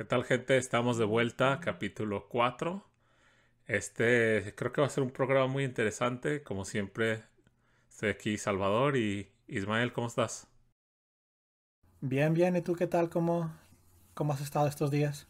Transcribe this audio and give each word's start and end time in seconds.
¿Qué 0.00 0.06
tal 0.06 0.24
gente? 0.24 0.56
Estamos 0.56 0.96
de 0.96 1.04
vuelta, 1.04 1.60
capítulo 1.60 2.26
4. 2.30 2.82
Este 3.66 4.54
creo 4.56 4.72
que 4.72 4.80
va 4.80 4.86
a 4.86 4.90
ser 4.90 5.04
un 5.04 5.10
programa 5.10 5.46
muy 5.46 5.62
interesante. 5.62 6.42
Como 6.42 6.64
siempre, 6.64 7.24
estoy 7.90 8.08
aquí 8.08 8.38
Salvador 8.38 8.96
y 8.96 9.30
Ismael, 9.46 9.92
¿cómo 9.92 10.06
estás? 10.06 10.48
Bien, 12.00 12.32
bien. 12.32 12.56
¿Y 12.56 12.62
tú 12.62 12.74
qué 12.76 12.86
tal? 12.86 13.10
¿Cómo, 13.10 13.54
cómo 14.14 14.32
has 14.32 14.40
estado 14.40 14.68
estos 14.68 14.90
días? 14.90 15.26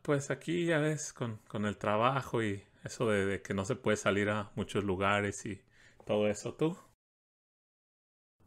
Pues 0.00 0.30
aquí 0.30 0.64
ya 0.64 0.78
ves, 0.78 1.12
con, 1.12 1.36
con 1.46 1.66
el 1.66 1.76
trabajo 1.76 2.42
y 2.42 2.62
eso 2.84 3.10
de, 3.10 3.26
de 3.26 3.42
que 3.42 3.52
no 3.52 3.66
se 3.66 3.76
puede 3.76 3.98
salir 3.98 4.30
a 4.30 4.50
muchos 4.54 4.84
lugares 4.84 5.44
y 5.44 5.60
todo 6.06 6.28
eso. 6.28 6.54
¿Tú? 6.54 6.78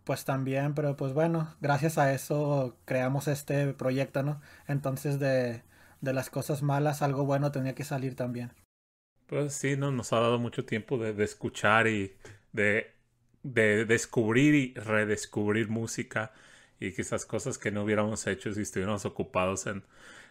Pues 0.04 0.26
también, 0.26 0.74
pero 0.76 0.96
pues 0.96 1.14
bueno, 1.14 1.56
gracias 1.62 1.98
a 1.98 2.14
eso 2.14 2.78
creamos 2.86 3.28
este 3.28 3.74
proyecto, 3.74 4.22
¿no? 4.24 4.42
Entonces 4.68 5.20
de, 5.20 5.64
de 6.02 6.14
las 6.14 6.30
cosas 6.30 6.62
malas 6.64 7.02
algo 7.02 7.26
bueno 7.26 7.52
tenía 7.52 7.74
que 7.76 7.84
salir 7.84 8.16
también. 8.16 8.54
Pues 9.28 9.54
sí, 9.54 9.78
no, 9.78 9.92
nos 9.92 10.12
ha 10.14 10.20
dado 10.20 10.40
mucho 10.40 10.66
tiempo 10.66 10.98
de, 10.98 11.14
de 11.14 11.24
escuchar 11.24 11.88
y 11.88 12.14
de, 12.52 12.92
de 13.44 13.86
descubrir 13.86 14.54
y 14.56 14.74
redescubrir 14.76 15.70
música 15.70 16.34
y 16.80 16.92
quizás 16.94 17.26
cosas 17.26 17.58
que 17.58 17.72
no 17.72 17.84
hubiéramos 17.84 18.28
hecho 18.28 18.54
si 18.54 18.62
estuviéramos 18.62 19.06
ocupados 19.06 19.68
en 19.68 19.84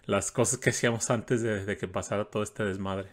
las 0.06 0.30
cosas 0.33 0.59
que 0.59 0.70
hacíamos 0.70 1.11
antes 1.11 1.42
de, 1.42 1.64
de 1.64 1.77
que 1.78 1.89
pasara 1.89 2.27
todo 2.30 2.42
este 2.42 2.64
desmadre. 2.64 3.09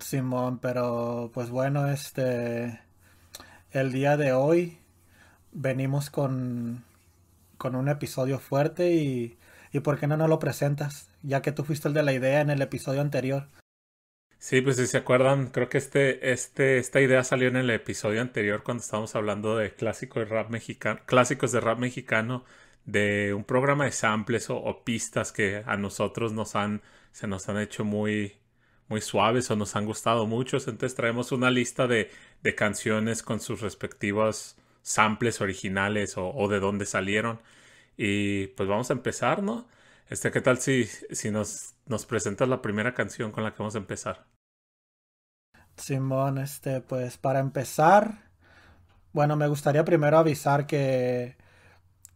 Simón, 0.00 0.58
pero 0.58 1.30
pues 1.34 1.50
bueno, 1.50 1.88
este 1.88 2.80
el 3.80 3.92
día 3.92 4.16
de 4.16 4.32
hoy 4.32 4.78
venimos 5.52 6.10
con, 6.10 6.84
con 7.58 7.74
un 7.74 7.88
episodio 7.88 8.38
fuerte 8.38 8.94
y, 8.94 9.38
y 9.72 9.80
¿por 9.80 9.98
qué 9.98 10.06
no 10.06 10.16
nos 10.16 10.28
lo 10.28 10.38
presentas? 10.38 11.10
Ya 11.22 11.42
que 11.42 11.52
tú 11.52 11.64
fuiste 11.64 11.88
el 11.88 11.94
de 11.94 12.02
la 12.02 12.12
idea 12.12 12.40
en 12.40 12.50
el 12.50 12.62
episodio 12.62 13.00
anterior. 13.00 13.48
Sí, 14.38 14.60
pues 14.60 14.76
si 14.76 14.86
se 14.86 14.98
acuerdan, 14.98 15.48
creo 15.48 15.68
que 15.68 15.78
este, 15.78 16.30
este, 16.32 16.78
esta 16.78 17.00
idea 17.00 17.24
salió 17.24 17.48
en 17.48 17.56
el 17.56 17.70
episodio 17.70 18.20
anterior 18.20 18.62
cuando 18.62 18.82
estábamos 18.82 19.14
hablando 19.16 19.56
de 19.56 19.74
clásicos 19.74 20.24
de 20.24 20.34
rap 20.34 20.50
mexicano, 20.50 21.00
clásicos 21.06 21.52
de 21.52 21.60
rap 21.60 21.78
mexicano, 21.78 22.44
de 22.84 23.34
un 23.34 23.44
programa 23.44 23.86
de 23.86 23.92
samples 23.92 24.50
o, 24.50 24.56
o 24.58 24.84
pistas 24.84 25.32
que 25.32 25.62
a 25.66 25.76
nosotros 25.76 26.32
nos 26.32 26.54
han, 26.54 26.82
se 27.12 27.26
nos 27.26 27.48
han 27.48 27.58
hecho 27.58 27.84
muy, 27.84 28.36
muy 28.88 29.00
suaves 29.00 29.50
o 29.50 29.56
nos 29.56 29.76
han 29.76 29.86
gustado 29.86 30.26
muchos. 30.26 30.68
Entonces 30.68 30.96
traemos 30.96 31.32
una 31.32 31.50
lista 31.50 31.86
de, 31.86 32.10
de 32.42 32.54
canciones 32.54 33.22
con 33.22 33.40
sus 33.40 33.60
respectivos 33.60 34.56
samples 34.82 35.40
originales 35.40 36.16
o, 36.16 36.28
o, 36.28 36.48
de 36.48 36.60
dónde 36.60 36.86
salieron. 36.86 37.40
Y 37.96 38.48
pues 38.48 38.68
vamos 38.68 38.90
a 38.90 38.94
empezar, 38.94 39.42
¿no? 39.42 39.66
Este, 40.08 40.30
¿qué 40.30 40.40
tal 40.40 40.58
si, 40.58 40.84
si 40.84 41.30
nos, 41.30 41.74
nos 41.86 42.06
presentas 42.06 42.48
la 42.48 42.62
primera 42.62 42.94
canción 42.94 43.32
con 43.32 43.42
la 43.42 43.52
que 43.52 43.58
vamos 43.58 43.74
a 43.74 43.78
empezar? 43.78 44.26
Simón, 45.76 46.38
este, 46.38 46.80
pues 46.80 47.18
para 47.18 47.40
empezar, 47.40 48.30
bueno, 49.12 49.36
me 49.36 49.48
gustaría 49.48 49.84
primero 49.84 50.18
avisar 50.18 50.66
que 50.66 51.36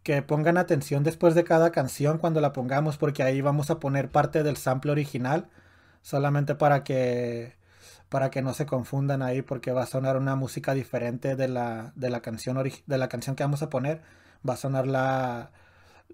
que 0.03 0.23
pongan 0.23 0.57
atención 0.57 1.03
después 1.05 1.35
de 1.35 1.45
cada 1.45 1.73
canción 1.73 2.19
cuando 2.19 2.41
la 2.41 2.53
pongamos 2.53 2.97
porque 2.97 3.23
ahí 3.23 3.41
vamos 3.41 3.71
a 3.71 3.81
poner 3.81 4.11
parte 4.11 4.43
del 4.43 4.57
sample 4.57 4.93
original 4.93 5.49
solamente 6.03 6.55
para 6.55 6.85
que 6.85 7.59
para 8.09 8.31
que 8.31 8.43
no 8.43 8.55
se 8.55 8.67
confundan 8.67 9.23
ahí 9.23 9.41
porque 9.41 9.73
va 9.73 9.85
a 9.85 9.87
sonar 9.87 10.17
una 10.17 10.35
música 10.35 10.75
diferente 10.75 11.37
de 11.37 11.49
la, 11.49 11.93
de 11.95 12.11
la 12.11 12.21
canción 12.21 12.61
de 12.87 12.99
la 12.99 13.09
canción 13.09 13.37
que 13.37 13.45
vamos 13.45 13.63
a 13.63 13.71
poner. 13.71 14.03
Va 14.47 14.55
a 14.55 14.57
sonar 14.57 14.89
la, 14.89 15.53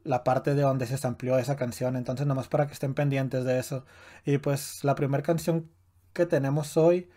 la 0.05 0.23
parte 0.23 0.55
de 0.55 0.63
donde 0.63 0.87
se 0.87 1.07
amplió 1.07 1.39
esa 1.39 1.57
canción. 1.57 1.97
Entonces 1.97 2.27
nomás 2.27 2.49
para 2.49 2.67
que 2.67 2.75
estén 2.75 2.93
pendientes 2.93 3.45
de 3.45 3.59
eso. 3.59 3.87
Y 4.27 4.37
pues 4.39 4.85
la 4.85 4.95
primera 4.95 5.23
canción 5.23 5.71
que 6.13 6.27
tenemos 6.27 6.77
hoy 6.77 7.09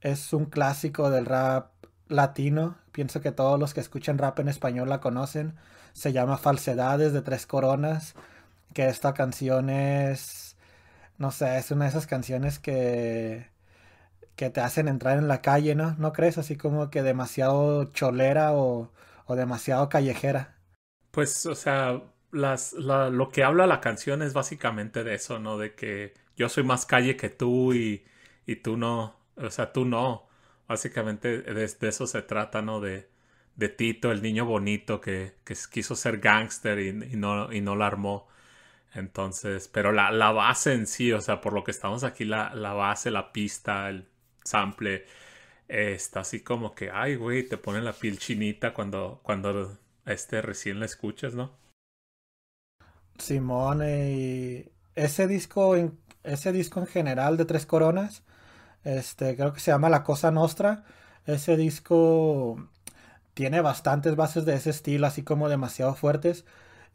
es 0.00 0.32
un 0.32 0.46
clásico 0.46 1.10
del 1.10 1.26
rap 1.26 1.70
latino. 2.08 2.76
Pienso 2.90 3.20
que 3.20 3.30
todos 3.30 3.58
los 3.60 3.72
que 3.72 3.80
escuchan 3.80 4.18
rap 4.18 4.40
en 4.40 4.48
español 4.48 4.88
la 4.88 5.00
conocen. 5.00 5.54
Se 5.92 6.12
llama 6.12 6.38
Falsedades 6.38 7.12
de 7.12 7.22
Tres 7.22 7.46
Coronas 7.46 8.16
que 8.74 8.88
esta 8.88 9.14
canción 9.14 9.70
es 9.70 10.43
no 11.18 11.30
sé, 11.32 11.58
es 11.58 11.70
una 11.70 11.84
de 11.84 11.90
esas 11.90 12.06
canciones 12.06 12.58
que, 12.58 13.48
que 14.36 14.50
te 14.50 14.60
hacen 14.62 14.88
entrar 14.88 15.18
en 15.18 15.28
la 15.28 15.42
calle, 15.42 15.74
¿no? 15.76 15.94
¿No 15.98 16.12
crees? 16.14 16.38
Así 16.38 16.56
como 16.56 16.90
que 16.90 17.02
demasiado 17.02 17.86
cholera 17.92 18.54
o, 18.54 18.92
o 19.26 19.36
demasiado 19.36 19.88
callejera. 19.90 20.56
Pues, 21.10 21.46
o 21.46 21.54
sea, 21.54 22.02
las, 22.32 22.72
la, 22.72 23.08
lo 23.10 23.28
que 23.30 23.44
habla 23.44 23.66
la 23.66 23.80
canción 23.80 24.22
es 24.22 24.32
básicamente 24.32 25.04
de 25.04 25.14
eso, 25.14 25.38
¿no? 25.38 25.58
De 25.58 25.74
que 25.74 26.14
yo 26.36 26.48
soy 26.48 26.64
más 26.64 26.86
calle 26.86 27.16
que 27.16 27.30
tú 27.30 27.72
y, 27.74 28.04
y 28.46 28.56
tú 28.56 28.76
no, 28.76 29.16
o 29.36 29.50
sea, 29.50 29.72
tú 29.72 29.84
no. 29.84 30.26
Básicamente 30.66 31.38
de, 31.42 31.64
eso 31.88 32.06
se 32.06 32.22
trata, 32.22 32.62
¿no? 32.62 32.80
De, 32.80 33.08
de 33.56 33.68
Tito, 33.68 34.10
el 34.12 34.22
niño 34.22 34.44
bonito 34.44 35.00
que, 35.00 35.34
que 35.44 35.54
quiso 35.70 35.94
ser 35.94 36.18
gángster 36.18 36.78
y, 36.80 36.88
y, 36.88 37.16
no, 37.16 37.52
y 37.52 37.60
no 37.60 37.76
la 37.76 37.86
armó. 37.86 38.26
Entonces, 38.94 39.68
pero 39.68 39.92
la, 39.92 40.12
la, 40.12 40.30
base 40.30 40.72
en 40.72 40.86
sí, 40.86 41.12
o 41.12 41.20
sea, 41.20 41.40
por 41.40 41.52
lo 41.52 41.64
que 41.64 41.72
estamos 41.72 42.04
aquí, 42.04 42.24
la, 42.24 42.54
la 42.54 42.72
base, 42.72 43.10
la 43.10 43.32
pista, 43.32 43.88
el 43.88 44.06
sample, 44.44 45.04
eh, 45.68 45.94
está 45.94 46.20
así 46.20 46.40
como 46.40 46.74
que, 46.74 46.90
ay, 46.90 47.16
güey, 47.16 47.48
te 47.48 47.56
pone 47.58 47.80
la 47.80 47.92
piel 47.92 48.18
chinita 48.18 48.72
cuando, 48.72 49.20
cuando 49.24 49.76
este 50.06 50.42
recién 50.42 50.78
la 50.78 50.86
escuchas, 50.86 51.34
¿no? 51.34 51.52
Simón, 53.18 53.82
y 53.84 54.66
ese 54.94 55.26
disco, 55.26 55.74
ese 56.22 56.52
disco 56.52 56.80
en 56.80 56.86
general 56.86 57.36
de 57.36 57.44
Tres 57.46 57.66
Coronas, 57.66 58.22
este, 58.84 59.34
creo 59.36 59.52
que 59.52 59.60
se 59.60 59.70
llama 59.70 59.88
La 59.88 60.04
Cosa 60.04 60.30
Nostra. 60.30 60.84
Ese 61.26 61.56
disco 61.56 62.68
tiene 63.34 63.60
bastantes 63.60 64.14
bases 64.16 64.44
de 64.44 64.54
ese 64.54 64.70
estilo, 64.70 65.06
así 65.06 65.22
como 65.22 65.48
demasiado 65.48 65.94
fuertes. 65.94 66.44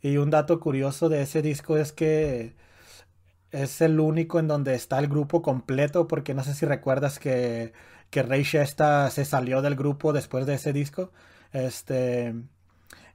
Y 0.02 0.18
un 0.18 0.30
dato 0.30 0.60
curioso 0.60 1.10
de 1.10 1.22
ese 1.22 1.42
disco 1.42 1.78
es 1.78 1.92
que 1.92 2.56
es 3.52 3.82
el 3.82 4.00
único 4.00 4.40
en 4.40 4.48
donde 4.48 4.76
está 4.76 5.00
el 5.00 5.08
grupo 5.08 5.42
completo, 5.42 6.08
porque 6.08 6.34
no 6.34 6.44
sé 6.44 6.54
si 6.54 6.66
recuerdas 6.66 7.20
que, 7.20 7.74
que 8.10 8.24
Ray 8.24 8.44
Shesta 8.44 9.10
se 9.12 9.26
salió 9.26 9.62
del 9.62 9.76
grupo 9.76 10.14
después 10.14 10.46
de 10.46 10.56
ese 10.56 10.74
disco. 10.74 11.12
Este. 11.54 12.34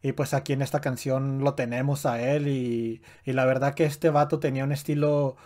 Y 0.02 0.12
pues 0.12 0.34
aquí 0.34 0.52
en 0.52 0.62
esta 0.62 0.80
canción 0.80 1.40
lo 1.40 1.54
tenemos 1.54 2.06
a 2.06 2.20
él. 2.20 2.48
Y, 2.48 3.02
y 3.24 3.32
la 3.32 3.46
verdad 3.46 3.74
que 3.74 3.84
este 3.86 4.10
vato 4.10 4.38
tenía 4.40 4.64
un 4.64 4.72
estilo 4.72 5.36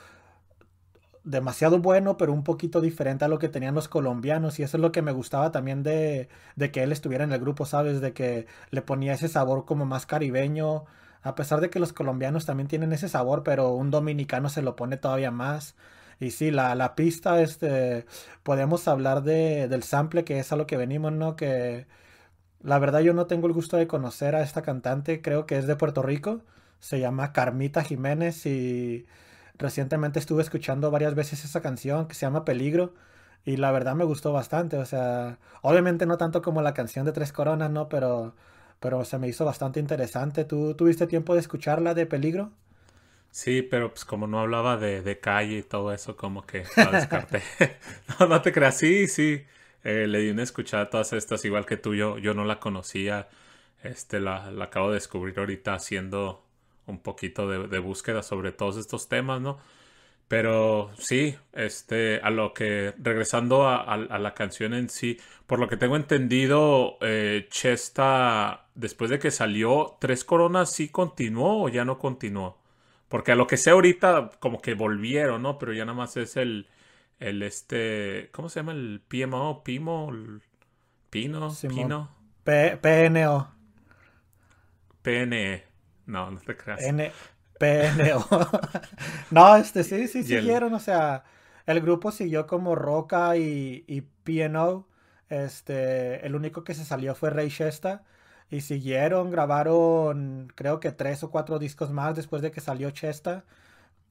demasiado 1.24 1.78
bueno, 1.80 2.16
pero 2.16 2.32
un 2.32 2.42
poquito 2.44 2.80
diferente 2.80 3.24
a 3.24 3.28
lo 3.28 3.38
que 3.38 3.48
tenían 3.48 3.74
los 3.74 3.88
colombianos. 3.88 4.58
Y 4.58 4.62
eso 4.62 4.76
es 4.76 4.80
lo 4.80 4.92
que 4.92 5.02
me 5.02 5.12
gustaba 5.12 5.52
también 5.52 5.82
de, 5.82 6.28
de 6.56 6.70
que 6.72 6.82
él 6.82 6.92
estuviera 6.92 7.24
en 7.24 7.32
el 7.32 7.40
grupo, 7.40 7.66
¿sabes? 7.66 8.00
De 8.00 8.12
que 8.12 8.46
le 8.70 8.82
ponía 8.82 9.12
ese 9.14 9.28
sabor 9.28 9.64
como 9.64 9.84
más 9.86 10.06
caribeño 10.06 10.86
a 11.28 11.34
pesar 11.34 11.60
de 11.60 11.70
que 11.70 11.80
los 11.80 11.92
colombianos 11.92 12.46
también 12.46 12.68
tienen 12.68 12.92
ese 12.92 13.08
sabor, 13.08 13.42
pero 13.44 13.72
un 13.72 13.90
dominicano 13.90 14.48
se 14.48 14.62
lo 14.62 14.76
pone 14.76 14.96
todavía 14.96 15.30
más. 15.30 15.76
Y 16.20 16.30
sí, 16.32 16.50
la, 16.50 16.74
la 16.74 16.94
pista, 16.96 17.40
este, 17.42 18.06
podemos 18.42 18.88
hablar 18.88 19.22
de, 19.22 19.68
del 19.68 19.82
sample, 19.84 20.24
que 20.24 20.38
es 20.40 20.52
a 20.52 20.56
lo 20.56 20.66
que 20.66 20.76
venimos, 20.76 21.12
¿no? 21.12 21.36
Que 21.36 21.86
la 22.62 22.78
verdad 22.78 23.00
yo 23.00 23.14
no 23.14 23.26
tengo 23.26 23.46
el 23.46 23.52
gusto 23.52 23.76
de 23.76 23.86
conocer 23.86 24.34
a 24.34 24.42
esta 24.42 24.62
cantante, 24.62 25.22
creo 25.22 25.46
que 25.46 25.58
es 25.58 25.66
de 25.66 25.76
Puerto 25.76 26.02
Rico, 26.02 26.42
se 26.80 27.00
llama 27.00 27.32
Carmita 27.32 27.84
Jiménez 27.84 28.46
y 28.46 29.06
recientemente 29.58 30.18
estuve 30.18 30.42
escuchando 30.42 30.90
varias 30.90 31.14
veces 31.14 31.44
esa 31.44 31.60
canción 31.62 32.06
que 32.08 32.14
se 32.14 32.26
llama 32.26 32.44
Peligro 32.44 32.94
y 33.44 33.56
la 33.56 33.70
verdad 33.72 33.94
me 33.94 34.04
gustó 34.04 34.32
bastante, 34.32 34.76
o 34.78 34.84
sea, 34.86 35.38
obviamente 35.62 36.06
no 36.06 36.18
tanto 36.18 36.42
como 36.42 36.62
la 36.62 36.74
canción 36.74 37.06
de 37.06 37.12
Tres 37.12 37.32
Coronas, 37.32 37.70
¿no? 37.70 37.88
Pero 37.88 38.34
pero 38.80 39.04
se 39.04 39.18
me 39.18 39.28
hizo 39.28 39.44
bastante 39.44 39.80
interesante. 39.80 40.44
¿Tú 40.44 40.74
tuviste 40.74 41.06
tiempo 41.06 41.34
de 41.34 41.40
escucharla 41.40 41.94
de 41.94 42.06
peligro? 42.06 42.52
Sí, 43.30 43.62
pero 43.62 43.90
pues 43.90 44.04
como 44.04 44.26
no 44.26 44.40
hablaba 44.40 44.76
de, 44.76 45.02
de 45.02 45.20
calle 45.20 45.58
y 45.58 45.62
todo 45.62 45.92
eso, 45.92 46.16
como 46.16 46.46
que 46.46 46.70
la 46.78 46.92
descarté. 46.92 47.42
no, 48.20 48.26
no 48.26 48.42
te 48.42 48.52
creas, 48.52 48.78
sí, 48.78 49.06
sí. 49.06 49.44
Eh, 49.84 50.06
le 50.08 50.20
di 50.20 50.30
una 50.30 50.42
escuchada 50.42 50.84
a 50.84 50.90
todas 50.90 51.12
estas, 51.12 51.44
igual 51.44 51.66
que 51.66 51.76
tú, 51.76 51.94
yo, 51.94 52.18
yo 52.18 52.34
no 52.34 52.44
la 52.44 52.58
conocía. 52.58 53.28
Este, 53.82 54.18
la, 54.20 54.50
la 54.50 54.64
acabo 54.66 54.88
de 54.88 54.94
descubrir 54.94 55.38
ahorita 55.38 55.74
haciendo 55.74 56.42
un 56.86 56.98
poquito 57.00 57.48
de, 57.48 57.68
de 57.68 57.78
búsqueda 57.78 58.22
sobre 58.22 58.50
todos 58.52 58.76
estos 58.76 59.08
temas, 59.08 59.40
¿no? 59.40 59.58
Pero 60.28 60.90
sí, 60.98 61.36
este, 61.54 62.20
a 62.22 62.28
lo 62.28 62.52
que, 62.52 62.94
regresando 62.98 63.66
a, 63.66 63.76
a, 63.76 63.94
a, 63.94 64.18
la 64.18 64.34
canción 64.34 64.74
en 64.74 64.90
sí, 64.90 65.18
por 65.46 65.58
lo 65.58 65.68
que 65.68 65.78
tengo 65.78 65.96
entendido, 65.96 66.98
eh, 67.00 67.46
Chesta, 67.50 68.66
después 68.74 69.10
de 69.10 69.18
que 69.18 69.30
salió, 69.30 69.96
Tres 69.98 70.24
Coronas 70.24 70.70
sí 70.70 70.90
continuó 70.90 71.64
o 71.64 71.68
ya 71.70 71.86
no 71.86 71.98
continuó. 71.98 72.58
Porque 73.08 73.32
a 73.32 73.36
lo 73.36 73.46
que 73.46 73.56
sé 73.56 73.70
ahorita, 73.70 74.32
como 74.38 74.60
que 74.60 74.74
volvieron, 74.74 75.42
¿no? 75.42 75.58
Pero 75.58 75.72
ya 75.72 75.86
nada 75.86 75.96
más 75.96 76.18
es 76.18 76.36
el, 76.36 76.68
el 77.20 77.42
este, 77.42 78.28
¿cómo 78.32 78.50
se 78.50 78.60
llama? 78.60 78.72
El 78.72 79.00
PMO, 79.08 79.64
Pimo, 79.64 80.10
el 80.10 80.42
Pino, 81.08 81.50
Simón. 81.50 81.76
Pino. 81.76 82.10
P 82.44 82.76
PNO. 82.76 83.50
PNE. 85.00 85.64
No, 86.04 86.30
no 86.30 86.40
te 86.40 86.54
creas. 86.54 86.82
N 86.82 87.10
PNO. 87.58 88.26
no, 89.30 89.56
este 89.56 89.84
sí, 89.84 90.08
sí 90.08 90.24
siguieron, 90.24 90.74
o 90.74 90.80
sea, 90.80 91.24
el 91.66 91.80
grupo 91.80 92.12
siguió 92.12 92.46
como 92.46 92.74
Roca 92.74 93.36
y, 93.36 93.84
y 93.86 94.02
PNO. 94.02 94.86
Este, 95.28 96.24
el 96.26 96.34
único 96.34 96.64
que 96.64 96.74
se 96.74 96.84
salió 96.84 97.14
fue 97.14 97.30
Ray 97.30 97.48
Shesta. 97.48 98.04
Y 98.50 98.62
siguieron, 98.62 99.30
grabaron 99.30 100.50
creo 100.54 100.80
que 100.80 100.90
tres 100.92 101.22
o 101.22 101.30
cuatro 101.30 101.58
discos 101.58 101.90
más 101.90 102.16
después 102.16 102.40
de 102.42 102.50
que 102.50 102.60
salió 102.60 102.90
Chesta. 102.90 103.44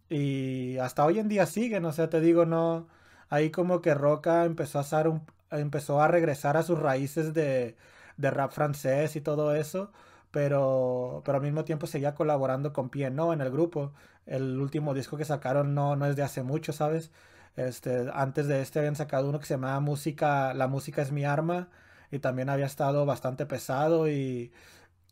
Y 0.10 0.78
hasta 0.78 1.06
hoy 1.06 1.20
en 1.20 1.28
día 1.30 1.46
siguen, 1.46 1.86
o 1.86 1.92
sea, 1.92 2.10
te 2.10 2.22
digo, 2.22 2.46
no. 2.46 2.88
Ahí 3.30 3.52
como 3.52 3.82
que 3.82 3.94
Roca 3.94 4.46
empezó 4.46 4.78
a 4.80 4.82
hacer 4.82 5.08
un, 5.08 5.26
empezó 5.52 6.02
a 6.02 6.08
regresar 6.08 6.56
a 6.58 6.64
sus 6.64 6.80
raíces 6.80 7.34
de, 7.34 7.76
de 8.18 8.32
rap 8.32 8.52
francés 8.52 9.16
y 9.16 9.22
todo 9.22 9.54
eso 9.56 9.92
pero, 10.38 11.24
pero 11.26 11.38
al 11.38 11.44
mismo 11.44 11.66
tiempo 11.66 11.88
seguía 11.88 12.14
colaborando 12.14 12.72
con 12.72 12.90
P&O 12.92 13.34
en 13.34 13.42
el 13.42 13.50
grupo. 13.50 13.94
El 14.28 14.60
último 14.60 14.94
disco 14.94 15.18
que 15.18 15.26
sacaron 15.26 15.74
no, 15.74 15.96
no 15.96 16.06
es 16.06 16.16
de 16.16 16.22
hace 16.22 16.44
mucho, 16.44 16.74
¿sabes? 16.74 17.10
Este, 17.56 18.06
antes 18.14 18.46
de 18.48 18.62
este 18.62 18.78
habían 18.78 18.96
sacado 18.96 19.30
uno 19.30 19.40
que 19.40 19.48
se 19.48 19.56
llamaba 19.56 19.80
Música, 19.80 20.54
La 20.54 20.68
música 20.68 21.02
es 21.02 21.12
mi 21.12 21.26
arma, 21.26 21.70
y 22.12 22.20
también 22.20 22.50
había 22.50 22.68
estado 22.68 23.04
bastante 23.08 23.48
pesado 23.48 24.08
y, 24.08 24.52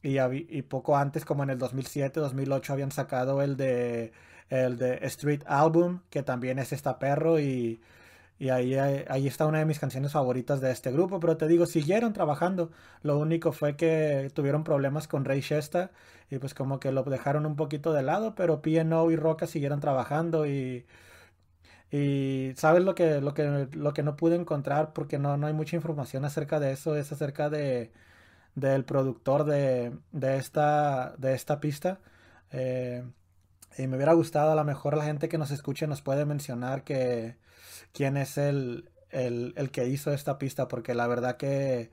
y, 0.03 0.19
y 0.19 0.61
poco 0.61 0.95
antes, 0.95 1.25
como 1.25 1.41
en 1.41 1.49
el 1.49 1.57
2007, 1.57 2.19
2008, 2.19 2.73
habían 2.73 2.91
sacado 2.91 3.41
el 3.41 3.57
de, 3.57 4.13
el 4.51 4.77
de 4.77 4.99
Street 5.07 5.41
Album, 5.47 6.01
que 6.11 6.21
también 6.21 6.59
es 6.59 6.71
esta 6.71 6.99
perro 6.99 7.39
y 7.39 7.81
y 8.37 8.49
ahí, 8.49 8.75
ahí 8.75 9.27
está 9.27 9.45
una 9.45 9.59
de 9.59 9.65
mis 9.65 9.79
canciones 9.79 10.11
favoritas 10.11 10.61
de 10.61 10.71
este 10.71 10.91
grupo. 10.91 11.19
Pero 11.19 11.37
te 11.37 11.47
digo, 11.47 11.65
siguieron 11.65 12.13
trabajando. 12.13 12.71
Lo 13.01 13.17
único 13.17 13.51
fue 13.51 13.75
que 13.77 14.31
tuvieron 14.33 14.63
problemas 14.63 15.07
con 15.07 15.25
Ray 15.25 15.41
Shesta. 15.41 15.91
Y 16.29 16.39
pues 16.39 16.53
como 16.53 16.79
que 16.79 16.91
lo 16.91 17.03
dejaron 17.03 17.45
un 17.45 17.55
poquito 17.55 17.93
de 17.93 18.03
lado. 18.03 18.35
Pero 18.35 18.61
P&O 18.61 19.11
y 19.11 19.15
Roca 19.15 19.47
siguieron 19.47 19.79
trabajando. 19.79 20.45
Y, 20.45 20.85
y 21.91 22.53
sabes 22.57 22.83
lo 22.83 22.95
que, 22.95 23.21
lo 23.21 23.33
que, 23.33 23.67
lo 23.73 23.93
que 23.93 24.03
no 24.03 24.15
pude 24.17 24.35
encontrar. 24.35 24.93
Porque 24.93 25.19
no, 25.19 25.37
no 25.37 25.47
hay 25.47 25.53
mucha 25.53 25.75
información 25.77 26.25
acerca 26.25 26.59
de 26.59 26.71
eso. 26.73 26.95
Es 26.95 27.11
acerca 27.11 27.49
de 27.49 27.91
del 28.55 28.85
productor 28.85 29.45
de, 29.45 29.97
de, 30.11 30.37
esta, 30.37 31.15
de 31.17 31.33
esta 31.35 31.59
pista. 31.59 31.99
Eh, 32.51 33.03
y 33.77 33.87
me 33.87 33.97
hubiera 33.97 34.13
gustado, 34.13 34.51
a 34.51 34.55
lo 34.55 34.63
mejor 34.63 34.97
la 34.97 35.05
gente 35.05 35.29
que 35.29 35.37
nos 35.37 35.51
escuche 35.51 35.87
nos 35.87 36.01
puede 36.01 36.25
mencionar 36.25 36.83
que 36.83 37.37
quién 37.93 38.17
es 38.17 38.37
el, 38.37 38.89
el, 39.11 39.71
que 39.71 39.87
hizo 39.87 40.13
esta 40.13 40.37
pista, 40.37 40.67
porque 40.67 40.93
la 40.93 41.07
verdad 41.07 41.37
que, 41.37 41.91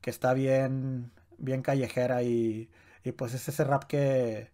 que 0.00 0.10
está 0.10 0.34
bien, 0.34 1.10
bien 1.38 1.62
callejera 1.62 2.22
y, 2.22 2.70
y, 3.04 3.12
pues 3.12 3.34
es 3.34 3.48
ese 3.48 3.64
rap 3.64 3.84
que, 3.84 4.50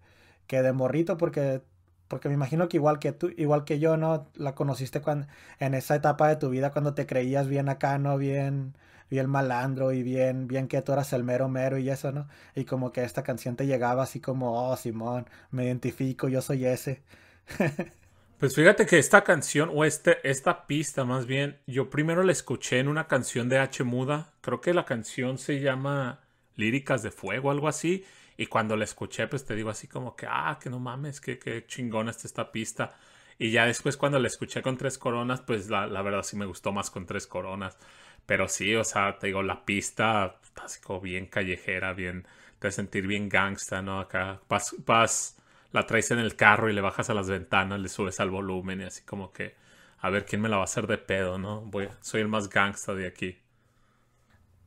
que 0.47 0.62
de 0.62 0.73
morrito, 0.73 1.17
porque, 1.17 1.62
porque 2.09 2.29
me 2.29 2.35
imagino 2.35 2.69
que 2.69 2.77
igual 2.79 2.99
que 2.99 3.12
tú, 3.12 3.31
igual 3.37 3.65
que 3.65 3.79
yo, 3.79 3.97
¿no? 3.97 4.29
La 4.35 4.55
conociste 4.55 5.00
cuando, 5.03 5.27
en 5.59 5.75
esa 5.75 5.94
etapa 5.97 6.29
de 6.29 6.37
tu 6.37 6.50
vida 6.50 6.73
cuando 6.73 6.94
te 6.94 7.06
creías 7.06 7.49
bien 7.49 7.69
acá, 7.69 7.99
¿no? 7.99 8.19
Bien, 8.19 8.75
bien 9.11 9.29
malandro 9.29 9.93
y 9.93 10.03
bien, 10.03 10.47
bien 10.49 10.69
que 10.69 10.83
tú 10.83 10.93
eras 10.93 11.12
el 11.12 11.25
mero 11.25 11.49
mero 11.49 11.79
y 11.79 11.91
eso, 11.91 12.12
¿no? 12.12 12.29
Y 12.55 12.65
como 12.65 12.93
que 12.93 13.05
esta 13.05 13.23
canción 13.23 13.56
te 13.56 13.67
llegaba 13.67 14.03
así 14.05 14.21
como, 14.21 14.71
oh, 14.71 14.76
Simón, 14.76 15.26
me 15.50 15.65
identifico, 15.65 16.29
yo 16.29 16.43
soy 16.43 16.67
ese. 16.67 17.03
Pues 18.40 18.54
fíjate 18.54 18.87
que 18.87 18.98
esta 18.98 19.22
canción, 19.22 19.70
o 19.70 19.84
este, 19.84 20.19
esta 20.28 20.66
pista 20.66 21.04
más 21.04 21.26
bien, 21.26 21.58
yo 21.66 21.90
primero 21.90 22.22
la 22.22 22.32
escuché 22.32 22.78
en 22.78 22.88
una 22.88 23.06
canción 23.06 23.50
de 23.50 23.58
H 23.58 23.84
Muda. 23.84 24.32
Creo 24.40 24.62
que 24.62 24.72
la 24.72 24.87
canción 24.87 25.37
se 25.37 25.60
llama 25.60 26.20
Líricas 26.56 27.02
de 27.02 27.10
Fuego, 27.10 27.50
algo 27.50 27.69
así. 27.69 28.02
Y 28.38 28.46
cuando 28.46 28.76
la 28.76 28.84
escuché, 28.84 29.26
pues 29.28 29.44
te 29.44 29.54
digo 29.54 29.69
así 29.69 29.88
como 29.88 30.16
que, 30.16 30.26
ah, 30.26 30.58
que 30.58 30.70
no 30.70 30.78
mames, 30.78 31.20
que, 31.20 31.38
que 31.38 31.66
chingona 31.66 32.12
está 32.12 32.26
esta 32.28 32.50
pista. 32.50 32.96
Y 33.38 33.50
ya 33.50 33.66
después 33.66 33.98
cuando 33.98 34.19
la 34.19 34.28
escuché 34.28 34.62
con 34.62 34.78
tres 34.78 34.96
coronas, 34.96 35.42
pues 35.42 35.69
la, 35.69 35.87
la, 35.87 36.00
verdad 36.00 36.22
sí 36.22 36.37
me 36.37 36.46
gustó 36.46 36.72
más 36.72 36.90
con 36.90 37.04
tres 37.04 37.26
coronas. 37.26 37.76
Pero 38.25 38.48
sí, 38.48 38.75
o 38.75 38.84
sea, 38.84 39.19
te 39.19 39.26
digo, 39.26 39.42
la 39.42 39.66
pista, 39.66 40.37
así 40.64 40.81
como 40.81 41.02
bien 41.02 41.26
callejera, 41.26 41.92
bien, 41.92 42.26
te 42.58 42.72
sentir 42.72 43.06
bien 43.06 43.28
gangsta, 43.28 43.82
¿no? 43.82 44.00
Acá 44.00 44.40
vas, 44.48 44.75
vas 44.87 45.37
la 45.72 45.87
traes 45.87 46.11
en 46.11 46.19
el 46.19 46.37
carro 46.37 46.69
y 46.69 46.72
le 46.72 46.81
bajas 46.81 47.11
a 47.11 47.14
las 47.14 47.28
ventanas, 47.28 47.81
le 47.81 47.88
subes 47.88 48.20
al 48.20 48.31
volumen 48.31 48.81
y 48.81 48.84
así 48.84 49.02
como 49.02 49.32
que 49.32 49.55
a 49.99 50.11
ver 50.11 50.25
quién 50.25 50.40
me 50.40 50.49
la 50.49 50.56
va 50.56 50.62
a 50.62 50.64
hacer 50.64 50.87
de 50.87 50.99
pedo, 50.99 51.38
¿no? 51.38 51.61
Voy, 51.62 51.88
soy 52.00 52.20
el 52.22 52.28
más 52.28 52.49
gangsta 52.49 52.94
de 52.94 53.06
aquí. 53.06 53.38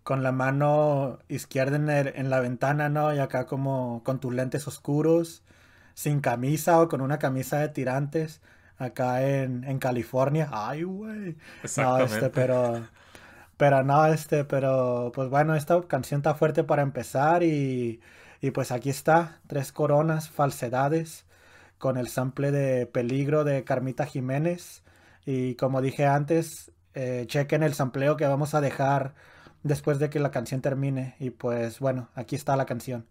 Con 0.04 0.22
la 0.22 0.32
mano 0.32 1.20
izquierda 1.30 1.78
en, 1.78 1.90
en 1.90 2.30
la 2.30 2.40
ventana, 2.40 2.90
¿no? 2.90 3.14
Y 3.14 3.20
acá 3.20 3.46
como 3.46 4.04
con 4.04 4.20
tus 4.20 4.34
lentes 4.34 4.68
oscuros, 4.68 5.44
sin 5.94 6.20
camisa 6.20 6.82
o 6.82 6.88
con 6.88 7.02
una 7.02 7.20
camisa 7.20 7.60
de 7.60 7.70
tirantes, 7.70 8.42
acá 8.78 9.28
en, 9.28 9.64
en 9.64 9.80
California. 9.80 10.50
Ay, 10.52 10.84
güey. 10.84 11.38
No, 11.78 12.00
este, 12.00 12.30
pero... 12.30 12.88
Pero 13.56 13.84
no, 13.84 14.08
este, 14.08 14.46
pero 14.46 15.12
pues 15.14 15.30
bueno, 15.30 15.56
esta 15.56 15.80
canción 15.84 16.20
está 16.20 16.34
fuerte 16.34 16.64
para 16.64 16.82
empezar 16.82 17.44
y 17.44 18.02
y 18.44 18.52
pues 18.52 18.74
aquí 18.74 18.90
está, 18.90 19.40
tres 19.48 19.72
coronas, 19.72 20.30
falsedades, 20.30 21.26
con 21.78 21.98
el 21.98 22.10
sample 22.10 22.52
de 22.52 22.86
Peligro 22.86 23.46
de 23.46 23.64
Carmita 23.64 24.06
Jiménez. 24.06 24.84
Y 25.26 25.56
como 25.56 25.82
dije 25.82 26.06
antes, 26.08 26.70
eh, 26.94 27.24
chequen 27.28 27.64
el 27.64 27.74
sampleo 27.74 28.18
que 28.18 28.28
vamos 28.28 28.54
a 28.54 28.60
dejar 28.60 29.16
después 29.64 29.98
de 29.98 30.10
que 30.10 30.20
la 30.20 30.32
canción 30.32 30.60
termine. 30.60 31.16
Y 31.20 31.30
pues 31.30 31.80
bueno, 31.80 32.10
aquí 32.16 32.36
está 32.36 32.58
la 32.58 32.66
canción. 32.66 33.08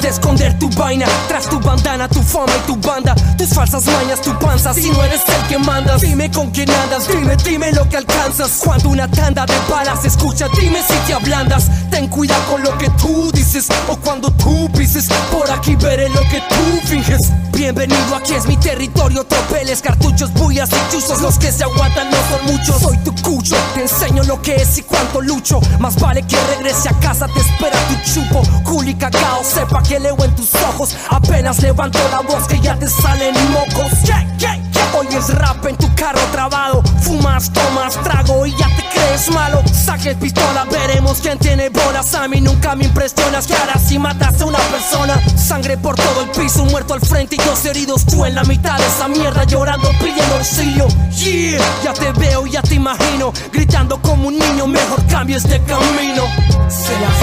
De 0.00 0.08
esconder 0.08 0.58
tu 0.58 0.68
vaina 0.70 1.06
Tras 1.28 1.48
tu 1.48 1.58
bandana, 1.60 2.08
tu 2.08 2.22
fama 2.22 2.52
y 2.56 2.66
tu 2.66 2.76
banda 2.76 3.14
Tus 3.38 3.50
falsas 3.50 3.86
mañas, 3.86 4.20
tu 4.20 4.36
panza 4.38 4.74
Si 4.74 4.90
no 4.90 5.02
eres 5.02 5.22
el 5.28 5.48
que 5.48 5.58
mandas 5.58 6.02
Dime 6.02 6.30
con 6.30 6.50
quién 6.50 6.70
andas 6.70 7.08
Dime, 7.08 7.36
dime 7.36 7.72
lo 7.72 7.88
que 7.88 7.96
alcanzas 7.96 8.60
Cuando 8.62 8.90
una 8.90 9.08
tanda 9.08 9.46
de 9.46 9.54
balas 9.70 10.04
escucha 10.04 10.48
Dime 10.60 10.80
si 10.82 10.94
te 11.06 11.14
ablandas 11.14 11.70
Ten 11.90 12.08
cuidado 12.08 12.42
con 12.50 12.62
lo 12.62 12.76
que 12.78 12.90
tú 12.90 13.30
dices 13.32 13.68
O 13.88 13.96
cuando 13.96 14.30
tú 14.32 14.70
pises 14.72 15.08
Por 15.30 15.50
aquí 15.50 15.76
veré 15.76 16.08
lo 16.08 16.20
que 16.22 16.42
tú 16.48 16.80
finges 16.86 17.32
Bienvenido, 17.56 18.14
aquí 18.14 18.34
es 18.34 18.46
mi 18.46 18.56
territorio 18.58 19.24
Tropeles, 19.24 19.80
cartuchos, 19.80 20.30
bullas 20.34 20.68
y 20.70 20.92
chuzos. 20.92 21.22
Los 21.22 21.38
que 21.38 21.50
se 21.50 21.64
aguantan 21.64 22.10
no 22.10 22.16
son 22.28 22.52
muchos. 22.52 22.82
Soy 22.82 22.98
tu 22.98 23.14
cucho 23.22 23.56
Te 23.74 23.80
enseño 23.80 24.22
lo 24.24 24.42
que 24.42 24.56
es 24.56 24.76
y 24.76 24.82
cuánto 24.82 25.22
lucho. 25.22 25.60
Más 25.80 25.98
vale 25.98 26.22
que 26.22 26.36
regrese 26.54 26.90
a 26.90 26.92
casa 27.00 27.26
Te 27.28 27.40
espera 27.40 27.78
tu 27.88 28.12
chupo. 28.12 28.42
Cool 28.64 28.90
y 28.90 28.94
cacao, 28.94 29.42
sepa 29.42 29.82
que 29.82 29.98
leo 29.98 30.22
en 30.22 30.36
tus 30.36 30.54
ojos. 30.56 30.94
Apenas 31.08 31.62
levanto 31.62 31.98
la 32.10 32.20
voz 32.20 32.46
que 32.46 32.60
ya 32.60 32.78
te 32.78 32.88
salen 32.88 33.34
mocos. 33.50 33.92
Hoy 34.04 34.75
es 35.02 35.34
rap 35.34 35.64
en 35.66 35.76
tu 35.76 35.94
carro 35.94 36.20
trabado. 36.32 36.82
Fumas, 37.02 37.52
tomas, 37.52 37.94
trago 38.02 38.46
y 38.46 38.52
ya 38.56 38.66
te 38.76 38.84
crees 38.92 39.30
malo. 39.30 39.62
Saques 39.72 40.16
pistola, 40.16 40.64
veremos 40.70 41.18
quién 41.20 41.38
tiene 41.38 41.68
bolas. 41.68 42.14
A 42.14 42.26
mí 42.28 42.40
nunca 42.40 42.74
me 42.74 42.84
impresionas. 42.84 43.46
Que 43.46 43.54
ahora 43.54 43.78
si 43.78 43.98
matas 43.98 44.40
a 44.40 44.44
una 44.46 44.58
persona 44.58 45.20
Sangre 45.36 45.76
por 45.76 45.96
todo 45.96 46.22
el 46.22 46.30
piso, 46.30 46.64
muerto 46.64 46.94
al 46.94 47.00
frente 47.00 47.36
y 47.36 47.38
dos 47.38 47.64
heridos. 47.66 48.04
Tú 48.06 48.24
en 48.24 48.34
la 48.34 48.44
mitad 48.44 48.78
de 48.78 48.86
esa 48.86 49.08
mierda 49.08 49.44
llorando 49.44 49.90
pidiendo 50.00 50.36
auxilio. 50.36 50.88
Yeah, 51.10 51.60
ya 51.84 51.92
te 51.92 52.12
veo, 52.12 52.46
ya 52.46 52.62
te 52.62 52.74
imagino. 52.74 53.32
Gritando 53.52 54.00
como 54.00 54.28
un 54.28 54.38
niño, 54.38 54.66
mejor 54.66 55.04
cambio 55.06 55.36
este 55.36 55.60
camino. 55.62 56.24
Se 56.68 56.92
las 57.00 57.18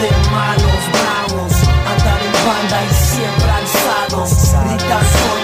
de 0.00 0.30
malos 0.30 0.82
bravos. 0.92 1.52
Banda 2.46 2.82
y 2.84 2.94
siempre 2.94 3.50
alzados. 3.50 4.30
Gritan, 4.64 5.04
forman 5.04 5.37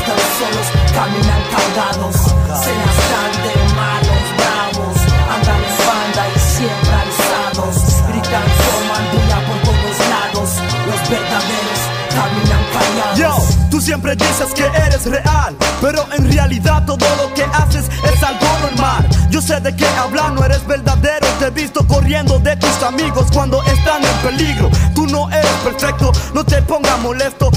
están 0.00 0.18
solos 0.38 0.66
caminan 0.94 1.42
cargados 1.50 2.16
Se 2.64 2.72
las 2.80 2.96
dan 3.12 3.32
de 3.44 3.54
malos 3.74 4.24
bravos 4.38 4.96
Andan 5.34 5.62
en 5.70 5.76
banda 5.86 6.22
y 6.34 6.38
siempre 6.38 6.94
alzados 7.04 7.76
Gritan, 8.08 8.46
forman 8.60 9.04
bulla 9.12 9.38
por 9.46 9.58
todos 9.68 9.96
lados 10.08 10.50
Los 10.86 11.00
verdaderos 11.10 11.80
caminan 12.10 12.64
callados. 12.72 13.18
Yo, 13.18 13.68
tú 13.70 13.80
siempre 13.80 14.16
dices 14.16 14.52
que 14.54 14.64
eres 14.64 15.04
real 15.06 15.56
Pero 15.80 16.06
en 16.12 16.30
realidad 16.32 16.84
todo 16.86 17.06
lo 17.16 17.32
que 17.34 17.44
haces 17.44 17.86
es 18.02 18.22
algo 18.22 18.46
normal. 18.62 19.06
Yo 19.30 19.40
sé 19.40 19.60
de 19.60 19.74
qué 19.76 19.86
hablar, 19.86 20.32
no 20.32 20.44
eres 20.44 20.66
verdadero 20.66 21.26
Te 21.38 21.46
he 21.46 21.50
visto 21.50 21.86
corriendo 21.86 22.38
de 22.38 22.56
tus 22.56 22.82
amigos 22.82 23.26
cuando 23.32 23.62
están 23.64 24.02
en 24.04 24.16
peligro. 24.18 24.70
Tú 24.94 25.06
no 25.06 25.30
eres 25.30 25.56
perfecto, 25.64 26.12
no 26.34 26.44
te 26.44 26.60
pongas 26.62 26.98
molesto 27.00 27.50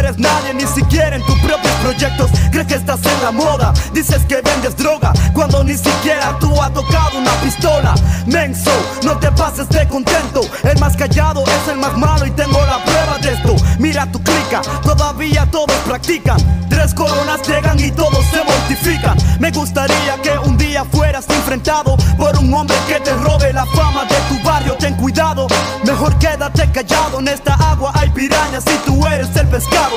eres 0.00 0.18
nadie, 0.18 0.54
ni 0.54 0.66
siquiera 0.66 1.16
en 1.16 1.24
tus 1.24 1.38
propios 1.40 1.74
proyectos. 1.82 2.30
Crees 2.50 2.66
que 2.66 2.74
estás 2.74 3.00
en 3.04 3.22
la 3.22 3.30
moda, 3.30 3.72
dices 3.92 4.24
que 4.24 4.40
vendes 4.40 4.76
droga, 4.76 5.12
cuando 5.32 5.62
ni 5.62 5.76
siquiera 5.76 6.36
tú 6.40 6.60
has 6.60 6.72
tocado 6.72 7.18
una 7.18 7.32
pistola. 7.42 7.94
Menso, 8.26 8.72
no 9.04 9.18
te 9.18 9.30
pases 9.32 9.68
de 9.68 9.86
contento. 9.88 10.40
El 10.64 10.78
más 10.78 10.96
callado 10.96 11.44
es 11.46 11.68
el 11.68 11.78
más 11.78 11.96
malo 11.96 12.26
y 12.26 12.30
tengo 12.30 12.60
la 12.66 12.82
prueba 12.84 13.18
de 13.20 13.32
esto. 13.34 13.56
Mira 13.78 14.10
tu 14.10 14.22
clica, 14.22 14.62
todavía 14.82 15.46
todos 15.50 15.76
practican. 15.86 16.38
Tres 16.68 16.94
coronas 16.94 17.46
llegan 17.46 17.78
y 17.78 17.90
todos 17.90 18.24
se 18.26 18.42
mortifican. 18.44 19.18
Me 19.38 19.50
gustaría 19.50 20.20
que 20.22 20.38
un 20.38 20.56
día 20.70 20.84
fueras 20.84 21.28
enfrentado 21.28 21.96
por 22.16 22.36
un 22.38 22.54
hombre 22.54 22.76
que 22.86 23.00
te 23.00 23.12
robe 23.14 23.52
la 23.52 23.66
fama 23.66 24.04
de 24.04 24.14
tu 24.28 24.40
barrio. 24.44 24.74
Ten 24.74 24.94
cuidado, 24.94 25.48
mejor 25.84 26.16
quédate 26.18 26.70
callado. 26.70 27.18
En 27.18 27.28
esta 27.28 27.54
agua 27.54 27.90
hay 27.94 28.08
pirañas 28.10 28.64
y 28.66 28.76
tú 28.86 29.04
eres 29.06 29.34
el 29.34 29.48
pescado. 29.48 29.96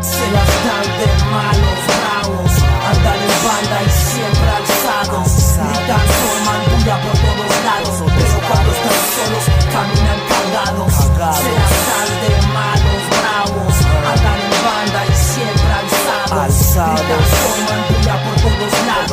Se 0.00 0.26
las 0.34 0.50
dan 0.66 0.86
de 0.98 1.08
malos, 1.34 1.78
bravos, 1.90 2.52
andan 2.90 3.20
en 3.26 3.40
banda 3.46 3.78
y 3.82 3.90
siempre 4.10 4.48
alzados. 4.60 5.28
Gritan, 5.56 6.06
forman 6.20 6.62
bulla 6.70 6.96
por 7.02 7.16
todos 7.26 7.50
lados, 7.66 7.96
pero 8.16 8.36
cuando 8.46 8.70
están 8.76 9.00
solos 9.14 9.44
caminan 9.74 10.20
cargados. 10.30 10.92
Se 10.94 11.50
las 11.58 11.74
dan 11.88 12.10
de 12.22 12.32
malos, 12.54 13.02
bravos, 13.10 13.74
andan 14.12 14.40
en 14.46 14.58
banda 14.66 15.00
y 15.02 15.14
siempre 15.34 15.72
alzados. 15.72 16.46
Por 17.10 17.25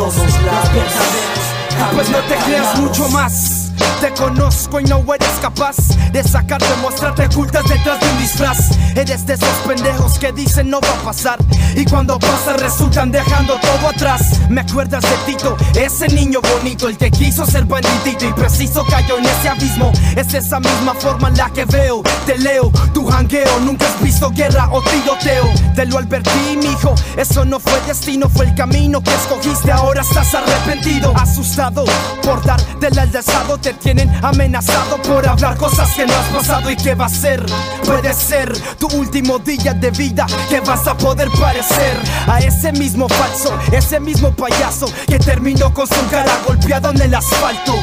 todos 0.09 0.41
lados. 0.43 0.69
Los 0.69 0.73
verdaderos 0.73 1.93
Pues 1.93 2.09
no 2.09 2.19
te 2.27 2.35
creas 2.35 2.79
mucho 2.79 3.07
más. 3.09 3.62
Te 4.01 4.11
conozco 4.13 4.79
y 4.79 4.83
no 4.83 5.03
eres 5.13 5.39
capaz 5.41 5.75
de 6.11 6.23
sacarte, 6.23 6.67
mostrarte 6.81 7.25
ocultas 7.25 7.63
detrás 7.67 7.99
de 7.99 8.09
un 8.09 8.17
disfraz. 8.19 8.77
Eres 8.95 9.25
de 9.25 9.33
esos 9.33 9.55
pendejos 9.67 10.19
que 10.19 10.31
dicen 10.31 10.69
no 10.69 10.79
va 10.81 10.89
a 10.89 11.05
pasar. 11.05 11.39
Y 11.75 11.85
cuando 11.85 12.19
pasa 12.19 12.53
resultan 12.57 13.11
dejando 13.11 13.55
todo 13.59 13.89
atrás. 13.89 14.39
Me 14.49 14.61
acuerdas 14.61 15.03
de 15.03 15.31
Tito, 15.31 15.57
ese 15.75 16.07
niño 16.09 16.39
bonito, 16.41 16.87
el 16.87 16.97
que 16.97 17.09
quiso 17.09 17.45
ser 17.45 17.65
bandidito 17.65 18.25
y 18.27 18.33
preciso 18.33 18.85
cayó 18.89 19.17
en 19.17 19.25
ese 19.25 19.49
abismo. 19.49 19.91
Es 20.15 20.33
esa 20.33 20.59
misma 20.59 20.93
forma 20.93 21.29
en 21.29 21.37
la 21.37 21.49
que 21.49 21.65
veo, 21.65 22.03
te 22.25 22.37
leo, 22.37 22.71
tu 22.93 23.07
jangueo. 23.07 23.59
Nunca 23.61 23.85
has 23.87 24.01
visto 24.01 24.29
guerra 24.31 24.69
o 24.71 24.81
tiroteo. 24.81 25.45
Te 25.75 25.85
lo 25.85 25.97
advertí, 25.97 26.57
mijo, 26.57 26.93
eso 27.17 27.45
no 27.45 27.59
fue 27.59 27.79
destino, 27.87 28.29
fue 28.29 28.45
el 28.45 28.55
camino 28.55 29.01
que 29.01 29.13
escogiste. 29.13 29.71
Ahora 29.71 30.01
estás 30.01 30.33
arrepentido, 30.33 31.13
asustado 31.15 31.85
por 32.21 32.43
dar 32.45 32.61
del 32.79 32.97
alzado. 32.99 33.57
Te 33.57 33.72
tienen 33.79 34.09
amenazado 34.23 35.01
por 35.01 35.27
hablar 35.27 35.57
cosas 35.57 35.89
que 35.93 36.05
no 36.05 36.13
has 36.13 36.27
pasado 36.27 36.69
y 36.69 36.75
que 36.75 36.95
va 36.95 37.05
a 37.05 37.09
ser. 37.09 37.45
Puede 37.85 38.13
ser 38.13 38.51
tu 38.77 38.87
último 38.87 39.39
día 39.39 39.73
de 39.73 39.91
vida 39.91 40.25
que 40.49 40.59
vas 40.61 40.87
a 40.87 40.95
poder 40.97 41.29
parecer 41.39 41.97
a 42.27 42.39
ese 42.39 42.71
mismo 42.71 43.07
falso, 43.09 43.57
ese 43.71 43.99
mismo 43.99 44.31
payaso 44.31 44.87
que 45.07 45.19
terminó 45.19 45.73
con 45.73 45.87
su 45.87 46.07
cara 46.09 46.31
golpeado 46.47 46.91
en 46.91 47.01
el 47.01 47.15
asfalto. 47.15 47.73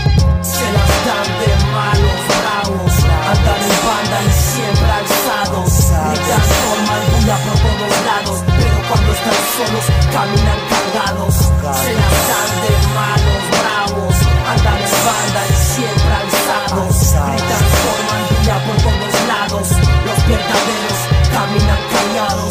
Se 0.43 0.65
las 0.73 0.91
dan 1.07 1.29
de 1.41 1.53
malos, 1.73 2.21
bravos, 2.29 2.95
andan 3.29 3.61
en 3.63 3.79
banda 3.87 4.19
y 4.27 4.33
siempre 4.33 4.91
alzados. 4.91 5.73
Gritan, 6.11 6.43
forman 6.61 7.03
bulla 7.13 7.37
por 7.45 7.57
todos 7.61 7.93
lados, 8.07 8.39
pero 8.47 8.77
cuando 8.89 9.13
están 9.13 9.41
solos 9.57 9.87
caminan 10.13 10.61
cargados. 10.71 11.35
Se 11.35 11.93
las 11.95 12.15
dan 12.31 12.51
de 12.63 12.73
malos, 12.95 13.43
bravos, 13.51 13.60
los 19.61 20.27
verdaderos 20.27 21.01
caminan 21.33 21.79
callados. 21.93 22.50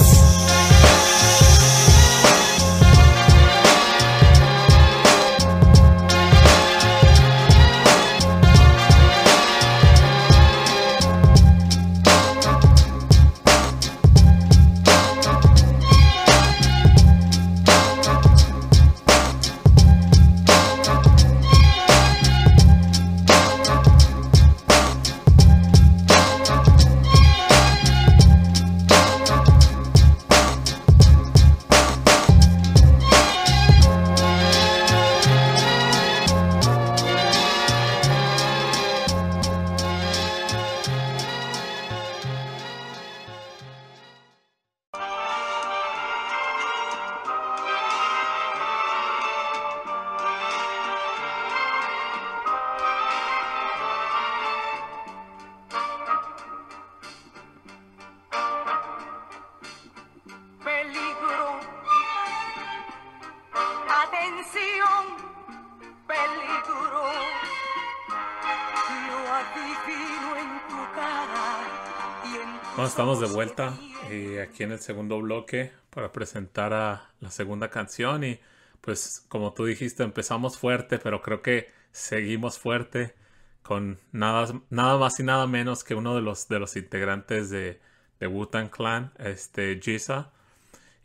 Ríe. 74.10 74.36
eh, 74.38 74.42
aquí 74.42 74.64
en 74.64 74.72
el 74.72 74.80
segundo 74.80 75.20
bloque 75.22 75.72
para 75.90 76.12
presentar 76.12 76.74
a 76.74 77.12
la 77.20 77.32
segunda 77.32 77.70
canción 77.70 78.24
y 78.24 78.40
pues 78.82 79.26
como 79.30 79.54
tú 79.54 79.66
dijiste 79.66 80.04
empezamos 80.04 80.58
fuerte 80.58 81.00
pero 81.00 81.22
creo 81.22 81.42
que 81.42 81.72
seguimos 81.92 82.60
fuerte 82.60 83.16
con 83.62 84.00
nada, 84.12 84.62
nada 84.70 84.98
más 84.98 85.20
y 85.20 85.24
nada 85.24 85.48
menos 85.48 85.84
que 85.84 85.96
uno 85.96 86.16
de 86.16 86.22
los, 86.22 86.48
de 86.48 86.60
los 86.60 86.76
integrantes 86.76 87.50
de, 87.50 87.80
de 88.20 88.28
Wu-Tang 88.28 88.70
Clan, 88.70 89.12
este 89.20 89.80
Jisa 89.82 90.32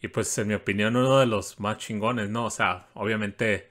y 0.00 0.08
pues 0.08 0.36
en 0.38 0.48
mi 0.48 0.54
opinión 0.54 0.96
uno 0.96 1.18
de 1.18 1.26
los 1.26 1.60
más 1.60 1.78
chingones, 1.78 2.28
¿no? 2.30 2.46
O 2.46 2.50
sea, 2.50 2.88
obviamente 2.94 3.70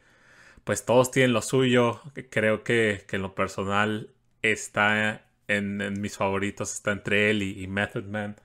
pues 0.63 0.85
todos 0.85 1.11
tienen 1.11 1.33
lo 1.33 1.41
suyo. 1.41 2.01
Creo 2.29 2.63
que, 2.63 3.03
que 3.07 3.17
en 3.17 3.21
lo 3.23 3.35
personal 3.35 4.09
está 4.41 5.25
en, 5.47 6.01
mis 6.01 6.17
favoritos, 6.17 6.73
está 6.73 6.91
entre 6.91 7.29
él 7.31 7.43
y, 7.43 7.63
y 7.63 7.67
Method 7.67 8.05
Man. 8.05 8.35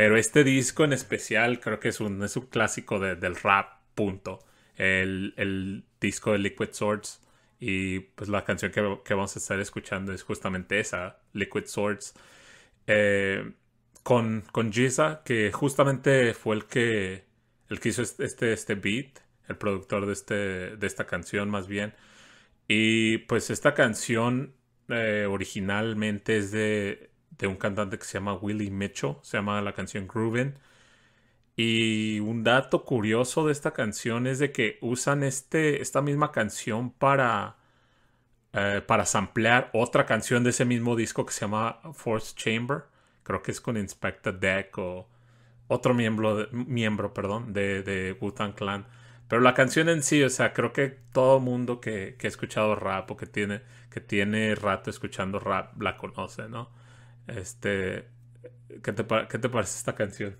Pero 0.00 0.16
este 0.16 0.44
disco 0.44 0.84
en 0.84 0.94
especial 0.94 1.60
creo 1.60 1.78
que 1.78 1.90
es 1.90 2.00
un, 2.00 2.22
es 2.24 2.34
un 2.34 2.46
clásico 2.46 2.98
de- 2.98 3.16
del 3.16 3.36
rap, 3.36 3.82
punto. 3.94 4.38
El, 4.76 5.34
el 5.36 5.84
disco 6.00 6.32
de 6.32 6.38
Liquid 6.38 6.70
Swords. 6.72 7.20
Y 7.58 8.00
pues 8.00 8.30
la 8.30 8.42
canción 8.42 8.72
que, 8.72 8.80
vamos 8.80 9.36
a 9.36 9.38
estar 9.38 9.60
escuchando 9.60 10.14
es 10.14 10.22
justamente 10.22 10.80
esa, 10.80 11.18
Liquid 11.34 11.66
Swords. 11.66 12.14
Eh, 12.86 13.52
con, 14.02 14.42
con 14.52 14.72
Giza, 14.72 15.22
que 15.22 15.52
justamente 15.52 16.32
fue 16.32 16.56
el 16.56 16.64
que, 16.64 17.26
el 17.68 17.78
que 17.80 17.90
hizo 17.90 18.00
este, 18.00 18.24
este, 18.24 18.52
este 18.54 18.76
beat, 18.76 19.18
el 19.48 19.58
productor 19.58 20.06
de, 20.06 20.14
este, 20.14 20.34
de 20.78 20.86
esta 20.86 21.06
canción 21.06 21.50
más 21.50 21.68
bien. 21.68 21.94
Y 22.68 23.18
pues 23.18 23.50
esta 23.50 23.74
canción 23.74 24.54
eh, 24.88 25.26
originalmente 25.28 26.36
es 26.38 26.52
de, 26.52 27.09
de 27.30 27.46
un 27.46 27.56
cantante 27.56 27.98
que 27.98 28.04
se 28.04 28.14
llama 28.18 28.34
Willie 28.34 28.70
Mitchell, 28.70 29.16
se 29.22 29.38
llama 29.38 29.60
la 29.62 29.72
canción 29.74 30.06
Groovin'. 30.08 30.54
Y 31.56 32.20
un 32.20 32.42
dato 32.42 32.84
curioso 32.84 33.46
de 33.46 33.52
esta 33.52 33.72
canción 33.72 34.26
es 34.26 34.38
de 34.38 34.52
que 34.52 34.78
usan 34.80 35.22
este, 35.22 35.82
esta 35.82 36.00
misma 36.00 36.32
canción 36.32 36.90
para, 36.90 37.56
eh, 38.52 38.82
para 38.86 39.06
samplear 39.06 39.70
otra 39.74 40.06
canción 40.06 40.44
de 40.44 40.50
ese 40.50 40.64
mismo 40.64 40.96
disco 40.96 41.26
que 41.26 41.32
se 41.32 41.42
llama 41.42 41.80
Force 41.94 42.34
Chamber. 42.36 42.84
Creo 43.22 43.42
que 43.42 43.52
es 43.52 43.60
con 43.60 43.76
Inspector 43.76 44.38
Deck 44.38 44.76
o 44.78 45.08
otro 45.68 45.94
miembro, 45.94 46.36
de- 46.36 46.48
miembro 46.52 47.14
perdón, 47.14 47.52
de, 47.52 47.82
de 47.82 48.16
Wu-Tang 48.20 48.54
Clan. 48.54 48.86
Pero 49.28 49.42
la 49.42 49.54
canción 49.54 49.88
en 49.88 50.02
sí, 50.02 50.22
o 50.24 50.30
sea, 50.30 50.52
creo 50.54 50.72
que 50.72 50.88
todo 51.12 51.40
mundo 51.40 51.80
que, 51.80 52.16
que 52.18 52.26
ha 52.26 52.30
escuchado 52.30 52.74
rap 52.76 53.10
o 53.10 53.16
que 53.16 53.26
tiene, 53.26 53.62
que 53.90 54.00
tiene 54.00 54.54
rato 54.56 54.90
escuchando 54.90 55.40
rap 55.40 55.80
la 55.82 55.96
conoce, 55.96 56.48
¿no? 56.48 56.70
Este, 57.36 58.08
¿qué 58.82 58.92
te, 58.92 59.06
qué 59.28 59.38
te 59.38 59.48
parece 59.48 59.78
esta 59.78 59.94
canción? 59.94 60.36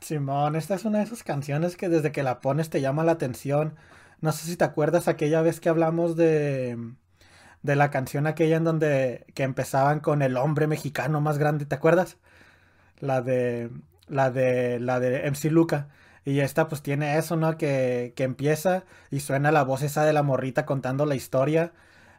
Simón, 0.00 0.56
esta 0.56 0.74
es 0.74 0.84
una 0.84 0.98
de 0.98 1.04
esas 1.04 1.22
canciones 1.22 1.76
que 1.76 1.88
desde 1.88 2.12
que 2.12 2.22
la 2.22 2.40
pones 2.40 2.70
te 2.70 2.80
llama 2.80 3.04
la 3.04 3.12
atención. 3.12 3.76
No 4.20 4.32
sé 4.32 4.46
si 4.46 4.56
te 4.56 4.64
acuerdas 4.64 5.08
aquella 5.08 5.42
vez 5.42 5.60
que 5.60 5.68
hablamos 5.68 6.16
de, 6.16 6.76
de 7.62 7.76
la 7.76 7.90
canción 7.90 8.26
aquella 8.26 8.56
en 8.56 8.64
donde 8.64 9.26
que 9.34 9.44
empezaban 9.44 10.00
con 10.00 10.22
el 10.22 10.36
hombre 10.36 10.66
mexicano 10.66 11.20
más 11.20 11.38
grande, 11.38 11.66
¿te 11.66 11.74
acuerdas? 11.76 12.18
La 13.00 13.22
de 13.22 13.70
la 14.08 14.30
de, 14.30 14.80
la 14.80 15.00
de 15.00 15.26
MC 15.28 15.50
Luca. 15.50 15.88
Y 16.24 16.40
esta 16.40 16.68
pues 16.68 16.82
tiene 16.82 17.18
eso, 17.18 17.36
¿no? 17.36 17.56
Que, 17.58 18.12
que 18.16 18.24
empieza 18.24 18.84
y 19.10 19.20
suena 19.20 19.52
la 19.52 19.64
voz 19.64 19.82
esa 19.82 20.04
de 20.04 20.12
la 20.12 20.22
morrita 20.22 20.66
contando 20.66 21.06
la 21.06 21.16
historia 21.16 21.72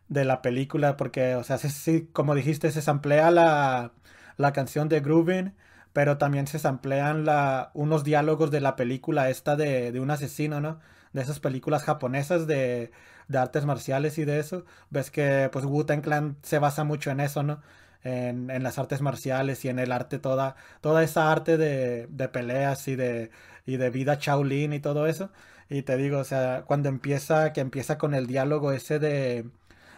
de 0.10 0.26
la 0.26 0.42
película, 0.42 0.98
porque, 0.98 1.36
o 1.36 1.44
sea, 1.44 1.58
sí, 1.58 2.10
como 2.14 2.36
dijiste, 2.36 2.72
se 2.72 2.82
samplea 2.82 3.32
la, 3.32 3.94
la 4.38 4.54
canción 4.54 4.90
de 4.90 5.00
Groovin, 5.02 5.56
pero 5.94 6.18
también 6.18 6.48
se 6.48 6.60
samplean 6.60 7.26
la, 7.26 7.72
unos 7.74 8.04
diálogos 8.04 8.52
de 8.52 8.62
la 8.62 8.76
película 8.76 9.30
esta 9.30 9.56
de, 9.56 9.92
de 9.92 10.00
un 10.00 10.12
asesino, 10.12 10.60
¿no? 10.62 10.80
De 11.14 11.22
esas 11.22 11.40
películas 11.40 11.84
japonesas 11.84 12.48
de, 12.48 12.92
de 13.28 13.38
artes 13.38 13.66
marciales 13.66 14.18
y 14.18 14.26
de 14.26 14.40
eso. 14.40 14.66
Ves 14.90 15.12
que 15.12 15.50
pues 15.52 15.66
Wu-Tang 15.66 16.02
Clan 16.02 16.38
se 16.44 16.60
basa 16.60 16.84
mucho 16.84 17.12
en 17.12 17.20
eso, 17.20 17.44
¿no? 17.44 17.62
En, 18.04 18.50
en, 18.50 18.64
las 18.64 18.80
artes 18.80 19.02
marciales 19.02 19.64
y 19.66 19.70
en 19.70 19.80
el 19.80 19.92
arte, 19.92 20.20
toda, 20.20 20.56
toda 20.82 21.04
esa 21.04 21.32
arte 21.32 21.58
de, 21.58 22.08
de 22.08 22.28
peleas 22.28 22.88
y 22.88 22.96
de, 22.98 23.32
y 23.66 23.78
de 23.78 23.90
vida 23.92 24.18
Shaolin 24.20 24.74
y 24.74 24.80
todo 24.80 25.08
eso. 25.08 25.32
Y 25.70 25.84
te 25.84 25.96
digo, 25.98 26.20
o 26.20 26.24
sea, 26.24 26.64
cuando 26.68 26.90
empieza, 26.90 27.54
que 27.54 27.62
empieza 27.62 27.98
con 27.98 28.14
el 28.14 28.28
diálogo 28.28 28.72
ese 28.74 29.00
de, 29.00 29.46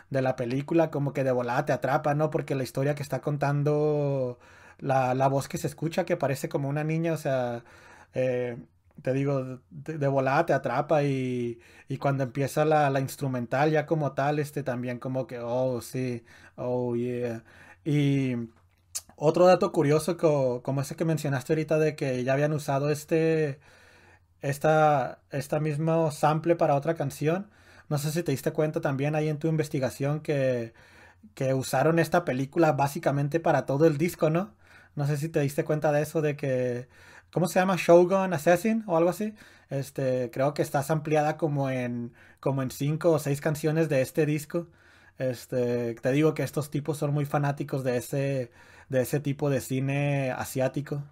de 0.10 0.22
la 0.22 0.36
película, 0.36 0.92
como 0.92 1.14
que 1.14 1.24
de 1.24 1.32
volada 1.32 1.66
te 1.66 1.74
atrapa, 1.74 2.14
¿no? 2.16 2.30
Porque 2.30 2.56
la 2.56 2.64
historia 2.64 2.96
que 2.96 3.04
está 3.04 3.22
contando, 3.22 4.40
la, 4.80 5.14
la 5.16 5.28
voz 5.28 5.48
que 5.48 5.58
se 5.58 5.68
escucha, 5.68 6.06
que 6.06 6.18
parece 6.18 6.50
como 6.50 6.70
una 6.70 6.84
niña, 6.84 7.14
o 7.14 7.18
sea, 7.18 7.64
eh, 8.14 8.58
te 9.02 9.14
digo, 9.14 9.60
de, 9.70 10.08
volada 10.08 10.46
te 10.46 10.54
atrapa 10.54 11.04
y, 11.04 11.60
y 11.90 11.98
cuando 11.98 12.24
empieza 12.24 12.66
la, 12.66 12.90
la, 12.90 13.00
instrumental 13.02 13.72
ya 13.72 13.86
como 13.86 14.14
tal, 14.14 14.40
este 14.40 14.64
también 14.64 15.00
como 15.00 15.28
que, 15.28 15.40
oh, 15.40 15.82
sí, 15.82 16.24
oh, 16.56 16.96
yeah. 16.96 17.44
Y 17.84 18.36
otro 19.16 19.46
dato 19.48 19.72
curioso 19.72 20.18
como, 20.18 20.82
ese 20.82 20.96
que 20.96 21.06
mencionaste 21.06 21.54
ahorita 21.54 21.80
de 21.80 21.96
que 21.96 22.24
ya 22.24 22.34
habían 22.34 22.54
usado 22.54 22.90
este, 22.90 23.60
esta, 24.42 25.22
esta 25.32 25.60
mismo 25.60 26.12
sample 26.12 26.56
para 26.56 26.76
otra 26.76 26.96
canción. 26.96 27.50
No 27.90 27.98
sé 27.98 28.12
si 28.12 28.24
te 28.24 28.32
diste 28.32 28.52
cuenta 28.54 28.82
también 28.82 29.16
ahí 29.16 29.30
en 29.30 29.40
tu 29.40 29.48
investigación 29.48 30.22
que, 30.22 30.74
que 31.36 31.54
usaron 31.54 32.00
esta 32.00 32.26
película 32.26 32.74
básicamente 32.74 33.40
para 33.40 33.66
todo 33.66 33.86
el 33.88 33.98
disco, 33.98 34.30
¿no? 34.30 34.54
No 34.96 35.08
sé 35.08 35.18
si 35.18 35.30
te 35.30 35.42
diste 35.42 35.66
cuenta 35.66 35.92
de 35.92 36.02
eso, 36.04 36.22
de 36.22 36.36
que 36.38 36.88
¿cómo 37.32 37.48
se 37.48 37.60
llama? 37.60 37.76
Shogun 37.78 38.34
Assassin 38.34 38.84
o 38.88 38.98
algo 38.98 39.10
así. 39.10 39.36
Este, 39.70 40.30
creo 40.32 40.54
que 40.54 40.62
está 40.62 40.84
ampliada 40.90 41.38
como 41.38 41.70
en 41.70 42.14
como 42.40 42.62
en 42.62 42.72
cinco 42.72 43.12
o 43.12 43.20
seis 43.20 43.42
canciones 43.42 43.90
de 43.90 44.02
este 44.02 44.26
disco. 44.26 44.68
Este, 45.18 45.96
te 45.96 46.12
digo 46.12 46.34
que 46.34 46.44
estos 46.44 46.70
tipos 46.72 46.98
son 46.98 47.14
muy 47.14 47.26
fanáticos 47.26 47.84
de 47.84 47.98
ese 47.98 48.52
de 48.90 49.02
ese 49.02 49.20
tipo 49.20 49.50
de 49.50 49.62
cine 49.62 50.32
asiático. 50.32 51.04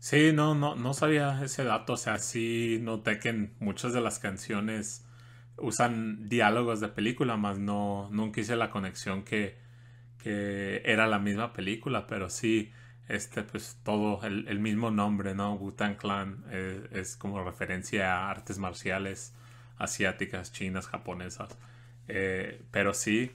Sí, 0.00 0.32
no, 0.32 0.54
no, 0.54 0.76
no 0.76 0.94
sabía 0.94 1.42
ese 1.42 1.64
dato. 1.64 1.94
O 1.94 1.96
sea, 1.96 2.18
sí 2.18 2.78
noté 2.82 3.18
que 3.18 3.50
muchas 3.60 3.92
de 3.92 4.00
las 4.00 4.18
canciones 4.18 5.04
usan 5.56 6.28
diálogos 6.28 6.80
de 6.80 6.88
película, 6.88 7.36
más 7.36 7.58
no, 7.58 8.08
nunca 8.12 8.40
hice 8.40 8.56
la 8.56 8.70
conexión 8.70 9.24
que, 9.24 9.58
que 10.18 10.82
era 10.84 11.06
la 11.08 11.18
misma 11.18 11.52
película, 11.52 12.06
pero 12.06 12.30
sí, 12.30 12.72
este, 13.08 13.42
pues 13.42 13.80
todo 13.84 14.22
el, 14.24 14.46
el 14.48 14.60
mismo 14.60 14.90
nombre, 14.90 15.34
¿no? 15.34 15.54
Wu-Tang 15.56 15.96
Clan 15.96 16.44
eh, 16.50 16.88
es 16.92 17.16
como 17.16 17.42
referencia 17.44 18.14
a 18.16 18.30
artes 18.30 18.58
marciales 18.58 19.34
asiáticas, 19.78 20.52
chinas, 20.52 20.86
japonesas. 20.88 21.58
Eh, 22.08 22.62
pero 22.70 22.94
sí, 22.94 23.32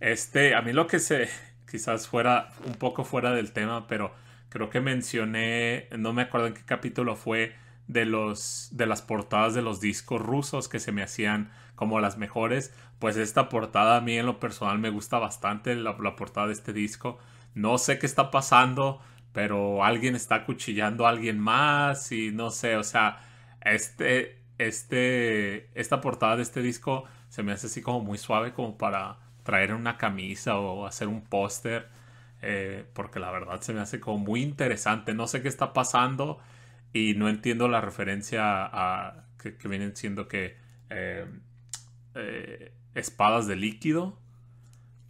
este, 0.00 0.54
a 0.54 0.62
mí 0.62 0.72
lo 0.72 0.86
que 0.86 0.98
se, 0.98 1.28
quizás 1.70 2.08
fuera 2.08 2.50
un 2.66 2.74
poco 2.74 3.04
fuera 3.04 3.32
del 3.32 3.52
tema, 3.52 3.86
pero 3.86 4.14
creo 4.52 4.70
que 4.70 4.80
mencioné, 4.80 5.88
no 5.98 6.12
me 6.12 6.22
acuerdo 6.22 6.48
en 6.48 6.54
qué 6.54 6.62
capítulo 6.64 7.16
fue, 7.16 7.54
de 7.88 8.04
los 8.04 8.68
de 8.72 8.86
las 8.86 9.02
portadas 9.02 9.54
de 9.54 9.62
los 9.62 9.80
discos 9.80 10.20
rusos 10.20 10.68
que 10.68 10.78
se 10.78 10.92
me 10.92 11.02
hacían 11.02 11.50
como 11.74 12.00
las 12.00 12.16
mejores. 12.16 12.74
Pues 12.98 13.16
esta 13.16 13.48
portada 13.48 13.96
a 13.96 14.00
mí 14.00 14.16
en 14.16 14.26
lo 14.26 14.38
personal 14.38 14.78
me 14.78 14.90
gusta 14.90 15.18
bastante 15.18 15.74
la, 15.74 15.96
portada 16.16 16.46
de 16.46 16.52
este 16.52 16.72
disco. 16.72 17.18
No 17.54 17.78
sé 17.78 17.98
qué 17.98 18.06
está 18.06 18.30
pasando 18.30 19.00
pero 19.32 19.82
alguien 19.82 20.14
está 20.14 20.44
cuchillando 20.44 21.06
a 21.06 21.10
alguien 21.10 21.38
más 21.38 22.12
y 22.12 22.30
no 22.32 22.50
sé 22.50 22.76
o 22.76 22.84
sea 22.84 23.18
este 23.62 24.42
este 24.58 25.70
esta 25.74 26.00
portada 26.02 26.36
de 26.36 26.42
este 26.42 26.60
disco 26.60 27.04
se 27.30 27.42
me 27.42 27.52
hace 27.52 27.68
así 27.68 27.80
como 27.80 28.00
muy 28.00 28.18
suave 28.18 28.52
como 28.52 28.76
para 28.76 29.18
traer 29.42 29.72
una 29.72 29.96
camisa 29.96 30.58
o 30.58 30.86
hacer 30.86 31.08
un 31.08 31.22
póster 31.22 31.88
eh, 32.42 32.84
porque 32.92 33.20
la 33.20 33.30
verdad 33.30 33.60
se 33.60 33.72
me 33.72 33.80
hace 33.80 34.00
como 34.00 34.18
muy 34.18 34.42
interesante. 34.42 35.14
No 35.14 35.26
sé 35.28 35.42
qué 35.42 35.48
está 35.48 35.72
pasando 35.72 36.38
y 36.92 37.14
no 37.14 37.28
entiendo 37.28 37.68
la 37.68 37.80
referencia 37.80 38.42
a 38.44 39.26
que, 39.38 39.68
vienen 39.68 39.96
siendo 39.96 40.28
que 40.28 40.56
eh, 40.90 41.26
eh, 42.14 42.74
espadas 42.94 43.46
de 43.46 43.56
líquido, 43.56 44.18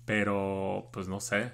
pero 0.04 0.90
pues 0.92 1.08
no 1.08 1.20
sé. 1.20 1.52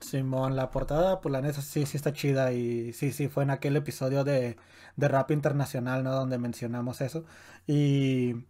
Simón, 0.00 0.56
la 0.56 0.70
portada, 0.70 1.20
pues 1.20 1.32
la 1.32 1.42
neta 1.42 1.60
sí, 1.60 1.86
sí 1.86 1.96
está 1.96 2.12
chida 2.12 2.52
y 2.52 2.92
sí, 2.92 3.12
sí, 3.12 3.28
fue 3.28 3.44
en 3.44 3.50
aquel 3.50 3.76
episodio 3.76 4.24
de, 4.24 4.56
de 4.96 5.08
Rap 5.08 5.30
Internacional, 5.30 6.02
¿no? 6.04 6.12
Donde 6.12 6.38
mencionamos 6.38 7.00
eso. 7.00 7.24
Y, 7.66 8.46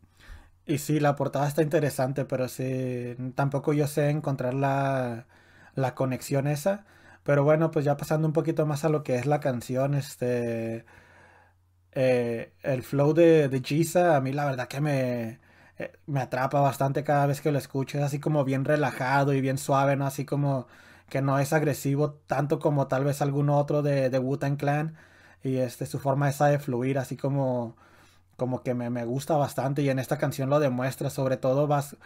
y 0.66 0.78
sí, 0.78 1.00
la 1.00 1.16
portada 1.16 1.48
está 1.48 1.62
interesante, 1.62 2.24
pero 2.24 2.48
sí, 2.48 3.16
tampoco 3.34 3.72
yo 3.72 3.86
sé 3.88 4.10
encontrar 4.10 4.54
la, 5.80 5.94
conexión 5.94 6.46
esa. 6.46 6.86
Pero 7.24 7.44
bueno, 7.44 7.70
pues 7.70 7.84
ya 7.84 7.96
pasando 7.96 8.26
un 8.28 8.32
poquito 8.32 8.66
más 8.66 8.84
a 8.84 8.88
lo 8.88 9.02
que 9.02 9.16
es 9.16 9.26
la 9.26 9.40
canción, 9.40 9.94
este... 9.94 10.84
Eh, 11.92 12.52
el 12.62 12.82
flow 12.82 13.14
de, 13.14 13.48
de 13.48 13.60
Giza, 13.60 14.16
a 14.16 14.20
mí 14.20 14.32
la 14.32 14.44
verdad 14.46 14.68
que 14.68 14.80
me, 14.80 15.40
eh, 15.78 15.92
me 16.06 16.20
atrapa 16.20 16.60
bastante 16.60 17.04
cada 17.04 17.26
vez 17.26 17.40
que 17.40 17.52
lo 17.52 17.58
escucho. 17.58 17.98
Es 17.98 18.04
así 18.04 18.20
como 18.20 18.44
bien 18.44 18.64
relajado 18.64 19.32
y 19.32 19.40
bien 19.40 19.58
suave, 19.58 19.96
¿no? 19.96 20.06
Así 20.06 20.24
como 20.24 20.66
que 21.08 21.22
no 21.22 21.38
es 21.38 21.52
agresivo 21.52 22.12
tanto 22.26 22.58
como 22.60 22.86
tal 22.88 23.04
vez 23.04 23.22
algún 23.22 23.50
otro 23.50 23.82
de, 23.82 24.10
de 24.10 24.18
Wu-Tang 24.18 24.56
Clan. 24.56 24.96
Y 25.42 25.56
este, 25.58 25.86
su 25.86 25.98
forma 25.98 26.28
esa 26.28 26.48
de 26.48 26.58
fluir, 26.58 26.98
así 26.98 27.16
como, 27.16 27.76
como 28.36 28.62
que 28.62 28.74
me, 28.74 28.90
me 28.90 29.04
gusta 29.04 29.36
bastante. 29.36 29.82
Y 29.82 29.90
en 29.90 29.98
esta 29.98 30.18
canción 30.18 30.50
lo 30.50 30.60
demuestra, 30.60 31.10
sobre 31.10 31.36
todo 31.38 31.66
vas 31.66 31.96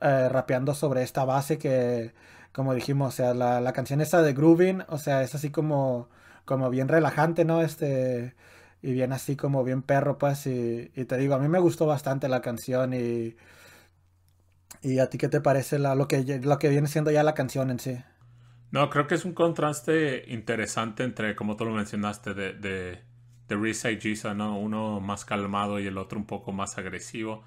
eh, 0.00 0.28
rapeando 0.28 0.74
sobre 0.74 1.02
esta 1.02 1.24
base 1.24 1.58
que 1.58 2.14
como 2.52 2.74
dijimos, 2.74 3.14
o 3.14 3.16
sea, 3.16 3.34
la, 3.34 3.60
la 3.60 3.72
canción 3.72 4.00
esa 4.00 4.22
de 4.22 4.34
Grooving, 4.34 4.84
o 4.88 4.98
sea, 4.98 5.22
es 5.22 5.34
así 5.34 5.50
como, 5.50 6.08
como 6.44 6.70
bien 6.70 6.88
relajante, 6.88 7.44
¿no? 7.44 7.62
Este, 7.62 8.34
y 8.82 8.92
bien 8.92 9.12
así 9.12 9.36
como 9.36 9.64
bien 9.64 9.82
perro, 9.82 10.18
pues, 10.18 10.46
y, 10.46 10.90
y 10.94 11.04
te 11.06 11.16
digo, 11.18 11.34
a 11.34 11.38
mí 11.38 11.48
me 11.48 11.58
gustó 11.60 11.86
bastante 11.86 12.28
la 12.28 12.40
canción 12.42 12.94
y... 12.94 13.36
¿Y 14.82 14.98
a 14.98 15.08
ti 15.08 15.16
qué 15.18 15.28
te 15.28 15.40
parece 15.40 15.78
la, 15.78 15.94
lo, 15.94 16.08
que, 16.08 16.40
lo 16.42 16.58
que 16.58 16.68
viene 16.68 16.86
siendo 16.88 17.10
ya 17.10 17.22
la 17.22 17.34
canción 17.34 17.70
en 17.70 17.78
sí? 17.78 17.98
No, 18.70 18.88
creo 18.90 19.06
que 19.06 19.14
es 19.16 19.24
un 19.24 19.34
contraste 19.34 20.24
interesante 20.28 21.04
entre, 21.04 21.36
como 21.36 21.56
tú 21.56 21.64
lo 21.66 21.72
mencionaste, 21.72 22.32
de, 22.34 22.54
de, 22.54 23.02
de 23.48 23.56
Risa 23.56 23.90
y 23.90 24.00
Giza, 24.00 24.34
¿no? 24.34 24.58
Uno 24.58 25.00
más 25.00 25.24
calmado 25.26 25.78
y 25.78 25.86
el 25.86 25.98
otro 25.98 26.18
un 26.18 26.26
poco 26.26 26.52
más 26.52 26.78
agresivo. 26.78 27.44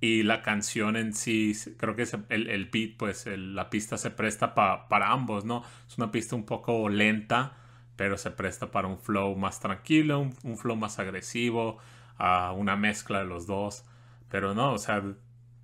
Y 0.00 0.22
la 0.22 0.42
canción 0.42 0.96
en 0.96 1.12
sí, 1.12 1.54
creo 1.76 1.96
que 1.96 2.06
el, 2.28 2.48
el 2.48 2.66
beat, 2.66 2.96
pues 2.96 3.26
el, 3.26 3.56
la 3.56 3.68
pista 3.68 3.98
se 3.98 4.10
presta 4.10 4.54
pa, 4.54 4.88
para 4.88 5.10
ambos, 5.10 5.44
¿no? 5.44 5.64
Es 5.88 5.98
una 5.98 6.12
pista 6.12 6.36
un 6.36 6.46
poco 6.46 6.88
lenta, 6.88 7.56
pero 7.96 8.16
se 8.16 8.30
presta 8.30 8.70
para 8.70 8.86
un 8.86 8.98
flow 8.98 9.34
más 9.36 9.58
tranquilo, 9.60 10.20
un, 10.20 10.34
un 10.44 10.56
flow 10.56 10.76
más 10.76 11.00
agresivo, 11.00 11.78
a 12.16 12.52
uh, 12.52 12.56
una 12.56 12.76
mezcla 12.76 13.20
de 13.20 13.24
los 13.26 13.46
dos. 13.46 13.84
Pero 14.30 14.54
no, 14.54 14.72
o 14.72 14.78
sea, 14.78 15.02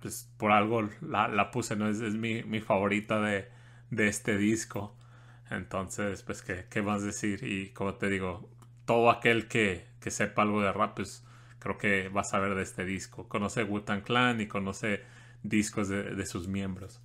pues 0.01 0.29
por 0.37 0.51
algo 0.51 0.89
la, 1.01 1.27
la 1.29 1.51
puse, 1.51 1.75
¿no? 1.75 1.87
Es, 1.87 2.01
es 2.01 2.15
mi, 2.15 2.43
mi, 2.43 2.59
favorita 2.61 3.21
de, 3.21 3.49
de, 3.89 4.07
este 4.07 4.37
disco. 4.37 4.97
Entonces, 5.49 6.23
pues, 6.23 6.41
¿qué, 6.41 6.65
¿qué, 6.69 6.81
más 6.81 7.03
decir? 7.03 7.43
Y 7.43 7.69
como 7.71 7.95
te 7.95 8.09
digo, 8.09 8.49
todo 8.85 9.09
aquel 9.09 9.47
que, 9.47 9.87
que 10.01 10.11
sepa 10.11 10.41
algo 10.41 10.61
de 10.61 10.71
rap, 10.73 10.95
pues 10.95 11.25
creo 11.65 11.79
que 11.79 12.09
vas 12.09 12.31
a 12.35 12.39
ver 12.39 12.53
de 12.53 12.61
este 12.61 12.85
disco. 12.85 13.27
Conoce 13.27 13.63
Wu-Tang 13.63 14.03
Clan 14.03 14.39
y 14.39 14.47
conoce 14.47 15.01
discos 15.41 15.89
de, 15.89 16.03
de, 16.15 16.25
sus 16.27 16.47
miembros. 16.47 17.01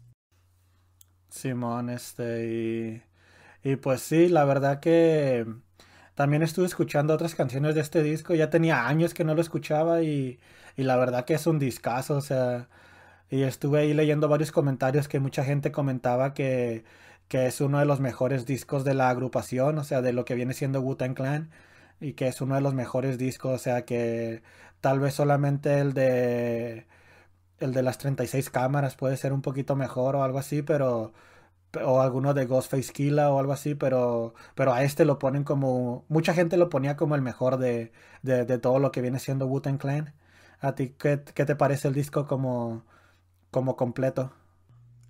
Simón, 1.31 1.89
este, 1.89 3.03
y, 3.65 3.71
y 3.71 3.77
pues 3.77 4.03
sí, 4.03 4.29
la 4.29 4.45
verdad 4.45 4.79
que 4.79 5.47
también 6.15 6.43
estuve 6.43 6.67
escuchando 6.67 7.15
otras 7.15 7.35
canciones 7.35 7.75
de 7.75 7.81
este 7.81 8.03
disco, 8.03 8.35
ya 8.35 8.51
tenía 8.51 8.87
años 8.87 9.15
que 9.15 9.25
no 9.25 9.35
lo 9.35 9.41
escuchaba 9.41 10.03
y, 10.03 10.39
y 10.77 10.83
la 10.83 10.99
verdad 10.99 11.25
que 11.25 11.35
es 11.35 11.47
un 11.47 11.59
discazo, 11.59 12.17
o 12.17 12.21
sea, 12.21 12.69
y 13.31 13.45
estuve 13.45 13.81
ahí 13.81 13.95
leyendo 13.95 14.29
varios 14.29 14.53
comentarios 14.53 15.09
que 15.09 15.21
mucha 15.21 15.43
gente 15.43 15.73
comentaba 15.73 16.35
que, 16.35 16.85
que 17.29 17.47
es 17.47 17.63
uno 17.63 17.79
de 17.79 17.87
los 17.87 18.01
mejores 18.01 18.45
discos 18.45 18.85
de 18.85 18.93
la 18.93 19.09
agrupación, 19.09 19.79
o 19.79 19.85
sea, 19.85 20.03
de 20.03 20.13
lo 20.13 20.27
que 20.27 20.35
viene 20.35 20.53
siendo 20.53 20.83
Wu-Tang 20.83 21.15
Clan 21.15 21.51
y 22.01 22.15
que 22.15 22.29
es 22.29 22.41
uno 22.41 22.55
de 22.55 22.61
los 22.63 22.75
mejores 22.75 23.19
discos, 23.19 23.53
o 23.53 23.59
sea 23.59 23.85
que 23.85 24.43
tal 24.81 25.01
vez 25.01 25.15
solamente 25.15 25.81
el 25.81 25.93
de 25.95 26.87
el 27.61 27.73
de 27.75 27.83
las 27.83 27.99
36 27.99 28.51
cámaras 28.51 28.97
puede 28.97 29.17
ser 29.17 29.33
un 29.33 29.43
poquito 29.43 29.77
mejor 29.77 30.17
o 30.17 30.25
algo 30.25 30.39
así, 30.39 30.63
pero 30.63 31.13
o 31.85 32.01
alguno 32.01 32.35
de 32.35 32.47
Ghostface 32.47 32.93
Killa 32.93 33.31
o 33.31 33.39
algo 33.39 33.53
así, 33.53 33.75
pero, 33.75 34.35
pero 34.55 34.73
a 34.73 34.83
este 34.83 35.05
lo 35.05 35.19
ponen 35.19 35.45
como, 35.45 36.05
mucha 36.09 36.35
gente 36.35 36.57
lo 36.57 36.69
ponía 36.69 36.97
como 36.97 37.15
el 37.15 37.23
mejor 37.23 37.59
de, 37.59 37.93
de, 38.23 38.59
todo 38.59 38.79
lo 38.79 38.91
que 38.91 39.03
viene 39.03 39.19
siendo 39.19 39.47
Wu-Tang 39.47 39.79
Clan. 39.79 40.13
¿A 40.61 40.75
ti 40.75 40.95
qué, 40.99 41.23
qué, 41.35 41.45
te 41.45 41.57
parece 41.57 41.89
el 41.89 41.95
disco 41.95 42.27
como, 42.27 42.85
como 43.51 43.77
completo? 43.77 44.33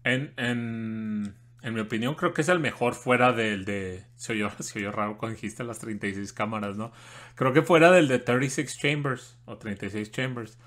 En, 0.04 1.34
en, 1.62 1.74
mi 1.74 1.80
opinión 1.80 2.14
creo 2.14 2.32
que 2.32 2.42
es 2.42 2.48
el 2.48 2.60
mejor 2.60 2.94
fuera 2.94 3.32
del 3.32 3.64
de... 3.64 4.04
Se 4.16 4.32
oyó, 4.32 4.50
se 4.58 4.78
oyó 4.78 4.92
raro 4.92 5.18
cuando 5.18 5.34
dijiste 5.34 5.64
las 5.64 5.78
36 5.78 6.32
cámaras, 6.32 6.76
¿no? 6.76 6.92
Creo 7.34 7.52
que 7.52 7.62
fuera 7.62 7.90
del 7.90 8.08
de 8.08 8.18
36 8.18 8.78
Chambers 8.78 9.38
o 9.46 9.56
36 9.56 10.10
Chambers. 10.10 10.58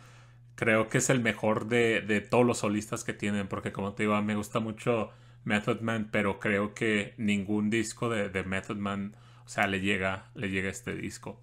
Creo 0.55 0.89
que 0.89 0.99
es 0.99 1.09
el 1.09 1.19
mejor 1.19 1.67
de, 1.67 2.01
de 2.01 2.21
todos 2.21 2.45
los 2.45 2.59
solistas 2.59 3.03
que 3.03 3.13
tienen, 3.13 3.47
porque 3.47 3.71
como 3.71 3.93
te 3.93 4.03
digo, 4.03 4.21
me 4.21 4.35
gusta 4.35 4.59
mucho 4.59 5.11
Method 5.43 5.81
Man, 5.81 6.09
pero 6.11 6.39
creo 6.39 6.73
que 6.73 7.13
ningún 7.17 7.69
disco 7.69 8.09
de, 8.09 8.29
de 8.29 8.43
Method 8.43 8.77
Man, 8.77 9.15
o 9.45 9.49
sea, 9.49 9.67
le 9.67 9.81
llega, 9.81 10.31
le 10.35 10.49
llega 10.49 10.69
este 10.69 10.95
disco. 10.95 11.39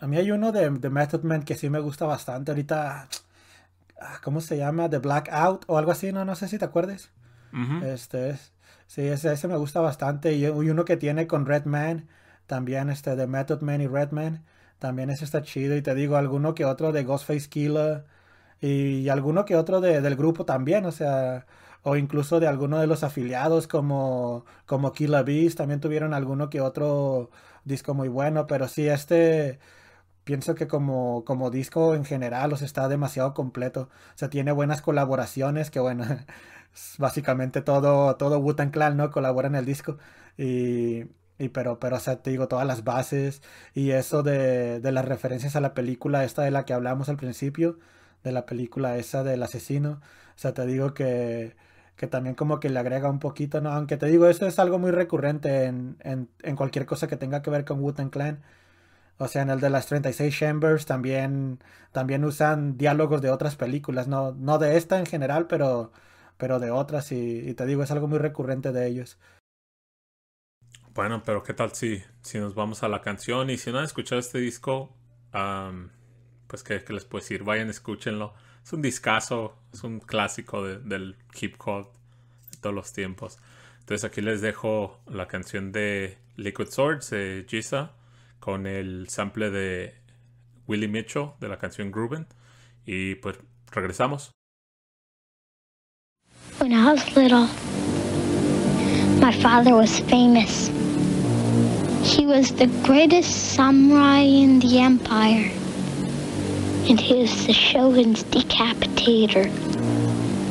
A 0.00 0.06
mí 0.06 0.16
hay 0.16 0.30
uno 0.30 0.52
de, 0.52 0.70
de 0.70 0.90
Method 0.90 1.24
Man 1.24 1.42
que 1.42 1.56
sí 1.56 1.70
me 1.70 1.80
gusta 1.80 2.06
bastante. 2.06 2.52
Ahorita, 2.52 3.08
ah, 4.00 4.20
¿cómo 4.22 4.40
se 4.40 4.56
llama? 4.56 4.88
The 4.88 4.98
Blackout 4.98 5.64
o 5.66 5.78
algo 5.78 5.90
así, 5.90 6.12
no, 6.12 6.24
no 6.24 6.36
sé 6.36 6.48
si 6.48 6.58
te 6.58 6.64
acuerdes. 6.64 7.10
Este 7.84 8.30
es, 8.30 8.52
sí, 8.86 9.02
ese, 9.02 9.32
ese, 9.32 9.48
me 9.48 9.56
gusta 9.56 9.80
bastante. 9.80 10.32
Y, 10.34 10.46
uno 10.46 10.84
que 10.84 10.96
tiene 10.96 11.26
con 11.26 11.46
Redman, 11.46 12.08
también 12.46 12.90
este 12.90 13.16
de 13.16 13.26
Method 13.26 13.62
Man 13.62 13.80
y 13.80 13.86
Redman, 13.86 14.44
también 14.78 15.10
ese 15.10 15.24
está 15.24 15.42
chido. 15.42 15.76
Y 15.76 15.82
te 15.82 15.94
digo, 15.94 16.16
alguno 16.16 16.54
que 16.54 16.64
otro 16.64 16.92
de 16.92 17.04
Ghostface 17.04 17.48
Killer 17.48 18.04
y, 18.60 19.08
alguno 19.08 19.44
que 19.44 19.56
otro 19.56 19.80
de, 19.80 20.00
del 20.00 20.16
grupo 20.16 20.44
también, 20.44 20.84
o 20.86 20.92
sea, 20.92 21.46
o 21.82 21.96
incluso 21.96 22.40
de 22.40 22.48
alguno 22.48 22.78
de 22.78 22.86
los 22.86 23.04
afiliados 23.04 23.66
como, 23.68 24.44
como 24.66 24.92
Killer 24.92 25.24
Beast, 25.24 25.58
también 25.58 25.80
tuvieron 25.80 26.14
alguno 26.14 26.50
que 26.50 26.60
otro 26.60 27.30
disco 27.64 27.94
muy 27.94 28.08
bueno, 28.08 28.46
pero 28.46 28.68
sí, 28.68 28.88
este 28.88 29.58
pienso 30.28 30.54
que 30.54 30.68
como, 30.68 31.24
como 31.24 31.50
disco 31.50 31.94
en 31.94 32.04
general, 32.04 32.52
está 32.52 32.86
demasiado 32.88 33.32
completo. 33.32 33.88
O 34.14 34.18
sea, 34.18 34.28
tiene 34.28 34.52
buenas 34.52 34.82
colaboraciones, 34.82 35.70
que 35.70 35.80
bueno, 35.80 36.04
básicamente 36.98 37.62
todo, 37.62 38.16
todo 38.16 38.38
Wu-Tang 38.38 38.70
Clan, 38.70 38.96
¿no? 38.96 39.10
Colabora 39.10 39.48
en 39.48 39.54
el 39.56 39.64
disco. 39.64 39.98
Y, 40.36 41.04
y 41.38 41.48
pero, 41.52 41.78
pero, 41.80 41.96
o 41.96 42.00
sea, 42.00 42.22
te 42.22 42.30
digo, 42.30 42.48
todas 42.48 42.66
las 42.66 42.84
bases 42.84 43.42
y 43.74 43.90
eso 43.90 44.22
de, 44.22 44.80
de 44.80 44.92
las 44.92 45.04
referencias 45.04 45.56
a 45.56 45.60
la 45.60 45.74
película 45.74 46.24
esta 46.24 46.42
de 46.42 46.50
la 46.50 46.64
que 46.64 46.72
hablamos 46.74 47.08
al 47.08 47.16
principio, 47.16 47.78
de 48.24 48.32
la 48.32 48.46
película 48.46 48.96
esa 48.96 49.22
del 49.24 49.42
asesino. 49.42 50.00
O 50.36 50.38
sea, 50.40 50.54
te 50.54 50.66
digo 50.66 50.94
que, 50.94 51.56
que 51.96 52.06
también 52.06 52.34
como 52.34 52.60
que 52.60 52.68
le 52.70 52.78
agrega 52.78 53.10
un 53.10 53.18
poquito, 53.20 53.60
¿no? 53.60 53.70
Aunque 53.72 53.96
te 53.96 54.06
digo, 54.06 54.26
eso 54.28 54.46
es 54.46 54.58
algo 54.58 54.78
muy 54.78 54.90
recurrente 54.90 55.64
en, 55.64 55.96
en, 56.00 56.28
en 56.42 56.56
cualquier 56.56 56.86
cosa 56.86 57.08
que 57.08 57.16
tenga 57.16 57.42
que 57.42 57.50
ver 57.50 57.64
con 57.64 57.80
Wu-Tang 57.80 58.10
Clan. 58.10 58.42
O 59.18 59.28
sea, 59.28 59.42
en 59.42 59.50
el 59.50 59.60
de 59.60 59.70
las 59.70 59.86
36 59.86 60.36
Chambers 60.38 60.86
también, 60.86 61.58
también 61.92 62.24
usan 62.24 62.78
diálogos 62.78 63.20
de 63.22 63.30
otras 63.30 63.56
películas, 63.56 64.06
no, 64.08 64.32
no 64.32 64.58
de 64.58 64.76
esta 64.76 64.98
en 64.98 65.06
general, 65.06 65.46
pero, 65.48 65.92
pero 66.38 66.58
de 66.58 66.70
otras. 66.70 67.12
Y, 67.12 67.50
y, 67.50 67.54
te 67.54 67.66
digo, 67.66 67.82
es 67.82 67.90
algo 67.90 68.08
muy 68.08 68.18
recurrente 68.18 68.72
de 68.72 68.86
ellos. 68.86 69.18
Bueno, 70.94 71.22
pero 71.24 71.42
¿qué 71.42 71.52
tal 71.52 71.74
si, 71.74 72.02
si 72.22 72.38
nos 72.38 72.54
vamos 72.54 72.82
a 72.82 72.88
la 72.88 73.02
canción? 73.02 73.50
Y 73.50 73.58
si 73.58 73.70
no 73.70 73.78
han 73.78 73.84
escuchado 73.84 74.18
este 74.18 74.38
disco, 74.38 74.96
um, 75.34 75.90
pues 76.46 76.62
¿qué, 76.62 76.82
¿qué, 76.82 76.92
les 76.92 77.04
puedo 77.04 77.22
decir? 77.22 77.44
Vayan, 77.44 77.68
escúchenlo. 77.68 78.34
Es 78.64 78.72
un 78.72 78.82
discazo, 78.82 79.56
es 79.72 79.84
un 79.84 80.00
clásico 80.00 80.64
de, 80.64 80.78
del 80.78 81.16
hip 81.40 81.54
hop 81.64 81.92
de 82.50 82.58
todos 82.58 82.74
los 82.74 82.92
tiempos. 82.92 83.38
Entonces 83.80 84.04
aquí 84.04 84.20
les 84.20 84.40
dejo 84.40 85.00
la 85.06 85.28
canción 85.28 85.72
de 85.72 86.18
Liquid 86.36 86.66
Swords 86.66 87.10
de 87.10 87.46
Giza 87.48 87.92
con 88.40 88.66
el 88.66 89.08
sample 89.08 89.50
de 89.50 89.94
Willie 90.66 90.88
Mitchell 90.88 91.30
de 91.40 91.48
la 91.48 91.58
canción 91.58 91.90
Grooven 91.90 92.26
y 92.84 93.14
pues 93.16 93.38
regresamos. 93.70 94.37
When 96.58 96.72
I 96.72 96.92
was 96.92 97.16
little, 97.16 97.46
my 99.20 99.30
father 99.30 99.76
was 99.76 100.00
famous. 100.00 100.66
He 102.02 102.26
was 102.26 102.50
the 102.50 102.66
greatest 102.82 103.54
samurai 103.54 104.22
in 104.22 104.58
the 104.58 104.80
empire, 104.80 105.52
and 106.88 106.98
he 106.98 107.14
was 107.14 107.46
the 107.46 107.52
shogun's 107.52 108.24
decapitator. 108.24 109.46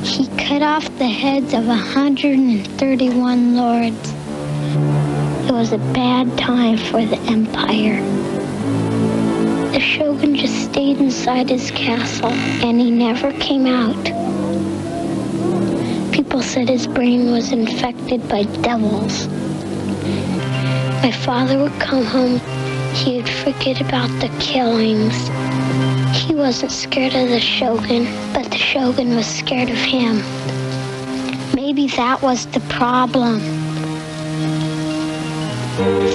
He 0.06 0.28
cut 0.41 0.62
off 0.62 0.86
the 0.98 1.10
heads 1.10 1.54
of 1.54 1.67
131 1.67 3.58
lords. 3.58 4.13
It 5.46 5.52
was 5.52 5.74
a 5.74 5.78
bad 5.78 6.38
time 6.38 6.78
for 6.78 7.06
the 7.06 7.20
Empire. 7.30 8.02
The 9.74 9.82
Shogun 9.82 10.36
just 10.38 10.72
stayed 10.72 11.00
inside 11.00 11.50
his 11.50 11.70
castle 11.72 12.32
and 12.32 12.80
he 12.80 12.91
never 12.91 13.34
came 13.34 13.65
out. 13.65 14.16
People 16.38 16.50
said 16.50 16.69
his 16.69 16.86
brain 16.86 17.32
was 17.32 17.52
infected 17.52 18.30
by 18.30 18.43
devils. 18.62 19.26
My 21.02 21.12
father 21.12 21.58
would 21.58 21.73
come 21.80 22.06
home, 22.06 22.39
he 22.93 23.17
would 23.17 23.28
forget 23.28 23.82
about 23.82 24.10
the 24.21 24.30
killings. 24.39 25.17
He 26.15 26.36
wasn't 26.36 26.71
scared 26.71 27.15
of 27.15 27.30
the 27.30 27.39
Shogun, 27.39 28.06
but 28.36 28.52
the 28.52 28.58
Shogun 28.60 29.15
was 29.15 29.26
scared 29.26 29.71
of 29.71 29.78
him. 29.78 30.17
Maybe 31.56 31.88
that 31.97 32.21
was 32.21 32.45
the 32.45 32.60
problem. 32.69 33.39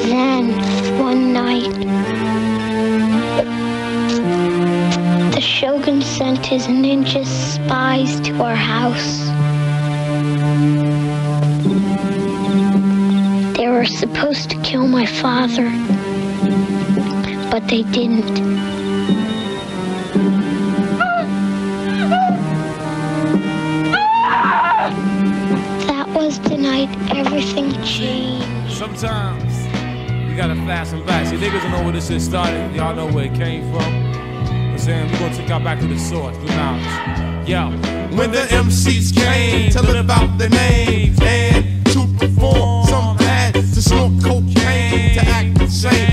Then, 0.06 0.52
one 1.00 1.32
night, 1.32 1.74
the 5.34 5.40
Shogun 5.40 6.00
sent 6.00 6.46
his 6.46 6.68
ninja 6.68 7.26
spies 7.26 8.20
to 8.20 8.40
our 8.40 8.54
house. 8.54 9.31
Were 13.82 13.86
supposed 13.86 14.48
to 14.48 14.56
kill 14.62 14.86
my 14.86 15.04
father, 15.04 15.68
but 17.50 17.66
they 17.66 17.82
didn't. 17.90 18.32
That 25.88 26.06
was 26.14 26.38
the 26.42 26.58
night 26.58 26.90
everything 27.10 27.72
changed. 27.82 28.72
Sometimes 28.72 29.52
you 30.30 30.36
gotta 30.36 30.54
fast 30.64 30.92
and 30.92 31.04
back. 31.04 31.26
See, 31.26 31.36
niggas 31.36 31.62
don't 31.62 31.72
know 31.72 31.82
where 31.82 31.92
this 31.92 32.06
shit 32.06 32.22
started. 32.22 32.76
Y'all 32.76 32.94
know 32.94 33.10
where 33.10 33.24
it 33.24 33.34
came 33.34 33.68
from. 33.72 33.82
I'm 33.82 34.78
saying 34.78 35.10
we're 35.10 35.18
gonna 35.18 35.34
take 35.34 35.48
y'all 35.48 35.58
back 35.58 35.80
to 35.80 35.88
the 35.88 35.98
source, 35.98 36.36
through 36.36 36.54
knowledge. 36.54 37.48
Yo. 37.48 37.70
When 38.16 38.30
the 38.30 38.42
MCs 38.42 39.12
came 39.12 39.70
to 39.72 39.82
live 39.82 40.08
out 40.08 40.38
their 40.38 40.50
names 40.50 41.18
and 41.20 41.84
to 41.86 42.06
perform, 42.18 42.32
some 42.32 42.40
had 42.52 42.68
to 42.68 42.71
snort 43.92 44.12
cocaine 44.22 45.14
to 45.14 45.20
act 45.20 45.58
the 45.58 45.66
With 45.66 46.11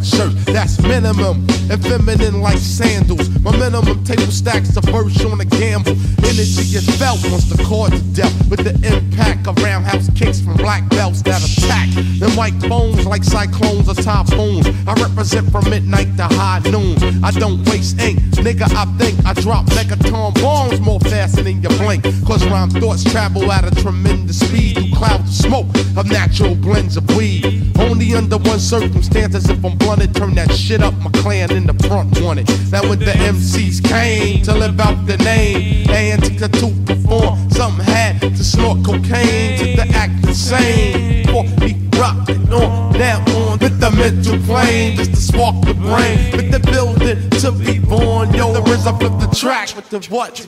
sweatshirt. 0.00 0.32
That's 0.46 0.80
minimum 0.82 1.46
and 1.70 1.82
feminine 1.82 2.40
like 2.40 2.58
sandals. 2.58 3.28
My 3.40 3.52
minimum 3.56 4.04
table 4.04 4.32
stacks 4.32 4.74
the 4.74 4.80
verse 4.80 5.24
on 5.24 5.40
a 5.40 5.44
gamble. 5.44 5.96
Energy 6.24 6.76
is 6.76 6.86
felt 6.98 7.20
once 7.30 7.48
the 7.50 7.62
chord 7.64 7.92
to 7.92 8.02
death 8.14 8.34
with 8.48 8.64
the 8.64 8.74
impact 8.86 9.46
of 9.46 9.56
roundhouse 9.62 10.10
kicks 10.14 10.40
from 10.40 10.56
black 10.56 10.88
belts 10.90 11.22
that 11.22 11.42
attack. 11.42 11.88
Them 12.18 12.36
white 12.36 12.58
bones 12.68 13.06
like 13.06 13.24
cyclones 13.24 13.88
or 13.88 13.94
typhoons. 13.94 14.66
I 14.86 14.94
represent 14.94 15.50
from 15.50 15.68
midnight 15.70 16.16
to 16.16 16.24
high 16.24 16.60
noon. 16.70 16.96
I 17.24 17.30
don't 17.30 17.64
waste 17.68 18.00
ink, 18.00 18.18
nigga. 18.44 18.72
I 18.74 18.84
think 18.98 19.18
I 19.26 19.34
drop 19.34 19.66
megaton 19.66 20.34
bombs 20.40 20.80
more 20.80 21.00
faster 21.00 21.42
than 21.42 21.62
your 21.62 21.72
blink. 21.78 22.04
Cause 22.26 22.44
rhyme 22.46 22.70
thoughts 22.70 23.04
travel 23.04 23.50
at 23.52 23.64
a 23.64 23.82
tremendous 23.82 24.40
speed 24.40 24.89
clouds 25.00 25.30
of 25.30 25.34
smoke 25.46 25.66
of 25.96 26.06
natural 26.10 26.54
blends 26.54 26.96
of 26.98 27.04
weed. 27.16 27.72
Only 27.78 28.14
under 28.14 28.36
one 28.36 28.60
circumstance, 28.60 29.34
as 29.34 29.48
if 29.48 29.64
I'm 29.64 29.78
blunted, 29.78 30.14
turn 30.14 30.34
that 30.34 30.52
shit 30.52 30.82
up. 30.82 30.94
My 30.98 31.10
clan 31.22 31.50
in 31.52 31.66
the 31.66 31.74
front 31.88 32.20
wanted. 32.20 32.46
That 32.72 32.84
when 32.84 32.98
the 32.98 33.16
MCs 33.32 33.82
came 33.82 34.42
to 34.42 34.52
live 34.54 34.78
out 34.78 35.06
the 35.06 35.16
name, 35.16 35.88
and 35.88 36.22
to 36.22 36.68
perform, 36.84 37.50
something 37.50 37.84
had 37.84 38.20
to 38.20 38.44
snort 38.44 38.84
cocaine 38.84 39.58
to 39.60 39.66
the 39.80 39.86
act 39.94 40.20
the 40.22 40.34
same. 40.34 41.24
For 41.28 41.44
he 41.64 41.72
rocked 41.98 42.28
it 42.28 42.52
on 42.52 42.92
down 42.92 43.22
on 43.30 43.58
with 43.58 43.80
the 43.80 43.90
mental 43.92 44.38
plane, 44.40 44.96
just 44.96 45.12
to 45.12 45.20
spark 45.20 45.64
the 45.64 45.74
brain, 45.74 46.36
with 46.36 46.50
the 46.52 46.60
building 46.70 47.30
to 47.40 47.52
be 47.52 47.78
born. 47.78 48.34
Yo, 48.34 48.52
the 48.52 48.60
RZA 48.60 48.98
flip 49.00 49.16
the 49.18 49.34
track 49.34 49.74
with 49.74 49.88
the 49.88 50.00
what? 50.10 50.46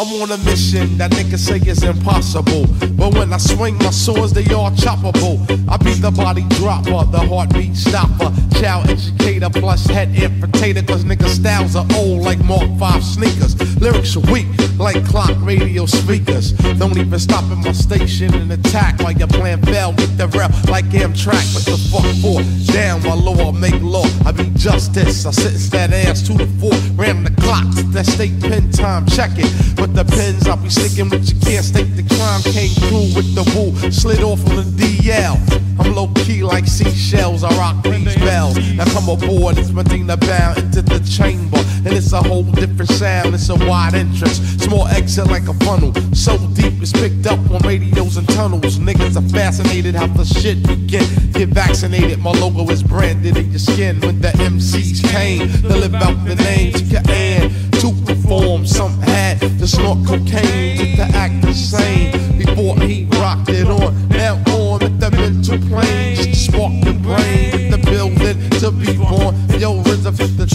I'm 0.00 0.22
on 0.22 0.30
a 0.30 0.38
mission 0.44 0.96
that 0.96 1.10
niggas 1.10 1.40
say 1.40 1.58
is 1.58 1.82
impossible. 1.82 2.66
But 2.96 3.12
when 3.12 3.34
I 3.34 3.36
swing 3.36 3.76
my 3.76 3.90
swords, 3.90 4.32
they 4.32 4.46
all 4.54 4.70
choppable. 4.70 5.36
I 5.68 5.76
be 5.76 5.92
the 5.92 6.10
body 6.10 6.46
dropper, 6.56 7.04
the 7.10 7.20
heartbeat 7.20 7.76
stopper, 7.76 8.32
child 8.58 8.88
educator, 8.88 9.50
plus 9.50 9.84
head 9.84 10.08
infiltrator. 10.14 10.88
Cause 10.88 11.04
niggas 11.04 11.36
styles 11.40 11.76
are 11.76 11.84
old 11.96 12.22
like 12.22 12.42
Mark 12.46 12.70
5 12.78 13.04
sneakers. 13.04 13.54
Lyrics 13.78 14.16
are 14.16 14.32
weak 14.32 14.46
like 14.78 15.04
clock 15.04 15.36
radio 15.42 15.84
speakers. 15.84 16.52
Don't 16.78 16.96
even 16.96 17.18
stop 17.18 17.44
at 17.44 17.58
my 17.58 17.72
station 17.72 18.32
and 18.32 18.50
attack 18.52 18.98
while 19.00 19.12
your 19.12 19.28
plan 19.28 19.60
fell 19.66 19.92
with 19.92 20.16
the 20.16 20.28
rep 20.28 20.50
like 20.70 20.86
Amtrak. 20.86 21.44
What 21.52 21.64
the 21.66 21.76
fuck 21.92 22.08
for? 22.22 22.40
Damn, 22.72 23.02
my 23.02 23.14
law 23.14 23.52
make 23.52 23.80
law. 23.82 24.06
I 24.24 24.32
be 24.32 24.50
justice. 24.56 25.26
I 25.26 25.30
sentence 25.30 25.68
that 25.70 25.92
ass 25.92 26.22
to 26.28 26.38
floor. 26.58 26.72
Ram 26.94 27.22
the 27.22 27.30
clocks, 27.42 27.82
that 27.92 28.06
state 28.06 28.40
pen 28.40 28.70
time, 28.70 29.04
check 29.06 29.32
it. 29.34 29.76
But 29.76 29.89
the 29.94 30.04
pens 30.04 30.46
I'll 30.46 30.56
be 30.56 30.70
sticking 30.70 31.08
with 31.08 31.28
you 31.28 31.40
can't 31.40 31.64
stake 31.64 31.94
the 31.96 32.02
crime. 32.02 32.42
Came 32.42 32.70
through 32.86 33.14
with 33.16 33.34
the 33.34 33.44
woo, 33.54 33.74
slid 33.90 34.22
off 34.22 34.40
on 34.48 34.56
the 34.56 34.62
DL. 34.62 35.36
I'm 35.78 35.94
low 35.94 36.08
key 36.14 36.42
like 36.42 36.66
seashells. 36.66 37.44
I 37.44 37.50
rock 37.56 37.82
these 37.82 38.14
bells. 38.16 38.56
Now 38.74 38.84
come 38.86 39.08
aboard, 39.08 39.58
it's 39.58 39.70
Medina 39.70 40.16
bound 40.16 40.58
into 40.58 40.82
the 40.82 41.00
chamber. 41.00 41.58
And 41.84 41.94
it's 41.94 42.12
a 42.12 42.22
whole 42.22 42.42
different 42.42 42.90
sound, 42.90 43.34
it's 43.34 43.48
a 43.48 43.56
wide 43.56 43.94
entrance. 43.94 44.38
Small 44.62 44.86
exit 44.88 45.26
like 45.28 45.48
a 45.48 45.54
funnel. 45.64 45.94
So 46.12 46.36
deep 46.54 46.74
it's 46.82 46.92
picked 46.92 47.26
up 47.26 47.38
on 47.50 47.60
radios 47.66 48.16
and 48.16 48.28
tunnels. 48.28 48.78
Niggas 48.78 49.16
are 49.16 49.28
fascinated 49.30 49.94
how 49.94 50.06
the 50.06 50.24
shit 50.24 50.62
begin. 50.62 50.86
Get 50.86 51.40
Get 51.40 51.48
vaccinated, 51.48 52.18
my 52.18 52.32
logo 52.32 52.70
is 52.70 52.82
branded 52.82 53.38
in 53.38 53.48
your 53.48 53.58
skin. 53.58 53.98
When 54.00 54.20
the 54.20 54.28
MCs 54.28 55.02
came 55.10 55.48
to 55.62 55.68
live 55.68 55.94
out 55.94 56.22
the 56.26 56.34
names, 56.34 56.82
you 56.82 57.00
can 57.00 57.50
to 57.80 57.92
perform. 58.04 58.66
Some 58.66 59.00
had 59.00 59.40
to 59.40 59.66
snort 59.66 60.06
cocaine 60.06 60.96
to 60.96 61.02
act 61.14 61.40
the 61.40 61.54
same. 61.54 62.12
Before 62.36 62.76
he 62.80 63.06
rocked 63.12 63.48
it 63.48 63.68
on, 63.68 64.08
now 64.08 64.34
on 64.52 64.80
with 64.80 65.00
the 65.00 65.10
mental 65.12 65.56
plane, 65.66 66.34
spark 66.34 66.72
the 66.84 66.92
brain, 66.92 67.52
with 67.52 67.70
the 67.70 67.90
building 67.90 68.50
to 68.60 68.70
be 68.70 68.99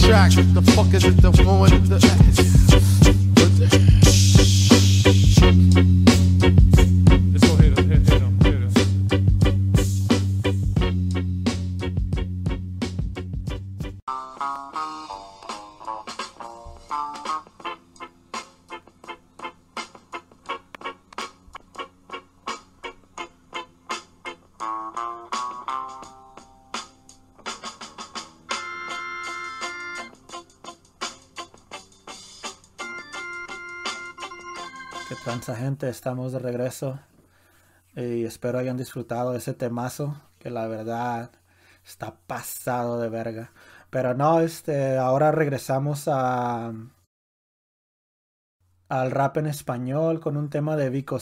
track, 0.02 0.32
the 0.32 0.62
fuck 0.74 0.92
is 0.94 1.04
it 1.04 1.16
the 1.22 1.30
one? 1.42 1.88
Let's 1.88 2.85
Estamos 35.82 36.32
de 36.32 36.38
regreso 36.38 36.98
y 37.96 38.24
espero 38.24 38.58
hayan 38.58 38.76
disfrutado 38.76 39.34
ese 39.36 39.54
temazo 39.54 40.20
que 40.38 40.50
la 40.50 40.66
verdad 40.68 41.32
está 41.84 42.16
pasado 42.26 43.00
de 43.00 43.08
verga. 43.08 43.52
Pero 43.90 44.14
no, 44.14 44.40
este, 44.40 44.98
ahora 44.98 45.32
regresamos 45.32 46.08
a 46.08 46.72
al 48.88 49.10
rap 49.12 49.36
en 49.36 49.46
español 49.46 50.18
con 50.20 50.36
un 50.36 50.50
tema 50.50 50.74
de 50.76 50.90
Vico. 50.90 51.18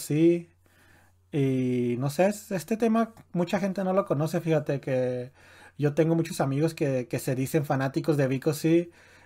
Y 1.32 1.96
no 1.98 2.10
sé, 2.10 2.28
es- 2.28 2.52
este 2.52 2.76
tema 2.76 3.12
mucha 3.32 3.58
gente 3.60 3.82
no 3.84 3.92
lo 3.92 4.06
conoce, 4.06 4.40
fíjate 4.40 4.80
que 4.80 5.32
yo 5.78 5.94
tengo 5.94 6.14
muchos 6.14 6.40
amigos 6.40 6.74
que, 6.74 7.08
que 7.08 7.18
se 7.18 7.34
dicen 7.34 7.64
fanáticos 7.64 8.16
de 8.16 8.28
Vico. 8.28 8.52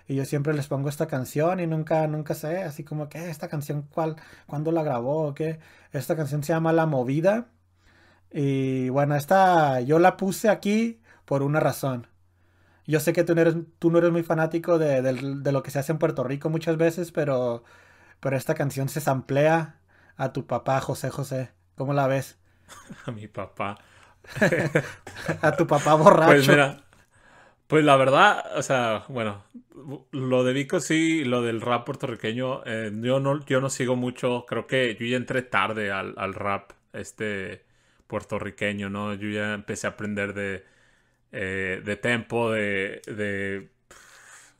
Y 0.09 0.15
yo 0.15 0.25
siempre 0.25 0.55
les 0.55 0.67
pongo 0.67 0.89
esta 0.89 1.05
canción 1.07 1.59
y 1.59 1.67
nunca, 1.67 2.07
nunca 2.07 2.33
sé, 2.33 2.63
así 2.63 2.83
como 2.83 3.09
que 3.09 3.29
esta 3.29 3.47
canción, 3.47 3.83
¿cuál, 3.93 4.15
cuándo 4.47 4.71
la 4.71 4.81
grabó 4.81 5.27
o 5.27 5.35
qué? 5.35 5.59
Esta 5.91 6.15
canción 6.15 6.41
se 6.43 6.51
llama 6.51 6.73
La 6.73 6.87
Movida. 6.87 7.49
Y 8.31 8.89
bueno, 8.89 9.15
esta 9.15 9.81
yo 9.81 9.99
la 9.99 10.17
puse 10.17 10.49
aquí 10.49 10.99
por 11.25 11.43
una 11.43 11.59
razón. 11.59 12.07
Yo 12.87 12.99
sé 12.99 13.13
que 13.13 13.23
tú 13.23 13.35
no 13.35 13.41
eres, 13.41 13.55
tú 13.77 13.91
no 13.91 13.99
eres 13.99 14.11
muy 14.11 14.23
fanático 14.23 14.79
de, 14.79 15.03
de 15.03 15.51
lo 15.51 15.61
que 15.61 15.69
se 15.69 15.77
hace 15.77 15.91
en 15.91 15.99
Puerto 15.99 16.23
Rico 16.23 16.49
muchas 16.49 16.77
veces, 16.77 17.11
pero, 17.11 17.63
pero 18.19 18.35
esta 18.35 18.55
canción 18.55 18.89
se 18.89 19.01
samplea 19.01 19.75
a 20.17 20.33
tu 20.33 20.47
papá, 20.47 20.81
José 20.81 21.11
José. 21.11 21.51
¿Cómo 21.75 21.93
la 21.93 22.07
ves? 22.07 22.39
A 23.05 23.11
mi 23.11 23.27
papá. 23.27 23.77
A 25.43 25.51
tu 25.55 25.67
papá 25.67 25.93
borracho. 25.93 26.31
Pues 26.31 26.47
mira, 26.47 26.81
pues 27.69 27.85
la 27.85 27.95
verdad, 27.97 28.57
o 28.57 28.63
sea, 28.63 29.05
bueno, 29.09 29.43
lo 30.11 30.43
de 30.43 30.53
Vico 30.53 30.79
sí, 30.79 31.23
lo 31.23 31.43
del 31.43 31.61
rap 31.61 31.85
puertorriqueño, 31.85 32.63
eh, 32.65 32.91
yo 33.01 33.19
no, 33.19 33.45
yo 33.45 33.61
no 33.61 33.69
sigo 33.69 33.95
mucho, 33.95 34.45
creo 34.47 34.67
que 34.67 34.95
yo 34.99 35.05
ya 35.05 35.17
entré 35.17 35.43
tarde 35.43 35.91
al, 35.91 36.15
al 36.17 36.33
rap 36.33 36.71
este 36.93 37.63
puertorriqueño, 38.07 38.89
¿no? 38.89 39.13
Yo 39.13 39.29
ya 39.29 39.53
empecé 39.53 39.87
a 39.87 39.91
aprender 39.91 40.33
de, 40.33 40.65
eh, 41.31 41.81
de 41.85 41.95
tempo, 41.97 42.51
de, 42.51 43.01
de, 43.07 43.69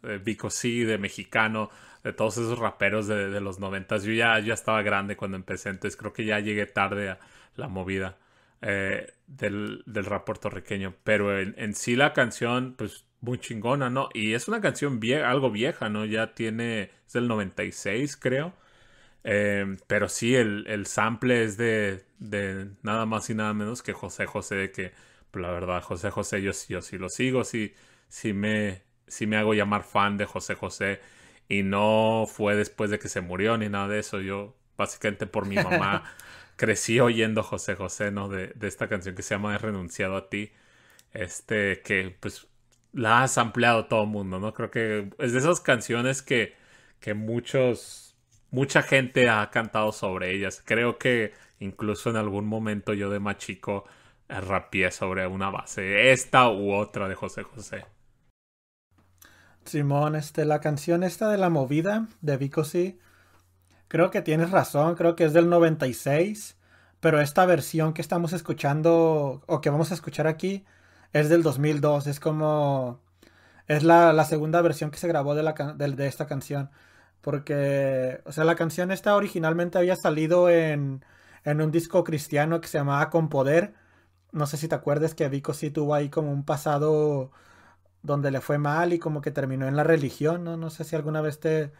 de 0.03 0.17
Vico 0.19 0.49
sí, 0.49 0.83
de 0.83 0.97
mexicano, 0.97 1.69
de 2.03 2.13
todos 2.13 2.37
esos 2.37 2.59
raperos 2.59 3.07
de, 3.07 3.29
de 3.29 3.41
los 3.41 3.59
noventas. 3.59 4.03
Yo 4.03 4.13
ya, 4.13 4.39
ya 4.39 4.53
estaba 4.53 4.81
grande 4.83 5.17
cuando 5.17 5.37
empecé, 5.37 5.69
entonces 5.69 5.97
creo 5.97 6.13
que 6.13 6.25
ya 6.25 6.39
llegué 6.39 6.65
tarde 6.67 7.09
a 7.09 7.19
la 7.55 7.67
movida 7.67 8.17
eh, 8.61 9.13
del, 9.27 9.83
del 9.85 10.05
rap 10.05 10.25
puertorriqueño. 10.25 10.95
Pero 11.03 11.37
en, 11.39 11.55
en 11.57 11.73
sí 11.75 11.95
la 11.95 12.13
canción, 12.13 12.75
pues 12.77 13.05
muy 13.21 13.37
chingona, 13.39 13.89
¿no? 13.89 14.09
Y 14.13 14.33
es 14.33 14.47
una 14.47 14.61
canción 14.61 14.99
vie- 15.01 15.23
algo 15.23 15.51
vieja, 15.51 15.89
¿no? 15.89 16.05
Ya 16.05 16.33
tiene, 16.33 16.91
es 17.07 17.13
del 17.13 17.27
96, 17.27 18.17
creo. 18.17 18.53
Eh, 19.23 19.77
pero 19.87 20.07
sí, 20.09 20.35
el, 20.35 20.65
el 20.67 20.85
sample 20.85 21.43
es 21.43 21.57
de, 21.57 22.05
de 22.19 22.69
nada 22.83 23.05
más 23.05 23.29
y 23.29 23.35
nada 23.35 23.53
menos 23.53 23.83
que 23.83 23.93
José 23.93 24.25
José, 24.25 24.71
que 24.71 24.93
pues, 25.31 25.41
la 25.43 25.51
verdad, 25.51 25.81
José 25.83 26.09
José, 26.09 26.41
yo, 26.41 26.53
sí- 26.53 26.73
yo 26.73 26.81
sí 26.81 26.97
lo 26.97 27.09
sigo, 27.09 27.43
sí, 27.43 27.73
sí 28.07 28.33
me, 28.33 28.83
sí 29.07 29.27
me 29.27 29.37
hago 29.37 29.53
llamar 29.53 29.83
fan 29.83 30.17
de 30.17 30.25
José 30.25 30.55
José. 30.55 30.99
Y 31.47 31.63
no 31.63 32.25
fue 32.27 32.55
después 32.55 32.91
de 32.91 32.99
que 32.99 33.09
se 33.09 33.21
murió 33.21 33.57
ni 33.57 33.69
nada 33.69 33.87
de 33.87 33.99
eso. 33.99 34.21
Yo, 34.21 34.55
básicamente 34.77 35.25
por 35.27 35.45
mi 35.45 35.59
mamá, 35.59 36.03
crecí 36.59 36.99
oyendo 36.99 37.41
José 37.41 37.75
José, 37.75 38.11
¿no? 38.11 38.27
De, 38.27 38.53
esta 38.63 38.89
canción 38.89 39.15
que 39.15 39.21
se 39.23 39.33
llama 39.33 39.55
He 39.55 39.57
renunciado 39.57 40.17
a 40.17 40.29
ti. 40.29 40.51
Este, 41.13 41.81
que 41.81 42.15
pues 42.19 42.47
la 42.91 43.23
ha 43.23 43.29
ampliado 43.37 43.85
todo 43.85 44.03
el 44.03 44.09
mundo, 44.09 44.39
¿no? 44.39 44.53
Creo 44.53 44.69
que 44.69 45.09
es 45.19 45.31
de 45.31 45.39
esas 45.39 45.61
canciones 45.61 46.21
que, 46.21 46.55
que 46.99 47.13
muchos, 47.13 48.17
mucha 48.51 48.83
gente 48.83 49.29
ha 49.29 49.49
cantado 49.51 49.93
sobre 49.93 50.35
ellas. 50.35 50.61
Creo 50.65 50.97
que 50.97 51.33
incluso 51.59 52.09
en 52.09 52.17
algún 52.17 52.45
momento 52.45 52.93
yo 52.93 53.09
de 53.09 53.19
más 53.19 53.37
chico 53.37 53.85
eh, 54.27 54.41
rapié 54.41 54.91
sobre 54.91 55.25
una 55.27 55.49
base, 55.49 56.11
esta 56.11 56.49
u 56.49 56.73
otra 56.73 57.07
de 57.07 57.15
José 57.15 57.43
José. 57.43 57.85
Simón, 59.63 60.15
este, 60.17 60.43
la 60.43 60.59
canción 60.59 61.03
esta 61.03 61.29
de 61.29 61.37
la 61.37 61.49
movida 61.49 62.09
de 62.19 62.35
Vico 62.35 62.65
sí, 62.65 62.99
creo 63.89 64.11
que 64.11 64.21
tienes 64.21 64.51
razón, 64.51 64.95
creo 64.95 65.15
que 65.17 65.25
es 65.25 65.33
del 65.33 65.49
96, 65.49 66.57
pero 67.01 67.21
esta 67.21 67.45
versión 67.45 67.93
que 67.93 68.01
estamos 68.01 68.33
escuchando 68.33 69.43
o 69.47 69.61
que 69.61 69.69
vamos 69.69 69.91
a 69.91 69.95
escuchar 69.95 70.27
aquí 70.27 70.65
es 71.13 71.29
del 71.29 71.43
2002, 71.43 72.07
es 72.07 72.19
como, 72.21 73.01
es 73.67 73.83
la, 73.83 74.23
segunda 74.25 74.61
versión 74.61 74.91
que 74.91 74.99
se 74.99 75.07
grabó 75.07 75.35
de, 75.35 75.43
de 75.95 76.07
esta 76.07 76.27
canción, 76.27 76.71
porque, 77.21 78.21
o 78.25 78.31
sea, 78.31 78.45
la 78.45 78.55
canción 78.55 78.91
esta 78.91 79.15
originalmente 79.15 79.77
había 79.77 79.95
salido 79.95 80.49
en, 80.49 81.03
en 81.43 81.61
un 81.61 81.71
disco 81.71 82.03
cristiano 82.03 82.61
que 82.61 82.67
se 82.67 82.77
llamaba 82.79 83.09
Con 83.09 83.29
Poder, 83.29 83.73
no 84.31 84.45
sé 84.47 84.57
si 84.57 84.67
te 84.67 84.75
acuerdas 84.75 85.15
que 85.15 85.27
Vico 85.29 85.53
sí 85.53 85.71
tuvo 85.71 85.95
ahí 85.95 86.09
como 86.09 86.31
un 86.31 86.45
pasado 86.45 87.31
donde 88.03 88.31
le 88.31 88.41
fue 88.41 88.57
mal 88.57 88.93
y 88.93 88.99
como 88.99 89.21
que 89.21 89.31
terminó 89.31 89.67
en 89.67 89.75
la 89.75 89.83
religión, 89.83 90.43
¿no? 90.43 90.57
No 90.57 90.69
sé 90.69 90.83
si 90.83 90.95
alguna 90.95 91.21
vez 91.21 91.39
te, 91.39 91.71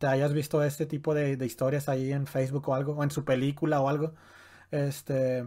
te 0.00 0.06
hayas 0.06 0.32
visto 0.32 0.62
este 0.64 0.86
tipo 0.86 1.14
de, 1.14 1.32
historias 1.44 1.88
ahí 1.90 2.12
en 2.12 2.26
Facebook 2.26 2.68
o 2.70 2.74
algo, 2.74 2.94
o 2.94 3.04
en 3.04 3.10
su 3.10 3.24
película 3.24 3.80
o 3.82 3.88
algo. 3.90 4.14
Este, 4.70 5.46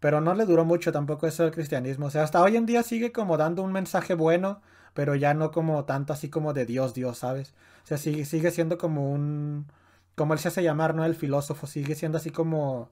pero 0.00 0.20
no 0.20 0.34
le 0.34 0.46
duró 0.46 0.64
mucho 0.64 0.92
tampoco 0.92 1.26
eso 1.26 1.42
del 1.44 1.52
cristianismo. 1.52 2.06
O 2.06 2.10
sea, 2.10 2.22
hasta 2.24 2.42
hoy 2.42 2.56
en 2.56 2.66
día 2.66 2.84
sigue 2.84 3.12
como 3.12 3.36
dando 3.38 3.62
un 3.64 3.72
mensaje 3.72 4.14
bueno, 4.14 4.62
pero 4.94 5.16
ya 5.16 5.34
no 5.34 5.50
como 5.50 5.84
tanto 5.84 6.12
así 6.12 6.30
como 6.30 6.52
de 6.52 6.66
Dios, 6.66 6.94
Dios, 6.94 7.18
¿sabes? 7.18 7.54
O 7.84 7.86
sea, 7.88 7.98
sigue, 7.98 8.24
sigue 8.24 8.52
siendo 8.52 8.78
como 8.78 9.12
un, 9.12 9.66
como 10.14 10.34
él 10.34 10.38
se 10.40 10.48
hace 10.48 10.62
llamar, 10.62 10.94
¿no? 10.94 11.04
El 11.04 11.16
filósofo, 11.16 11.66
sigue 11.66 11.96
siendo 11.96 12.18
así 12.18 12.30
como, 12.30 12.90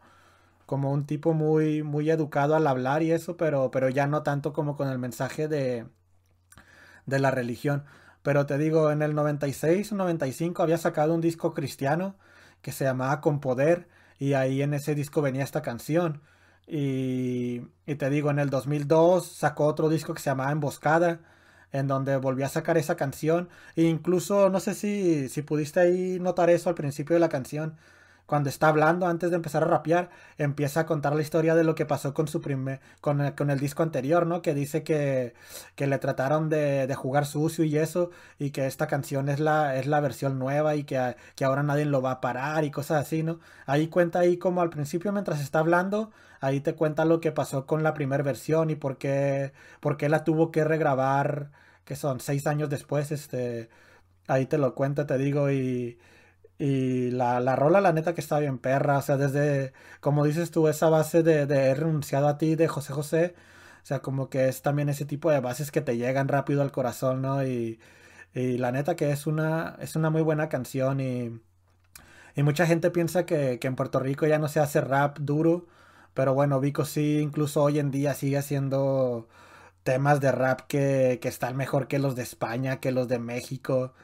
como 0.66 0.92
un 0.92 1.06
tipo 1.06 1.34
muy, 1.34 1.82
muy 1.84 2.10
educado 2.10 2.56
al 2.56 2.66
hablar 2.66 3.02
y 3.04 3.12
eso, 3.12 3.36
pero, 3.36 3.70
pero 3.70 3.88
ya 3.90 4.06
no 4.08 4.22
tanto 4.24 4.52
como 4.52 4.76
con 4.76 4.88
el 4.88 4.98
mensaje 4.98 5.48
de, 5.48 5.86
de 7.06 7.18
la 7.20 7.30
religión. 7.30 7.84
Pero 8.22 8.46
te 8.46 8.58
digo, 8.58 8.90
en 8.90 9.02
el 9.02 9.14
96 9.14 9.92
o 9.92 9.96
95 9.96 10.62
había 10.62 10.78
sacado 10.78 11.14
un 11.14 11.20
disco 11.20 11.54
cristiano 11.54 12.16
que 12.62 12.72
se 12.72 12.84
llamaba 12.84 13.20
Con 13.20 13.40
Poder 13.40 13.88
y 14.18 14.34
ahí 14.34 14.62
en 14.62 14.74
ese 14.74 14.94
disco 14.94 15.22
venía 15.22 15.44
esta 15.44 15.62
canción. 15.62 16.22
Y, 16.66 17.62
y 17.86 17.94
te 17.96 18.10
digo, 18.10 18.30
en 18.30 18.38
el 18.38 18.50
2002 18.50 19.26
sacó 19.26 19.66
otro 19.66 19.88
disco 19.88 20.14
que 20.14 20.20
se 20.22 20.30
llamaba 20.30 20.52
Emboscada 20.52 21.20
en 21.72 21.86
donde 21.86 22.16
volvió 22.16 22.46
a 22.46 22.48
sacar 22.48 22.78
esa 22.78 22.96
canción. 22.96 23.48
E 23.76 23.82
incluso, 23.84 24.50
no 24.50 24.60
sé 24.60 24.74
si, 24.74 25.28
si 25.28 25.42
pudiste 25.42 25.80
ahí 25.80 26.18
notar 26.20 26.50
eso 26.50 26.68
al 26.68 26.74
principio 26.74 27.14
de 27.14 27.20
la 27.20 27.28
canción. 27.28 27.76
Cuando 28.30 28.48
está 28.48 28.68
hablando, 28.68 29.08
antes 29.08 29.30
de 29.30 29.36
empezar 29.36 29.64
a 29.64 29.66
rapear, 29.66 30.08
empieza 30.38 30.78
a 30.78 30.86
contar 30.86 31.16
la 31.16 31.20
historia 31.20 31.56
de 31.56 31.64
lo 31.64 31.74
que 31.74 31.84
pasó 31.84 32.14
con 32.14 32.28
su 32.28 32.40
primer, 32.40 32.80
con 33.00 33.20
el, 33.20 33.34
con 33.34 33.50
el 33.50 33.58
disco 33.58 33.82
anterior, 33.82 34.24
¿no? 34.24 34.40
Que 34.40 34.54
dice 34.54 34.84
que, 34.84 35.34
que 35.74 35.88
le 35.88 35.98
trataron 35.98 36.48
de, 36.48 36.86
de, 36.86 36.94
jugar 36.94 37.26
sucio 37.26 37.64
y 37.64 37.76
eso, 37.76 38.12
y 38.38 38.52
que 38.52 38.68
esta 38.68 38.86
canción 38.86 39.28
es 39.28 39.40
la, 39.40 39.76
es 39.76 39.88
la 39.88 39.98
versión 39.98 40.38
nueva 40.38 40.76
y 40.76 40.84
que, 40.84 41.16
que 41.34 41.44
ahora 41.44 41.64
nadie 41.64 41.86
lo 41.86 42.02
va 42.02 42.12
a 42.12 42.20
parar 42.20 42.62
y 42.64 42.70
cosas 42.70 43.02
así, 43.04 43.24
¿no? 43.24 43.40
Ahí 43.66 43.88
cuenta 43.88 44.20
ahí 44.20 44.36
como 44.36 44.60
al 44.62 44.70
principio 44.70 45.10
mientras 45.10 45.40
está 45.40 45.58
hablando, 45.58 46.12
ahí 46.40 46.60
te 46.60 46.74
cuenta 46.76 47.04
lo 47.04 47.20
que 47.20 47.32
pasó 47.32 47.66
con 47.66 47.82
la 47.82 47.94
primera 47.94 48.22
versión 48.22 48.70
y 48.70 48.76
por 48.76 48.96
qué, 48.96 49.52
por 49.80 49.96
qué 49.96 50.08
la 50.08 50.22
tuvo 50.22 50.52
que 50.52 50.62
regrabar, 50.62 51.50
que 51.84 51.96
son 51.96 52.20
seis 52.20 52.46
años 52.46 52.70
después, 52.70 53.10
este, 53.10 53.70
ahí 54.28 54.46
te 54.46 54.56
lo 54.56 54.76
cuenta, 54.76 55.04
te 55.06 55.18
digo, 55.18 55.50
y, 55.50 55.98
y 56.60 57.10
la, 57.12 57.40
la 57.40 57.56
rola, 57.56 57.80
la 57.80 57.92
neta 57.92 58.14
que 58.14 58.20
está 58.20 58.38
bien 58.40 58.58
perra, 58.58 58.98
o 58.98 59.02
sea, 59.02 59.16
desde, 59.16 59.72
como 60.00 60.24
dices 60.26 60.50
tú, 60.52 60.68
esa 60.68 60.90
base 60.90 61.22
de, 61.22 61.46
de 61.46 61.70
he 61.70 61.74
renunciado 61.74 62.28
a 62.28 62.38
ti 62.38 62.54
de 62.56 62.68
José 62.68 62.92
José, 62.92 63.34
o 63.82 63.86
sea, 63.86 64.00
como 64.02 64.28
que 64.30 64.48
es 64.48 64.62
también 64.62 64.88
ese 64.90 65.06
tipo 65.06 65.30
de 65.30 65.40
bases 65.40 65.70
que 65.72 65.80
te 65.82 65.96
llegan 65.96 66.28
rápido 66.28 66.62
al 66.62 66.72
corazón, 66.72 67.22
¿no? 67.22 67.44
Y, 67.46 67.80
y 68.34 68.58
la 68.58 68.72
neta 68.72 68.96
que 68.96 69.10
es 69.12 69.26
una, 69.26 69.76
es 69.80 69.96
una 69.96 70.10
muy 70.10 70.22
buena 70.22 70.48
canción 70.50 71.00
y, 71.00 71.40
y 72.36 72.42
mucha 72.42 72.66
gente 72.66 72.90
piensa 72.90 73.26
que, 73.26 73.58
que 73.58 73.66
en 73.68 73.76
Puerto 73.76 74.00
Rico 74.00 74.26
ya 74.26 74.38
no 74.38 74.48
se 74.48 74.60
hace 74.60 74.80
rap 74.80 75.18
duro, 75.18 75.66
pero 76.14 76.34
bueno, 76.34 76.60
Vico 76.60 76.84
sí, 76.84 77.18
incluso 77.20 77.62
hoy 77.62 77.78
en 77.78 77.90
día 77.90 78.14
sigue 78.14 78.38
haciendo 78.38 79.28
temas 79.84 80.20
de 80.20 80.32
rap 80.32 80.62
que, 80.68 81.18
que 81.22 81.28
están 81.28 81.56
mejor 81.56 81.88
que 81.88 81.98
los 81.98 82.16
de 82.16 82.22
España, 82.22 82.80
que 82.80 82.92
los 82.92 83.08
de 83.08 83.18
México. 83.18 83.94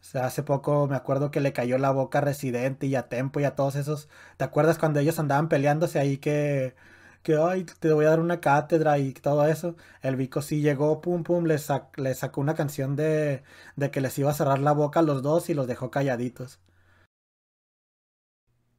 O 0.00 0.04
sea, 0.04 0.26
hace 0.26 0.42
poco 0.42 0.86
me 0.88 0.96
acuerdo 0.96 1.30
que 1.30 1.40
le 1.40 1.52
cayó 1.52 1.78
la 1.78 1.90
boca 1.90 2.18
a 2.18 2.20
Residente 2.22 2.86
y 2.86 2.94
a 2.96 3.08
Tempo 3.08 3.40
y 3.40 3.44
a 3.44 3.54
todos 3.54 3.76
esos. 3.76 4.08
¿Te 4.36 4.44
acuerdas 4.44 4.78
cuando 4.78 5.00
ellos 5.00 5.18
andaban 5.18 5.48
peleándose 5.48 5.98
ahí 5.98 6.18
que, 6.18 6.74
que 7.22 7.36
ay, 7.36 7.64
te 7.80 7.92
voy 7.92 8.06
a 8.06 8.10
dar 8.10 8.20
una 8.20 8.40
cátedra 8.40 8.98
y 8.98 9.12
todo 9.14 9.46
eso? 9.46 9.76
El 10.02 10.16
Vico 10.16 10.42
sí 10.42 10.60
llegó, 10.62 11.00
pum, 11.00 11.22
pum, 11.22 11.44
le, 11.46 11.58
sac, 11.58 11.96
le 11.98 12.14
sacó 12.14 12.40
una 12.40 12.54
canción 12.54 12.96
de, 12.96 13.42
de 13.76 13.90
que 13.90 14.00
les 14.00 14.18
iba 14.18 14.30
a 14.30 14.34
cerrar 14.34 14.58
la 14.60 14.72
boca 14.72 15.00
a 15.00 15.02
los 15.02 15.22
dos 15.22 15.50
y 15.50 15.54
los 15.54 15.66
dejó 15.66 15.90
calladitos. 15.90 16.60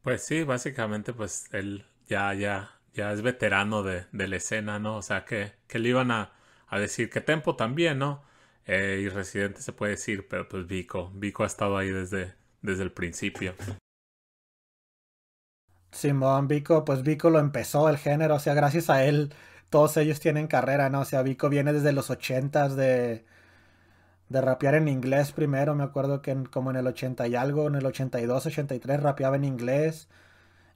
Pues 0.01 0.23
sí, 0.23 0.43
básicamente, 0.43 1.13
pues 1.13 1.47
él 1.53 1.85
ya, 2.07 2.33
ya, 2.33 2.71
ya 2.93 3.11
es 3.13 3.21
veterano 3.21 3.83
de, 3.83 4.05
de 4.11 4.27
la 4.27 4.37
escena, 4.37 4.79
¿no? 4.79 4.97
O 4.97 5.01
sea, 5.01 5.25
que, 5.25 5.53
que 5.67 5.79
le 5.79 5.89
iban 5.89 6.11
a, 6.11 6.33
a 6.67 6.79
decir 6.79 7.09
que 7.09 7.21
Tempo 7.21 7.55
también, 7.55 7.99
¿no? 7.99 8.23
Eh, 8.65 9.01
y 9.03 9.09
Residente 9.09 9.61
se 9.61 9.73
puede 9.73 9.93
decir, 9.93 10.27
pero 10.29 10.47
pues 10.47 10.67
Vico, 10.67 11.11
Vico 11.13 11.43
ha 11.43 11.47
estado 11.47 11.77
ahí 11.77 11.89
desde, 11.89 12.35
desde 12.61 12.83
el 12.83 12.91
principio. 12.91 13.53
Simón, 15.91 16.47
Vico, 16.47 16.85
pues 16.85 17.03
Vico 17.03 17.29
lo 17.29 17.39
empezó 17.39 17.89
el 17.89 17.97
género, 17.97 18.35
o 18.35 18.39
sea, 18.39 18.53
gracias 18.53 18.89
a 18.89 19.03
él 19.03 19.33
todos 19.71 19.97
ellos 19.97 20.19
tienen 20.19 20.47
carrera, 20.47 20.89
¿no? 20.89 21.01
O 21.01 21.05
sea, 21.05 21.23
Vico 21.23 21.49
viene 21.49 21.73
desde 21.73 21.93
los 21.93 22.09
ochentas 22.11 22.75
de, 22.75 23.25
de 24.29 24.41
rapear 24.41 24.75
en 24.75 24.87
inglés 24.89 25.31
primero, 25.31 25.75
me 25.75 25.83
acuerdo 25.83 26.21
que 26.21 26.35
como 26.51 26.71
en 26.71 26.77
el 26.77 26.87
80 26.87 27.27
y 27.29 27.35
algo, 27.35 27.67
en 27.67 27.75
el 27.75 27.85
82, 27.85 28.47
83 28.47 29.01
rapeaba 29.01 29.37
en 29.37 29.45
inglés. 29.45 30.09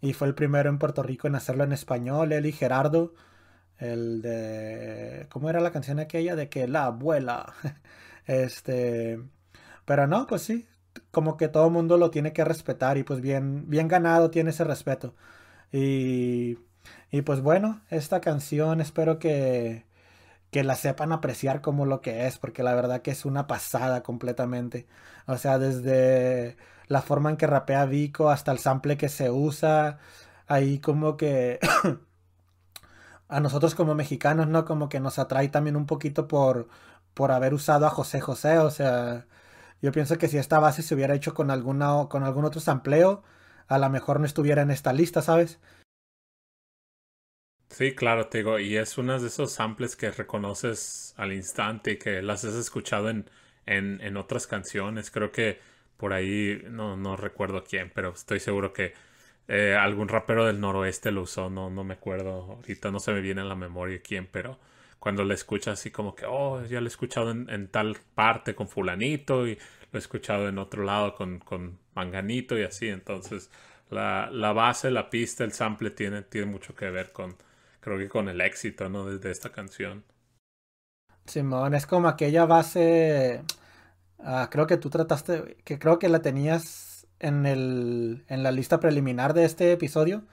Y 0.02 0.14
fue 0.14 0.28
el 0.28 0.36
primero 0.36 0.70
en 0.70 0.80
Puerto 0.80 1.04
Rico 1.04 1.28
en 1.28 1.36
hacerlo 1.36 1.64
en 1.66 1.74
español, 1.74 2.32
él 2.34 2.46
y 2.48 2.52
Gerardo 2.54 3.14
el 3.80 4.22
de. 4.22 5.28
¿Cómo 5.30 5.50
era 5.50 5.60
la 5.60 5.72
canción 5.72 6.00
aquella? 6.00 6.36
De 6.36 6.50
que 6.50 6.68
la 6.68 6.86
abuela. 6.86 7.54
este. 8.28 9.20
Pero 9.86 10.08
no, 10.08 10.28
pues 10.28 10.44
sí. 10.44 10.68
Como 11.12 11.38
que 11.38 11.48
todo 11.50 11.70
mundo 11.70 11.98
lo 11.98 12.12
tiene 12.12 12.34
que 12.34 12.46
respetar. 12.46 12.98
Y 12.98 13.04
pues 13.04 13.22
bien, 13.22 13.70
bien 13.70 13.88
ganado 13.88 14.32
tiene 14.32 14.52
ese 14.52 14.64
respeto. 14.64 15.16
Y. 15.72 16.60
Y 17.12 17.22
pues 17.24 17.42
bueno, 17.42 17.82
esta 17.90 18.22
canción 18.22 18.82
espero 18.82 19.20
que. 19.20 19.86
Que 20.52 20.64
la 20.64 20.76
sepan 20.76 21.12
apreciar 21.12 21.62
como 21.62 21.86
lo 21.86 22.02
que 22.02 22.28
es. 22.28 22.38
Porque 22.40 22.64
la 22.64 22.76
verdad 22.76 23.02
que 23.02 23.12
es 23.12 23.26
una 23.26 23.48
pasada 23.48 24.04
completamente. 24.04 24.88
O 25.28 25.38
sea, 25.38 25.60
desde 25.60 26.58
la 26.88 27.02
forma 27.02 27.30
en 27.32 27.38
que 27.38 27.48
rapea 27.48 27.86
Vico 27.86 28.30
hasta 28.30 28.52
el 28.52 28.60
sample 28.60 28.98
que 28.98 29.10
se 29.10 29.32
usa. 29.32 30.00
Ahí 30.48 30.80
como 30.80 31.18
que. 31.18 31.60
a 33.28 33.40
nosotros 33.40 33.76
como 33.76 33.96
mexicanos, 33.96 34.48
¿no? 34.48 34.66
Como 34.66 34.90
que 34.90 35.00
nos 35.00 35.20
atrae 35.20 35.50
también 35.50 35.76
un 35.76 35.86
poquito 35.86 36.28
por, 36.28 36.68
por 37.14 37.32
haber 37.32 37.54
usado 37.54 37.86
a 37.88 37.90
José 37.90 38.22
José. 38.22 38.60
O 38.60 38.72
sea, 38.72 39.28
yo 39.82 39.92
pienso 39.92 40.18
que 40.18 40.28
si 40.28 40.38
esta 40.38 40.60
base 40.60 40.82
se 40.84 40.96
hubiera 40.96 41.16
hecho 41.16 41.34
con, 41.34 41.52
alguna, 41.52 42.08
con 42.10 42.24
algún 42.24 42.46
otro 42.46 42.62
sampleo, 42.62 43.24
a 43.68 43.78
lo 43.80 43.90
mejor 43.90 44.20
no 44.20 44.26
estuviera 44.26 44.62
en 44.62 44.72
esta 44.72 44.94
lista, 44.94 45.22
¿sabes? 45.22 45.60
Sí, 47.70 47.94
claro, 47.94 48.28
te 48.30 48.40
digo, 48.40 48.60
y 48.60 48.78
es 48.78 48.98
uno 48.98 49.20
de 49.20 49.28
esos 49.28 49.52
samples 49.52 49.96
que 49.96 50.12
reconoces 50.12 51.14
al 51.18 51.34
instante 51.34 51.92
y 51.94 51.98
que 52.00 52.22
las 52.22 52.46
has 52.46 52.54
escuchado 52.56 53.10
en, 53.10 53.30
en, 53.66 54.00
en 54.02 54.18
otras 54.18 54.48
canciones. 54.48 55.12
Creo 55.12 55.32
que 55.32 55.60
por 55.98 56.14
ahí, 56.14 56.62
no, 56.70 56.96
no 56.96 57.18
recuerdo 57.18 57.64
quién, 57.64 57.92
pero 57.94 58.10
estoy 58.14 58.40
seguro 58.40 58.72
que 58.72 58.94
eh, 59.48 59.76
algún 59.76 60.08
rapero 60.08 60.46
del 60.46 60.60
noroeste 60.60 61.12
lo 61.12 61.22
usó, 61.22 61.50
no, 61.50 61.70
no 61.70 61.84
me 61.84 61.94
acuerdo, 61.96 62.54
ahorita 62.58 62.92
no 62.92 63.00
se 63.00 63.14
me 63.14 63.22
viene 63.22 63.42
en 63.42 63.50
la 63.50 63.56
memoria 63.56 64.02
quién, 64.02 64.28
pero 64.32 64.58
cuando 65.00 65.24
le 65.24 65.36
escuchas 65.36 65.80
así 65.80 65.92
como 65.92 66.16
que, 66.16 66.26
oh, 66.28 66.64
ya 66.66 66.82
lo 66.82 66.88
he 66.88 66.90
escuchado 66.90 67.30
en, 67.30 67.68
tal 67.68 67.98
parte 68.16 68.56
con 68.56 68.68
fulanito 68.68 69.48
y 69.48 69.56
lo 69.92 69.98
he 69.98 69.98
escuchado 70.00 70.50
en 70.50 70.58
otro 70.58 70.84
lado 70.84 71.14
con, 71.14 71.40
con 71.40 71.78
manganito 71.94 72.58
y 72.58 72.64
así, 72.64 72.88
entonces 72.90 73.52
la, 73.92 74.30
la, 74.32 74.52
base, 74.52 74.90
la 74.90 75.10
pista, 75.12 75.44
el 75.44 75.52
sample 75.54 75.92
tiene, 75.92 76.24
tiene 76.24 76.48
mucho 76.48 76.74
que 76.74 76.90
ver 76.90 77.12
con, 77.12 77.36
creo 77.82 78.00
que 78.00 78.10
con 78.10 78.30
el 78.30 78.42
éxito, 78.42 78.90
¿no? 78.90 79.06
Desde 79.06 79.30
esta 79.30 79.52
canción. 79.52 80.04
Simón, 81.26 81.76
es 81.76 81.86
como 81.86 82.08
aquella 82.08 82.46
base, 82.46 83.44
uh, 84.20 84.48
creo 84.50 84.66
que 84.66 84.78
tú 84.78 84.90
trataste, 84.90 85.58
que 85.64 85.78
creo 85.78 86.00
que 86.00 86.10
la 86.10 86.22
tenías 86.22 86.85
en, 87.20 87.46
el, 87.46 88.24
en 88.28 88.44
la 88.44 88.52
lista 88.52 88.80
preliminar 88.80 89.34
de 89.34 89.46
este 89.46 89.72
episodio. 89.72 90.24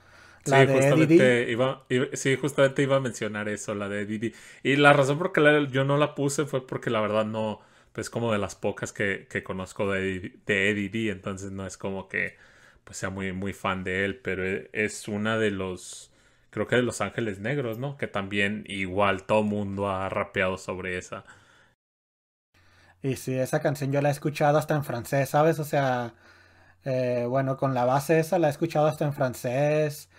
La 0.45 0.57
sí, 0.57 0.67
de 0.67 0.75
justamente 0.77 1.47
iba, 1.51 1.85
iba, 1.89 2.07
sí, 2.13 2.35
justamente 2.37 2.83
iba 2.83 2.97
a 2.97 2.99
mencionar 2.99 3.49
eso, 3.49 3.75
la 3.75 3.89
de 3.89 4.05
Didi. 4.05 4.33
Y 4.63 4.75
la 4.75 4.93
razón 4.93 5.17
por 5.17 5.37
la 5.39 5.67
yo 5.69 5.83
no 5.83 5.97
la 5.97 6.15
puse 6.15 6.45
fue 6.45 6.65
porque 6.67 6.89
la 6.89 7.01
verdad 7.01 7.25
no, 7.25 7.61
pues 7.93 8.09
como 8.09 8.31
de 8.31 8.39
las 8.39 8.55
pocas 8.55 8.93
que, 8.93 9.27
que 9.29 9.43
conozco 9.43 9.91
de, 9.91 10.39
de 10.45 10.69
Eddie 10.69 10.89
D, 10.89 11.09
entonces 11.11 11.51
no 11.51 11.65
es 11.65 11.77
como 11.77 12.07
que 12.07 12.35
pues 12.83 12.97
sea 12.97 13.09
muy, 13.09 13.31
muy 13.33 13.53
fan 13.53 13.83
de 13.83 14.03
él, 14.05 14.17
pero 14.19 14.45
e, 14.45 14.69
es 14.73 15.07
una 15.07 15.37
de 15.37 15.51
los, 15.51 16.11
creo 16.49 16.67
que 16.67 16.75
de 16.75 16.81
Los 16.83 16.99
Ángeles 17.01 17.39
Negros, 17.39 17.77
¿no? 17.79 17.97
Que 17.97 18.07
también 18.07 18.65
igual 18.67 19.23
todo 19.25 19.43
mundo 19.43 19.89
ha 19.89 20.09
rapeado 20.09 20.57
sobre 20.57 20.97
esa. 20.97 21.23
Y 23.01 23.17
sí, 23.17 23.33
esa 23.37 23.61
canción 23.61 23.91
yo 23.91 24.01
la 24.01 24.09
he 24.09 24.11
escuchado 24.11 24.57
hasta 24.57 24.75
en 24.75 24.83
francés, 24.83 25.29
¿sabes? 25.29 25.59
O 25.59 25.65
sea, 25.65 26.13
eh, 26.85 27.25
bueno, 27.29 27.57
con 27.57 27.73
la 27.73 27.85
base 27.85 28.19
esa 28.19 28.39
la 28.39 28.47
he 28.47 28.51
escuchado 28.51 28.87
hasta 28.87 29.05
en 29.05 29.13
francés. 29.13 30.09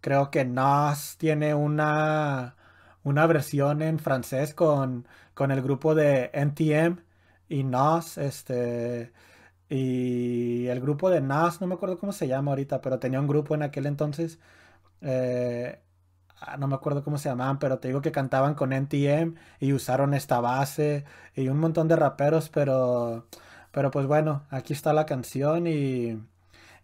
Creo 0.00 0.30
que 0.30 0.44
Nas 0.44 1.16
tiene 1.18 1.54
una, 1.54 2.56
una 3.04 3.26
versión 3.26 3.82
en 3.82 3.98
francés 3.98 4.54
con, 4.54 5.06
con 5.34 5.50
el 5.52 5.62
grupo 5.62 5.94
de 5.94 6.30
NTM 6.34 7.00
y 7.48 7.64
Nas. 7.64 8.18
Este, 8.18 9.12
y 9.68 10.66
el 10.68 10.80
grupo 10.80 11.10
de 11.10 11.20
Nas, 11.20 11.60
no 11.60 11.66
me 11.66 11.74
acuerdo 11.74 11.98
cómo 11.98 12.12
se 12.12 12.28
llama 12.28 12.52
ahorita, 12.52 12.80
pero 12.80 12.98
tenía 12.98 13.20
un 13.20 13.28
grupo 13.28 13.54
en 13.54 13.62
aquel 13.62 13.86
entonces. 13.86 14.38
Eh, 15.02 15.80
ah, 16.40 16.56
no 16.56 16.68
me 16.68 16.74
acuerdo 16.74 17.04
cómo 17.04 17.18
se 17.18 17.28
llamaban, 17.28 17.58
pero 17.58 17.78
te 17.78 17.88
digo 17.88 18.00
que 18.02 18.12
cantaban 18.12 18.54
con 18.54 18.72
NTM 18.72 19.36
y 19.60 19.72
usaron 19.72 20.14
esta 20.14 20.40
base 20.40 21.04
y 21.34 21.48
un 21.48 21.58
montón 21.60 21.88
de 21.88 21.96
raperos, 21.96 22.48
pero, 22.50 23.26
pero 23.78 23.92
pues 23.92 24.08
bueno, 24.08 24.42
aquí 24.50 24.72
está 24.72 24.92
la 24.92 25.06
canción 25.06 25.68
y, 25.68 26.20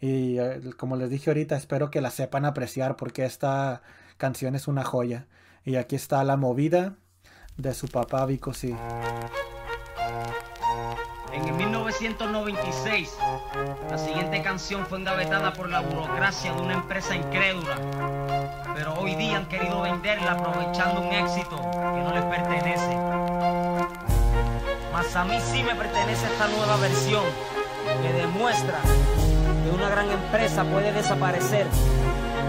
eh, 0.00 0.60
como 0.76 0.94
les 0.94 1.10
dije 1.10 1.28
ahorita, 1.28 1.56
espero 1.56 1.90
que 1.90 2.00
la 2.00 2.10
sepan 2.10 2.44
apreciar 2.44 2.94
porque 2.94 3.24
esta 3.24 3.82
canción 4.16 4.54
es 4.54 4.68
una 4.68 4.84
joya. 4.84 5.26
Y 5.64 5.74
aquí 5.74 5.96
está 5.96 6.22
la 6.22 6.36
movida 6.36 6.94
de 7.56 7.74
su 7.74 7.88
papá 7.88 8.24
Vico 8.26 8.54
sí. 8.54 8.76
En 11.32 11.48
el 11.48 11.54
1996, 11.54 13.16
la 13.90 13.98
siguiente 13.98 14.40
canción 14.42 14.86
fue 14.86 15.00
engavetada 15.00 15.52
por 15.52 15.68
la 15.70 15.80
burocracia 15.80 16.52
de 16.52 16.62
una 16.62 16.74
empresa 16.74 17.16
incrédula. 17.16 17.74
Pero 18.76 18.94
hoy 19.00 19.16
día 19.16 19.38
han 19.38 19.48
querido 19.48 19.82
venderla 19.82 20.30
aprovechando 20.30 21.00
un 21.00 21.12
éxito 21.12 21.56
que 21.56 22.00
no 22.04 22.14
les 22.14 22.24
pertenece. 22.26 23.33
A 25.12 25.24
mí 25.24 25.38
sí 25.40 25.62
me 25.62 25.74
pertenece 25.76 26.26
esta 26.26 26.48
nueva 26.48 26.76
versión 26.76 27.22
que 28.02 28.12
demuestra 28.12 28.80
que 29.62 29.70
una 29.70 29.88
gran 29.88 30.10
empresa 30.10 30.64
puede 30.64 30.92
desaparecer, 30.92 31.66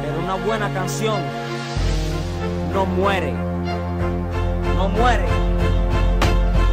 pero 0.01 0.19
una 0.19 0.33
buena 0.35 0.73
canción 0.73 1.21
no 2.73 2.85
muere. 2.85 3.33
No 4.75 4.89
muere. 4.89 5.25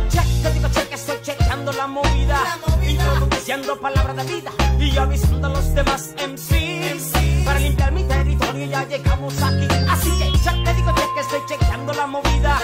Check, 0.09 0.43
te 0.43 0.53
digo 0.53 0.69
check, 0.71 0.93
estoy 0.93 1.17
chequeando 1.23 1.73
la 1.73 1.87
movida, 1.87 2.39
introduciendo 2.89 3.79
palabras 3.79 4.17
de 4.17 4.25
vida. 4.25 4.51
Y 4.79 4.97
avisando 4.97 5.47
a 5.47 5.51
los 5.51 5.75
demás 5.75 6.15
MCs 6.17 7.45
para 7.45 7.61
limpiar 7.61 7.93
mi 7.93 8.05
territorio. 8.05 8.67
Ya 8.67 8.89
llegamos 8.89 9.35
aquí, 9.43 9.69
así 9.91 10.11
que 10.19 10.33
check, 10.43 10.65
te 10.65 10.75
digo 10.75 10.93
check, 10.95 11.17
estoy 11.21 11.41
chequeando 11.47 11.93
la 11.93 12.07
movida, 12.07 12.59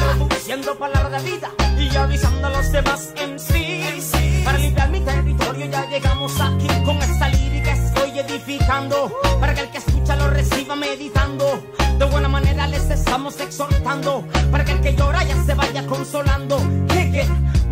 introduciendo 0.00 0.74
palabras 0.76 1.22
de 1.22 1.30
vida 1.30 1.50
y 1.78 1.96
avisando 1.96 2.46
a 2.46 2.50
los 2.50 2.72
demás 2.72 3.12
MCs 3.16 4.44
para 4.44 4.58
limpiar 4.58 4.90
mi 4.90 5.00
territorio. 5.00 5.66
Ya 5.66 5.88
llegamos 5.88 6.40
aquí 6.40 6.66
con 6.84 6.96
esta 6.98 7.28
lírica 7.28 7.72
estoy 7.72 8.18
edificando 8.18 9.12
para 9.38 9.54
que 9.54 9.60
el 9.62 9.70
que 9.70 9.78
escucha 9.78 10.16
lo 10.16 10.28
reciba 10.30 10.76
meditando. 10.76 11.62
De 11.98 12.04
buena 12.06 12.28
manera 12.28 12.66
les 12.66 12.88
estamos 12.90 13.38
exhortando 13.40 14.24
para 14.50 14.64
que 14.64 14.72
el 14.72 14.80
que 14.80 14.94
llora 14.94 15.22
ya 15.24 15.42
se 15.44 15.54
vaya 15.54 15.86
consolando. 15.86 16.58
Jeje, 16.90 17.26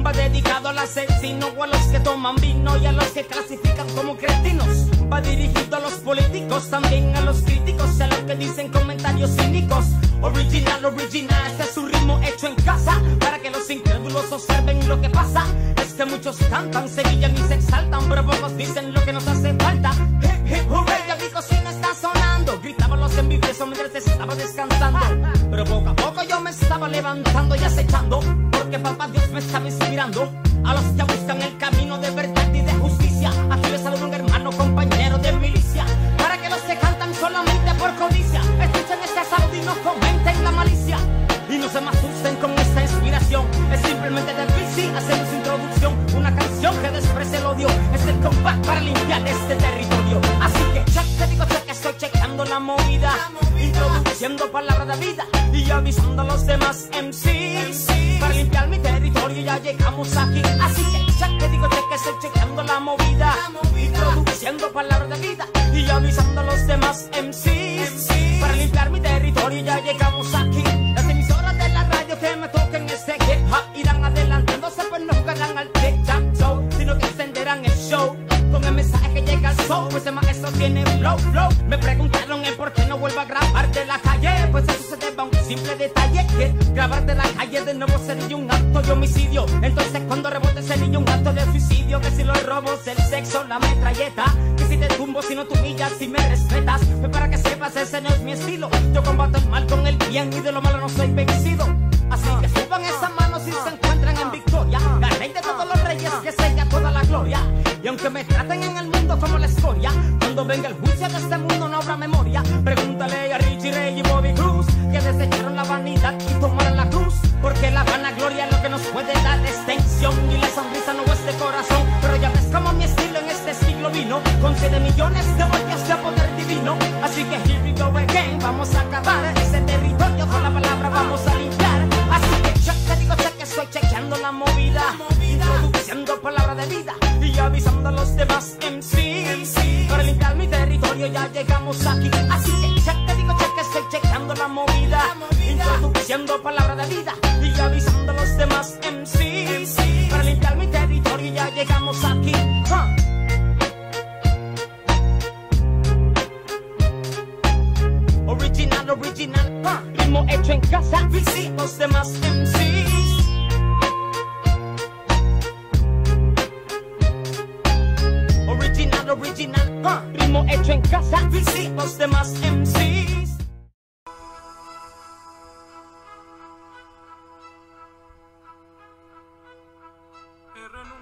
va 0.04 0.12
dedicado 0.12 0.68
al 0.68 0.78
asesino 0.78 1.48
o 1.56 1.64
a 1.64 1.66
los 1.66 1.82
que 1.86 2.00
toman 2.00 2.36
vino 2.36 2.76
y 2.76 2.86
a 2.86 2.92
los 2.92 3.06
que 3.06 3.24
clasifican 3.24 3.88
como 3.96 4.16
cretinos. 4.16 4.86
Va 5.10 5.20
dirigido 5.20 5.76
a 5.76 5.80
los 5.80 5.94
políticos, 5.94 6.68
también 6.68 7.16
a 7.16 7.22
los 7.22 7.40
críticos 7.42 7.98
y 7.98 8.02
a 8.02 8.06
los 8.08 8.18
que 8.18 8.36
dicen 8.36 8.68
comentarios 8.68 9.30
cínicos. 9.36 9.86
Original, 10.20 10.84
original, 10.84 11.52
este 11.52 11.62
es 11.62 11.76
ritmo 11.76 11.97
en 12.44 12.54
casa 12.56 13.00
para 13.18 13.40
que 13.40 13.50
los 13.50 13.68
incrédulos 13.68 14.30
observen 14.30 14.88
lo 14.88 15.00
que 15.00 15.10
pasa. 15.10 15.44
Es 15.82 15.94
que 15.94 16.04
muchos 16.04 16.36
cantan, 16.50 16.87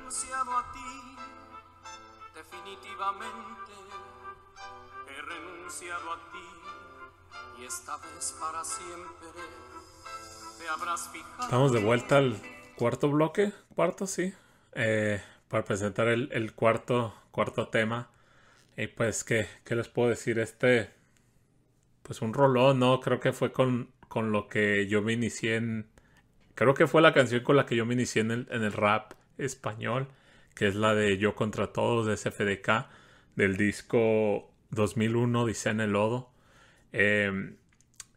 renunciado 0.06 0.56
a 0.56 0.72
ti, 0.72 1.16
definitivamente. 2.36 3.72
He 5.08 5.22
renunciado 5.22 6.12
a 6.12 6.16
ti 6.30 7.60
y 7.60 7.64
esta 7.64 7.96
vez 7.96 8.36
para 8.38 8.62
siempre 8.64 9.28
te 10.58 10.68
habrás 10.68 11.08
fijado. 11.08 11.42
Estamos 11.42 11.72
de 11.72 11.80
vuelta 11.80 12.18
al 12.18 12.40
cuarto 12.76 13.10
bloque, 13.10 13.52
cuarto, 13.74 14.06
sí, 14.06 14.32
eh, 14.74 15.20
para 15.48 15.64
presentar 15.64 16.06
el, 16.06 16.28
el 16.30 16.54
cuarto, 16.54 17.12
cuarto 17.32 17.68
tema. 17.68 18.08
Y 18.76 18.86
pues, 18.86 19.24
¿qué, 19.24 19.48
¿qué 19.64 19.74
les 19.74 19.88
puedo 19.88 20.10
decir? 20.10 20.38
Este, 20.38 20.94
pues 22.04 22.22
un 22.22 22.32
rolón, 22.32 22.78
¿no? 22.78 23.00
Creo 23.00 23.18
que 23.18 23.32
fue 23.32 23.50
con, 23.50 23.90
con 24.06 24.30
lo 24.30 24.46
que 24.46 24.86
yo 24.86 25.02
me 25.02 25.14
inicié 25.14 25.56
en... 25.56 25.90
Creo 26.54 26.74
que 26.74 26.86
fue 26.86 27.02
la 27.02 27.12
canción 27.12 27.42
con 27.42 27.56
la 27.56 27.66
que 27.66 27.74
yo 27.74 27.84
me 27.84 27.94
inicié 27.94 28.22
en 28.22 28.30
el, 28.30 28.48
en 28.52 28.62
el 28.62 28.72
rap 28.72 29.15
español, 29.38 30.08
que 30.54 30.68
es 30.68 30.74
la 30.74 30.94
de 30.94 31.18
Yo 31.18 31.34
contra 31.34 31.72
Todos 31.72 32.06
de 32.06 32.16
SFDK, 32.16 32.86
del 33.36 33.56
disco 33.56 34.50
2001, 34.70 35.46
Dice 35.46 35.70
en 35.70 35.80
el 35.80 35.92
Lodo. 35.92 36.30
Eh, 36.92 37.54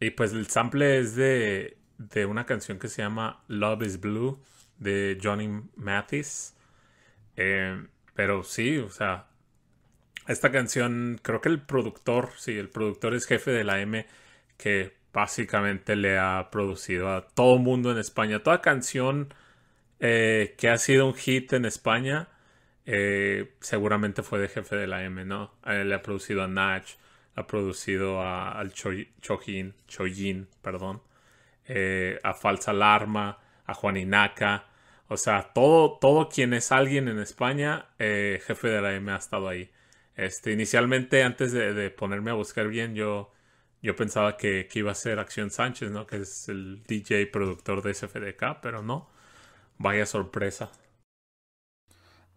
y 0.00 0.10
pues 0.10 0.32
el 0.32 0.46
sample 0.48 0.98
es 0.98 1.14
de, 1.14 1.76
de 1.98 2.26
una 2.26 2.46
canción 2.46 2.78
que 2.78 2.88
se 2.88 3.02
llama 3.02 3.42
Love 3.48 3.82
is 3.82 4.00
Blue 4.00 4.42
de 4.78 5.18
Johnny 5.22 5.62
Mathis. 5.76 6.56
Eh, 7.36 7.86
pero 8.14 8.42
sí, 8.42 8.78
o 8.78 8.90
sea, 8.90 9.26
esta 10.26 10.50
canción, 10.50 11.20
creo 11.22 11.40
que 11.40 11.48
el 11.48 11.60
productor, 11.60 12.30
sí, 12.36 12.58
el 12.58 12.68
productor 12.68 13.14
es 13.14 13.26
jefe 13.26 13.50
de 13.50 13.64
la 13.64 13.80
M, 13.80 14.06
que 14.56 14.96
básicamente 15.12 15.96
le 15.96 16.18
ha 16.18 16.48
producido 16.50 17.10
a 17.10 17.26
todo 17.28 17.58
mundo 17.58 17.92
en 17.92 17.98
España. 17.98 18.42
Toda 18.42 18.60
canción 18.60 19.34
eh, 20.00 20.54
que 20.58 20.68
ha 20.68 20.78
sido 20.78 21.06
un 21.06 21.14
hit 21.14 21.52
en 21.52 21.64
España, 21.64 22.28
eh, 22.86 23.54
seguramente 23.60 24.22
fue 24.22 24.38
de 24.40 24.48
jefe 24.48 24.76
de 24.76 24.86
la 24.86 25.04
M, 25.04 25.24
¿no? 25.24 25.54
Eh, 25.66 25.84
le 25.84 25.94
ha 25.94 26.02
producido 26.02 26.42
a 26.42 26.48
Nach, 26.48 26.84
ha 27.36 27.46
producido 27.46 28.20
a, 28.20 28.52
al 28.52 28.72
Chojin, 28.72 29.74
Chojin, 29.86 30.48
perdón, 30.62 31.02
a 32.24 32.34
Falsa 32.34 32.72
Alarma, 32.72 33.38
a 33.66 33.74
Juaninaka. 33.74 34.66
O 35.08 35.16
sea, 35.16 35.52
todo, 35.54 35.98
todo 35.98 36.28
quien 36.28 36.54
es 36.54 36.72
alguien 36.72 37.08
en 37.08 37.20
España, 37.20 37.86
jefe 37.98 38.68
de 38.68 38.82
la 38.82 38.94
M 38.94 39.12
ha 39.12 39.16
estado 39.16 39.48
ahí. 39.48 39.70
Este, 40.16 40.52
inicialmente, 40.52 41.22
antes 41.22 41.52
de, 41.52 41.90
ponerme 41.90 42.30
a 42.30 42.34
buscar 42.34 42.68
bien, 42.68 42.94
yo, 42.94 43.32
yo 43.82 43.96
pensaba 43.96 44.36
que, 44.36 44.68
iba 44.74 44.92
a 44.92 44.94
ser 44.94 45.18
Acción 45.18 45.50
Sánchez, 45.50 45.90
¿no? 45.90 46.06
Que 46.06 46.18
es 46.18 46.48
el 46.48 46.82
DJ 46.84 47.26
productor 47.28 47.82
de 47.82 47.94
SFDK, 47.94 48.60
pero 48.60 48.82
no. 48.82 49.08
Vaya 49.80 50.04
sorpresa. 50.04 50.70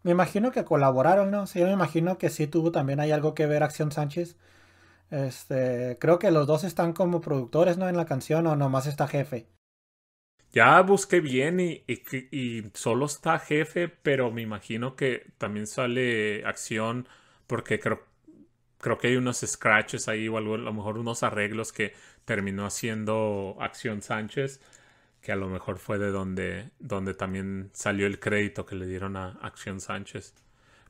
Me 0.02 0.12
imagino 0.12 0.54
que 0.54 0.64
colaboraron, 0.64 1.30
¿no? 1.30 1.46
Sí, 1.46 1.60
yo 1.60 1.66
me 1.66 1.74
imagino 1.74 2.18
que 2.18 2.30
sí 2.30 2.48
tuvo 2.48 2.72
también 2.72 3.02
hay 3.02 3.12
algo 3.12 3.34
que 3.34 3.48
ver 3.48 3.64
Acción 3.64 3.92
Sánchez. 3.92 4.38
Este, 5.12 5.98
creo 6.00 6.20
que 6.20 6.32
los 6.32 6.48
dos 6.48 6.64
están 6.64 6.94
como 6.94 7.20
productores, 7.20 7.78
¿no? 7.78 7.90
En 7.90 7.98
la 7.98 8.06
canción 8.06 8.48
o 8.48 8.56
nomás 8.56 8.88
está 8.88 9.10
jefe. 9.10 9.48
Ya 10.54 10.82
busqué 10.84 11.20
bien 11.20 11.60
y, 11.60 11.84
y, 12.32 12.64
solo 12.76 13.08
está 13.08 13.38
jefe, 13.40 13.90
pero 13.90 14.32
me 14.32 14.42
imagino 14.42 14.96
que 14.96 15.34
también 15.38 15.68
sale 15.68 16.46
acción 16.46 17.10
porque 17.46 17.78
creo, 17.78 18.04
creo 18.78 18.98
que 18.98 19.08
hay 19.08 19.18
unos 19.18 19.42
scratches 19.46 20.08
ahí 20.08 20.30
o 20.30 20.38
algo, 20.38 20.56
a 20.56 20.60
lo 20.60 20.72
mejor 20.72 20.98
unos 20.98 21.24
arreglos 21.24 21.74
que 21.74 21.94
terminó 22.24 22.66
haciendo 22.66 23.58
Acción 23.60 24.02
Sánchez, 24.02 24.62
que 25.24 25.32
a 25.32 25.38
lo 25.38 25.48
mejor 25.48 25.80
fue 25.80 25.98
de 25.98 26.12
donde, 26.12 26.72
donde 26.80 27.14
también 27.14 27.72
salió 27.74 28.08
el 28.08 28.20
crédito 28.20 28.66
que 28.66 28.76
le 28.76 28.86
dieron 28.86 29.16
a 29.16 29.40
Acción 29.42 29.80
Sánchez. 29.80 30.36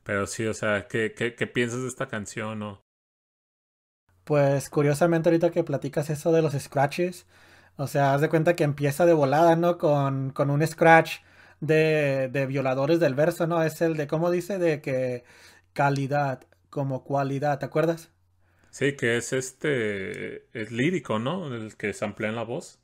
Pero 0.04 0.26
sí, 0.26 0.46
o 0.48 0.56
sea, 0.56 0.88
¿qué, 0.88 1.14
qué, 1.16 1.36
qué 1.36 1.48
piensas 1.48 1.84
de 1.84 1.88
esta 1.88 2.08
canción? 2.08 2.64
O... 2.64 2.82
Pues 4.24 4.70
curiosamente 4.70 5.30
ahorita 5.30 5.52
que 5.52 5.64
platicas 5.64 6.10
eso 6.10 6.32
de 6.32 6.42
los 6.42 6.54
scratches, 6.54 7.28
o 7.78 7.88
sea, 7.88 8.16
haz 8.16 8.22
de 8.22 8.30
cuenta 8.30 8.56
que 8.56 8.64
empieza 8.64 9.06
de 9.06 9.14
volada, 9.14 9.56
¿no? 9.56 9.78
Con, 9.78 10.32
con 10.32 10.50
un 10.50 10.66
scratch 10.66 11.20
de, 11.60 12.30
de 12.32 12.46
violadores 12.48 13.00
del 13.00 13.14
verso, 13.16 13.46
¿no? 13.48 13.62
Es 13.64 13.82
el 13.82 13.96
de, 13.98 14.08
¿cómo 14.08 14.32
dice? 14.32 14.58
De 14.58 14.82
que 14.82 15.24
calidad 15.74 16.42
como 16.72 17.04
cualidad, 17.04 17.60
¿te 17.60 17.66
acuerdas? 17.66 18.12
Sí, 18.72 18.96
que 18.98 19.16
es 19.18 19.32
este, 19.34 20.48
es 20.60 20.72
lírico, 20.72 21.20
¿no? 21.20 21.54
El 21.56 21.78
que 21.78 21.94
se 21.94 22.06
emplea 22.06 22.30
en 22.30 22.36
la 22.36 22.44
voz. 22.44 22.83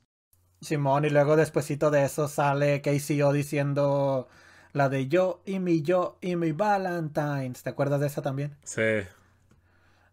Simón, 0.60 1.04
y 1.04 1.10
luego 1.10 1.36
despuesito 1.36 1.90
de 1.90 2.04
eso 2.04 2.28
sale 2.28 2.82
KCO 2.82 3.32
diciendo 3.32 4.28
la 4.72 4.88
de 4.88 5.08
yo 5.08 5.40
y 5.46 5.58
mi 5.58 5.82
yo 5.82 6.18
y 6.20 6.36
mi 6.36 6.52
Valentines. 6.52 7.62
¿Te 7.62 7.70
acuerdas 7.70 8.00
de 8.00 8.06
esa 8.06 8.22
también? 8.22 8.56
Sí. 8.64 9.00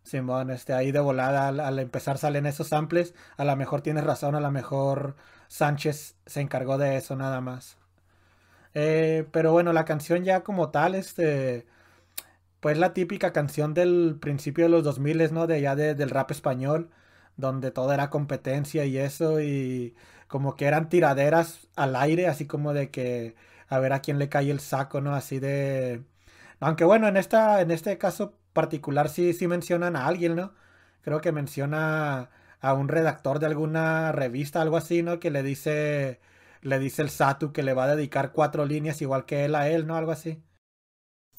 Simón, 0.04 0.50
este, 0.52 0.74
ahí 0.74 0.92
de 0.92 1.00
volada 1.00 1.50
al, 1.50 1.80
empezar 1.80 2.18
salen 2.18 2.46
esos 2.46 2.70
samples. 2.70 3.14
A 3.36 3.44
lo 3.44 3.56
mejor 3.56 3.82
tienes 3.82 4.06
razón, 4.06 4.36
a 4.36 4.40
lo 4.40 4.52
mejor 4.52 5.16
Sánchez 5.50 6.16
se 6.26 6.42
encargó 6.42 6.78
de 6.78 6.96
eso 6.98 7.16
nada 7.16 7.42
más. 7.42 7.78
Eh, 8.74 9.28
pero 9.32 9.52
bueno, 9.52 9.74
la 9.74 9.86
canción 9.86 10.24
ya 10.24 10.44
como 10.44 10.70
tal, 10.70 10.96
este 10.96 11.66
pues 12.60 12.78
la 12.78 12.94
típica 12.94 13.34
canción 13.34 13.74
del 13.74 14.18
principio 14.20 14.66
de 14.66 14.70
los 14.70 14.84
2000, 14.84 15.34
¿no? 15.34 15.48
De 15.48 15.56
allá 15.56 15.76
del 15.76 16.10
rap 16.10 16.32
español, 16.32 16.90
donde 17.38 17.72
todo 17.72 17.94
era 17.94 18.10
competencia 18.10 18.86
y 18.86 18.98
eso, 18.98 19.42
y 19.42 19.96
como 20.28 20.56
que 20.56 20.66
eran 20.66 20.90
tiraderas 20.90 21.68
al 21.76 21.96
aire, 21.96 22.28
así 22.28 22.48
como 22.48 22.74
de 22.74 22.92
que 22.92 23.36
a 23.70 23.80
ver 23.80 23.94
a 23.94 24.02
quién 24.02 24.20
le 24.20 24.30
cae 24.30 24.52
el 24.52 24.60
saco, 24.60 25.02
¿no? 25.02 25.16
Así 25.16 25.40
de... 25.40 26.04
Aunque 26.60 26.86
bueno, 26.86 27.08
en, 27.08 27.18
esta, 27.18 27.62
en 27.62 27.72
este 27.72 27.98
caso 27.98 28.34
particular 28.54 29.10
sí, 29.10 29.34
sí 29.34 29.48
mencionan 29.48 29.96
a 29.96 30.08
alguien, 30.08 30.36
¿no? 30.36 30.54
Creo 31.02 31.22
que 31.22 31.32
menciona 31.32 32.30
a 32.62 32.74
un 32.74 32.88
redactor 32.90 33.40
de 33.40 33.46
alguna 33.48 34.12
revista, 34.12 34.62
algo 34.62 34.78
así, 34.78 35.04
¿no? 35.04 35.20
Que 35.20 35.32
le 35.32 35.44
dice, 35.44 36.20
le 36.62 36.80
dice 36.80 37.02
el 37.04 37.10
Satu 37.10 37.54
que 37.54 37.64
le 37.64 37.74
va 37.74 37.86
a 37.86 37.96
dedicar 37.96 38.32
cuatro 38.34 38.66
líneas 38.66 39.02
igual 39.02 39.26
que 39.26 39.46
él 39.46 39.56
a 39.56 39.70
él, 39.70 39.88
¿no? 39.88 39.96
Algo 39.98 40.12
así. 40.12 40.42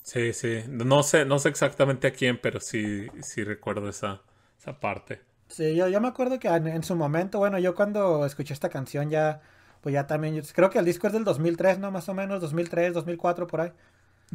Sí, 0.02 0.32
sí. 0.32 0.62
No 0.68 1.02
sé, 1.02 1.24
no 1.24 1.38
sé 1.38 1.48
exactamente 1.50 2.06
a 2.08 2.12
quién, 2.12 2.40
pero 2.40 2.60
sí, 2.60 3.08
sí 3.22 3.44
recuerdo 3.44 3.88
esa, 3.88 4.22
esa 4.58 4.80
parte. 4.80 5.20
Sí, 5.48 5.74
yo, 5.74 5.88
yo 5.88 6.00
me 6.00 6.08
acuerdo 6.08 6.38
que 6.38 6.48
en, 6.48 6.82
su 6.82 6.94
momento, 6.94 7.38
bueno, 7.38 7.58
yo 7.58 7.74
cuando 7.74 8.24
escuché 8.26 8.52
esta 8.54 8.68
canción 8.68 9.10
ya, 9.10 9.40
pues 9.80 9.92
ya 9.92 10.06
también, 10.06 10.40
creo 10.54 10.70
que 10.70 10.78
el 10.78 10.84
disco 10.84 11.06
es 11.06 11.12
del 11.12 11.24
2003, 11.24 11.78
¿no? 11.78 11.90
Más 11.90 12.08
o 12.08 12.14
menos, 12.14 12.40
2003, 12.40 12.94
2004, 12.94 13.46
por 13.46 13.60
ahí. 13.62 13.72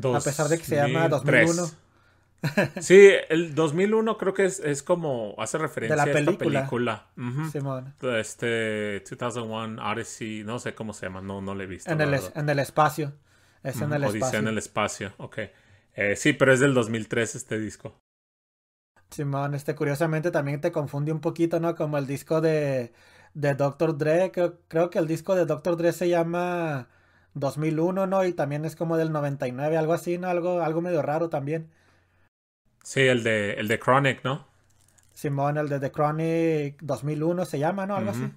a 0.03 0.19
pesar 0.19 0.47
de 0.47 0.57
que 0.57 0.65
se 0.65 0.75
llama 0.75 1.07
2001. 1.07 1.69
sí, 2.81 3.09
el 3.29 3.55
2001 3.55 4.17
creo 4.17 4.33
que 4.33 4.45
es, 4.45 4.59
es 4.59 4.83
como, 4.83 5.33
hace 5.37 5.57
referencia 5.57 6.01
a 6.01 6.05
esta 6.05 6.37
película. 6.37 7.07
Simón. 7.51 7.93
Este, 8.01 9.01
2001 9.09 9.81
Odyssey, 9.81 10.43
no 10.43 10.59
sé 10.59 10.75
cómo 10.75 10.93
se 10.93 11.05
llama, 11.05 11.21
no, 11.21 11.41
no 11.41 11.55
le 11.55 11.63
he 11.63 11.67
visto. 11.67 11.89
En, 11.89 12.01
el, 12.01 12.19
en 12.35 12.49
el 12.49 12.59
espacio. 12.59 13.13
Es 13.63 13.79
en 13.81 13.93
el 13.93 14.03
Odisea 14.03 14.39
en 14.39 14.47
el 14.47 14.57
espacio, 14.57 15.13
ok. 15.17 15.37
Eh, 15.95 16.15
sí, 16.15 16.33
pero 16.33 16.53
es 16.53 16.59
del 16.59 16.73
2003 16.73 17.35
este 17.35 17.59
disco. 17.59 17.95
Simón, 19.13 19.53
este 19.53 19.75
curiosamente 19.75 20.31
también 20.31 20.59
te 20.61 20.71
confunde 20.71 21.11
un 21.11 21.21
poquito, 21.21 21.59
¿no? 21.59 21.75
Como 21.75 21.97
el 21.99 22.07
disco 22.07 22.41
de, 22.41 22.91
de 23.35 23.53
Dr. 23.55 23.97
Dre, 23.97 24.31
creo, 24.31 24.59
creo 24.67 24.89
que 24.89 24.97
el 24.99 25.07
disco 25.07 25.35
de 25.35 25.45
Dr. 25.45 25.77
Dre 25.77 25.93
se 25.93 26.09
llama 26.09 26.89
2001, 27.35 28.07
¿no? 28.07 28.25
Y 28.25 28.33
también 28.33 28.65
es 28.65 28.75
como 28.75 28.97
del 28.97 29.11
99, 29.11 29.77
algo 29.77 29.93
así, 29.93 30.17
¿no? 30.17 30.27
Algo, 30.29 30.61
algo 30.61 30.81
medio 30.81 31.01
raro 31.03 31.29
también. 31.29 31.69
Sí, 32.83 33.01
el 33.01 33.23
de, 33.23 33.53
el 33.55 33.67
de 33.67 33.77
Chronic, 33.79 34.23
¿no? 34.23 34.47
Simón, 35.13 35.57
el 35.57 35.69
de 35.69 35.79
The 35.79 35.91
Chronic 35.91 36.81
2001 36.81 37.45
se 37.45 37.59
llama, 37.59 37.85
¿no? 37.85 37.95
Algo 37.95 38.11
así. 38.11 38.33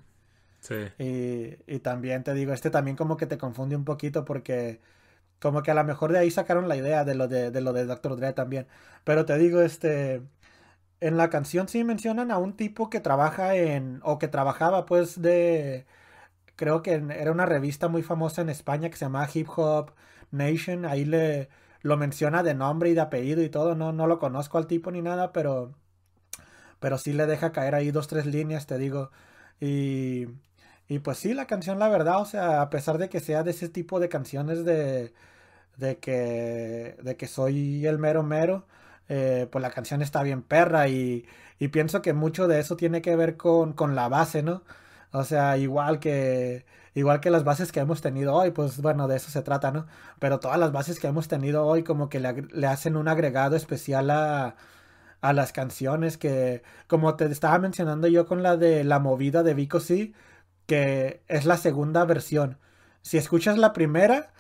Sí. 0.61 0.74
Y, 0.99 1.57
y 1.66 1.81
también 1.81 2.24
te 2.24 2.35
digo, 2.35 2.53
este 2.53 2.70
también 2.70 2.97
como 2.97 3.16
que 3.16 3.27
te 3.27 3.39
confunde 3.39 3.77
un 3.77 3.85
poquito 3.85 4.24
porque 4.24 4.81
como 5.41 5.62
que 5.62 5.70
a 5.72 5.74
lo 5.74 5.85
mejor 5.85 6.12
de 6.12 6.20
ahí 6.20 6.31
sacaron 6.31 6.68
la 6.68 6.77
idea 6.77 7.05
de 7.05 7.14
lo 7.16 7.29
de, 7.29 7.51
de 7.51 7.61
lo 7.62 7.72
de 7.72 7.87
Dr. 7.87 8.16
Dre 8.16 8.33
también. 8.35 8.68
Pero 9.05 9.27
te 9.27 9.39
digo, 9.39 9.62
este. 9.62 10.22
En 11.01 11.17
la 11.17 11.29
canción 11.31 11.69
sí 11.69 11.85
mencionan 11.85 12.31
a 12.31 12.39
un 12.39 12.57
tipo 12.57 12.89
que 12.91 13.01
trabaja 13.01 13.55
en. 13.57 14.01
o 14.05 14.19
que 14.19 14.29
trabajaba 14.29 14.87
pues 14.87 15.21
de. 15.21 15.87
Creo 16.57 16.83
que 16.83 16.95
era 16.95 17.33
una 17.33 17.47
revista 17.47 17.89
muy 17.89 18.03
famosa 18.03 18.43
en 18.43 18.51
España 18.51 18.91
que 18.91 18.97
se 18.97 19.07
llama 19.07 19.29
Hip 19.35 19.49
Hop 19.57 19.93
Nation. 20.33 20.85
Ahí 20.87 21.05
le 21.07 21.51
lo 21.83 21.97
menciona 21.99 22.43
de 22.43 22.55
nombre 22.55 22.91
y 22.91 22.95
de 22.95 23.03
apellido 23.03 23.43
y 23.43 23.51
todo. 23.51 23.75
No, 23.77 23.93
no 23.93 24.07
lo 24.09 24.19
conozco 24.21 24.59
al 24.59 24.67
tipo 24.69 24.91
ni 24.93 25.03
nada, 25.03 25.33
pero. 25.33 25.75
Pero 26.81 26.99
sí 26.99 27.13
le 27.13 27.27
deja 27.27 27.53
caer 27.53 27.75
ahí 27.75 27.91
dos, 27.91 28.09
tres 28.09 28.27
líneas, 28.27 28.67
te 28.67 28.79
digo. 28.79 29.11
Y. 29.61 30.27
Y 30.89 31.01
pues 31.01 31.19
sí, 31.19 31.35
la 31.35 31.47
canción, 31.49 31.79
la 31.81 31.89
verdad, 31.89 32.21
o 32.21 32.27
sea, 32.27 32.63
a 32.63 32.71
pesar 32.71 32.99
de 32.99 33.09
que 33.09 33.19
sea 33.21 33.43
de 33.43 33.51
ese 33.53 33.69
tipo 33.69 33.99
de 34.01 34.09
canciones 34.09 34.65
de, 34.65 35.13
de, 35.77 35.99
que, 35.99 36.97
de 37.03 37.17
que 37.17 37.29
soy 37.29 37.87
el 37.87 37.99
mero 37.99 38.23
mero, 38.25 38.67
eh, 39.09 39.49
pues 39.51 39.63
la 39.63 39.71
canción 39.71 40.03
está 40.03 40.23
bien 40.23 40.43
perra 40.43 40.89
y, 40.89 41.27
pienso 41.73 42.03
que 42.03 42.13
mucho 42.13 42.49
de 42.49 42.61
eso 42.61 42.77
tiene 42.77 43.03
que 43.03 43.17
ver 43.17 43.37
con, 43.37 43.73
con 43.73 43.95
la 43.95 44.09
base, 44.09 44.43
¿no? 44.43 44.63
O 45.13 45.25
sea, 45.25 45.57
igual 45.59 46.01
que, 46.01 46.67
igual 46.95 47.21
que 47.21 47.31
las 47.31 47.45
bases 47.45 47.73
que 47.73 47.81
hemos 47.81 48.03
tenido 48.03 48.35
hoy, 48.35 48.51
pues 48.51 48.81
bueno, 48.83 49.09
de 49.09 49.17
eso 49.17 49.31
se 49.31 49.43
trata, 49.43 49.71
¿no? 49.73 49.87
Pero 50.19 50.41
todas 50.41 50.59
las 50.59 50.73
bases 50.73 51.01
que 51.01 51.07
hemos 51.07 51.29
tenido 51.29 51.65
hoy 51.67 51.83
como 51.83 52.09
que 52.09 52.21
le, 52.21 52.33
le 52.53 52.67
hacen 52.67 52.97
un 52.97 53.09
agregado 53.09 53.57
especial 53.57 54.11
a, 54.11 54.57
a 55.21 55.33
las 55.33 55.53
canciones 55.53 56.19
que, 56.19 56.63
como 56.87 57.17
te 57.17 57.27
estaba 57.27 57.59
mencionando 57.59 58.09
yo 58.09 58.27
con 58.27 58.43
la 58.43 58.57
de 58.57 58.85
la 58.85 58.99
movida 58.99 59.43
de 59.43 59.55
Vico 59.55 59.81
sí, 59.81 60.15
que 60.67 61.23
es 61.29 61.45
la 61.47 61.57
segunda 61.57 62.05
versión. 62.05 62.59
Si 63.03 63.19
escuchas 63.19 63.59
la 63.59 63.73
primera, 63.73 64.33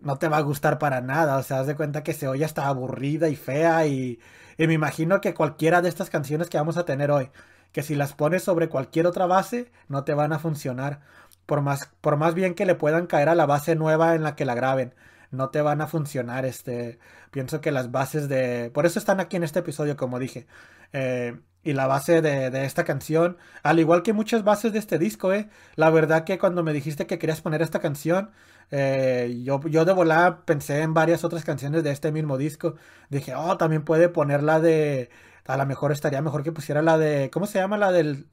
no 0.00 0.18
te 0.18 0.28
va 0.28 0.38
a 0.38 0.42
gustar 0.42 0.78
para 0.78 1.00
nada. 1.00 1.36
O 1.38 1.42
sea, 1.42 1.60
haz 1.60 1.66
de 1.66 1.76
cuenta 1.76 2.02
que 2.02 2.14
se 2.14 2.28
oye 2.28 2.44
hasta 2.44 2.66
aburrida 2.66 3.28
y 3.28 3.36
fea. 3.36 3.86
Y, 3.86 4.20
y, 4.56 4.66
me 4.66 4.74
imagino 4.74 5.20
que 5.20 5.34
cualquiera 5.34 5.82
de 5.82 5.88
estas 5.88 6.10
canciones 6.10 6.48
que 6.48 6.58
vamos 6.58 6.76
a 6.76 6.84
tener 6.84 7.10
hoy, 7.10 7.30
que 7.72 7.82
si 7.82 7.94
las 7.94 8.14
pones 8.14 8.42
sobre 8.44 8.68
cualquier 8.68 9.06
otra 9.06 9.26
base, 9.26 9.70
no 9.88 10.04
te 10.04 10.14
van 10.14 10.32
a 10.32 10.38
funcionar. 10.38 11.00
Por 11.46 11.62
más, 11.62 11.90
por 12.00 12.16
más 12.16 12.34
bien 12.34 12.54
que 12.54 12.66
le 12.66 12.74
puedan 12.74 13.06
caer 13.06 13.28
a 13.28 13.34
la 13.34 13.46
base 13.46 13.74
nueva 13.74 14.14
en 14.14 14.22
la 14.22 14.36
que 14.36 14.44
la 14.44 14.54
graben. 14.54 14.94
no 15.30 15.50
te 15.50 15.62
van 15.62 15.80
a 15.80 15.86
funcionar. 15.86 16.44
Este, 16.46 16.98
pienso 17.30 17.60
que 17.60 17.72
las 17.72 17.90
bases 17.90 18.28
de, 18.28 18.70
por 18.74 18.86
eso 18.86 18.98
están 18.98 19.20
aquí 19.20 19.36
en 19.36 19.44
este 19.44 19.60
episodio, 19.60 19.96
como 19.96 20.18
dije. 20.18 20.46
Eh, 20.92 21.38
y 21.62 21.72
la 21.74 21.86
base 21.86 22.22
de, 22.22 22.50
de, 22.50 22.64
esta 22.64 22.84
canción, 22.84 23.36
al 23.62 23.78
igual 23.78 24.02
que 24.02 24.12
muchas 24.12 24.44
bases 24.44 24.72
de 24.72 24.78
este 24.78 24.98
disco, 24.98 25.32
eh. 25.34 25.48
La 25.76 25.90
verdad 25.90 26.24
que 26.24 26.38
cuando 26.38 26.62
me 26.62 26.72
dijiste 26.72 27.06
que 27.06 27.18
querías 27.18 27.40
poner 27.42 27.62
esta 27.62 27.80
canción, 27.80 28.30
eh, 28.70 29.40
yo, 29.42 29.60
yo 29.68 29.84
de 29.84 29.92
volada 29.92 30.44
pensé 30.44 30.82
en 30.82 30.94
varias 30.94 31.24
otras 31.24 31.44
canciones 31.44 31.82
de 31.82 31.90
este 31.90 32.12
mismo 32.12 32.36
disco. 32.36 32.76
Dije, 33.10 33.34
oh, 33.34 33.56
también 33.56 33.84
puede 33.84 34.08
poner 34.08 34.42
la 34.42 34.60
de, 34.60 35.10
a 35.46 35.56
lo 35.56 35.66
mejor 35.66 35.92
estaría 35.92 36.22
mejor 36.22 36.42
que 36.42 36.52
pusiera 36.52 36.82
la 36.82 36.98
de, 36.98 37.30
¿cómo 37.32 37.46
se 37.46 37.58
llama? 37.58 37.78
La 37.78 37.92
del, 37.92 38.26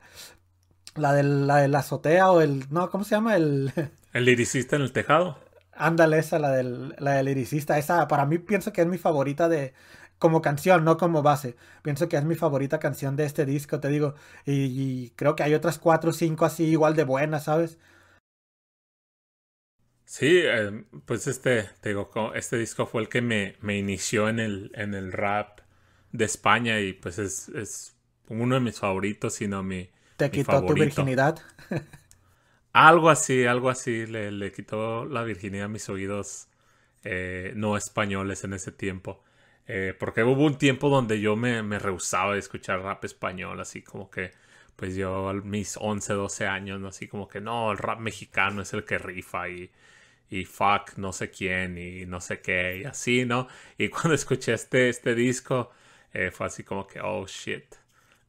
la 0.95 1.13
del, 1.13 1.47
la 1.47 1.57
del 1.57 1.75
azotea 1.75 2.31
o 2.31 2.41
el, 2.41 2.65
no, 2.71 2.89
¿cómo 2.89 3.03
se 3.03 3.15
llama? 3.15 3.35
El, 3.35 3.71
el 4.13 4.25
liricista 4.25 4.75
en 4.75 4.81
el 4.83 4.91
tejado. 4.91 5.37
Ándale, 5.73 6.19
esa, 6.19 6.39
la 6.39 6.51
del, 6.51 6.95
la 6.99 7.13
del 7.15 7.25
liricista. 7.25 7.77
Esa 7.77 8.07
para 8.07 8.25
mí 8.25 8.37
pienso 8.37 8.71
que 8.73 8.81
es 8.81 8.87
mi 8.87 8.97
favorita 8.97 9.49
de, 9.49 9.73
como 10.19 10.41
canción, 10.41 10.83
no 10.85 10.97
como 10.97 11.21
base. 11.21 11.55
Pienso 11.81 12.07
que 12.09 12.17
es 12.17 12.25
mi 12.25 12.35
favorita 12.35 12.79
canción 12.79 13.15
de 13.15 13.25
este 13.25 13.45
disco, 13.45 13.79
te 13.79 13.89
digo. 13.89 14.15
Y, 14.45 14.53
y 14.53 15.09
creo 15.15 15.35
que 15.35 15.43
hay 15.43 15.53
otras 15.53 15.79
cuatro 15.79 16.11
o 16.11 16.13
cinco 16.13 16.45
así 16.45 16.65
igual 16.65 16.95
de 16.95 17.03
buenas, 17.03 17.45
¿sabes? 17.45 17.77
Sí, 20.05 20.39
eh, 20.43 20.83
pues 21.05 21.27
este, 21.27 21.63
te 21.81 21.89
digo, 21.89 22.11
este 22.35 22.57
disco 22.57 22.85
fue 22.85 23.01
el 23.01 23.09
que 23.09 23.21
me, 23.21 23.55
me 23.61 23.77
inició 23.77 24.29
en 24.29 24.39
el, 24.39 24.71
en 24.75 24.93
el 24.93 25.11
rap 25.11 25.61
de 26.11 26.25
España 26.25 26.79
y 26.79 26.93
pues 26.93 27.19
es, 27.19 27.49
es 27.49 27.95
uno 28.29 28.55
de 28.55 28.61
mis 28.61 28.79
favoritos, 28.79 29.33
sino 29.33 29.63
mi. 29.63 29.89
¿Te 30.17 30.25
mi 30.25 30.31
quitó 30.31 30.53
favorito. 30.53 30.73
tu 30.73 30.79
virginidad? 30.81 31.39
Algo 32.73 33.09
así, 33.09 33.45
algo 33.45 33.69
así. 33.69 34.05
Le, 34.05 34.31
le 34.31 34.51
quitó 34.51 35.05
la 35.05 35.23
virginidad 35.23 35.65
a 35.65 35.69
mis 35.69 35.87
oídos 35.89 36.47
eh, 37.03 37.53
no 37.55 37.77
españoles 37.77 38.43
en 38.43 38.53
ese 38.53 38.71
tiempo. 38.71 39.23
Eh, 39.67 39.95
porque 39.99 40.23
hubo 40.23 40.45
un 40.45 40.57
tiempo 40.57 40.89
donde 40.89 41.19
yo 41.21 41.35
me, 41.35 41.63
me 41.63 41.79
rehusaba 41.79 42.33
de 42.33 42.39
escuchar 42.39 42.81
rap 42.81 43.03
español, 43.05 43.59
así 43.61 43.81
como 43.81 44.09
que, 44.11 44.31
pues 44.75 44.95
yo 44.95 45.29
a 45.29 45.33
mis 45.33 45.77
11, 45.79 46.13
12 46.13 46.47
años, 46.47 46.79
¿no? 46.79 46.89
así 46.89 47.07
como 47.07 47.27
que 47.27 47.41
no, 47.41 47.71
el 47.71 47.77
rap 47.79 47.99
mexicano 47.99 48.61
es 48.61 48.73
el 48.73 48.85
que 48.85 48.97
rifa 48.99 49.49
y, 49.49 49.71
y 50.29 50.45
fuck 50.45 50.97
no 50.97 51.11
sé 51.13 51.29
quién 51.31 51.77
y 51.77 52.05
no 52.05 52.19
sé 52.21 52.41
qué 52.41 52.79
y 52.79 52.83
así, 52.85 53.25
¿no? 53.25 53.47
Y 53.77 53.89
cuando 53.89 54.13
escuché 54.15 54.53
este, 54.53 54.89
este 54.89 55.15
disco, 55.15 55.71
eh, 56.13 56.31
fue 56.31 56.47
así 56.47 56.63
como 56.63 56.87
que, 56.87 56.99
oh 57.01 57.25
shit, 57.27 57.75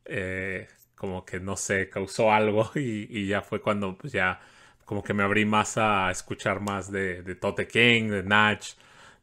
eh, 0.04 0.68
como 0.94 1.24
que 1.24 1.40
no 1.40 1.56
sé, 1.56 1.88
causó 1.88 2.32
algo 2.32 2.70
y, 2.76 3.06
y, 3.10 3.26
ya 3.28 3.42
fue 3.42 3.60
cuando 3.60 3.96
pues 3.96 4.12
ya 4.12 4.40
como 4.84 5.02
que 5.02 5.14
me 5.14 5.22
abrí 5.24 5.44
más 5.44 5.76
a 5.78 6.10
escuchar 6.10 6.60
más 6.60 6.90
de, 6.92 7.22
de 7.22 7.34
Tote 7.34 7.66
King, 7.68 8.08
de 8.10 8.22
Natch, 8.22 8.74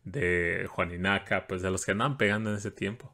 de 0.03 0.67
Juaninaca, 0.69 1.47
pues 1.47 1.61
de 1.61 1.71
los 1.71 1.85
que 1.85 1.91
andaban 1.91 2.17
pegando 2.17 2.49
en 2.51 2.57
ese 2.57 2.71
tiempo. 2.71 3.13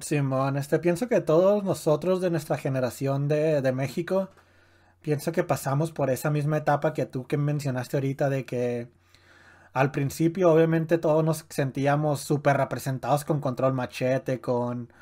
Simón, 0.00 0.56
este 0.56 0.78
pienso 0.78 1.08
que 1.08 1.20
todos 1.20 1.64
nosotros 1.64 2.20
de 2.20 2.30
nuestra 2.30 2.56
generación 2.56 3.28
de, 3.28 3.60
de 3.60 3.72
México, 3.72 4.30
pienso 5.02 5.32
que 5.32 5.44
pasamos 5.44 5.92
por 5.92 6.10
esa 6.10 6.30
misma 6.30 6.58
etapa 6.58 6.92
que 6.94 7.06
tú 7.06 7.26
que 7.26 7.36
mencionaste 7.36 7.96
ahorita 7.96 8.28
de 8.30 8.44
que 8.44 8.90
al 9.72 9.90
principio 9.92 10.52
obviamente 10.52 10.98
todos 10.98 11.24
nos 11.24 11.46
sentíamos 11.50 12.20
súper 12.20 12.56
representados 12.56 13.24
con 13.24 13.40
Control 13.40 13.74
Machete, 13.74 14.40
con, 14.40 14.92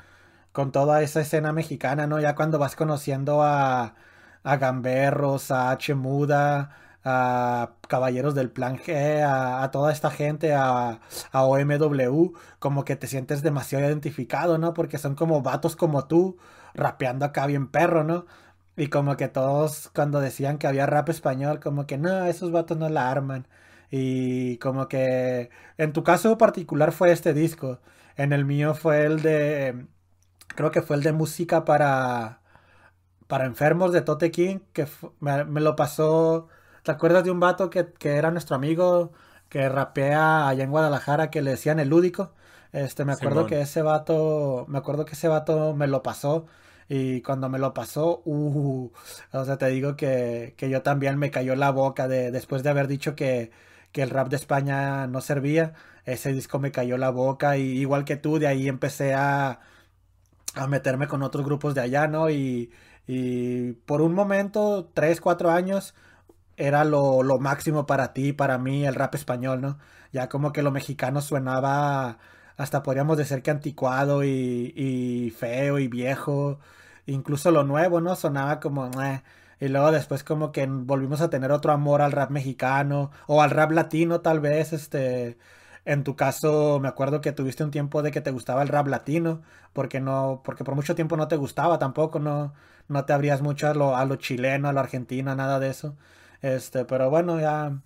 con 0.51 0.71
toda 0.71 1.01
esa 1.01 1.21
escena 1.21 1.51
mexicana, 1.53 2.07
¿no? 2.07 2.19
Ya 2.19 2.35
cuando 2.35 2.59
vas 2.59 2.75
conociendo 2.75 3.43
a, 3.43 3.95
a 4.43 4.57
Gamberros, 4.57 5.51
a 5.51 5.71
H. 5.71 5.95
Muda, 5.95 6.71
a 7.03 7.71
Caballeros 7.87 8.35
del 8.35 8.51
Plan 8.51 8.77
G, 8.77 9.21
a, 9.23 9.63
a 9.63 9.71
toda 9.71 9.91
esta 9.91 10.11
gente, 10.11 10.53
a, 10.53 10.99
a, 11.31 11.43
OMW, 11.43 12.33
como 12.59 12.83
que 12.85 12.95
te 12.95 13.07
sientes 13.07 13.41
demasiado 13.41 13.85
identificado, 13.85 14.57
¿no? 14.57 14.73
Porque 14.73 14.97
son 14.97 15.15
como 15.15 15.41
vatos 15.41 15.75
como 15.75 16.05
tú, 16.07 16.37
rapeando 16.73 17.25
acá 17.25 17.45
bien 17.47 17.67
perro, 17.69 18.03
¿no? 18.03 18.25
Y 18.77 18.89
como 18.89 19.17
que 19.17 19.27
todos 19.27 19.89
cuando 19.93 20.21
decían 20.21 20.59
que 20.59 20.67
había 20.67 20.85
rap 20.85 21.09
español, 21.09 21.59
como 21.59 21.87
que 21.87 21.97
no, 21.97 22.25
esos 22.25 22.51
vatos 22.51 22.77
no 22.77 22.89
la 22.89 23.09
arman. 23.09 23.47
Y 23.89 24.57
como 24.59 24.87
que 24.87 25.49
en 25.77 25.93
tu 25.93 26.03
caso 26.03 26.37
particular 26.37 26.91
fue 26.91 27.11
este 27.11 27.33
disco. 27.33 27.79
En 28.15 28.33
el 28.33 28.45
mío 28.45 28.75
fue 28.75 29.05
el 29.05 29.21
de. 29.21 29.87
Creo 30.55 30.71
que 30.71 30.81
fue 30.81 30.97
el 30.97 31.03
de 31.03 31.13
música 31.13 31.65
para. 31.65 32.41
Para 33.27 33.45
enfermos 33.45 33.91
de 33.93 34.01
Tote 34.01 34.31
King. 34.31 34.59
Que 34.73 34.87
me, 35.19 35.43
me, 35.45 35.61
lo 35.61 35.75
pasó. 35.75 36.47
¿Te 36.83 36.91
acuerdas 36.91 37.23
de 37.23 37.31
un 37.31 37.39
vato 37.39 37.69
que, 37.69 37.93
que, 37.93 38.15
era 38.17 38.31
nuestro 38.31 38.55
amigo? 38.55 39.13
Que 39.49 39.69
rapea 39.69 40.47
allá 40.47 40.63
en 40.63 40.71
Guadalajara. 40.71 41.29
Que 41.31 41.41
le 41.41 41.51
decían 41.51 41.79
el 41.79 41.89
lúdico. 41.89 42.33
Este, 42.73 43.05
me 43.05 43.13
acuerdo 43.13 43.41
Simón. 43.41 43.49
que 43.49 43.61
ese 43.61 43.81
vato. 43.81 44.65
Me 44.69 44.77
acuerdo 44.77 45.05
que 45.05 45.13
ese 45.13 45.27
vato 45.27 45.75
me 45.75 45.87
lo 45.87 46.03
pasó. 46.03 46.47
Y 46.89 47.21
cuando 47.21 47.49
me 47.49 47.59
lo 47.59 47.73
pasó, 47.73 48.21
uh, 48.25 48.91
o 49.33 49.45
sea, 49.45 49.57
te 49.57 49.67
digo 49.67 49.95
que, 49.95 50.55
que 50.57 50.69
yo 50.69 50.81
también 50.83 51.17
me 51.17 51.31
cayó 51.31 51.55
la 51.55 51.71
boca 51.71 52.07
de, 52.07 52.31
después 52.31 52.63
de 52.63 52.69
haber 52.69 52.87
dicho 52.87 53.15
que, 53.15 53.51
que 53.91 54.01
el 54.03 54.09
rap 54.09 54.29
de 54.29 54.37
España 54.37 55.07
no 55.07 55.21
servía. 55.21 55.73
Ese 56.05 56.31
disco 56.33 56.59
me 56.59 56.71
cayó 56.71 56.97
la 56.97 57.09
boca 57.09 57.57
y 57.57 57.63
igual 57.79 58.05
que 58.05 58.15
tú, 58.17 58.39
de 58.39 58.47
ahí 58.47 58.67
empecé 58.69 59.13
a, 59.13 59.59
a 60.55 60.67
meterme 60.67 61.07
con 61.07 61.23
otros 61.23 61.45
grupos 61.45 61.75
de 61.75 61.81
allá, 61.81 62.07
¿no? 62.07 62.29
Y, 62.29 62.71
y 63.07 63.73
por 63.85 64.01
un 64.01 64.13
momento, 64.13 64.89
tres, 64.93 65.21
cuatro 65.21 65.51
años, 65.51 65.95
era 66.57 66.83
lo, 66.83 67.23
lo, 67.23 67.39
máximo 67.39 67.85
para 67.85 68.13
ti, 68.13 68.33
para 68.33 68.57
mí, 68.57 68.85
el 68.85 68.95
rap 68.95 69.15
español, 69.15 69.61
¿no? 69.61 69.79
Ya 70.11 70.29
como 70.29 70.51
que 70.53 70.63
lo 70.63 70.71
mexicano 70.71 71.21
sonaba 71.21 72.19
hasta 72.57 72.83
podríamos 72.83 73.17
decir 73.17 73.41
que 73.43 73.51
anticuado 73.51 74.23
y, 74.23 74.73
y 74.75 75.31
feo 75.31 75.79
y 75.79 75.87
viejo. 75.87 76.59
Incluso 77.05 77.51
lo 77.51 77.63
nuevo, 77.63 78.01
¿no? 78.01 78.15
Sonaba 78.15 78.59
como... 78.59 78.91
Y 79.59 79.69
luego 79.69 79.91
después 79.91 80.23
como 80.23 80.51
que 80.51 80.67
volvimos 80.67 81.21
a 81.21 81.29
tener 81.29 81.51
otro 81.51 81.71
amor 81.71 82.01
al 82.01 82.11
rap 82.11 82.29
mexicano 82.29 83.11
o 83.27 83.41
al 83.41 83.49
rap 83.51 83.71
latino 83.71 84.21
tal 84.21 84.39
vez, 84.39 84.73
este... 84.73 85.37
En 85.85 86.03
tu 86.03 86.15
caso, 86.17 86.79
me 86.81 86.89
acuerdo 86.89 87.21
que 87.21 87.31
tuviste 87.31 87.63
un 87.63 87.71
tiempo 87.71 88.01
de 88.01 88.11
que 88.11 88.19
te 88.21 88.31
gustaba 88.31 88.61
el 88.61 88.67
rap 88.67 88.87
latino, 88.87 89.41
porque 89.71 90.01
no, 90.01 90.41
porque 90.43 90.65
por 90.65 90.75
mucho 90.75 90.95
tiempo 90.95 91.15
no 91.15 91.29
te 91.29 91.37
gustaba 91.37 91.79
tampoco, 91.79 92.19
no, 92.19 92.53
no 92.89 93.05
te 93.05 93.13
abrías 93.13 93.41
mucho 93.41 93.69
a 93.69 93.73
lo, 93.73 93.95
a 93.95 94.03
lo 94.05 94.17
chileno, 94.17 94.67
a 94.67 94.73
lo 94.73 94.81
argentino, 94.81 95.33
nada 95.35 95.59
de 95.59 95.69
eso. 95.69 95.95
Este, 96.41 96.83
pero 96.85 97.09
bueno, 97.09 97.39
ya 97.39 97.81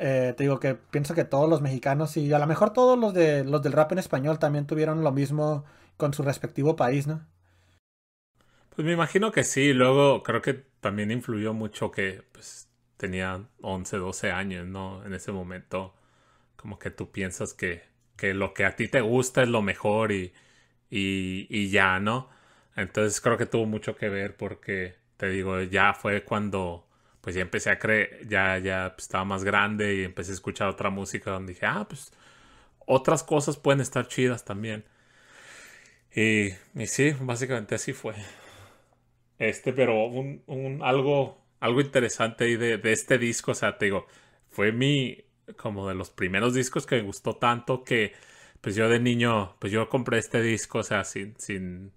eh, 0.00 0.34
te 0.36 0.44
digo 0.44 0.60
que 0.60 0.74
pienso 0.76 1.14
que 1.14 1.24
todos 1.24 1.48
los 1.50 1.62
mexicanos 1.62 2.16
y 2.18 2.32
a 2.32 2.40
lo 2.40 2.46
mejor 2.48 2.72
todos 2.72 2.98
los 2.98 3.14
de 3.14 3.44
los 3.44 3.62
del 3.62 3.72
rap 3.74 3.92
en 3.92 3.98
español 4.00 4.38
también 4.40 4.66
tuvieron 4.66 5.04
lo 5.04 5.12
mismo 5.12 5.64
con 5.98 6.14
su 6.14 6.22
respectivo 6.24 6.76
país, 6.76 7.06
¿no? 7.08 7.26
Pues 8.74 8.86
me 8.86 8.92
imagino 8.92 9.32
que 9.32 9.44
sí, 9.44 9.72
luego 9.72 10.22
creo 10.22 10.42
que 10.42 10.54
también 10.80 11.10
influyó 11.10 11.52
mucho 11.54 11.90
que 11.90 12.22
pues 12.32 12.68
tenía 12.96 13.46
11, 13.62 13.96
12 13.96 14.30
años, 14.32 14.66
¿no? 14.66 15.04
En 15.04 15.14
ese 15.14 15.32
momento 15.32 15.94
como 16.56 16.78
que 16.80 16.90
tú 16.92 17.12
piensas 17.12 17.54
que, 17.54 17.84
que 18.16 18.34
lo 18.34 18.54
que 18.54 18.66
a 18.66 18.76
ti 18.76 18.88
te 18.88 19.02
gusta 19.02 19.42
es 19.44 19.48
lo 19.50 19.62
mejor 19.62 20.12
y, 20.12 20.34
y, 20.90 21.48
y 21.50 21.70
ya, 21.70 22.00
¿no? 22.00 22.30
Entonces 22.76 23.20
creo 23.22 23.38
que 23.38 23.46
tuvo 23.46 23.66
mucho 23.66 23.96
que 23.96 24.10
ver 24.10 24.36
porque, 24.38 24.96
te 25.18 25.28
digo, 25.30 25.62
ya 25.62 25.94
fue 25.94 26.24
cuando 26.24 26.88
pues 27.20 27.36
ya 27.36 27.42
empecé 27.42 27.70
a 27.70 27.78
creer, 27.78 28.26
ya, 28.28 28.58
ya 28.58 28.92
pues, 28.94 29.04
estaba 29.04 29.24
más 29.24 29.44
grande 29.44 29.96
y 29.96 30.04
empecé 30.04 30.32
a 30.32 30.34
escuchar 30.34 30.68
otra 30.68 30.90
música 30.90 31.30
donde 31.30 31.52
dije, 31.54 31.66
ah, 31.66 31.86
pues 31.88 32.12
otras 32.86 33.22
cosas 33.22 33.56
pueden 33.56 33.80
estar 33.80 34.08
chidas 34.08 34.44
también. 34.44 34.84
Y, 36.14 36.48
y 36.74 36.86
sí, 36.86 37.14
básicamente 37.20 37.74
así 37.74 37.92
fue. 37.92 38.14
Este, 39.38 39.72
pero 39.72 40.06
un, 40.06 40.42
un 40.46 40.82
algo, 40.82 41.38
algo 41.60 41.80
interesante 41.80 42.44
ahí 42.44 42.56
de, 42.56 42.78
de, 42.78 42.92
este 42.92 43.18
disco, 43.18 43.52
o 43.52 43.54
sea, 43.54 43.78
te 43.78 43.86
digo, 43.86 44.06
fue 44.50 44.72
mi, 44.72 45.24
como 45.56 45.88
de 45.88 45.94
los 45.94 46.10
primeros 46.10 46.54
discos 46.54 46.86
que 46.86 46.96
me 46.96 47.02
gustó 47.02 47.36
tanto 47.36 47.84
que, 47.84 48.12
pues 48.60 48.76
yo 48.76 48.88
de 48.88 49.00
niño, 49.00 49.56
pues 49.58 49.72
yo 49.72 49.88
compré 49.88 50.18
este 50.18 50.42
disco, 50.42 50.78
o 50.80 50.82
sea, 50.82 51.04
sin, 51.04 51.34
sin, 51.38 51.92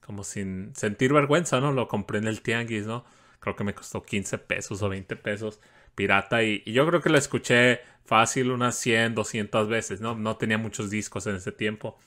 como 0.00 0.22
sin 0.24 0.74
sentir 0.76 1.12
vergüenza, 1.12 1.60
¿no? 1.60 1.72
Lo 1.72 1.88
compré 1.88 2.18
en 2.18 2.28
el 2.28 2.42
tianguis, 2.42 2.86
¿no? 2.86 3.04
Creo 3.40 3.56
que 3.56 3.64
me 3.64 3.74
costó 3.74 4.02
15 4.02 4.38
pesos 4.38 4.82
o 4.82 4.88
20 4.88 5.16
pesos 5.16 5.60
pirata 5.94 6.42
y, 6.42 6.62
y, 6.66 6.72
yo 6.72 6.86
creo 6.86 7.00
que 7.00 7.08
lo 7.10 7.18
escuché 7.18 7.80
fácil 8.04 8.50
unas 8.50 8.76
100, 8.78 9.14
200 9.14 9.68
veces, 9.68 10.00
¿no? 10.00 10.14
No 10.14 10.36
tenía 10.36 10.58
muchos 10.58 10.90
discos 10.90 11.26
en 11.26 11.36
ese 11.36 11.52
tiempo 11.52 11.98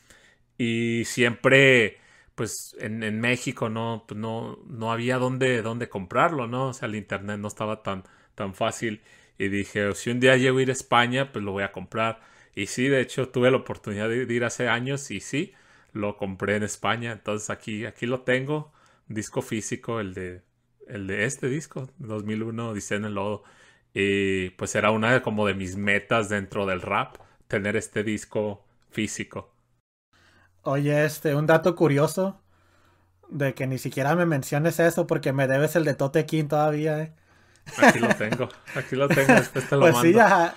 y 0.57 1.03
siempre 1.05 1.99
pues 2.35 2.75
en, 2.79 3.03
en 3.03 3.19
México 3.19 3.69
no, 3.69 4.05
no, 4.15 4.59
no 4.67 4.91
había 4.93 5.17
dónde, 5.17 5.61
dónde 5.61 5.89
comprarlo, 5.89 6.47
¿no? 6.47 6.69
O 6.69 6.73
sea, 6.73 6.87
el 6.87 6.95
internet 6.95 7.37
no 7.39 7.49
estaba 7.49 7.83
tan, 7.83 8.03
tan 8.35 8.55
fácil 8.55 9.01
y 9.37 9.49
dije, 9.49 9.93
si 9.95 10.09
un 10.11 10.19
día 10.21 10.37
llego 10.37 10.59
a 10.59 10.61
ir 10.61 10.69
a 10.69 10.73
España, 10.73 11.31
pues 11.33 11.43
lo 11.43 11.51
voy 11.51 11.63
a 11.63 11.71
comprar. 11.73 12.21
Y 12.55 12.67
sí, 12.67 12.87
de 12.87 13.01
hecho 13.01 13.29
tuve 13.29 13.51
la 13.51 13.57
oportunidad 13.57 14.07
de, 14.09 14.25
de 14.25 14.33
ir 14.33 14.45
hace 14.45 14.69
años 14.69 15.11
y 15.11 15.19
sí, 15.19 15.53
lo 15.93 16.17
compré 16.17 16.55
en 16.55 16.63
España, 16.63 17.11
entonces 17.11 17.49
aquí, 17.49 17.85
aquí 17.85 18.05
lo 18.05 18.21
tengo, 18.21 18.71
disco 19.07 19.41
físico, 19.41 19.99
el 19.99 20.13
de 20.13 20.41
el 20.89 21.07
de 21.07 21.25
este 21.25 21.47
disco, 21.47 21.89
2001, 21.99 22.73
Dice 22.73 22.95
en 22.95 23.05
el 23.05 23.15
Lodo. 23.15 23.43
Y 23.93 24.51
pues 24.51 24.75
era 24.75 24.91
una 24.91 25.13
de, 25.13 25.21
como 25.21 25.47
de 25.47 25.53
mis 25.55 25.75
metas 25.77 26.29
dentro 26.29 26.65
del 26.65 26.81
rap, 26.81 27.17
tener 27.47 27.75
este 27.75 28.03
disco 28.03 28.65
físico. 28.91 29.51
Oye, 30.63 31.05
este, 31.05 31.35
un 31.35 31.47
dato 31.47 31.75
curioso 31.75 32.39
de 33.29 33.53
que 33.55 33.67
ni 33.67 33.77
siquiera 33.79 34.15
me 34.15 34.25
menciones 34.25 34.79
eso 34.79 35.07
porque 35.07 35.33
me 35.33 35.47
debes 35.47 35.75
el 35.75 35.85
de 35.85 35.95
Tote 35.95 36.25
King 36.25 36.47
todavía, 36.47 37.01
¿eh? 37.01 37.13
Aquí 37.75 37.99
lo 37.99 38.15
tengo, 38.15 38.49
aquí 38.73 38.95
lo 38.95 39.11
tengo, 39.11 39.35
después 39.35 39.67
te 39.67 39.75
lo 39.77 39.87
Pues 39.87 39.91
mando. 39.91 40.19
sí, 40.19 40.53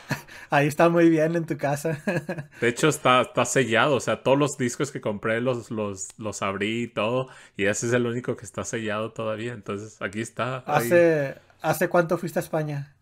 ahí 0.51 0.67
está 0.67 0.89
muy 0.89 1.09
bien 1.11 1.37
en 1.37 1.47
tu 1.47 1.57
casa. 1.57 1.99
De 2.61 2.69
hecho, 2.69 2.89
está, 2.89 3.23
está 3.23 3.45
sellado. 3.45 3.97
O 3.97 4.01
sea, 4.01 4.23
todos 4.23 4.39
los 4.39 4.57
discos 4.57 4.93
que 4.93 5.01
compré 5.01 5.41
los, 5.41 5.71
los, 5.71 6.09
los 6.19 6.43
abrí 6.43 6.85
y 6.85 6.89
todo. 6.89 7.29
Y 7.57 7.65
ese 7.67 7.87
es 7.89 7.93
el 7.93 8.07
único 8.07 8.37
que 8.37 8.45
está 8.45 8.65
sellado 8.65 9.13
todavía. 9.13 9.53
Entonces, 9.53 10.01
aquí 10.01 10.21
está. 10.21 10.65
ahí. 10.69 10.91
¿Hace, 10.91 11.41
¿Hace 11.61 11.89
cuánto 11.89 12.19
fuiste 12.19 12.41
a 12.41 12.43
España? 12.43 12.97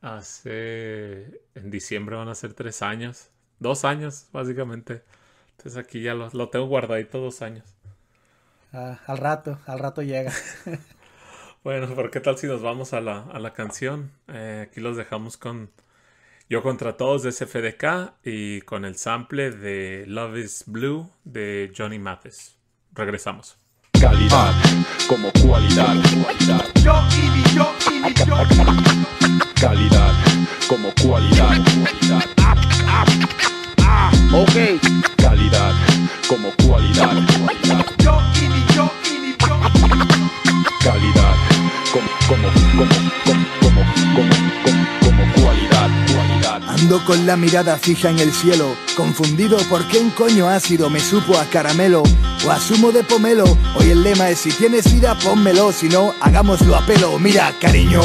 Hace. 0.00 1.40
En 1.54 1.70
diciembre 1.70 2.16
van 2.16 2.28
a 2.28 2.34
ser 2.34 2.54
tres 2.54 2.82
años. 2.82 3.30
Dos 3.58 3.84
años, 3.84 4.28
básicamente. 4.32 5.02
Entonces, 5.52 5.76
aquí 5.78 6.02
ya 6.02 6.14
lo, 6.14 6.28
lo 6.32 6.50
tengo 6.50 6.66
guardadito 6.66 7.18
dos 7.20 7.42
años. 7.42 7.64
Ah, 8.72 8.98
al 9.06 9.18
rato, 9.18 9.58
al 9.66 9.78
rato 9.78 10.02
llega. 10.02 10.32
Bueno, 11.64 11.88
pero 11.96 12.10
¿qué 12.10 12.20
tal 12.20 12.36
si 12.36 12.46
nos 12.46 12.60
vamos 12.60 12.92
a 12.92 13.00
la, 13.00 13.22
a 13.32 13.38
la 13.38 13.54
canción? 13.54 14.10
Eh, 14.28 14.66
aquí 14.68 14.82
los 14.82 14.98
dejamos 14.98 15.38
con 15.38 15.70
Yo 16.46 16.62
contra 16.62 16.98
todos 16.98 17.22
de 17.22 17.32
SFDK 17.32 18.12
y 18.22 18.60
con 18.60 18.84
el 18.84 18.96
sample 18.96 19.50
de 19.50 20.04
Love 20.06 20.36
is 20.36 20.64
Blue 20.66 21.10
de 21.24 21.72
Johnny 21.74 21.98
Mathis. 21.98 22.58
Regresamos. 22.92 23.56
Calidad 23.98 24.52
como 25.08 25.32
cualidad. 25.42 25.94
Yo 26.82 26.92
y 27.16 27.54
yo 27.54 27.72
y 27.90 28.14
yo. 28.14 28.36
Calidad 29.58 30.12
como 30.68 30.92
cualidad. 31.02 31.56
Ok. 34.34 34.78
Calidad 35.16 35.72
como 36.28 36.50
cualidad. 36.66 37.13
Con 47.02 47.26
la 47.26 47.36
mirada 47.36 47.76
fija 47.76 48.08
en 48.08 48.18
el 48.20 48.32
cielo, 48.32 48.76
confundido 48.96 49.58
por 49.68 49.84
qué 49.88 49.98
un 49.98 50.10
coño 50.10 50.48
ácido 50.48 50.88
me 50.88 51.00
supo 51.00 51.36
a 51.36 51.44
caramelo 51.44 52.04
o 52.46 52.50
a 52.50 52.58
zumo 52.58 52.92
de 52.92 53.02
pomelo. 53.02 53.58
Hoy 53.74 53.90
el 53.90 54.02
lema 54.02 54.30
es 54.30 54.38
si 54.38 54.50
tienes 54.50 54.90
vida, 54.90 55.14
pónmelo, 55.18 55.72
si 55.72 55.88
no, 55.88 56.14
hagámoslo 56.20 56.76
a 56.76 56.86
pelo. 56.86 57.18
Mira, 57.18 57.52
cariño, 57.60 58.00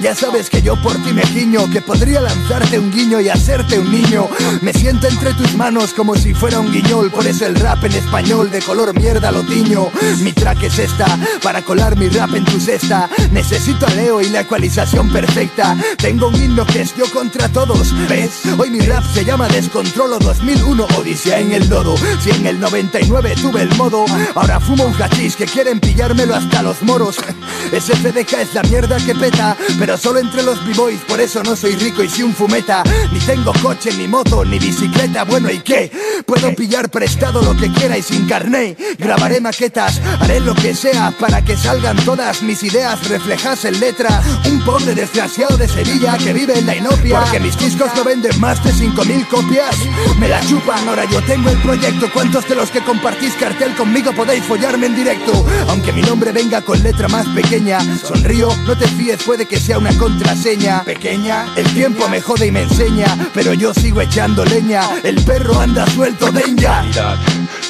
ya 0.00 0.14
sabes 0.14 0.48
que 0.48 0.62
yo 0.62 0.80
por 0.80 0.94
ti 1.02 1.12
me 1.12 1.22
giño, 1.26 1.70
que 1.70 1.80
podría 1.80 2.20
lanzarte 2.20 2.78
un 2.78 2.90
guiño 2.90 3.20
y 3.20 3.28
hacerte 3.28 3.78
un 3.78 3.90
niño. 3.90 4.28
Me 4.62 4.72
siento 4.72 5.08
entre 5.08 5.34
tus 5.34 5.54
manos 5.54 5.92
como 5.92 6.14
si 6.16 6.32
fuera 6.32 6.58
un 6.58 6.72
guiñol, 6.72 7.10
por 7.10 7.26
eso 7.26 7.46
el 7.46 7.54
rap 7.54 7.84
en 7.84 7.92
español 7.92 8.50
de 8.50 8.60
color 8.60 8.98
mierda 8.98 9.30
lo 9.30 9.42
tiño. 9.42 9.88
Mi 10.22 10.32
track 10.32 10.62
es 10.64 10.78
esta, 10.78 11.18
para 11.42 11.62
colar 11.62 11.96
mi 11.96 12.08
rap 12.08 12.34
en 12.34 12.44
tu 12.44 12.58
cesta. 12.58 13.08
Necesito 13.30 13.86
a 13.86 13.90
Leo 13.90 14.20
y 14.20 14.30
la 14.30 14.40
ecualización 14.40 15.10
perfecta. 15.12 15.76
Tengo 15.98 16.28
un 16.28 16.36
himno 16.36 16.64
que 16.66 16.82
es 16.82 16.96
yo 16.96 17.10
contra 17.10 17.48
todos, 17.48 17.94
¿ves? 18.08 18.42
Hoy 18.58 18.70
mi 18.70 18.80
rap 18.80 19.04
se 19.12 19.24
llama 19.24 19.48
Descontrolo 19.48 20.18
2001 20.18 20.86
Odisea 20.98 21.40
en 21.40 21.52
el 21.52 21.68
lodo. 21.68 21.94
Si 22.20 22.30
en 22.30 22.46
el 22.46 22.58
99 22.58 23.34
tuve 23.40 23.62
el 23.62 23.74
modo, 23.76 24.04
ahora 24.34 24.60
fumo 24.60 24.84
un 24.84 24.94
hachís 24.94 25.36
que 25.36 25.46
quieren 25.46 25.80
pillármelo 25.80 26.34
hasta 26.34 26.62
los 26.62 26.82
moros. 26.82 27.16
SFDK 27.72 28.32
es 28.40 28.54
la 28.54 28.62
mierda 28.62 28.96
que 28.98 29.14
peta, 29.14 29.56
solo 29.96 30.20
entre 30.20 30.42
los 30.42 30.64
b-boys, 30.64 31.00
por 31.08 31.20
eso 31.20 31.42
no 31.42 31.56
soy 31.56 31.74
rico 31.76 32.02
y 32.02 32.08
si 32.08 32.22
un 32.22 32.34
fumeta. 32.34 32.82
Ni 33.12 33.18
tengo 33.20 33.52
coche, 33.62 33.90
ni 33.96 34.06
moto, 34.06 34.44
ni 34.44 34.58
bicicleta, 34.58 35.24
bueno, 35.24 35.50
¿y 35.50 35.58
qué? 35.60 35.90
Puedo 36.26 36.54
pillar 36.54 36.90
prestado 36.90 37.42
lo 37.42 37.56
que 37.56 37.70
quiera 37.72 37.98
y 37.98 38.02
sin 38.02 38.26
carné. 38.26 38.76
Grabaré 38.98 39.40
maquetas, 39.40 40.00
haré 40.20 40.40
lo 40.40 40.54
que 40.54 40.74
sea 40.74 41.12
para 41.18 41.42
que 41.44 41.56
salgan 41.56 41.96
todas 42.04 42.42
mis 42.42 42.62
ideas 42.62 43.08
reflejas 43.08 43.64
en 43.64 43.80
letra. 43.80 44.22
Un 44.46 44.64
pobre 44.64 44.94
desgraciado 44.94 45.56
de 45.56 45.68
Sevilla 45.68 46.16
que 46.18 46.32
vive 46.32 46.58
en 46.58 46.66
la 46.66 46.76
inopia. 46.76 47.20
Porque 47.20 47.40
mis 47.40 47.58
discos 47.58 47.90
no 47.96 48.04
venden 48.04 48.38
más 48.40 48.62
de 48.62 48.72
5000 48.72 49.26
copias. 49.28 49.76
Me 50.18 50.28
la 50.28 50.40
chupan, 50.46 50.88
ahora 50.88 51.04
yo 51.06 51.22
tengo 51.24 51.50
el 51.50 51.58
proyecto. 51.62 52.10
¿Cuántos 52.12 52.48
de 52.48 52.54
los 52.54 52.70
que 52.70 52.80
compartís 52.80 53.34
cartel 53.34 53.74
conmigo 53.74 54.12
podéis 54.12 54.44
follarme 54.44 54.86
en 54.86 54.96
directo? 54.96 55.46
Aunque 55.68 55.92
mi 55.92 56.02
nombre 56.02 56.32
venga 56.32 56.60
con 56.62 56.82
letra 56.82 57.08
más 57.08 57.26
pequeña, 57.28 57.80
sonrío, 57.96 58.54
no 58.66 58.76
te 58.76 58.86
fíes, 58.86 59.22
puede 59.24 59.46
que 59.46 59.58
sea 59.58 59.79
una 59.80 59.96
contraseña. 59.96 60.82
Pequeña, 60.84 61.46
el 61.56 61.66
tiempo 61.72 62.06
me 62.08 62.20
jode 62.20 62.46
y 62.46 62.50
me 62.50 62.62
enseña, 62.62 63.06
pero 63.32 63.54
yo 63.54 63.72
sigo 63.72 64.00
echando 64.02 64.44
leña. 64.44 64.82
El 65.02 65.16
perro 65.24 65.58
anda 65.58 65.86
suelto 65.86 66.30
de. 66.30 66.42
Calidad 66.42 67.16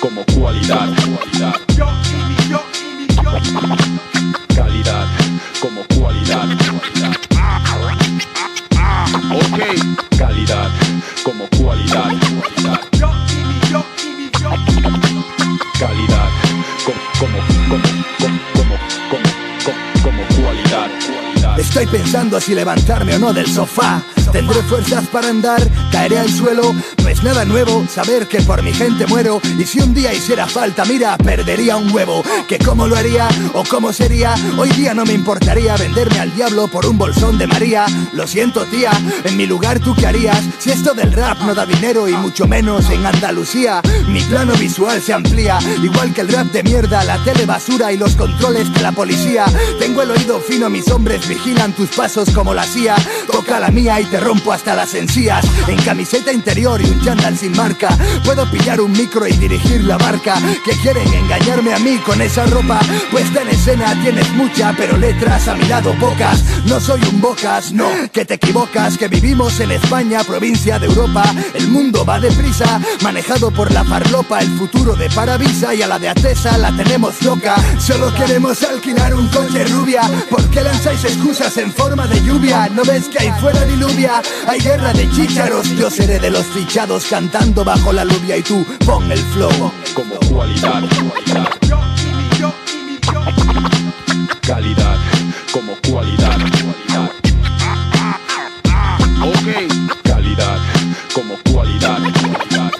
como 0.00 0.24
cualidad. 0.26 0.88
Cualidad. 1.16 1.54
Yo 1.76 1.86
yo 2.11 2.28
yo. 2.48 2.62
Calidad 4.54 5.06
como 5.61 5.84
cualidad. 5.96 6.48
Cualidad. 6.68 7.16
Ok. 9.32 10.18
Calidad 10.18 10.70
como 11.22 11.46
cualidad. 11.58 12.12
Cualidad. 12.40 12.80
Yo 12.92 13.11
yo 13.70 13.84
yo. 14.40 14.50
Calidad 15.78 16.28
como 16.84 17.00
como 17.18 17.38
como 17.68 17.99
Estoy 21.70 21.86
pensando 21.86 22.40
si 22.40 22.52
levantarme 22.52 23.14
o 23.14 23.18
no 23.20 23.32
del 23.32 23.46
sofá. 23.46 24.02
Tendré 24.32 24.60
fuerzas 24.62 25.06
para 25.08 25.28
andar, 25.28 25.60
caeré 25.90 26.18
al 26.18 26.28
suelo. 26.28 26.74
No 27.02 27.08
es 27.08 27.22
nada 27.22 27.44
nuevo 27.44 27.84
saber 27.88 28.26
que 28.26 28.40
por 28.42 28.62
mi 28.62 28.72
gente 28.72 29.06
muero. 29.06 29.40
Y 29.56 29.64
si 29.64 29.80
un 29.80 29.94
día 29.94 30.12
hiciera 30.12 30.46
falta, 30.46 30.84
mira, 30.84 31.16
perdería 31.18 31.76
un 31.76 31.92
huevo. 31.92 32.24
Que 32.48 32.58
cómo 32.58 32.88
lo 32.88 32.96
haría 32.96 33.28
o 33.54 33.62
cómo 33.64 33.92
sería. 33.92 34.34
Hoy 34.58 34.70
día 34.70 34.94
no 34.94 35.04
me 35.04 35.12
importaría 35.12 35.76
venderme 35.76 36.18
al 36.18 36.34
diablo 36.34 36.66
por 36.66 36.86
un 36.86 36.98
bolsón 36.98 37.38
de 37.38 37.46
María. 37.46 37.86
Lo 38.14 38.26
siento, 38.26 38.64
tía, 38.66 38.90
en 39.24 39.36
mi 39.36 39.46
lugar 39.46 39.78
tú 39.78 39.94
qué 39.94 40.06
harías. 40.06 40.42
Si 40.58 40.70
esto 40.70 40.92
del 40.92 41.12
rap 41.12 41.38
no 41.42 41.54
da 41.54 41.66
dinero 41.66 42.08
y 42.08 42.14
mucho 42.14 42.48
menos 42.48 42.90
en 42.90 43.06
Andalucía. 43.06 43.80
Mi 44.08 44.22
plano 44.22 44.54
visual 44.54 45.00
se 45.00 45.12
amplía, 45.12 45.58
igual 45.82 46.12
que 46.12 46.22
el 46.22 46.28
rap 46.28 46.46
de 46.48 46.64
mierda, 46.64 47.04
la 47.04 47.22
tele 47.22 47.46
basura 47.46 47.92
y 47.92 47.96
los 47.96 48.16
controles 48.16 48.72
de 48.72 48.82
la 48.82 48.90
policía. 48.90 49.44
Tengo 49.78 50.02
el 50.02 50.10
oído 50.10 50.40
fino, 50.40 50.68
mis 50.68 50.88
hombres 50.90 51.26
vigilan 51.28 51.59
tus 51.68 51.90
pasos 51.90 52.30
como 52.30 52.54
la 52.54 52.64
CIA. 52.64 52.96
Toca 53.30 53.61
la 53.61 53.70
mía 53.70 54.00
y 54.00 54.04
te 54.04 54.18
rompo 54.18 54.52
hasta 54.52 54.74
las 54.74 54.94
encías. 54.94 55.44
En 55.68 55.76
camiseta 55.82 56.32
interior 56.32 56.80
y 56.80 56.86
un 56.86 57.00
chándal 57.02 57.36
sin 57.36 57.54
marca. 57.54 57.90
Puedo 58.24 58.50
pillar 58.50 58.80
un 58.80 58.92
micro 58.92 59.26
y 59.26 59.32
dirigir 59.32 59.84
la 59.84 59.98
barca. 59.98 60.36
Que 60.64 60.72
quieren 60.82 61.12
engañarme 61.12 61.74
a 61.74 61.78
mí 61.78 61.98
con 61.98 62.22
esa 62.22 62.46
ropa. 62.46 62.80
Puesta 63.11 63.42
en 63.42 63.48
escena 63.48 63.94
tienes 64.02 64.30
mucha, 64.32 64.74
pero 64.76 64.96
letras 64.96 65.48
a 65.48 65.54
mi 65.54 65.66
lado 65.66 65.92
pocas. 66.00 66.42
No 66.64 66.80
soy 66.80 67.02
un 67.12 67.20
bocas, 67.20 67.72
no, 67.72 67.90
que 68.11 68.24
te 68.24 68.34
equivocas. 68.34 68.96
Que 68.96 69.08
vivimos 69.08 69.61
en 69.61 69.72
España, 69.72 70.24
provincia 70.24 70.78
de 70.78 70.86
Europa. 70.86 71.24
El 71.52 71.68
mundo 71.68 72.06
va 72.06 72.20
deprisa, 72.20 72.80
manejado 73.02 73.50
por 73.50 73.70
la 73.70 73.84
farlopa. 73.84 74.40
El 74.40 74.48
futuro 74.56 74.94
de 74.96 75.11
Paravisa 75.11 75.74
y 75.74 75.82
a 75.82 75.86
la 75.86 75.98
de 75.98 76.08
Atesa 76.08 76.56
la 76.56 76.74
tenemos 76.74 77.20
loca. 77.22 77.56
Solo 77.78 78.14
queremos 78.14 78.62
alquilar 78.62 79.14
un 79.14 79.28
coche 79.28 79.64
rubia. 79.64 80.02
¿Por 80.30 80.48
qué 80.48 80.62
lanzáis 80.62 81.04
excusas 81.04 81.49
en 81.57 81.72
forma 81.72 82.07
de 82.07 82.22
lluvia? 82.22 82.68
¿No 82.68 82.84
ves 82.84 83.09
que 83.09 83.18
ahí 83.18 83.32
fuera 83.40 83.64
diluvia? 83.64 84.22
Hay 84.46 84.61
guerra 84.61 84.92
de 84.92 85.11
chícharos. 85.11 85.68
Yo 85.76 85.90
seré 85.90 86.18
de 86.18 86.30
los 86.30 86.46
fichados 86.46 87.07
cantando 87.07 87.64
bajo 87.64 87.92
la 87.92 88.05
lluvia 88.05 88.36
y 88.36 88.42
tú 88.42 88.64
pon 88.84 89.11
el 89.11 89.18
flow. 89.18 89.72
como 89.94 90.14
cualidad. 90.28 90.82
Calidad 94.42 94.96
como 95.53 95.74
cualidad. 95.88 96.38
Cualidad. 96.38 97.11
Ok. 99.22 100.03
Calidad 100.05 100.59
como 101.14 101.34
cualidad. 101.53 101.98
Cualidad. 101.98 102.70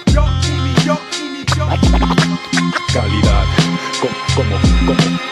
Calidad 2.93 3.45
como 3.99 4.15
como 4.35 4.55
como 4.85 5.30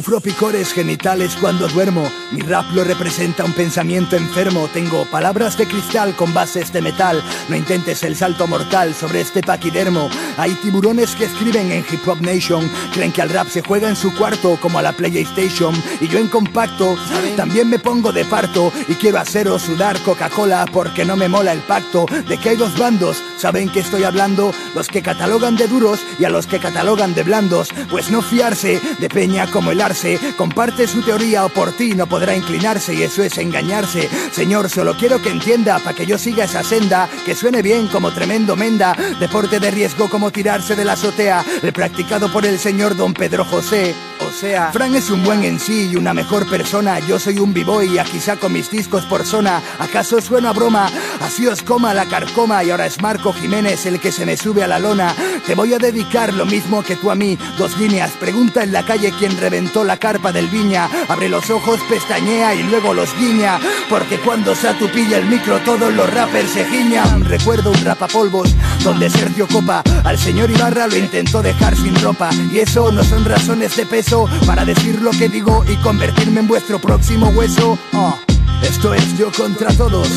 Sufro 0.00 0.20
picores 0.20 0.72
genitales 0.72 1.36
cuando 1.38 1.68
duermo. 1.68 2.10
Mi 2.32 2.40
rap 2.40 2.64
lo 2.72 2.84
representa 2.84 3.44
un 3.44 3.52
pensamiento 3.52 4.16
enfermo. 4.16 4.66
Tengo 4.72 5.04
palabras 5.04 5.58
de 5.58 5.66
cristal 5.66 6.16
con 6.16 6.32
bases 6.32 6.72
de 6.72 6.80
metal. 6.80 7.22
No 7.50 7.56
intentes 7.56 8.02
el 8.04 8.16
salto 8.16 8.46
mortal 8.46 8.94
sobre 8.94 9.20
este 9.20 9.42
paquidermo. 9.42 10.08
Hay 10.38 10.54
tiburones 10.54 11.14
que 11.14 11.26
escriben 11.26 11.70
en 11.70 11.84
Hip 11.90 12.08
Hop 12.08 12.22
Nation. 12.22 12.66
Creen 12.94 13.12
que 13.12 13.20
al 13.20 13.28
rap 13.28 13.48
se 13.48 13.60
juega 13.60 13.90
en 13.90 13.96
su 13.96 14.14
cuarto 14.14 14.56
como 14.58 14.78
a 14.78 14.82
la 14.82 14.92
PlayStation. 14.92 15.74
Y 16.00 16.08
yo 16.08 16.18
en 16.18 16.28
compacto 16.28 16.96
también 17.36 17.68
me 17.68 17.78
pongo 17.78 18.10
de 18.10 18.24
parto. 18.24 18.72
Y 18.88 18.94
quiero 18.94 19.18
haceros 19.18 19.60
sudar 19.60 20.00
Coca-Cola 20.00 20.64
porque 20.72 21.04
no 21.04 21.14
me 21.14 21.28
mola 21.28 21.52
el 21.52 21.60
pacto 21.60 22.06
de 22.26 22.38
que 22.38 22.48
hay 22.48 22.56
dos 22.56 22.78
bandos. 22.78 23.22
¿Saben 23.36 23.68
que 23.68 23.80
estoy 23.80 24.04
hablando? 24.04 24.54
Los 24.74 24.88
que 24.88 25.02
catalogan 25.02 25.56
de 25.56 25.68
duros 25.68 26.00
y 26.18 26.24
a 26.24 26.30
los 26.30 26.46
que 26.46 26.58
catalogan 26.58 27.12
de 27.12 27.22
blandos. 27.22 27.68
Pues 27.90 28.10
no 28.10 28.22
fiarse 28.22 28.80
de 28.98 29.08
peña 29.10 29.46
como 29.50 29.72
el 29.72 29.89
comparte 30.36 30.86
su 30.86 31.02
teoría 31.02 31.44
o 31.44 31.48
por 31.48 31.72
ti 31.72 31.94
no 31.94 32.06
podrá 32.06 32.36
inclinarse 32.36 32.94
y 32.94 33.02
eso 33.02 33.22
es 33.22 33.36
engañarse. 33.38 34.08
Señor, 34.32 34.70
solo 34.70 34.96
quiero 34.96 35.20
que 35.20 35.30
entienda 35.30 35.78
para 35.78 35.96
que 35.96 36.06
yo 36.06 36.16
siga 36.16 36.44
esa 36.44 36.62
senda, 36.62 37.08
que 37.26 37.34
suene 37.34 37.62
bien 37.62 37.88
como 37.88 38.12
tremendo 38.12 38.56
menda, 38.56 38.96
deporte 39.18 39.58
de 39.58 39.70
riesgo 39.70 40.08
como 40.08 40.30
tirarse 40.30 40.76
de 40.76 40.84
la 40.84 40.92
azotea, 40.92 41.44
el 41.62 41.72
practicado 41.72 42.32
por 42.32 42.46
el 42.46 42.58
señor 42.58 42.96
don 42.96 43.14
Pedro 43.14 43.44
José. 43.44 43.94
O 44.30 44.32
sea, 44.32 44.70
Fran 44.72 44.94
es 44.94 45.10
un 45.10 45.24
buen 45.24 45.42
en 45.42 45.58
sí 45.58 45.90
y 45.90 45.96
una 45.96 46.14
mejor 46.14 46.48
persona. 46.48 47.00
Yo 47.00 47.18
soy 47.18 47.40
un 47.40 47.52
b-boy 47.52 47.94
y 47.94 47.98
aquí 47.98 48.20
saco 48.20 48.48
mis 48.48 48.70
discos 48.70 49.04
por 49.06 49.26
zona. 49.26 49.60
¿Acaso 49.80 50.20
suena 50.20 50.52
broma? 50.52 50.88
Así 51.20 51.48
os 51.48 51.62
coma 51.62 51.92
la 51.94 52.06
carcoma 52.06 52.62
y 52.62 52.70
ahora 52.70 52.86
es 52.86 53.02
Marco 53.02 53.32
Jiménez 53.32 53.86
el 53.86 53.98
que 53.98 54.12
se 54.12 54.24
me 54.24 54.36
sube 54.36 54.62
a 54.62 54.68
la 54.68 54.78
lona. 54.78 55.16
Te 55.44 55.56
voy 55.56 55.74
a 55.74 55.78
dedicar 55.78 56.32
lo 56.32 56.46
mismo 56.46 56.84
que 56.84 56.94
tú 56.94 57.10
a 57.10 57.16
mí. 57.16 57.36
Dos 57.58 57.76
líneas. 57.76 58.12
Pregunta 58.20 58.62
en 58.62 58.72
la 58.72 58.84
calle 58.84 59.12
quién 59.18 59.36
reventó 59.36 59.82
la 59.82 59.96
carpa 59.96 60.30
del 60.30 60.46
viña. 60.46 60.88
Abre 61.08 61.28
los 61.28 61.50
ojos, 61.50 61.80
pestañea 61.88 62.54
y 62.54 62.62
luego 62.62 62.94
los 62.94 63.12
guiña. 63.18 63.58
Porque 63.88 64.20
cuando 64.20 64.54
se 64.54 64.68
atupilla 64.68 65.18
el 65.18 65.26
micro 65.26 65.58
todos 65.64 65.92
los 65.92 66.08
rappers 66.14 66.50
se 66.50 66.64
giñan. 66.66 67.24
Recuerdo 67.24 67.72
un 67.72 67.84
rapapolvos 67.84 68.54
donde 68.84 69.10
Sergio 69.10 69.48
Copa 69.48 69.82
al 70.04 70.18
señor 70.18 70.50
Ibarra 70.50 70.86
lo 70.86 70.96
intentó 70.96 71.42
dejar 71.42 71.76
sin 71.76 72.00
ropa. 72.00 72.30
Y 72.52 72.60
eso 72.60 72.92
no 72.92 73.02
son 73.02 73.24
razones 73.24 73.76
de 73.76 73.86
peso 73.86 74.19
para 74.46 74.64
decir 74.64 75.00
lo 75.00 75.10
que 75.12 75.28
digo 75.28 75.64
y 75.68 75.76
convertirme 75.76 76.40
en 76.40 76.48
vuestro 76.48 76.78
próximo 76.78 77.28
hueso. 77.28 77.78
Oh. 77.92 78.18
Esto 78.62 78.92
es 78.92 79.16
yo 79.16 79.30
contra 79.32 79.72
todos, 79.72 80.08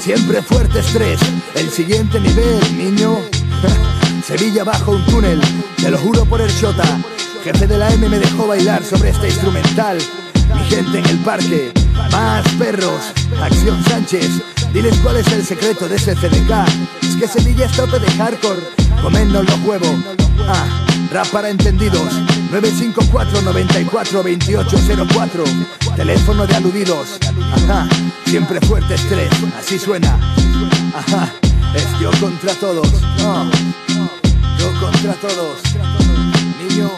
siempre 0.00 0.42
fuerte 0.42 0.80
estrés. 0.80 1.20
El 1.54 1.70
siguiente 1.70 2.18
nivel, 2.20 2.60
niño. 2.76 3.18
Sevilla 4.26 4.64
bajo 4.64 4.92
un 4.92 5.04
túnel, 5.06 5.40
te 5.76 5.90
lo 5.90 5.98
juro 5.98 6.24
por 6.24 6.40
el 6.40 6.50
Shota. 6.50 7.00
Jefe 7.44 7.66
de 7.66 7.78
la 7.78 7.92
M 7.92 8.08
me 8.08 8.18
dejó 8.18 8.46
bailar 8.46 8.82
sobre 8.82 9.10
este 9.10 9.28
instrumental. 9.28 9.98
Mi 10.54 10.64
gente 10.64 10.98
en 10.98 11.06
el 11.06 11.18
parque, 11.18 11.72
más 12.10 12.46
perros. 12.58 13.00
Acción 13.40 13.82
Sánchez, 13.84 14.30
diles 14.72 14.96
cuál 15.02 15.16
es 15.16 15.26
el 15.28 15.44
secreto 15.44 15.88
de 15.88 15.96
ese 15.96 16.14
CDK. 16.14 16.68
Es 17.02 17.16
que 17.16 17.28
Sevilla 17.28 17.66
es 17.66 17.72
tope 17.72 17.98
de 17.98 18.10
hardcore, 18.12 18.60
comernos 19.02 19.44
los 19.44 19.60
huevos. 19.64 19.96
Ah, 20.48 20.66
rap 21.12 21.28
para 21.28 21.50
entendidos. 21.50 22.12
954 22.52 23.40
94 23.40 24.22
2804 24.22 25.44
Teléfono 25.96 26.46
de 26.46 26.54
aludidos. 26.54 27.18
Ajá, 27.54 27.88
siempre 28.26 28.60
fuerte 28.60 28.94
estrés, 28.94 29.30
así 29.58 29.78
suena. 29.78 30.18
Ajá, 30.94 31.32
es 31.74 31.86
yo 31.98 32.10
contra 32.20 32.52
todos. 32.54 32.88
Yo 34.58 34.80
contra 34.80 35.14
todos. 35.14 35.60
Niño, 36.58 36.90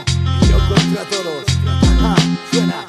yo 0.49 0.59
contra 0.69 1.05
todos. 1.05 1.45
Ajá, 2.01 2.17
suena, 2.51 2.84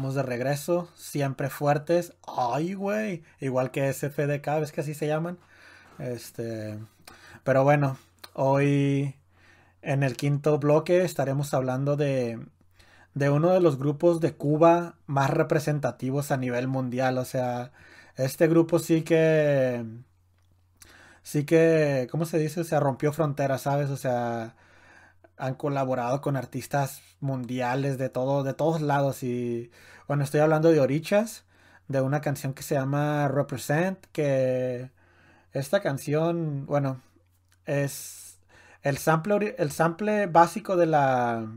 De 0.00 0.22
regreso, 0.22 0.88
siempre 0.96 1.50
fuertes. 1.50 2.14
Ay, 2.26 2.74
güey. 2.74 3.22
Igual 3.38 3.70
que 3.70 3.92
SFDK, 3.92 4.46
¿ves 4.58 4.72
que 4.72 4.80
así 4.80 4.94
se 4.94 5.06
llaman? 5.06 5.38
Este. 5.98 6.78
Pero 7.44 7.64
bueno, 7.64 7.98
hoy 8.34 9.14
en 9.82 10.02
el 10.02 10.16
quinto 10.16 10.58
bloque 10.58 11.04
estaremos 11.04 11.52
hablando 11.54 11.96
de, 11.96 12.40
de 13.14 13.30
uno 13.30 13.50
de 13.52 13.60
los 13.60 13.78
grupos 13.78 14.20
de 14.20 14.34
Cuba 14.34 14.96
más 15.06 15.30
representativos 15.30 16.30
a 16.32 16.38
nivel 16.38 16.66
mundial. 16.66 17.18
O 17.18 17.24
sea, 17.26 17.72
este 18.16 18.48
grupo 18.48 18.78
sí 18.78 19.02
que. 19.02 19.84
Sí 21.22 21.44
que. 21.44 22.08
¿Cómo 22.10 22.24
se 22.24 22.38
dice? 22.38 22.62
O 22.62 22.64
sea, 22.64 22.80
rompió 22.80 23.12
fronteras, 23.12 23.62
¿sabes? 23.62 23.90
O 23.90 23.96
sea 23.96 24.56
han 25.40 25.54
colaborado 25.54 26.20
con 26.20 26.36
artistas 26.36 27.02
mundiales 27.20 27.98
de 27.98 28.08
todo, 28.10 28.44
de 28.44 28.54
todos 28.54 28.80
lados. 28.82 29.22
Y 29.22 29.70
bueno, 30.06 30.24
estoy 30.24 30.40
hablando 30.40 30.70
de 30.70 30.80
Orichas, 30.80 31.44
de 31.88 32.00
una 32.00 32.20
canción 32.20 32.54
que 32.54 32.62
se 32.62 32.74
llama 32.76 33.28
Represent, 33.28 33.98
que 34.12 34.90
esta 35.52 35.80
canción, 35.80 36.66
bueno, 36.66 37.00
es 37.66 38.38
el 38.82 38.98
sample, 38.98 39.56
el 39.58 39.70
sample 39.72 40.26
básico 40.26 40.76
de 40.76 40.86
la 40.86 41.48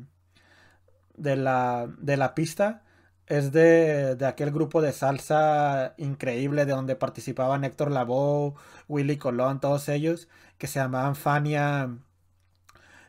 de 1.16 1.36
la, 1.36 1.88
de 2.00 2.18
la 2.18 2.36
pista 2.36 2.84
es 3.28 3.52
de, 3.52 4.16
de, 4.16 4.26
aquel 4.26 4.52
grupo 4.52 4.82
de 4.82 4.92
salsa 4.92 5.94
increíble 5.98 6.66
de 6.66 6.74
donde 6.74 6.96
participaban 6.96 7.64
Héctor 7.64 7.92
Lavoe, 7.92 8.54
Willy 8.90 9.18
Colón, 9.18 9.60
todos 9.62 9.88
ellos, 9.90 10.28
que 10.58 10.68
se 10.68 10.80
llamaban 10.80 11.16
Fania 11.16 11.90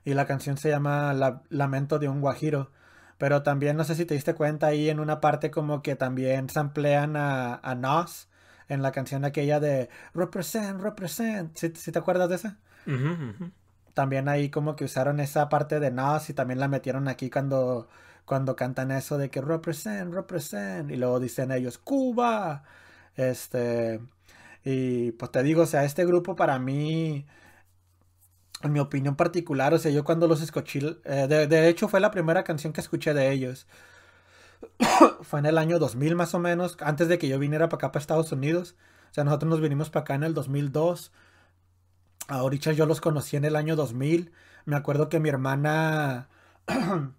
y 0.04 0.14
la 0.14 0.26
canción 0.26 0.56
se 0.56 0.68
llama 0.70 1.14
Lamento 1.48 1.98
de 1.98 2.08
un 2.08 2.20
Guajiro. 2.20 2.70
Pero 3.18 3.42
también 3.42 3.76
no 3.76 3.84
sé 3.84 3.94
si 3.94 4.04
te 4.04 4.14
diste 4.14 4.34
cuenta 4.34 4.66
ahí 4.66 4.90
en 4.90 5.00
una 5.00 5.20
parte 5.20 5.50
como 5.50 5.82
que 5.82 5.96
también 5.96 6.48
samplean 6.50 7.16
a, 7.16 7.54
a 7.56 7.74
Nas 7.74 8.28
en 8.68 8.82
la 8.82 8.92
canción 8.92 9.24
aquella 9.24 9.60
de 9.60 9.88
Represent, 10.14 10.80
Represent. 10.80 11.56
¿Sí, 11.56 11.70
te 11.70 11.98
acuerdas 11.98 12.28
de 12.28 12.34
esa? 12.36 12.58
También 13.94 14.28
ahí 14.28 14.50
como 14.50 14.76
que 14.76 14.84
usaron 14.84 15.20
esa 15.20 15.48
parte 15.48 15.80
de 15.80 15.90
Nas 15.90 16.28
y 16.30 16.34
también 16.34 16.60
la 16.60 16.68
metieron 16.68 17.08
aquí 17.08 17.30
cuando, 17.30 17.88
cuando 18.24 18.56
cantan 18.56 18.90
eso 18.90 19.18
de 19.18 19.30
que 19.30 19.40
Represent, 19.40 20.12
Represent. 20.12 20.90
Y 20.90 20.96
luego 20.96 21.20
dicen 21.20 21.52
ellos, 21.52 21.78
Cuba. 21.78 22.64
Este. 23.16 24.00
Y 24.64 25.12
pues 25.12 25.30
te 25.30 25.42
digo, 25.42 25.62
o 25.62 25.66
sea, 25.66 25.84
este 25.84 26.04
grupo 26.06 26.36
para 26.36 26.58
mí 26.58 27.26
en 28.66 28.72
mi 28.72 28.80
opinión 28.80 29.16
particular, 29.16 29.74
o 29.74 29.78
sea, 29.78 29.90
yo 29.90 30.04
cuando 30.04 30.26
los 30.26 30.42
escuché, 30.42 30.96
eh, 31.04 31.26
de, 31.28 31.68
hecho 31.68 31.88
fue 31.88 32.00
la 32.00 32.10
primera 32.10 32.44
canción 32.44 32.72
que 32.72 32.80
escuché 32.80 33.14
de 33.14 33.32
ellos. 33.32 33.66
fue 35.22 35.40
en 35.40 35.46
el 35.46 35.58
año 35.58 35.78
2000 35.78 36.14
más 36.16 36.34
o 36.34 36.38
menos, 36.38 36.76
antes 36.80 37.08
de 37.08 37.18
que 37.18 37.28
yo 37.28 37.38
viniera 37.38 37.68
para 37.68 37.78
acá, 37.78 37.92
para 37.92 38.00
Estados 38.00 38.32
Unidos. 38.32 38.76
O 39.10 39.14
sea, 39.14 39.24
nosotros 39.24 39.50
nos 39.50 39.60
vinimos 39.60 39.90
para 39.90 40.02
acá 40.02 40.14
en 40.14 40.24
el 40.24 40.34
2002. 40.34 41.12
Ahorita 42.28 42.72
yo 42.72 42.86
los 42.86 43.00
conocí 43.00 43.36
en 43.36 43.44
el 43.44 43.56
año 43.56 43.76
2000. 43.76 44.32
Me 44.64 44.76
acuerdo 44.76 45.08
que 45.08 45.20
mi 45.20 45.28
hermana... 45.28 46.28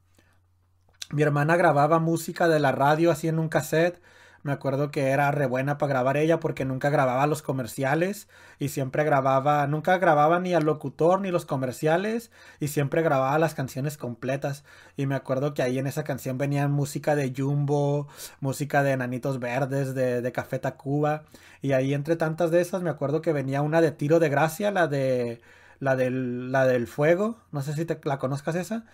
mi 1.11 1.21
hermana 1.21 1.55
grababa 1.55 1.99
música 1.99 2.47
de 2.47 2.59
la 2.59 2.71
radio 2.71 3.11
así 3.11 3.27
en 3.27 3.39
un 3.39 3.49
cassette 3.49 4.01
me 4.45 4.51
acuerdo 4.51 4.91
que 4.91 5.09
era 5.09 5.31
re 5.31 5.47
buena 5.47 5.79
para 5.79 5.89
grabar 5.89 6.17
ella 6.17 6.39
porque 6.39 6.65
nunca 6.65 6.91
grababa 6.91 7.25
los 7.25 7.41
comerciales 7.41 8.27
y 8.59 8.69
siempre 8.69 9.03
grababa, 9.03 9.65
nunca 9.65 9.97
grababa 9.97 10.39
ni 10.39 10.53
al 10.53 10.65
locutor 10.65 11.19
ni 11.19 11.31
los 11.31 11.45
comerciales 11.45 12.29
y 12.59 12.67
siempre 12.67 13.01
grababa 13.01 13.39
las 13.39 13.55
canciones 13.55 13.97
completas. 13.97 14.63
Y 14.97 15.07
me 15.07 15.15
acuerdo 15.15 15.55
que 15.55 15.63
ahí 15.63 15.79
en 15.79 15.87
esa 15.87 16.03
canción 16.03 16.37
venían 16.37 16.71
música 16.71 17.15
de 17.15 17.33
Jumbo, 17.35 18.07
música 18.39 18.83
de 18.83 18.91
Enanitos 18.91 19.39
Verdes, 19.39 19.95
de, 19.95 20.21
de 20.21 20.31
Café 20.31 20.59
Tacuba. 20.59 21.23
Y 21.63 21.71
ahí 21.71 21.95
entre 21.95 22.15
tantas 22.15 22.51
de 22.51 22.61
esas 22.61 22.83
me 22.83 22.91
acuerdo 22.91 23.23
que 23.23 23.33
venía 23.33 23.63
una 23.63 23.81
de 23.81 23.91
Tiro 23.91 24.19
de 24.19 24.29
Gracia, 24.29 24.69
la 24.69 24.87
de 24.87 25.41
la 25.79 25.95
del, 25.95 26.51
la 26.51 26.65
del 26.67 26.87
fuego, 26.87 27.39
no 27.51 27.61
sé 27.61 27.73
si 27.73 27.85
te, 27.85 27.99
la 28.03 28.19
conozcas 28.19 28.55
esa. 28.55 28.85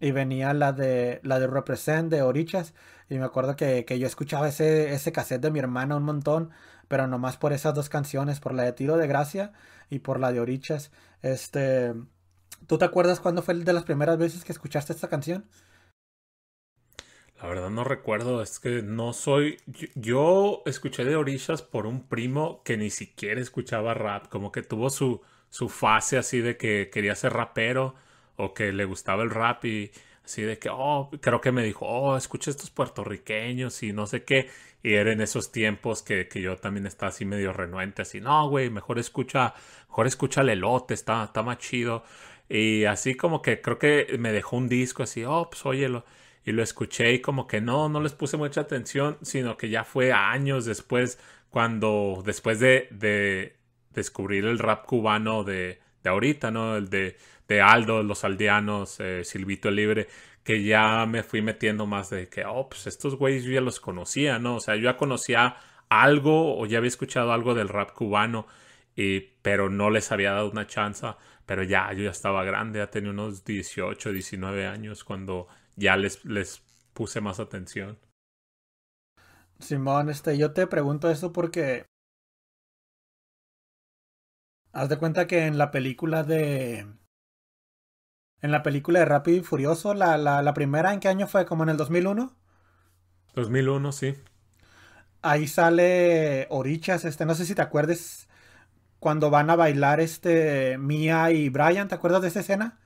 Y 0.00 0.12
venía 0.12 0.54
la 0.54 0.72
de 0.72 1.20
la 1.22 1.40
de 1.40 1.46
Represent 1.46 2.10
de 2.10 2.22
Orichas. 2.22 2.74
Y 3.08 3.18
me 3.18 3.24
acuerdo 3.24 3.56
que, 3.56 3.84
yo 3.98 4.06
escuchaba 4.06 4.48
ese, 4.48 4.92
ese 4.92 5.12
cassette 5.12 5.42
de 5.42 5.50
mi 5.50 5.58
hermana 5.58 5.96
un 5.96 6.04
montón, 6.04 6.50
pero 6.88 7.06
nomás 7.06 7.36
por 7.36 7.52
esas 7.52 7.74
dos 7.74 7.88
canciones, 7.88 8.40
por 8.40 8.54
la 8.54 8.64
de 8.64 8.72
Tiro 8.72 8.96
de 8.96 9.06
Gracia 9.06 9.52
y 9.90 10.00
por 10.00 10.20
la 10.20 10.32
de 10.32 10.40
Orichas. 10.40 10.90
Este, 11.22 11.94
¿Tú 12.66 12.78
te 12.78 12.84
acuerdas 12.84 13.20
cuándo 13.20 13.42
fue 13.42 13.54
de 13.54 13.72
las 13.72 13.84
primeras 13.84 14.18
veces 14.18 14.44
que 14.44 14.52
escuchaste 14.52 14.92
esta 14.92 15.08
canción? 15.08 15.48
La 17.40 17.48
verdad 17.48 17.70
no 17.70 17.84
recuerdo, 17.84 18.42
es 18.42 18.58
que 18.58 18.82
no 18.82 19.12
soy... 19.12 19.58
Yo, 19.66 19.86
yo 19.94 20.62
escuché 20.66 21.04
de 21.04 21.14
Orishas 21.14 21.62
por 21.62 21.86
un 21.86 22.08
primo 22.08 22.62
que 22.64 22.76
ni 22.76 22.90
siquiera 22.90 23.40
escuchaba 23.40 23.94
rap, 23.94 24.28
como 24.28 24.50
que 24.50 24.62
tuvo 24.62 24.90
su, 24.90 25.22
su 25.48 25.68
fase 25.68 26.18
así 26.18 26.40
de 26.40 26.56
que 26.56 26.90
quería 26.92 27.14
ser 27.14 27.32
rapero 27.32 27.94
o 28.38 28.54
que 28.54 28.72
le 28.72 28.84
gustaba 28.84 29.22
el 29.22 29.30
rap 29.30 29.64
y 29.66 29.90
así 30.24 30.42
de 30.42 30.58
que, 30.58 30.68
oh, 30.70 31.10
creo 31.20 31.40
que 31.40 31.52
me 31.52 31.62
dijo, 31.62 31.86
oh, 31.86 32.16
escucha 32.16 32.50
estos 32.50 32.70
puertorriqueños 32.70 33.82
y 33.82 33.92
no 33.92 34.06
sé 34.06 34.24
qué. 34.24 34.48
Y 34.82 34.94
era 34.94 35.12
en 35.12 35.20
esos 35.20 35.50
tiempos 35.52 36.02
que, 36.02 36.28
que 36.28 36.40
yo 36.40 36.56
también 36.56 36.86
estaba 36.86 37.10
así 37.10 37.24
medio 37.24 37.52
renuente, 37.52 38.02
así, 38.02 38.20
no, 38.20 38.48
güey, 38.48 38.70
mejor 38.70 38.98
escucha, 38.98 39.54
mejor 39.88 40.06
escucha 40.06 40.42
el 40.42 40.50
elote, 40.50 40.94
está, 40.94 41.24
está 41.24 41.42
más 41.42 41.58
chido. 41.58 42.04
Y 42.48 42.84
así 42.84 43.14
como 43.14 43.42
que 43.42 43.60
creo 43.60 43.78
que 43.78 44.16
me 44.18 44.32
dejó 44.32 44.56
un 44.56 44.68
disco 44.68 45.02
así, 45.02 45.24
oh, 45.24 45.48
pues 45.50 45.64
óyelo. 45.66 46.04
Y 46.44 46.52
lo 46.52 46.62
escuché 46.62 47.12
y 47.12 47.20
como 47.20 47.46
que 47.46 47.60
no, 47.60 47.88
no 47.88 48.00
les 48.00 48.12
puse 48.12 48.36
mucha 48.36 48.62
atención, 48.62 49.18
sino 49.22 49.56
que 49.56 49.68
ya 49.68 49.84
fue 49.84 50.12
años 50.12 50.64
después, 50.64 51.18
cuando, 51.50 52.22
después 52.24 52.60
de, 52.60 52.88
de 52.90 53.56
descubrir 53.92 54.44
el 54.46 54.58
rap 54.58 54.86
cubano 54.86 55.44
de, 55.44 55.80
de 56.02 56.10
ahorita, 56.10 56.50
¿no? 56.50 56.76
El 56.76 56.88
de, 56.88 57.16
de 57.48 57.62
Aldo, 57.62 58.02
Los 58.02 58.24
Aldeanos, 58.24 59.00
eh, 59.00 59.24
Silvito 59.24 59.70
Libre, 59.70 60.08
que 60.44 60.62
ya 60.62 61.06
me 61.06 61.22
fui 61.22 61.42
metiendo 61.42 61.86
más 61.86 62.10
de 62.10 62.28
que, 62.28 62.44
oh, 62.44 62.68
pues 62.68 62.86
estos 62.86 63.16
güeyes 63.16 63.44
yo 63.44 63.52
ya 63.52 63.60
los 63.60 63.80
conocía, 63.80 64.38
¿no? 64.38 64.56
O 64.56 64.60
sea, 64.60 64.76
yo 64.76 64.82
ya 64.82 64.96
conocía 64.96 65.56
algo 65.88 66.58
o 66.58 66.66
ya 66.66 66.78
había 66.78 66.88
escuchado 66.88 67.32
algo 67.32 67.54
del 67.54 67.68
rap 67.68 67.92
cubano, 67.92 68.46
y, 68.94 69.20
pero 69.42 69.70
no 69.70 69.90
les 69.90 70.12
había 70.12 70.32
dado 70.32 70.50
una 70.50 70.66
chance. 70.66 71.06
Pero 71.46 71.62
ya, 71.62 71.92
yo 71.94 72.04
ya 72.04 72.10
estaba 72.10 72.44
grande, 72.44 72.80
ya 72.80 72.90
tenía 72.90 73.10
unos 73.10 73.44
18, 73.44 74.12
19 74.12 74.66
años 74.66 75.04
cuando 75.04 75.48
ya 75.76 75.96
les, 75.96 76.24
les 76.24 76.62
puse 76.92 77.20
más 77.20 77.40
atención. 77.40 77.98
Simón, 79.58 80.10
este, 80.10 80.36
yo 80.36 80.52
te 80.52 80.66
pregunto 80.66 81.10
eso 81.10 81.32
porque 81.32 81.86
haz 84.72 84.88
de 84.88 84.98
cuenta 84.98 85.26
que 85.26 85.46
en 85.46 85.58
la 85.58 85.70
película 85.70 86.22
de 86.22 86.86
en 88.42 88.52
la 88.52 88.62
película 88.62 89.00
de 89.00 89.04
Rápido 89.06 89.38
y 89.38 89.42
Furioso, 89.42 89.94
la, 89.94 90.18
la, 90.18 90.42
la 90.42 90.54
primera, 90.54 90.92
¿en 90.94 91.00
qué 91.00 91.08
año 91.08 91.26
fue? 91.26 91.46
¿Como 91.46 91.62
en 91.64 91.70
el 91.70 91.76
2001? 91.76 92.34
2001, 93.34 93.92
sí. 93.92 94.14
Ahí 95.22 95.48
sale 95.48 96.46
Orichas, 96.50 97.04
este, 97.04 97.26
no 97.26 97.34
sé 97.34 97.44
si 97.44 97.54
te 97.54 97.62
acuerdes 97.62 98.28
cuando 99.00 99.30
van 99.30 99.50
a 99.50 99.56
bailar 99.56 100.00
este 100.00 100.78
Mia 100.78 101.30
y 101.32 101.48
Brian, 101.50 101.88
¿te 101.88 101.96
acuerdas 101.96 102.22
de 102.22 102.28
esa 102.28 102.40
escena? 102.40 102.78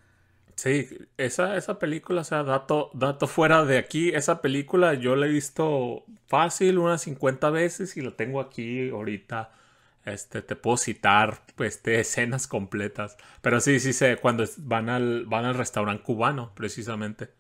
Sí, 0.57 0.89
esa, 1.17 1.57
esa 1.57 1.79
película, 1.79 2.21
o 2.21 2.25
sea, 2.25 2.43
dato, 2.45 2.91
dato 2.95 3.27
fuera 3.27 3.65
de 3.65 3.79
aquí, 3.79 4.11
esa 4.11 4.41
película 4.43 4.95
yo 4.95 5.17
la 5.17 5.27
he 5.27 5.29
visto 5.31 6.05
fácil 6.29 6.79
unas 6.79 7.03
50 7.03 7.51
veces 7.51 7.97
y 7.97 8.03
la 8.03 8.13
tengo 8.17 8.41
aquí 8.41 8.91
ahorita. 8.91 9.51
Este, 10.05 10.43
te 10.43 10.57
puedo 10.57 10.77
citar 10.77 11.43
de 11.57 12.01
escenas 12.01 12.47
completas. 12.47 13.17
Pero 13.41 13.61
sí, 13.61 13.81
sí 13.81 13.93
sé, 13.93 14.17
cuando 14.17 14.45
van 14.59 14.89
al, 14.89 15.27
van 15.27 15.45
al 15.45 15.55
restaurante 15.55 16.03
cubano, 16.03 16.53
precisamente. 16.55 17.31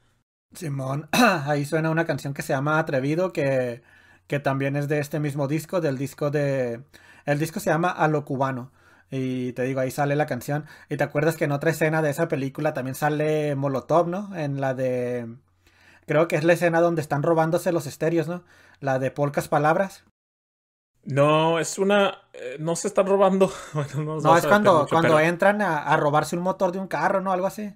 Simón, 0.54 1.08
ahí 1.12 1.64
suena 1.64 1.90
una 1.90 2.04
canción 2.04 2.34
que 2.34 2.42
se 2.42 2.52
llama 2.52 2.78
Atrevido, 2.78 3.32
que, 3.32 3.82
que 4.26 4.38
también 4.40 4.76
es 4.76 4.88
de 4.88 4.98
este 4.98 5.20
mismo 5.20 5.48
disco, 5.48 5.80
del 5.80 5.98
disco 5.98 6.30
de... 6.30 6.82
El 7.24 7.38
disco 7.38 7.60
se 7.60 7.70
llama 7.70 7.90
A 7.90 8.08
lo 8.08 8.24
cubano. 8.24 8.72
Y 9.10 9.52
te 9.52 9.62
digo, 9.64 9.80
ahí 9.80 9.90
sale 9.90 10.16
la 10.16 10.26
canción. 10.26 10.64
Y 10.88 10.96
te 10.96 11.04
acuerdas 11.04 11.36
que 11.36 11.44
en 11.44 11.52
otra 11.52 11.70
escena 11.70 12.02
de 12.02 12.10
esa 12.10 12.28
película 12.28 12.72
también 12.74 12.94
sale 12.94 13.54
Molotov, 13.54 14.08
¿no? 14.08 14.34
En 14.36 14.60
la 14.60 14.74
de... 14.74 15.36
Creo 16.06 16.28
que 16.28 16.36
es 16.36 16.44
la 16.44 16.54
escena 16.54 16.80
donde 16.80 17.02
están 17.02 17.22
robándose 17.22 17.72
los 17.72 17.86
estéreos, 17.86 18.26
¿no? 18.28 18.42
La 18.80 18.98
de 18.98 19.10
Polcas 19.10 19.48
Palabras. 19.48 20.04
No, 21.04 21.58
es 21.58 21.78
una. 21.78 22.18
eh, 22.32 22.56
no 22.60 22.76
se 22.76 22.88
están 22.88 23.06
robando. 23.06 23.52
Bueno, 23.72 24.02
no, 24.04 24.20
No, 24.20 24.36
es 24.36 24.46
cuando, 24.46 24.80
mucho, 24.80 24.88
cuando 24.90 25.08
pero 25.16 25.20
entran 25.20 25.60
a, 25.62 25.78
a 25.78 25.96
robarse 25.96 26.36
un 26.36 26.42
motor 26.42 26.72
de 26.72 26.78
un 26.78 26.86
carro, 26.86 27.20
¿no? 27.20 27.32
Algo 27.32 27.46
así. 27.46 27.74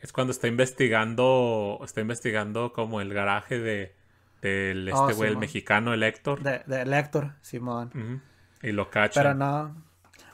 Es 0.00 0.12
cuando 0.12 0.32
está 0.32 0.48
investigando. 0.48 1.80
Está 1.84 2.00
investigando 2.00 2.72
como 2.72 3.00
el 3.00 3.12
garaje 3.14 3.58
de. 3.58 3.94
Del 4.42 4.90
Oh, 4.92 5.02
este 5.08 5.14
güey, 5.14 5.30
el 5.30 5.36
mexicano, 5.38 5.94
el 5.94 6.02
Héctor. 6.02 6.42
De, 6.42 6.62
de 6.66 6.84
Lector, 6.84 7.34
Simón. 7.42 8.20
Y 8.60 8.72
lo 8.72 8.90
cachan. 8.90 9.22
Pero 9.22 9.34
no. 9.34 9.76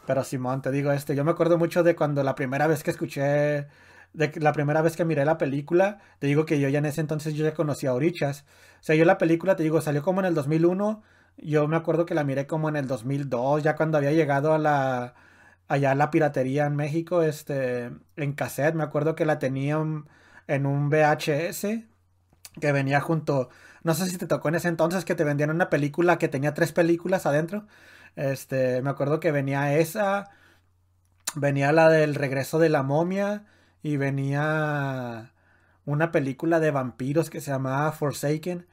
Pero 0.06 0.24
Simón, 0.24 0.62
te 0.62 0.70
digo, 0.70 0.90
este, 0.92 1.14
yo 1.14 1.22
me 1.22 1.30
acuerdo 1.32 1.58
mucho 1.58 1.82
de 1.82 1.94
cuando 1.94 2.22
la 2.22 2.34
primera 2.34 2.66
vez 2.66 2.82
que 2.82 2.90
escuché, 2.90 3.66
de 4.14 4.32
la 4.36 4.52
primera 4.54 4.80
vez 4.80 4.96
que 4.96 5.04
miré 5.04 5.26
la 5.26 5.36
película, 5.36 5.98
te 6.18 6.26
digo 6.26 6.46
que 6.46 6.58
yo 6.58 6.70
ya 6.70 6.78
en 6.78 6.86
ese 6.86 7.02
entonces 7.02 7.34
yo 7.34 7.44
ya 7.44 7.52
conocía 7.52 7.90
a 7.90 7.94
Orichas. 7.94 8.46
O 8.80 8.84
sea, 8.84 8.96
yo 8.96 9.04
la 9.04 9.18
película, 9.18 9.54
te 9.56 9.62
digo, 9.62 9.82
salió 9.82 10.02
como 10.02 10.20
en 10.20 10.26
el 10.26 10.34
2001, 10.34 11.02
yo 11.42 11.68
me 11.68 11.76
acuerdo 11.76 12.06
que 12.06 12.14
la 12.14 12.24
miré 12.24 12.46
como 12.46 12.68
en 12.68 12.76
el 12.76 12.86
2002, 12.86 13.62
ya 13.62 13.76
cuando 13.76 13.98
había 13.98 14.12
llegado 14.12 14.52
a 14.54 14.58
la, 14.58 15.14
allá 15.68 15.92
a 15.92 15.94
la 15.94 16.10
piratería 16.10 16.66
en 16.66 16.76
México, 16.76 17.22
este, 17.22 17.90
en 18.16 18.32
cassette, 18.34 18.74
me 18.74 18.84
acuerdo 18.84 19.14
que 19.14 19.24
la 19.26 19.38
tenían 19.38 20.08
en 20.46 20.66
un 20.66 20.90
VHS 20.90 21.66
que 22.60 22.72
venía 22.72 23.00
junto, 23.00 23.50
no 23.84 23.94
sé 23.94 24.06
si 24.06 24.18
te 24.18 24.26
tocó 24.26 24.48
en 24.48 24.56
ese 24.56 24.68
entonces 24.68 25.04
que 25.04 25.14
te 25.14 25.24
vendían 25.24 25.50
una 25.50 25.70
película 25.70 26.18
que 26.18 26.28
tenía 26.28 26.54
tres 26.54 26.72
películas 26.72 27.26
adentro. 27.26 27.66
Este, 28.16 28.82
me 28.82 28.90
acuerdo 28.90 29.20
que 29.20 29.32
venía 29.32 29.76
esa, 29.78 30.30
venía 31.34 31.72
la 31.72 31.88
del 31.88 32.14
regreso 32.14 32.58
de 32.58 32.68
la 32.68 32.82
momia 32.82 33.44
y 33.82 33.96
venía 33.96 35.32
una 35.84 36.12
película 36.12 36.60
de 36.60 36.70
vampiros 36.70 37.30
que 37.30 37.40
se 37.40 37.50
llamaba 37.50 37.92
Forsaken. 37.92 38.66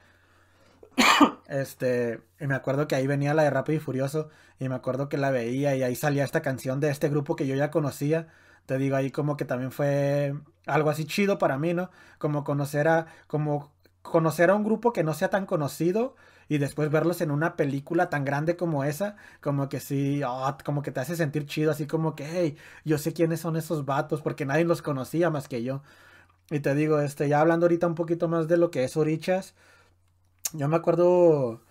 Este, 1.48 2.20
y 2.40 2.46
me 2.46 2.54
acuerdo 2.54 2.88
que 2.88 2.96
ahí 2.96 3.06
venía 3.06 3.34
la 3.34 3.44
de 3.44 3.50
Rápido 3.50 3.76
y 3.76 3.80
Furioso 3.80 4.28
y 4.58 4.68
me 4.68 4.74
acuerdo 4.74 5.08
que 5.08 5.16
la 5.16 5.30
veía 5.30 5.76
y 5.76 5.82
ahí 5.82 5.94
salía 5.94 6.24
esta 6.24 6.42
canción 6.42 6.80
de 6.80 6.90
este 6.90 7.08
grupo 7.08 7.36
que 7.36 7.46
yo 7.46 7.54
ya 7.54 7.70
conocía. 7.70 8.28
Te 8.66 8.78
digo 8.78 8.96
ahí 8.96 9.10
como 9.10 9.36
que 9.36 9.44
también 9.44 9.70
fue 9.72 10.34
algo 10.66 10.90
así 10.90 11.04
chido 11.06 11.38
para 11.38 11.58
mí, 11.58 11.74
¿no? 11.74 11.90
Como 12.18 12.42
conocer 12.44 12.88
a 12.88 13.06
como 13.28 13.72
conocer 14.02 14.50
a 14.50 14.54
un 14.54 14.64
grupo 14.64 14.92
que 14.92 15.02
no 15.04 15.14
sea 15.14 15.30
tan 15.30 15.46
conocido 15.46 16.16
y 16.48 16.58
después 16.58 16.90
verlos 16.90 17.20
en 17.20 17.30
una 17.30 17.56
película 17.56 18.08
tan 18.10 18.24
grande 18.24 18.56
como 18.56 18.84
esa, 18.84 19.16
como 19.40 19.68
que 19.68 19.80
sí, 19.80 20.22
ah, 20.24 20.56
como 20.64 20.82
que 20.82 20.92
te 20.92 21.00
hace 21.00 21.16
sentir 21.16 21.46
chido, 21.46 21.72
así 21.72 21.86
como 21.86 22.14
que, 22.14 22.26
hey, 22.30 22.56
yo 22.84 22.98
sé 22.98 23.12
quiénes 23.12 23.40
son 23.40 23.56
esos 23.56 23.84
vatos 23.84 24.22
porque 24.22 24.46
nadie 24.46 24.64
los 24.64 24.82
conocía 24.82 25.30
más 25.30 25.48
que 25.48 25.62
yo. 25.62 25.82
Y 26.50 26.60
te 26.60 26.74
digo, 26.74 27.00
este, 27.00 27.28
ya 27.28 27.40
hablando 27.40 27.66
ahorita 27.66 27.86
un 27.86 27.94
poquito 27.96 28.28
más 28.28 28.48
de 28.48 28.56
lo 28.56 28.70
que 28.70 28.84
es 28.84 28.96
Orichas, 28.96 29.54
yo 30.56 30.68
me 30.68 30.76
acuerdo, 30.76 31.62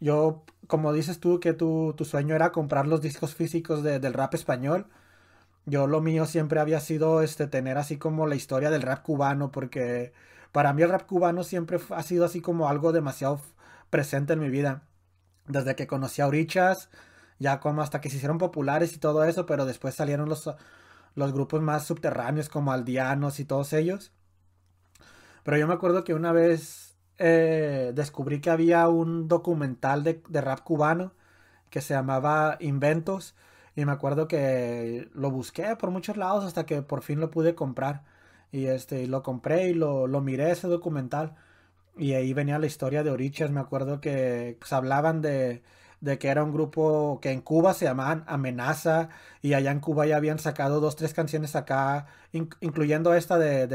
yo, 0.00 0.44
como 0.68 0.92
dices 0.92 1.20
tú, 1.20 1.40
que 1.40 1.52
tu, 1.54 1.94
tu 1.96 2.04
sueño 2.04 2.34
era 2.34 2.52
comprar 2.52 2.86
los 2.88 3.02
discos 3.02 3.34
físicos 3.34 3.82
de- 3.82 4.00
del 4.00 4.14
rap 4.14 4.34
español. 4.34 4.86
Yo 5.66 5.86
lo 5.86 6.00
mío 6.00 6.26
siempre 6.26 6.60
había 6.60 6.80
sido 6.80 7.22
este 7.22 7.46
tener 7.48 7.78
así 7.78 7.98
como 7.98 8.26
la 8.26 8.36
historia 8.36 8.70
del 8.70 8.82
rap 8.82 9.02
cubano, 9.04 9.52
porque 9.52 10.12
para 10.52 10.72
mí 10.72 10.82
el 10.82 10.90
rap 10.90 11.06
cubano 11.06 11.44
siempre 11.44 11.78
ha 11.90 12.02
sido 12.02 12.24
así 12.24 12.40
como 12.40 12.68
algo 12.68 12.92
demasiado 12.92 13.40
presente 13.90 14.34
en 14.34 14.40
mi 14.40 14.50
vida. 14.50 14.84
Desde 15.48 15.76
que 15.76 15.86
conocí 15.88 16.22
a 16.22 16.28
Orichas, 16.28 16.90
ya 17.38 17.60
como 17.60 17.82
hasta 17.82 18.00
que 18.00 18.10
se 18.10 18.16
hicieron 18.18 18.38
populares 18.38 18.94
y 18.94 18.98
todo 18.98 19.24
eso, 19.24 19.46
pero 19.46 19.66
después 19.66 19.94
salieron 19.96 20.28
los, 20.28 20.50
los 21.16 21.32
grupos 21.32 21.62
más 21.62 21.86
subterráneos 21.86 22.48
como 22.50 22.72
Aldeanos 22.72 23.40
y 23.40 23.44
todos 23.46 23.72
ellos. 23.74 24.12
Pero 25.42 25.56
yo 25.56 25.66
me 25.66 25.74
acuerdo 25.74 26.04
que 26.04 26.14
una 26.14 26.32
vez 26.32 26.89
eh, 27.20 27.92
descubrí 27.94 28.40
que 28.42 28.50
había 28.50 28.88
un 28.88 29.28
documental 29.28 30.04
de, 30.04 30.22
de 30.28 30.42
rap 30.42 30.60
cubano 30.62 31.12
que 31.70 31.80
se 31.80 31.94
llamaba 31.94 32.56
Inventos. 32.60 33.34
Y 33.76 33.84
me 33.86 33.92
acuerdo 33.92 34.28
que 34.28 35.08
lo 35.14 35.30
busqué 35.30 35.76
por 35.76 35.90
muchos 35.90 36.16
lados 36.16 36.44
hasta 36.44 36.66
que 36.66 36.82
por 36.82 37.02
fin 37.02 37.20
lo 37.20 37.30
pude 37.30 37.54
comprar. 37.54 38.04
Y 38.52 38.66
este, 38.66 39.06
lo 39.08 39.22
compré 39.22 39.68
y 39.70 39.74
lo, 39.74 40.06
lo 40.08 40.20
miré 40.22 40.50
ese 40.52 40.68
documental. 40.68 41.36
Y 41.96 42.14
ahí 42.14 42.32
venía 42.34 42.58
la 42.58 42.66
historia 42.66 43.02
de 43.04 43.10
Orichas. 43.10 43.50
Me 43.50 43.60
acuerdo 43.60 44.00
que 44.00 44.56
pues, 44.60 44.72
hablaban 44.72 45.20
de, 45.22 45.62
de 46.00 46.18
que 46.18 46.28
era 46.28 46.44
un 46.44 46.52
grupo 46.52 47.20
que 47.22 47.32
en 47.32 47.40
Cuba 47.42 47.74
se 47.74 47.84
llamaban 47.86 48.24
Amenaza. 48.26 49.10
Y 49.42 49.54
allá 49.54 49.70
en 49.72 49.80
Cuba 49.80 50.06
ya 50.06 50.16
habían 50.16 50.38
sacado 50.38 50.80
dos, 50.80 50.96
tres 50.96 51.14
canciones 51.14 51.56
acá, 51.56 52.06
in- 52.32 52.50
incluyendo 52.60 53.14
esta 53.14 53.38
de- 53.38 53.66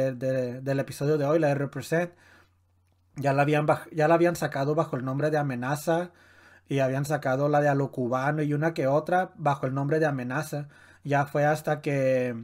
del 0.62 0.80
episodio 0.80 1.18
de 1.18 1.26
hoy, 1.26 1.40
la 1.40 1.50
de 1.50 1.56
Represent. 1.56 2.12
Ya 3.18 3.34
la 3.34 3.44
habían, 3.44 3.66
ya 3.92 4.08
la 4.08 4.16
habían 4.16 4.36
sacado 4.36 4.76
bajo 4.76 4.98
el 4.98 5.06
nombre 5.06 5.32
de 5.32 5.38
Amenaza. 5.38 6.12
Y 6.68 6.80
habían 6.80 7.06
sacado 7.06 7.50
la 7.50 7.62
de 7.62 7.70
A 7.70 7.76
lo 7.76 7.92
cubano 7.92 8.42
y 8.44 8.54
una 8.54 8.74
que 8.74 8.88
otra 8.88 9.32
bajo 9.36 9.68
el 9.68 9.74
nombre 9.74 10.00
de 10.00 10.08
Amenaza. 10.08 10.68
Ya 11.04 11.26
fue 11.26 11.46
hasta 11.46 11.82
que 11.82 12.36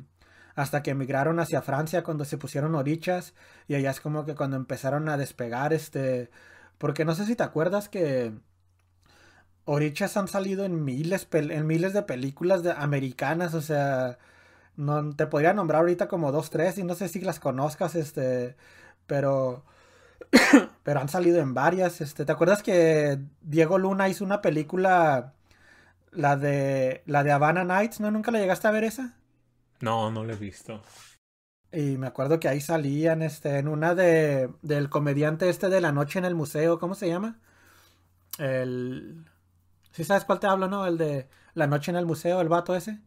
hasta 0.56 0.84
que 0.84 0.92
emigraron 0.92 1.40
hacia 1.40 1.62
Francia 1.62 2.04
cuando 2.04 2.26
se 2.26 2.38
pusieron 2.38 2.76
orichas 2.76 3.34
y 3.68 3.76
allá 3.76 3.92
es 3.92 4.02
como 4.02 4.26
que 4.26 4.36
cuando 4.36 4.58
empezaron 4.58 5.10
a 5.10 5.18
despegar 5.18 5.74
este 5.74 6.30
porque 6.78 7.06
no 7.06 7.16
sé 7.16 7.26
si 7.26 7.36
te 7.36 7.44
acuerdas 7.44 7.90
que 7.90 8.34
orichas 9.66 10.18
han 10.18 10.28
salido 10.28 10.66
en 10.66 10.84
miles 10.84 11.28
en 11.32 11.68
miles 11.68 11.94
de 11.94 12.04
películas 12.04 12.64
de 12.64 12.72
americanas, 12.72 13.54
o 13.54 13.62
sea, 13.62 14.18
no 14.78 15.16
te 15.16 15.28
podría 15.28 15.54
nombrar 15.54 15.82
ahorita 15.82 16.08
como 16.08 16.32
dos 16.32 16.50
tres 16.50 16.78
y 16.78 16.84
no 16.84 16.96
sé 16.96 17.08
si 17.10 17.22
las 17.22 17.40
conozcas 17.40 17.96
este, 17.96 18.56
pero 19.08 19.66
pero 20.84 21.00
han 21.00 21.10
salido 21.10 21.40
en 21.40 21.54
varias. 21.54 22.02
Este, 22.02 22.26
¿te 22.26 22.32
acuerdas 22.32 22.64
que 22.64 23.20
Diego 23.42 23.78
Luna 23.78 24.10
hizo 24.10 24.24
una 24.24 24.42
película, 24.42 25.34
la 26.12 26.38
de 26.38 27.04
la 27.06 27.24
de 27.24 27.32
Havana 27.32 27.64
Nights? 27.64 28.00
¿No? 28.00 28.12
¿Nunca 28.12 28.32
la 28.32 28.40
llegaste 28.40 28.68
a 28.68 28.72
ver 28.72 28.84
esa? 28.84 29.18
No, 29.80 30.12
no 30.12 30.24
la 30.24 30.34
he 30.34 30.38
visto. 30.38 30.82
Y 31.72 31.98
me 31.98 32.08
acuerdo 32.08 32.40
que 32.40 32.50
ahí 32.50 32.60
salían, 32.60 33.22
este, 33.22 33.58
en 33.58 33.68
una 33.68 33.96
de 33.96 34.50
del 34.62 34.90
comediante 34.90 35.50
este 35.50 35.70
de 35.70 35.82
la 35.82 35.92
noche 35.92 36.20
en 36.20 36.26
el 36.26 36.36
museo, 36.36 36.80
¿cómo 36.80 36.96
se 36.96 37.08
llama? 37.08 37.40
El 38.38 39.26
¿Sí 39.92 40.04
sabes 40.04 40.26
cuál 40.26 40.40
te 40.40 40.48
hablo, 40.48 40.68
no? 40.68 40.86
El 40.88 40.98
de 40.98 41.28
la 41.54 41.68
noche 41.68 41.92
en 41.92 41.98
el 41.98 42.06
museo, 42.06 42.42
el 42.42 42.50
vato 42.50 42.76
ese. 42.76 43.00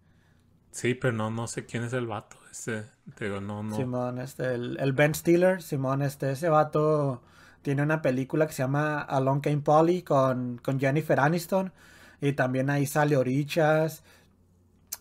Sí, 0.71 0.95
pero 0.95 1.13
no, 1.13 1.31
no 1.31 1.47
sé 1.47 1.65
quién 1.67 1.85
es 1.85 1.93
el 1.93 2.07
vato. 2.07 2.37
Ese, 2.51 2.85
digo, 3.19 3.41
no, 3.41 3.63
no. 3.63 3.77
Simón, 3.77 4.19
este, 4.19 4.55
el, 4.55 4.79
el 4.81 4.93
Ben 4.93 5.15
Stiller, 5.15 5.63
Simón, 5.63 6.03
este, 6.03 6.33
ese 6.33 6.49
vato 6.49 7.23
tiene 7.65 7.83
una 7.83 8.03
película 8.03 8.47
que 8.47 8.53
se 8.53 8.63
llama 8.63 9.01
Along 9.01 9.41
Came 9.41 9.63
Polly 9.63 10.03
con, 10.03 10.59
con 10.59 10.79
Jennifer 10.79 11.19
Aniston. 11.19 11.73
Y 12.21 12.35
también 12.35 12.69
ahí 12.69 12.87
sale 12.87 13.17
Orichas. 13.17 14.03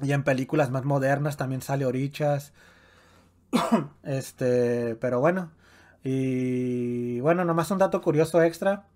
Y 0.02 0.14
en 0.14 0.24
películas 0.24 0.72
más 0.72 0.86
modernas 0.86 1.36
también 1.36 1.62
sale 1.62 1.86
Orichas. 1.86 2.54
este, 4.04 4.96
pero 4.96 5.20
bueno. 5.20 5.52
Y 6.06 7.20
bueno, 7.20 7.44
nomás 7.44 7.70
un 7.70 7.80
dato 7.80 8.02
curioso 8.02 8.42
extra. 8.42 8.88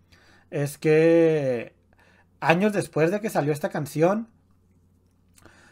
Es 0.49 0.77
que 0.77 1.75
años 2.39 2.71
después 2.71 3.11
de 3.11 3.19
que 3.19 3.29
salió 3.29 3.51
esta 3.51 3.69
canción, 3.69 4.29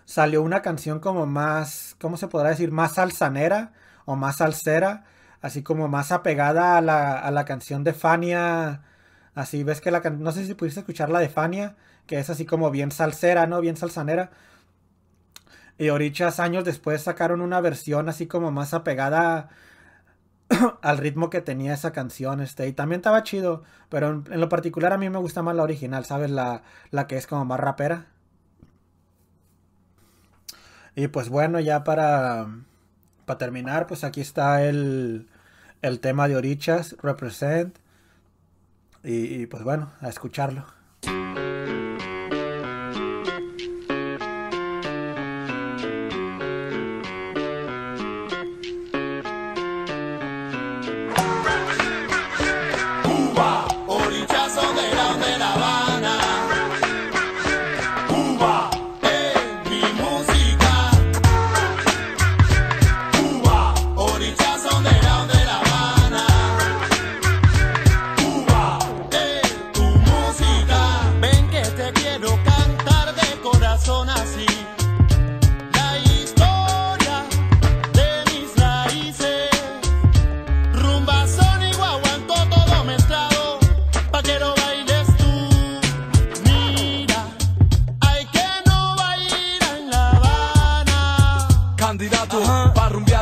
salió 0.05 0.41
una 0.43 0.61
canción 0.61 0.99
como 0.99 1.25
más, 1.25 1.95
¿cómo 1.99 2.17
se 2.17 2.27
podrá 2.27 2.49
decir? 2.49 2.71
Más 2.71 2.95
salsanera 2.95 3.73
o 4.05 4.15
más 4.15 4.37
salsera, 4.37 5.05
así 5.41 5.63
como 5.63 5.87
más 5.87 6.11
apegada 6.11 6.77
a 6.77 6.81
la, 6.81 7.13
a 7.19 7.31
la 7.31 7.45
canción 7.45 7.83
de 7.83 7.93
Fania. 7.93 8.81
Así 9.35 9.63
ves 9.63 9.81
que 9.81 9.91
la 9.91 10.01
no 10.01 10.31
sé 10.31 10.45
si 10.45 10.53
pudiste 10.55 10.81
escuchar 10.81 11.09
la 11.09 11.19
de 11.19 11.29
Fania, 11.29 11.75
que 12.07 12.19
es 12.19 12.29
así 12.29 12.45
como 12.45 12.71
bien 12.71 12.91
salsera, 12.91 13.47
¿no? 13.47 13.61
Bien 13.61 13.77
salsanera. 13.77 14.31
Y 15.77 15.89
Orichas 15.89 16.39
años 16.39 16.63
después 16.65 17.01
sacaron 17.03 17.41
una 17.41 17.59
versión 17.61 18.07
así 18.09 18.27
como 18.27 18.51
más 18.51 18.73
apegada 18.73 19.49
al 20.81 20.97
ritmo 20.97 21.29
que 21.29 21.41
tenía 21.41 21.73
esa 21.73 21.91
canción, 21.91 22.41
este, 22.41 22.67
y 22.67 22.73
también 22.73 22.99
estaba 22.99 23.23
chido, 23.23 23.63
pero 23.89 24.09
en, 24.09 24.23
en 24.31 24.39
lo 24.41 24.49
particular 24.49 24.93
a 24.93 24.97
mí 24.97 25.09
me 25.09 25.19
gusta 25.19 25.41
más 25.43 25.55
la 25.55 25.63
original, 25.63 26.05
¿sabes? 26.05 26.29
La, 26.31 26.63
la 26.91 27.07
que 27.07 27.17
es 27.17 27.27
como 27.27 27.45
más 27.45 27.59
rapera. 27.59 28.07
Y 30.95 31.07
pues 31.09 31.29
bueno, 31.29 31.59
ya 31.59 31.83
para, 31.83 32.47
para 33.25 33.37
terminar, 33.37 33.87
pues 33.87 34.03
aquí 34.03 34.21
está 34.21 34.63
el, 34.65 35.27
el 35.81 35.99
tema 35.99 36.27
de 36.27 36.37
Orichas, 36.37 36.95
Represent, 37.01 37.77
y, 39.03 39.41
y 39.41 39.45
pues 39.47 39.63
bueno, 39.63 39.91
a 40.01 40.09
escucharlo. 40.09 40.65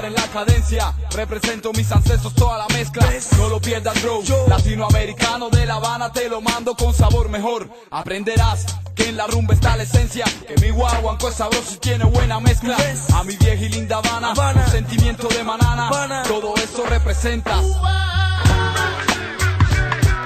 En 0.05 0.13
la 0.13 0.27
cadencia. 0.27 0.93
Represento 1.11 1.71
mis 1.73 1.91
ancestros, 1.91 2.33
toda 2.35 2.57
la 2.57 2.67
mezcla. 2.67 3.07
No 3.37 3.49
lo 3.49 3.59
pierdas, 3.59 4.01
bro. 4.01 4.21
Latinoamericano 4.47 5.49
de 5.49 5.65
La 5.65 5.75
Habana 5.75 6.11
te 6.11 6.29
lo 6.29 6.41
mando 6.41 6.75
con 6.75 6.93
sabor 6.93 7.29
mejor. 7.29 7.69
Aprenderás 7.91 8.65
que 8.95 9.09
en 9.09 9.17
la 9.17 9.27
rumba 9.27 9.53
está 9.53 9.77
la 9.77 9.83
esencia. 9.83 10.25
Que 10.47 10.55
mi 10.61 10.69
guaguanco 10.71 11.29
es 11.29 11.35
sabroso 11.35 11.75
y 11.75 11.77
tiene 11.77 12.05
buena 12.05 12.39
mezcla. 12.39 12.77
A 13.13 13.23
mi 13.23 13.35
vieja 13.37 13.63
y 13.63 13.69
linda 13.69 13.97
Habana, 13.97 14.33
un 14.65 14.71
sentimiento 14.71 15.27
de 15.27 15.43
manana. 15.43 16.23
Todo 16.27 16.55
eso 16.55 16.85
representa. 16.87 17.59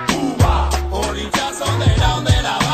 Cuba, 0.07 0.69
orillas 0.91 1.61
underground 1.61 2.29
de 2.29 2.41
La 2.41 2.66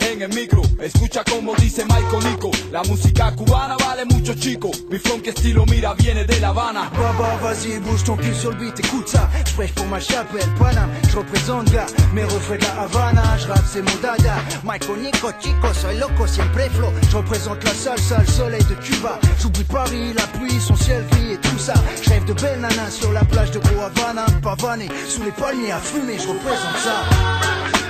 en 0.00 0.22
el 0.22 0.28
micro. 0.28 0.62
Escucha 0.80 1.24
como 1.24 1.54
dice 1.54 1.84
Michael 1.84 2.24
Nico, 2.30 2.50
la 2.70 2.82
música 2.82 3.34
cubana 3.34 3.76
vale 3.76 4.04
mucho 4.04 4.34
chico. 4.34 4.70
Mi 4.90 4.98
funk 4.98 5.26
estilo 5.26 5.64
mira 5.66 5.94
viene 5.94 6.24
de 6.24 6.38
La 6.40 6.48
Habana. 6.48 6.90
Baba, 6.90 7.36
vas-y, 7.42 7.78
bouge 7.80 8.04
ton 8.04 8.16
cul 8.16 8.34
sur 8.34 8.50
le 8.50 8.58
beat, 8.58 8.78
écoute 8.80 9.08
ça. 9.08 9.30
Je 9.46 9.54
prêche 9.54 9.72
pour 9.72 9.86
ma 9.86 9.98
chapelle, 9.98 10.48
Paname. 10.58 10.90
Je 11.10 11.16
représente 11.16 11.70
gars, 11.70 11.86
mes 12.12 12.24
refrains 12.24 12.56
de 12.56 12.62
la 12.62 12.82
Havana. 12.82 13.38
Je 13.38 13.48
rappe, 13.48 13.64
c'est 13.66 13.82
mon 13.82 14.00
dada. 14.02 14.36
Michael 14.64 15.00
Nico, 15.00 15.30
chico, 15.40 15.72
soy 15.72 15.96
loco, 15.98 16.26
siempre 16.26 16.68
flow. 16.70 16.92
Je 17.10 17.16
représente 17.16 17.64
la 17.64 17.72
salsa, 17.72 18.18
le 18.18 18.26
soleil 18.26 18.64
de 18.64 18.74
Cuba. 18.74 19.18
J'oublie 19.40 19.64
Paris, 19.64 20.12
la 20.14 20.26
pluie, 20.38 20.60
son 20.60 20.76
ciel 20.76 21.04
gris 21.10 21.32
et 21.32 21.38
tout 21.38 21.58
ça. 21.58 21.74
Je 22.02 22.10
rêve 22.10 22.24
de 22.26 22.34
belles 22.34 22.60
nanas 22.60 22.90
sur 22.90 23.12
la 23.12 23.24
plage 23.24 23.52
de 23.52 23.58
Gros 23.58 23.80
Havana. 23.80 24.26
Pavané, 24.42 24.88
sous 25.08 25.22
les 25.22 25.32
palmiers 25.32 25.72
à 25.72 25.78
fumer, 25.78 26.18
je 26.18 26.28
représente 26.28 26.78
ça. 26.84 27.85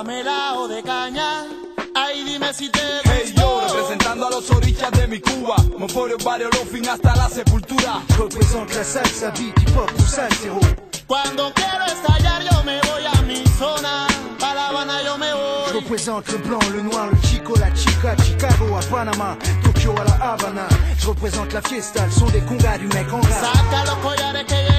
a 0.00 0.04
melao 0.04 0.68
de 0.68 0.82
caña 0.82 1.46
Ay, 1.94 2.24
dime 2.24 2.52
si 2.52 2.68
te 2.70 2.80
Hey 3.04 3.32
yo, 3.36 3.60
representando 3.60 4.26
a 4.26 4.30
los 4.30 4.50
orillas 4.50 4.90
de 4.92 5.06
mi 5.06 5.20
Cuba. 5.20 5.56
Moforio, 5.78 6.16
barrio, 6.18 6.48
fin 6.70 6.88
hasta 6.88 7.14
la 7.16 7.28
sepultura. 7.28 8.00
Je 8.08 8.16
représente 8.16 8.74
la 8.74 8.84
salsa, 8.84 9.30
beat, 9.30 9.58
hip 9.58 9.76
hop, 9.76 9.90
tout 9.96 10.06
ça, 10.06 10.28
zéro. 10.40 10.60
Cuando 11.06 11.52
quiero 11.54 11.84
estallar 11.86 12.42
yo 12.42 12.62
me 12.64 12.80
voy 12.82 13.04
a 13.12 13.22
mi 13.22 13.42
zona 13.58 14.06
Pa' 14.38 14.54
La 14.54 14.68
Habana 14.68 15.02
yo 15.02 15.18
me 15.18 15.26
Je 15.26 15.72
voy 15.72 15.80
représente 15.80 16.32
le 16.32 16.38
blanc, 16.38 16.60
le 16.72 16.82
noir, 16.82 17.08
le 17.10 17.28
chico, 17.28 17.54
la 17.58 17.72
chica, 17.74 18.16
Chicago 18.22 18.76
à 18.76 18.82
Panama, 18.90 19.36
Tokyo 19.64 19.92
à 20.00 20.04
la 20.04 20.32
Havana. 20.32 20.68
Je 20.98 21.08
représente 21.08 21.52
la 21.52 21.62
fiesta, 21.62 22.06
le 22.06 22.12
son 22.12 22.26
des 22.26 22.42
congas 22.42 22.78
du 22.78 22.86
mec 22.88 23.12
en 23.12 23.20
rap. 23.20 23.54
Saca 23.54 23.84
los 23.86 23.96
collares 23.96 24.44
que 24.46 24.54
llegó 24.54 24.69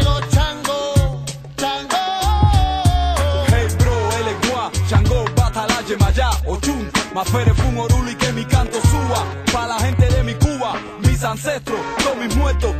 Batala, 5.98 6.32
Yemayá, 6.32 6.32
Ochun, 6.48 6.90
Mafere, 7.14 7.54
Fun, 7.54 7.78
Oruli, 7.78 8.16
que 8.16 8.32
mi 8.34 8.46
canto 8.46 8.80
suba. 8.82 9.26
Pa' 9.52 9.68
la 9.68 9.80
gente 9.80 10.08
de 10.08 10.24
mi 10.24 10.34
Cuba, 10.36 10.74
mis 11.04 11.24
ancestros, 11.24 11.80
todos 12.04 12.18
mis 12.18 12.36
muertos, 12.36 12.74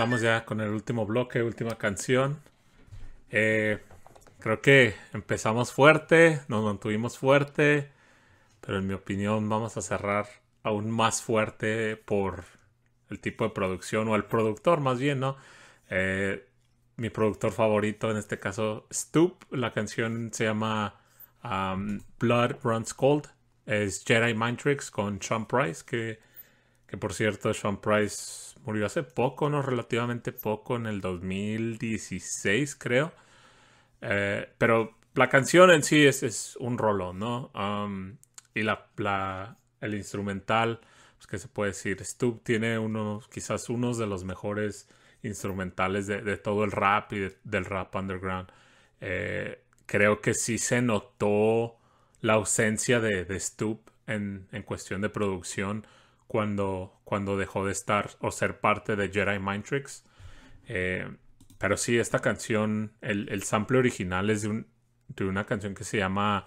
regresamos 0.00 0.22
ya 0.22 0.46
con 0.46 0.62
el 0.62 0.70
último 0.70 1.04
bloque, 1.04 1.42
última 1.42 1.76
canción. 1.76 2.40
Eh, 3.30 3.80
creo 4.38 4.62
que 4.62 4.94
empezamos 5.12 5.72
fuerte, 5.74 6.40
nos 6.48 6.64
mantuvimos 6.64 7.18
fuerte, 7.18 7.90
pero 8.62 8.78
en 8.78 8.86
mi 8.86 8.94
opinión 8.94 9.46
vamos 9.50 9.76
a 9.76 9.82
cerrar 9.82 10.26
aún 10.62 10.90
más 10.90 11.20
fuerte 11.22 11.96
por 11.96 12.44
el 13.10 13.20
tipo 13.20 13.44
de 13.44 13.50
producción 13.50 14.08
o 14.08 14.16
el 14.16 14.24
productor 14.24 14.80
más 14.80 14.98
bien, 14.98 15.20
¿no? 15.20 15.36
Eh, 15.90 16.48
mi 16.96 17.10
productor 17.10 17.52
favorito 17.52 18.10
en 18.10 18.16
este 18.16 18.38
caso, 18.38 18.86
Stoop, 18.90 19.44
la 19.50 19.74
canción 19.74 20.30
se 20.32 20.44
llama 20.44 20.98
um, 21.44 22.00
Blood 22.18 22.56
Runs 22.62 22.94
Cold, 22.94 23.26
es 23.66 24.02
Jedi 24.02 24.32
Mind 24.32 24.56
Tricks 24.56 24.90
con 24.90 25.20
Sean 25.20 25.46
Price, 25.46 25.84
que, 25.84 26.20
que 26.86 26.96
por 26.96 27.12
cierto 27.12 27.52
Sean 27.52 27.78
Price 27.82 28.49
murió 28.64 28.86
hace 28.86 29.02
poco, 29.02 29.50
¿no? 29.50 29.62
Relativamente 29.62 30.32
poco, 30.32 30.76
en 30.76 30.86
el 30.86 31.00
2016 31.00 32.76
creo. 32.76 33.12
Eh, 34.02 34.48
pero 34.58 34.96
la 35.14 35.28
canción 35.28 35.70
en 35.70 35.82
sí 35.82 36.06
es, 36.06 36.22
es 36.22 36.56
un 36.56 36.78
rollo, 36.78 37.12
¿no? 37.12 37.50
Um, 37.54 38.16
y 38.54 38.62
la, 38.62 38.86
la, 38.96 39.56
el 39.80 39.94
instrumental, 39.94 40.80
pues 41.16 41.26
que 41.26 41.38
se 41.38 41.48
puede 41.48 41.70
decir, 41.72 42.04
Stu 42.04 42.40
tiene 42.42 42.78
unos, 42.78 43.28
quizás 43.28 43.68
unos 43.68 43.98
de 43.98 44.06
los 44.06 44.24
mejores 44.24 44.88
instrumentales 45.22 46.06
de, 46.06 46.22
de 46.22 46.36
todo 46.36 46.64
el 46.64 46.72
rap 46.72 47.12
y 47.12 47.30
del 47.44 47.64
rap 47.64 47.94
underground. 47.94 48.48
Eh, 49.00 49.62
creo 49.86 50.20
que 50.20 50.34
sí 50.34 50.58
se 50.58 50.82
notó 50.82 51.76
la 52.20 52.34
ausencia 52.34 53.00
de, 53.00 53.24
de 53.24 53.42
en, 54.06 54.46
en, 54.52 54.62
cuestión 54.62 55.00
de 55.00 55.08
producción 55.08 55.86
cuando, 56.30 57.00
cuando 57.02 57.36
dejó 57.36 57.66
de 57.66 57.72
estar 57.72 58.10
o 58.20 58.30
ser 58.30 58.60
parte 58.60 58.94
de 58.94 59.08
Jedi 59.08 59.40
Mind 59.40 59.64
Tricks. 59.64 60.04
Eh, 60.68 61.04
pero 61.58 61.76
sí, 61.76 61.98
esta 61.98 62.20
canción, 62.20 62.92
el, 63.00 63.28
el 63.30 63.42
sample 63.42 63.78
original 63.78 64.30
es 64.30 64.42
de, 64.42 64.48
un, 64.48 64.68
de, 65.08 65.24
una 65.24 65.44
canción 65.44 65.74
que 65.74 65.82
se 65.82 65.98
llama 65.98 66.46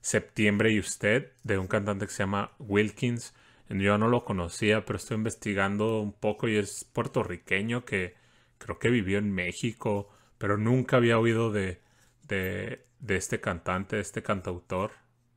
Septiembre 0.00 0.72
y 0.72 0.78
Usted, 0.78 1.32
de 1.42 1.58
un 1.58 1.66
cantante 1.66 2.06
que 2.06 2.12
se 2.12 2.22
llama 2.22 2.52
Wilkins. 2.58 3.34
Yo 3.68 3.98
no 3.98 4.08
lo 4.08 4.24
conocía, 4.24 4.86
pero 4.86 4.96
estoy 4.96 5.18
investigando 5.18 6.00
un 6.00 6.14
poco 6.14 6.48
y 6.48 6.56
es 6.56 6.86
puertorriqueño 6.86 7.84
que 7.84 8.14
creo 8.56 8.78
que 8.78 8.88
vivió 8.88 9.18
en 9.18 9.30
México, 9.30 10.08
pero 10.38 10.56
nunca 10.56 10.96
había 10.96 11.18
oído 11.18 11.52
de, 11.52 11.82
de, 12.22 12.86
de 12.98 13.16
este 13.16 13.42
cantante, 13.42 13.96
de 13.96 14.02
este 14.02 14.22
cantautor. 14.22 14.92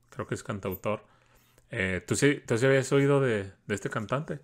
Creo 0.09 0.27
que 0.27 0.35
es 0.35 0.43
cantautor. 0.43 1.11
Eh, 1.72 2.02
¿tú, 2.07 2.15
sí, 2.15 2.41
¿Tú 2.45 2.57
sí 2.57 2.65
habías 2.65 2.91
oído 2.91 3.22
de, 3.22 3.53
de 3.65 3.76
este 3.76 3.89
cantante? 3.89 4.41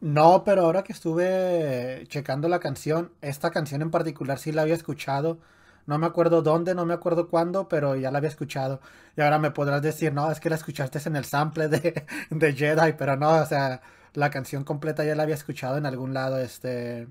No, 0.00 0.44
pero 0.44 0.62
ahora 0.62 0.82
que 0.84 0.92
estuve 0.92 2.04
checando 2.08 2.48
la 2.48 2.60
canción, 2.60 3.12
esta 3.22 3.50
canción 3.50 3.80
en 3.82 3.90
particular 3.90 4.38
sí 4.38 4.52
la 4.52 4.62
había 4.62 4.74
escuchado. 4.74 5.38
No 5.86 5.98
me 5.98 6.06
acuerdo 6.06 6.42
dónde, 6.42 6.74
no 6.74 6.84
me 6.84 6.92
acuerdo 6.94 7.28
cuándo, 7.28 7.68
pero 7.68 7.96
ya 7.96 8.10
la 8.10 8.18
había 8.18 8.28
escuchado. 8.30 8.80
Y 9.16 9.22
ahora 9.22 9.38
me 9.38 9.50
podrás 9.52 9.80
decir, 9.82 10.12
no, 10.12 10.30
es 10.30 10.40
que 10.40 10.50
la 10.50 10.56
escuchaste 10.56 11.00
en 11.06 11.16
el 11.16 11.24
sample 11.24 11.68
de, 11.68 12.06
de 12.30 12.52
Jedi, 12.54 12.92
pero 12.98 13.16
no, 13.16 13.30
o 13.40 13.46
sea, 13.46 13.80
la 14.14 14.30
canción 14.30 14.64
completa 14.64 15.04
ya 15.04 15.14
la 15.14 15.22
había 15.22 15.34
escuchado 15.34 15.78
en 15.78 15.86
algún 15.86 16.12
lado, 16.14 16.38
este... 16.38 17.08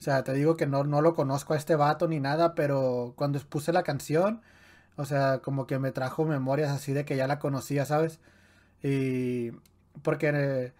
O 0.00 0.04
sea, 0.04 0.24
te 0.24 0.32
digo 0.32 0.56
que 0.56 0.66
no, 0.66 0.82
no 0.84 1.00
lo 1.00 1.14
conozco 1.14 1.54
a 1.54 1.56
este 1.56 1.76
vato 1.76 2.08
ni 2.08 2.18
nada, 2.20 2.54
pero 2.56 3.14
cuando 3.16 3.38
puse 3.40 3.72
la 3.72 3.84
canción, 3.84 4.42
o 4.96 5.04
sea, 5.04 5.40
como 5.40 5.66
que 5.66 5.78
me 5.78 5.92
trajo 5.92 6.24
memorias 6.24 6.70
así 6.70 6.92
de 6.92 7.04
que 7.04 7.16
ya 7.16 7.26
la 7.28 7.38
conocía, 7.38 7.84
¿sabes? 7.86 8.20
Y 8.82 9.52
porque 10.02 10.72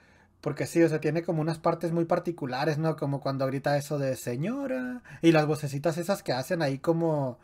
porque 0.42 0.66
sí, 0.66 0.82
o 0.82 0.88
sea, 0.88 1.00
tiene 1.00 1.22
como 1.22 1.40
unas 1.40 1.58
partes 1.60 1.92
muy 1.92 2.04
particulares, 2.04 2.76
¿no? 2.76 2.96
Como 2.96 3.20
cuando 3.20 3.46
grita 3.46 3.78
eso 3.78 3.98
de 3.98 4.16
señora. 4.16 5.02
Y 5.22 5.30
las 5.32 5.46
vocecitas 5.46 5.98
esas 5.98 6.22
que 6.24 6.32
hacen 6.32 6.62
ahí 6.62 6.78
como. 6.78 7.38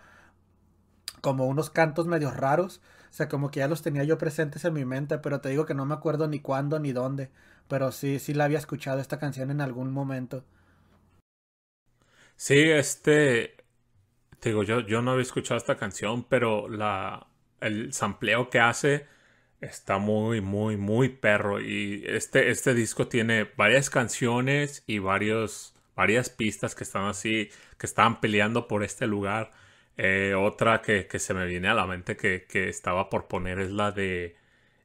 como 1.21 1.47
unos 1.47 1.71
cantos 1.71 2.09
medio 2.09 2.33
raros. 2.33 2.81
O 3.11 3.15
sea, 3.15 3.29
como 3.29 3.51
que 3.51 3.61
ya 3.61 3.69
los 3.69 3.83
tenía 3.83 4.05
yo 4.05 4.19
presentes 4.19 4.65
en 4.65 4.75
mi 4.75 4.85
mente, 4.85 5.19
pero 5.19 5.41
te 5.41 5.49
digo 5.49 5.65
que 5.65 5.75
no 5.75 5.87
me 5.87 5.95
acuerdo 5.95 6.27
ni 6.29 6.41
cuándo 6.41 6.81
ni 6.81 6.93
dónde. 6.93 7.31
Pero 7.69 7.93
sí, 7.93 8.19
sí 8.19 8.35
la 8.35 8.45
había 8.45 8.59
escuchado 8.59 9.01
esta 9.01 9.19
canción 9.19 9.51
en 9.53 9.61
algún 9.61 9.93
momento. 9.93 10.45
Sí, 12.37 12.61
este. 12.71 13.57
Te 14.41 14.51
digo, 14.51 14.65
yo, 14.65 14.81
yo 14.81 15.03
no 15.03 15.13
había 15.13 15.23
escuchado 15.23 15.59
esta 15.59 15.77
canción, 15.77 16.25
pero 16.25 16.69
la. 16.69 17.29
el 17.61 17.93
sampleo 17.93 18.51
que 18.51 18.59
hace 18.61 19.07
está 19.61 19.99
muy, 19.99 20.41
muy, 20.41 20.77
muy 20.77 21.09
perro. 21.09 21.61
Y 21.61 22.05
este, 22.07 22.51
este 22.51 22.75
disco 22.75 23.09
tiene 23.09 23.49
varias 23.57 23.91
canciones 23.91 24.83
y 24.87 24.99
varios, 24.99 25.75
varias 25.97 26.31
pistas 26.31 26.75
que 26.75 26.85
están 26.85 27.05
así, 27.07 27.51
que 27.79 27.87
estaban 27.87 28.21
peleando 28.21 28.69
por 28.69 28.85
este 28.85 29.07
lugar. 29.07 29.53
Eh, 29.97 30.35
otra 30.37 30.81
que, 30.83 31.07
que, 31.07 31.19
se 31.19 31.35
me 31.35 31.47
viene 31.47 31.69
a 31.69 31.75
la 31.75 31.87
mente 31.87 32.17
que, 32.17 32.45
que 32.49 32.69
estaba 32.69 33.11
por 33.11 33.27
poner 33.27 33.59
es 33.59 33.73
la 33.73 33.91
de 33.91 34.37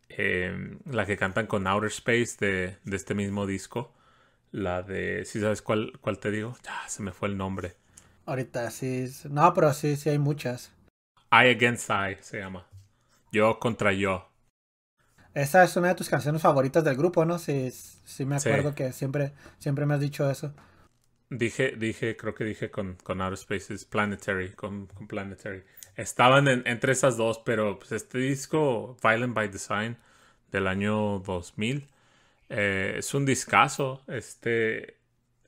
eh, 0.09 0.77
la 0.85 1.05
que 1.05 1.17
cantan 1.17 1.47
con 1.47 1.67
Outer 1.67 1.89
Space 1.89 2.37
de, 2.39 2.77
de, 2.83 2.95
este 2.95 3.13
mismo 3.13 3.45
disco. 3.45 3.93
La 4.51 4.81
de, 4.81 5.25
si 5.25 5.39
sabes 5.39 5.61
cuál, 5.61 5.93
cuál 6.01 6.19
te 6.19 6.31
digo, 6.31 6.55
ya 6.63 6.87
se 6.87 7.03
me 7.03 7.11
fue 7.11 7.29
el 7.29 7.37
nombre. 7.37 7.75
Ahorita 8.25 8.69
sí, 8.71 9.07
no, 9.29 9.53
pero 9.53 9.73
sí, 9.73 9.95
sí 9.95 10.09
hay 10.09 10.19
muchas. 10.19 10.71
I 11.31 11.49
Against 11.49 11.89
I 11.89 12.17
se 12.21 12.39
llama. 12.39 12.67
Yo 13.31 13.59
contra 13.59 13.91
yo. 13.93 14.32
Esa 15.33 15.63
es 15.63 15.75
una 15.75 15.89
de 15.89 15.95
tus 15.95 16.09
canciones 16.09 16.41
favoritas 16.41 16.83
del 16.83 16.95
grupo, 16.95 17.25
¿no? 17.25 17.39
Sí, 17.39 17.71
sí 17.71 18.25
me 18.25 18.35
acuerdo 18.35 18.69
sí. 18.69 18.75
que 18.75 18.91
siempre, 18.93 19.33
siempre 19.59 19.85
me 19.85 19.95
has 19.95 19.99
dicho 19.99 20.29
eso. 20.29 20.53
Dije, 21.29 21.71
dije, 21.77 22.15
creo 22.15 22.35
que 22.35 22.43
dije 22.43 22.69
con, 22.69 22.95
con 23.03 23.19
Outer 23.21 23.37
Spaces, 23.37 23.85
Planetary, 23.85 24.51
con, 24.53 24.85
con 24.87 25.07
Planetary. 25.07 25.63
Estaban 25.95 26.47
en, 26.47 26.61
entre 26.67 26.91
esas 26.93 27.17
dos, 27.17 27.39
pero 27.43 27.79
pues 27.79 27.91
este 27.91 28.19
disco, 28.19 28.97
Violent 29.01 29.33
by 29.33 29.47
Design, 29.49 29.97
del 30.51 30.67
año 30.67 31.19
2000, 31.19 31.87
eh, 32.49 32.95
es 32.99 33.13
un 33.15 33.25
discazo. 33.25 34.03
Este, 34.07 34.97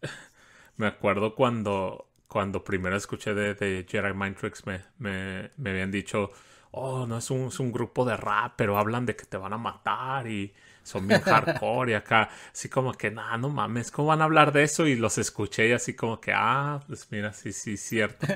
me 0.77 0.87
acuerdo 0.87 1.35
cuando, 1.35 2.09
cuando 2.27 2.63
primero 2.63 2.95
escuché 2.97 3.33
de, 3.35 3.53
de 3.55 3.85
Jedi 3.87 4.13
Mind 4.13 4.37
Tricks, 4.37 4.65
me, 4.65 4.81
me, 4.97 5.51
me 5.57 5.69
habían 5.71 5.91
dicho 5.91 6.31
oh, 6.75 7.07
no 7.07 7.17
es 7.17 7.31
un, 7.31 7.47
es 7.47 7.59
un, 7.59 7.71
grupo 7.71 8.05
de 8.05 8.17
rap, 8.17 8.53
pero 8.57 8.77
hablan 8.77 9.05
de 9.05 9.15
que 9.15 9.25
te 9.25 9.37
van 9.37 9.53
a 9.53 9.57
matar 9.57 10.27
y 10.27 10.53
son 10.83 11.07
bien 11.07 11.21
hardcore 11.21 11.91
y 11.91 11.95
acá, 11.95 12.29
así 12.51 12.69
como 12.69 12.93
que, 12.93 13.11
nah, 13.11 13.37
no 13.37 13.49
mames, 13.49 13.91
¿cómo 13.91 14.09
van 14.09 14.21
a 14.21 14.25
hablar 14.25 14.51
de 14.51 14.63
eso? 14.63 14.85
Y 14.85 14.95
los 14.95 15.17
escuché 15.17 15.69
y 15.69 15.71
así 15.71 15.95
como 15.95 16.19
que, 16.21 16.31
ah, 16.35 16.81
pues 16.87 17.07
mira, 17.11 17.33
sí, 17.33 17.53
sí, 17.53 17.77
cierto. 17.77 18.27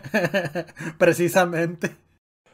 Precisamente. 0.97 1.95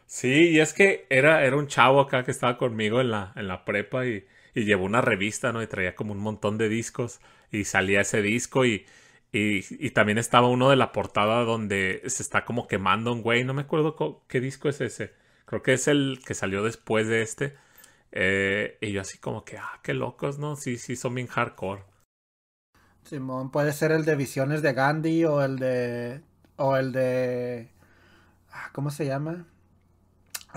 Sí, 0.08 0.50
y 0.50 0.60
es 0.60 0.74
que 0.74 1.06
era, 1.10 1.46
era 1.46 1.56
un 1.56 1.68
chavo 1.68 2.02
acá 2.02 2.24
que 2.24 2.32
estaba 2.32 2.58
conmigo 2.58 3.00
en 3.02 3.12
la, 3.12 3.32
en 3.36 3.48
la 3.48 3.64
prepa 3.66 4.06
y, 4.06 4.26
y 4.54 4.66
llevó 4.66 4.86
una 4.86 5.02
revista, 5.02 5.52
¿no? 5.54 5.62
Y 5.64 5.68
traía 5.68 5.96
como 5.96 6.14
un 6.14 6.20
montón 6.20 6.58
de 6.58 6.70
discos 6.70 7.22
y 7.52 7.66
salía 7.66 8.02
ese 8.02 8.22
disco 8.22 8.66
y... 8.66 8.86
Y, 9.32 9.66
y, 9.86 9.90
también 9.90 10.18
estaba 10.18 10.48
uno 10.48 10.70
de 10.70 10.78
la 10.78 10.94
portada 10.94 11.44
donde 11.44 12.02
se 12.06 12.24
está 12.24 12.46
como 12.46 12.70
quemando 12.70 13.12
un 13.12 13.22
güey. 13.22 13.44
No 13.44 13.54
me 13.54 13.64
acuerdo 13.64 14.24
qué 14.30 14.40
disco 14.40 14.70
es 14.70 14.80
ese. 14.80 15.12
Creo 15.46 15.62
que 15.62 15.74
es 15.74 15.88
el 15.88 16.20
que 16.26 16.34
salió 16.34 16.64
después 16.64 17.08
de 17.08 17.22
este. 17.22 17.56
Eh, 18.12 18.78
y 18.82 18.92
yo 18.92 19.02
así 19.02 19.18
como 19.18 19.44
que, 19.46 19.58
ah, 19.58 19.80
qué 19.84 19.94
locos, 19.94 20.40
¿no? 20.40 20.56
Sí, 20.56 20.78
sí, 20.78 20.96
son 20.96 21.16
bien 21.16 21.28
hardcore. 21.28 21.84
Simón, 23.04 23.52
puede 23.52 23.72
ser 23.74 23.92
el 23.92 24.06
de 24.06 24.16
Visiones 24.16 24.62
de 24.62 24.74
Gandhi 24.74 25.26
o 25.26 25.44
el 25.44 25.60
de... 25.60 26.22
O 26.56 26.76
el 26.76 26.92
de... 26.92 27.70
Ah, 28.52 28.70
¿Cómo 28.74 28.90
se 28.90 29.06
llama? 29.06 29.46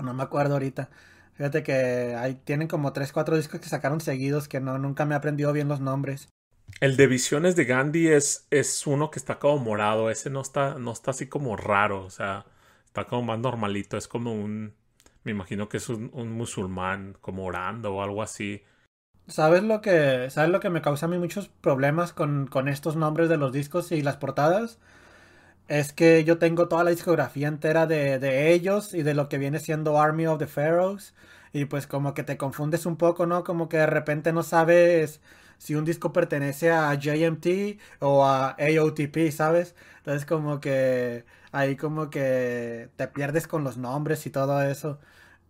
No 0.01 0.13
me 0.13 0.23
acuerdo 0.23 0.53
ahorita. 0.53 0.89
Fíjate 1.33 1.63
que 1.63 2.15
hay, 2.17 2.35
tienen 2.35 2.67
como 2.67 2.91
3, 2.93 3.11
4 3.11 3.37
discos 3.37 3.59
que 3.59 3.69
sacaron 3.69 4.01
seguidos 4.01 4.47
que 4.47 4.59
no, 4.59 4.77
nunca 4.77 5.05
me 5.05 5.13
he 5.13 5.17
aprendido 5.17 5.53
bien 5.53 5.67
los 5.67 5.79
nombres. 5.79 6.29
El 6.79 6.97
de 6.97 7.07
Visiones 7.07 7.55
de 7.55 7.65
Gandhi 7.65 8.07
es, 8.07 8.47
es 8.51 8.87
uno 8.87 9.11
que 9.11 9.19
está 9.19 9.37
como 9.37 9.63
morado. 9.63 10.09
Ese 10.09 10.29
no 10.29 10.41
está, 10.41 10.75
no 10.75 10.91
está 10.91 11.11
así 11.11 11.27
como 11.27 11.55
raro. 11.55 12.03
O 12.03 12.09
sea, 12.09 12.45
está 12.85 13.05
como 13.05 13.23
más 13.23 13.39
normalito. 13.39 13.97
Es 13.97 14.07
como 14.07 14.33
un 14.33 14.73
me 15.23 15.31
imagino 15.31 15.69
que 15.69 15.77
es 15.77 15.89
un, 15.89 16.09
un, 16.13 16.31
musulmán 16.31 17.17
como 17.21 17.45
orando 17.45 17.95
o 17.95 18.01
algo 18.01 18.23
así. 18.23 18.63
¿Sabes 19.27 19.63
lo 19.63 19.81
que, 19.81 20.29
¿sabes 20.29 20.49
lo 20.49 20.59
que 20.59 20.69
me 20.69 20.81
causa 20.81 21.05
a 21.05 21.09
mí 21.09 21.17
muchos 21.17 21.47
problemas 21.47 22.13
con, 22.13 22.47
con 22.47 22.67
estos 22.67 22.95
nombres 22.95 23.29
de 23.29 23.37
los 23.37 23.51
discos 23.51 23.91
y 23.91 24.01
las 24.01 24.17
portadas? 24.17 24.79
Es 25.67 25.93
que 25.93 26.23
yo 26.23 26.39
tengo 26.39 26.67
toda 26.67 26.83
la 26.83 26.89
discografía 26.89 27.47
entera 27.47 27.85
de, 27.85 28.19
de 28.19 28.53
ellos 28.53 28.93
y 28.93 29.03
de 29.03 29.13
lo 29.13 29.29
que 29.29 29.37
viene 29.37 29.59
siendo 29.59 29.99
Army 30.01 30.25
of 30.25 30.39
the 30.39 30.47
Pharaohs. 30.47 31.13
Y 31.53 31.65
pues 31.65 31.87
como 31.87 32.13
que 32.13 32.23
te 32.23 32.37
confundes 32.37 32.85
un 32.85 32.97
poco, 32.97 33.25
¿no? 33.25 33.43
Como 33.43 33.69
que 33.69 33.77
de 33.77 33.85
repente 33.87 34.33
no 34.33 34.43
sabes 34.43 35.21
si 35.59 35.75
un 35.75 35.85
disco 35.85 36.13
pertenece 36.13 36.71
a 36.71 36.93
JMT 36.95 37.79
o 37.99 38.25
a 38.25 38.55
AOTP, 38.59 39.31
¿sabes? 39.31 39.75
Entonces 39.97 40.25
como 40.25 40.59
que 40.59 41.25
ahí 41.51 41.75
como 41.75 42.09
que 42.09 42.89
te 42.95 43.07
pierdes 43.07 43.47
con 43.47 43.63
los 43.63 43.77
nombres 43.77 44.25
y 44.25 44.29
todo 44.31 44.61
eso. 44.63 44.99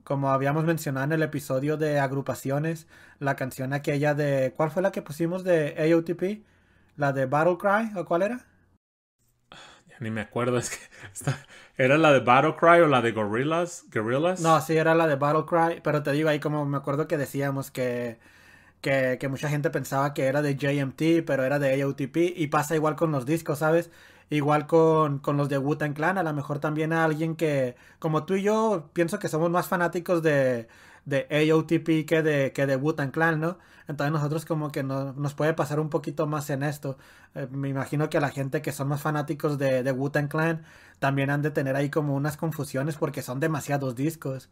Como 0.03 0.31
habíamos 0.31 0.65
mencionado 0.65 1.05
en 1.05 1.13
el 1.13 1.23
episodio 1.23 1.77
de 1.77 1.99
agrupaciones, 1.99 2.88
la 3.19 3.35
canción 3.35 3.73
aquella 3.73 4.13
de... 4.15 4.53
¿Cuál 4.55 4.71
fue 4.71 4.81
la 4.84 4.91
que 4.91 5.01
pusimos 5.03 5.43
de 5.43 5.76
AOTP? 5.93 6.45
¿La 6.97 7.13
de 7.13 7.26
Battle 7.27 7.57
Cry 7.57 7.97
o 7.99 8.05
cuál 8.05 8.23
era? 8.23 8.45
ni 9.99 10.11
me 10.11 10.21
acuerdo, 10.21 10.57
es 10.57 10.69
que 10.71 10.77
era 11.84 11.97
la 11.97 12.11
de 12.11 12.19
Battle 12.21 12.55
Cry 12.55 12.81
o 12.81 12.88
la 12.88 13.01
de 13.01 13.11
Gorillaz, 13.11 13.84
Gorillaz. 13.93 14.39
No, 14.39 14.61
sí, 14.61 14.77
era 14.77 14.95
la 14.95 15.07
de 15.07 15.15
Battle 15.15 15.45
Cry, 15.45 15.81
pero 15.84 16.01
te 16.03 16.11
digo 16.11 16.30
ahí 16.30 16.39
como 16.39 16.65
me 16.65 16.77
acuerdo 16.77 17.07
que 17.07 17.17
decíamos 17.17 17.71
que, 17.71 18.19
que, 18.81 19.17
que 19.19 19.30
mucha 19.30 19.49
gente 19.49 19.69
pensaba 19.71 20.13
que 20.13 20.26
era 20.27 20.41
de 20.41 20.55
JMT, 20.57 21.26
pero 21.26 21.43
era 21.45 21.59
de 21.59 21.81
AOTP, 21.81 22.17
y 22.38 22.47
pasa 22.47 22.76
igual 22.76 22.95
con 22.95 23.11
los 23.11 23.26
discos, 23.26 23.59
¿sabes? 23.59 23.91
Igual 24.30 24.68
con, 24.68 25.19
con 25.19 25.38
los 25.38 25.49
de 25.49 25.57
Wu-Tang 25.57 25.93
Clan, 25.95 26.18
a 26.19 26.23
lo 26.23 26.34
mejor 26.34 26.60
también 26.60 26.93
a 26.93 27.03
alguien 27.03 27.35
que, 27.35 27.76
como 27.99 28.26
tú 28.26 28.35
y 28.35 28.43
yo, 28.43 28.89
pienso 28.93 29.18
que 29.19 29.27
somos 29.27 29.49
más 29.49 29.68
fanáticos 29.68 30.22
de, 30.22 30.68
de 31.06 31.27
AOTP 31.31 32.06
que 32.06 32.22
de, 32.22 32.53
que 32.53 32.65
de 32.68 32.76
Wu-Tang 32.76 33.11
Clan, 33.11 33.39
¿no? 33.39 33.57
Entonces 33.88 34.11
nosotros 34.14 34.45
como 34.45 34.72
que 34.72 34.84
no- 34.84 35.14
nos 35.14 35.34
puede 35.34 35.53
pasar 35.56 35.80
un 35.80 35.89
poquito 35.89 36.27
más 36.27 36.49
en 36.51 36.61
esto. 36.64 36.97
Eh, 37.35 37.47
me 37.51 37.69
imagino 37.69 38.10
que 38.10 38.18
a 38.18 38.22
la 38.22 38.30
gente 38.30 38.61
que 38.61 38.72
son 38.72 38.88
más 38.89 39.01
fanáticos 39.01 39.57
de, 39.57 39.81
de 39.84 39.91
Wu-Tang 39.91 40.27
Clan 40.30 40.64
también 40.99 41.30
han 41.31 41.41
de 41.41 41.49
tener 41.51 41.76
ahí 41.76 41.89
como 41.89 42.15
unas 42.15 42.38
confusiones 42.38 42.97
porque 42.97 43.22
son 43.23 43.39
demasiados 43.39 43.95
discos. 43.95 44.49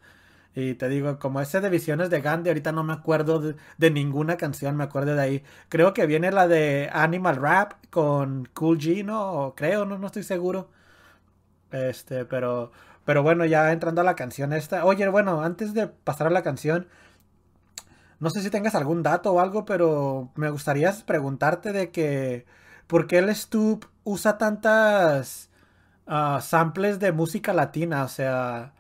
Y 0.56 0.74
te 0.76 0.90
digo, 0.90 1.20
como 1.20 1.40
ese 1.42 1.62
de 1.62 1.70
Visiones 1.70 2.10
de 2.10 2.22
Gandhi, 2.22 2.50
ahorita 2.50 2.72
no 2.72 2.84
me 2.84 2.94
acuerdo 2.94 3.40
de, 3.78 3.92
ninguna 3.92 4.38
canción, 4.38 4.76
me 4.76 4.84
acuerdo 4.86 5.16
de 5.16 5.22
ahí. 5.22 5.44
Creo 5.70 5.94
que 5.94 6.08
viene 6.08 6.32
la 6.32 6.48
de 6.48 6.90
Animal 6.92 7.36
Rap 7.38 7.74
con 7.92 8.48
Cool 8.54 8.80
G, 8.80 9.06
¿no? 9.06 9.54
Creo, 9.56 9.86
no, 9.86 9.98
no 10.00 10.08
estoy 10.08 10.24
seguro. 10.24 10.70
Este, 11.72 12.26
pero, 12.26 12.72
pero 13.06 13.24
bueno, 13.24 13.46
ya 13.46 13.72
entrando 13.72 14.02
a 14.02 14.04
la 14.04 14.16
canción 14.16 14.54
esta. 14.54 14.86
Oye, 14.86 15.08
bueno, 15.10 15.42
antes 15.42 15.74
de 15.74 15.88
pasar 15.88 16.28
a 16.28 16.30
la 16.32 16.44
canción, 16.44 16.88
no 18.20 18.30
sé 18.30 18.42
si 18.42 18.50
tengas 18.50 18.76
algún 18.76 19.04
dato 19.04 19.34
o 19.34 19.40
algo, 19.40 19.66
pero 19.66 20.32
me 20.36 20.50
gustaría 20.50 20.94
preguntarte 21.06 21.72
de 21.72 21.92
que, 21.92 22.46
¿por 22.88 23.08
qué 23.08 23.20
el 23.20 23.30
Stoop 23.36 23.86
usa 24.04 24.38
tantas 24.38 25.50
ah, 26.08 26.40
samples 26.42 27.00
de 27.00 27.12
música 27.12 27.54
latina? 27.54 28.04
O 28.04 28.08
sea, 28.08 28.74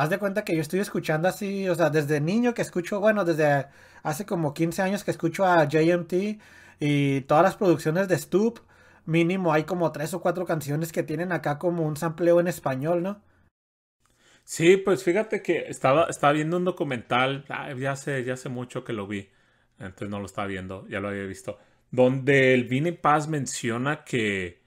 haz 0.00 0.08
de 0.08 0.18
cuenta 0.18 0.44
que 0.44 0.54
yo 0.56 0.62
estoy 0.62 0.80
escuchando 0.80 1.28
así, 1.28 1.68
o 1.68 1.74
sea, 1.74 1.90
desde 1.90 2.20
niño 2.22 2.54
que 2.54 2.62
escucho, 2.62 3.00
bueno, 3.00 3.24
desde 3.26 3.66
hace 4.02 4.24
como 4.24 4.54
15 4.54 4.80
años 4.80 5.04
que 5.04 5.10
escucho 5.10 5.44
a 5.44 5.68
JMT 5.68 6.40
y 6.80 7.20
todas 7.22 7.42
las 7.44 7.56
producciones 7.56 8.08
de 8.08 8.16
Stoop, 8.16 8.60
mínimo 9.04 9.52
hay 9.52 9.64
como 9.64 9.92
tres 9.92 10.14
o 10.14 10.22
cuatro 10.22 10.46
canciones 10.46 10.90
que 10.92 11.02
tienen 11.02 11.32
acá 11.32 11.58
como 11.58 11.86
un 11.86 11.96
sampleo 11.98 12.40
en 12.40 12.48
español, 12.48 13.02
¿no? 13.02 13.22
Sí, 14.44 14.78
pues 14.78 15.04
fíjate 15.04 15.42
que 15.42 15.66
estaba, 15.68 16.06
estaba 16.06 16.32
viendo 16.32 16.56
un 16.56 16.64
documental, 16.64 17.44
ya 17.78 17.92
hace, 17.92 18.24
ya 18.24 18.34
hace 18.34 18.48
mucho 18.48 18.84
que 18.84 18.92
lo 18.94 19.06
vi, 19.06 19.28
entonces 19.78 20.08
no 20.08 20.18
lo 20.18 20.26
estaba 20.26 20.46
viendo, 20.48 20.88
ya 20.88 21.00
lo 21.00 21.08
había 21.08 21.24
visto, 21.24 21.58
donde 21.90 22.54
el 22.54 22.64
Vini 22.64 22.92
Paz 22.92 23.28
menciona 23.28 24.02
que, 24.04 24.62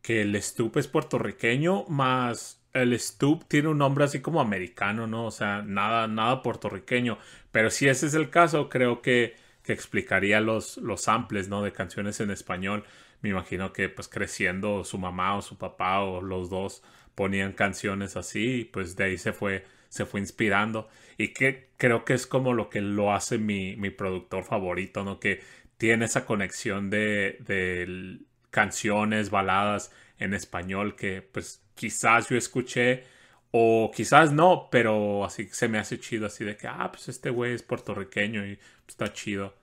que 0.00 0.22
el 0.22 0.40
Stoop 0.40 0.76
es 0.78 0.86
puertorriqueño, 0.86 1.86
más 1.88 2.65
el 2.82 2.98
Stoop 2.98 3.44
tiene 3.48 3.68
un 3.68 3.78
nombre 3.78 4.04
así 4.04 4.20
como 4.20 4.40
americano, 4.40 5.06
¿no? 5.06 5.26
O 5.26 5.30
sea, 5.30 5.62
nada, 5.62 6.06
nada 6.08 6.42
puertorriqueño, 6.42 7.18
pero 7.52 7.70
si 7.70 7.88
ese 7.88 8.06
es 8.06 8.14
el 8.14 8.30
caso, 8.30 8.68
creo 8.68 9.02
que, 9.02 9.36
que 9.62 9.72
explicaría 9.72 10.40
los, 10.40 10.76
los 10.78 11.02
samples, 11.02 11.48
¿no? 11.48 11.62
De 11.62 11.72
canciones 11.72 12.20
en 12.20 12.30
español. 12.30 12.84
Me 13.22 13.30
imagino 13.30 13.72
que 13.72 13.88
pues 13.88 14.08
creciendo 14.08 14.84
su 14.84 14.98
mamá 14.98 15.36
o 15.36 15.42
su 15.42 15.58
papá 15.58 16.00
o 16.00 16.20
los 16.20 16.50
dos 16.50 16.82
ponían 17.14 17.52
canciones 17.52 18.16
así 18.16 18.60
y 18.60 18.64
pues 18.64 18.96
de 18.96 19.04
ahí 19.04 19.18
se 19.18 19.32
fue 19.32 19.64
se 19.88 20.04
fue 20.06 20.20
inspirando 20.20 20.88
y 21.16 21.28
que 21.32 21.70
creo 21.76 22.04
que 22.04 22.14
es 22.14 22.26
como 22.26 22.52
lo 22.52 22.68
que 22.70 22.80
lo 22.80 23.14
hace 23.14 23.38
mi, 23.38 23.76
mi 23.76 23.90
productor 23.90 24.44
favorito, 24.44 25.04
¿no? 25.04 25.18
Que 25.20 25.40
tiene 25.78 26.04
esa 26.06 26.26
conexión 26.26 26.90
de, 26.90 27.38
de 27.40 28.18
canciones, 28.50 29.30
baladas 29.30 29.92
en 30.18 30.34
español 30.34 30.96
que 30.96 31.22
pues 31.22 31.62
quizás 31.76 32.28
yo 32.30 32.36
escuché 32.38 33.04
o 33.52 33.92
quizás 33.94 34.32
no, 34.32 34.68
pero 34.70 35.24
así 35.24 35.48
se 35.52 35.68
me 35.68 35.78
hace 35.78 36.00
chido 36.00 36.26
así 36.26 36.44
de 36.44 36.56
que, 36.58 36.68
ah, 36.68 36.90
pues 36.92 37.08
este 37.08 37.30
güey 37.30 37.54
es 37.54 37.62
puertorriqueño 37.64 38.46
y 38.46 38.58
está 38.88 39.12
chido. 39.12 39.54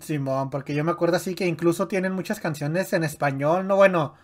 Simón, 0.00 0.50
porque 0.50 0.74
yo 0.74 0.84
me 0.84 0.90
acuerdo 0.92 1.16
así 1.16 1.34
que 1.34 1.46
incluso 1.46 1.88
tienen 1.88 2.12
muchas 2.12 2.40
canciones 2.40 2.92
en 2.92 3.04
español, 3.04 3.66
no 3.68 3.76
bueno, 3.76 4.14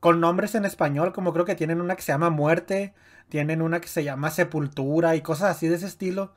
con 0.00 0.20
nombres 0.20 0.54
en 0.56 0.64
español, 0.66 1.12
como 1.12 1.32
creo 1.32 1.44
que 1.46 1.56
tienen 1.56 1.80
una 1.82 1.96
que 1.96 2.02
se 2.02 2.12
llama 2.12 2.30
Muerte, 2.30 2.94
tienen 3.30 3.62
una 3.62 3.80
que 3.80 3.88
se 3.88 4.04
llama 4.04 4.30
Sepultura 4.30 5.16
y 5.16 5.22
cosas 5.22 5.56
así 5.56 5.68
de 5.68 5.76
ese 5.76 5.86
estilo. 5.86 6.34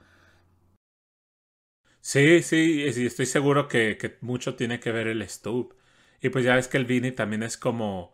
Sí, 2.02 2.42
sí, 2.44 2.84
estoy 2.86 3.26
seguro 3.26 3.68
que, 3.68 3.98
que 3.98 4.18
mucho 4.22 4.56
tiene 4.56 4.80
que 4.80 4.92
ver 4.92 5.08
el 5.08 5.22
Stoop. 5.30 5.74
Y 6.22 6.30
pues 6.30 6.44
ya 6.46 6.56
ves 6.56 6.68
que 6.68 6.78
el 6.78 6.86
Vini 6.86 7.12
también 7.12 7.44
es 7.44 7.58
como, 7.58 8.14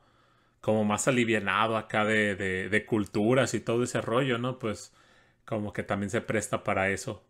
como 0.65 0.85
más 0.85 1.07
alivianado 1.07 1.77
acá 1.77 2.05
de, 2.05 2.35
de, 2.35 2.69
de 2.69 2.85
culturas 2.87 3.53
y 3.55 3.61
todo 3.61 3.83
ese 3.85 4.01
rollo, 4.01 4.39
¿no? 4.39 4.59
Pues 4.59 4.93
como 5.45 5.73
que 5.73 5.83
también 5.83 6.09
se 6.11 6.21
presta 6.21 6.63
para 6.65 6.89
eso. 6.89 7.23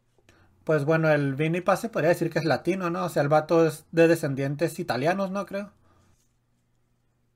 Pues 0.65 0.83
bueno, 0.83 1.09
el 1.11 1.33
Vini 1.35 1.61
Paz 1.61 1.79
se 1.81 1.87
podría 1.89 2.09
decir 2.09 2.29
que 2.29 2.39
es 2.39 2.45
latino, 2.45 2.89
¿no? 2.89 3.05
O 3.05 3.09
sea, 3.09 3.21
el 3.23 3.29
vato 3.29 3.65
es 3.65 3.85
de 3.91 4.07
descendientes 4.09 4.79
italianos, 4.79 5.31
¿no? 5.31 5.45
Creo. 5.45 5.71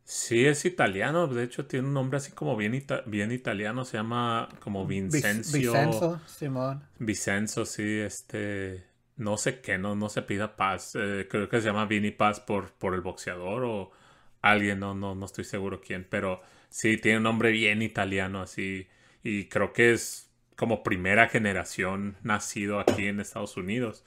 Sí, 0.03 0.45
es 0.47 0.65
italiano, 0.65 1.27
de 1.27 1.43
hecho 1.43 1.67
tiene 1.67 1.87
un 1.87 1.93
nombre 1.93 2.17
así 2.17 2.31
como 2.31 2.55
bien, 2.57 2.73
ita- 2.73 3.03
bien 3.05 3.31
italiano, 3.31 3.85
se 3.85 3.97
llama 3.97 4.49
como 4.59 4.85
Vincencio. 4.87 6.07
Vicenzo, 6.07 6.21
Simón. 6.25 6.81
Vicenzo, 6.99 7.65
sí, 7.65 7.83
este, 7.99 8.85
no 9.17 9.37
sé 9.37 9.61
qué, 9.61 9.77
no, 9.79 9.95
no 9.95 10.09
se 10.09 10.23
pida 10.23 10.55
paz, 10.57 10.95
eh, 10.95 11.27
creo 11.29 11.49
que 11.49 11.61
se 11.61 11.67
llama 11.67 11.85
Vini 11.85 12.11
Paz 12.11 12.39
por, 12.41 12.73
por 12.73 12.95
el 12.95 13.01
boxeador 13.01 13.63
o 13.65 13.91
alguien, 14.41 14.79
no, 14.79 14.93
no, 14.95 15.15
no 15.15 15.25
estoy 15.25 15.43
seguro 15.45 15.81
quién, 15.81 16.05
pero 16.09 16.41
sí, 16.69 16.97
tiene 16.97 17.17
un 17.17 17.23
nombre 17.23 17.51
bien 17.51 17.81
italiano, 17.81 18.41
así, 18.41 18.87
y 19.23 19.45
creo 19.49 19.73
que 19.73 19.93
es 19.93 20.29
como 20.55 20.83
primera 20.83 21.29
generación 21.29 22.17
nacido 22.23 22.79
aquí 22.79 23.07
en 23.07 23.19
Estados 23.19 23.57
Unidos, 23.57 24.03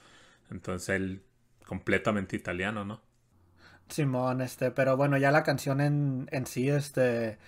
entonces 0.50 0.90
él 0.90 1.22
completamente 1.66 2.36
italiano, 2.36 2.84
¿no? 2.84 3.00
Simón, 3.88 4.40
este, 4.40 4.70
pero 4.70 4.96
bueno, 4.96 5.18
ya 5.18 5.30
la 5.30 5.42
canción 5.42 5.80
en, 5.80 6.28
en 6.32 6.46
sí, 6.46 6.68
este, 6.70 7.38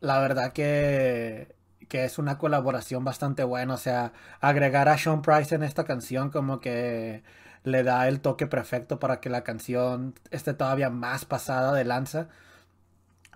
la 0.00 0.20
verdad 0.20 0.52
que, 0.52 1.56
que 1.88 2.04
es 2.04 2.18
una 2.18 2.38
colaboración 2.38 3.04
bastante 3.04 3.44
buena, 3.44 3.74
o 3.74 3.78
sea, 3.78 4.12
agregar 4.40 4.88
a 4.88 4.98
Sean 4.98 5.22
Price 5.22 5.54
en 5.54 5.62
esta 5.64 5.84
canción 5.84 6.30
como 6.30 6.60
que 6.60 7.22
le 7.64 7.82
da 7.82 8.08
el 8.08 8.20
toque 8.20 8.46
perfecto 8.46 8.98
para 8.98 9.20
que 9.20 9.30
la 9.30 9.44
canción 9.44 10.14
esté 10.30 10.54
todavía 10.54 10.90
más 10.90 11.24
pasada 11.24 11.72
de 11.74 11.84
lanza, 11.84 12.28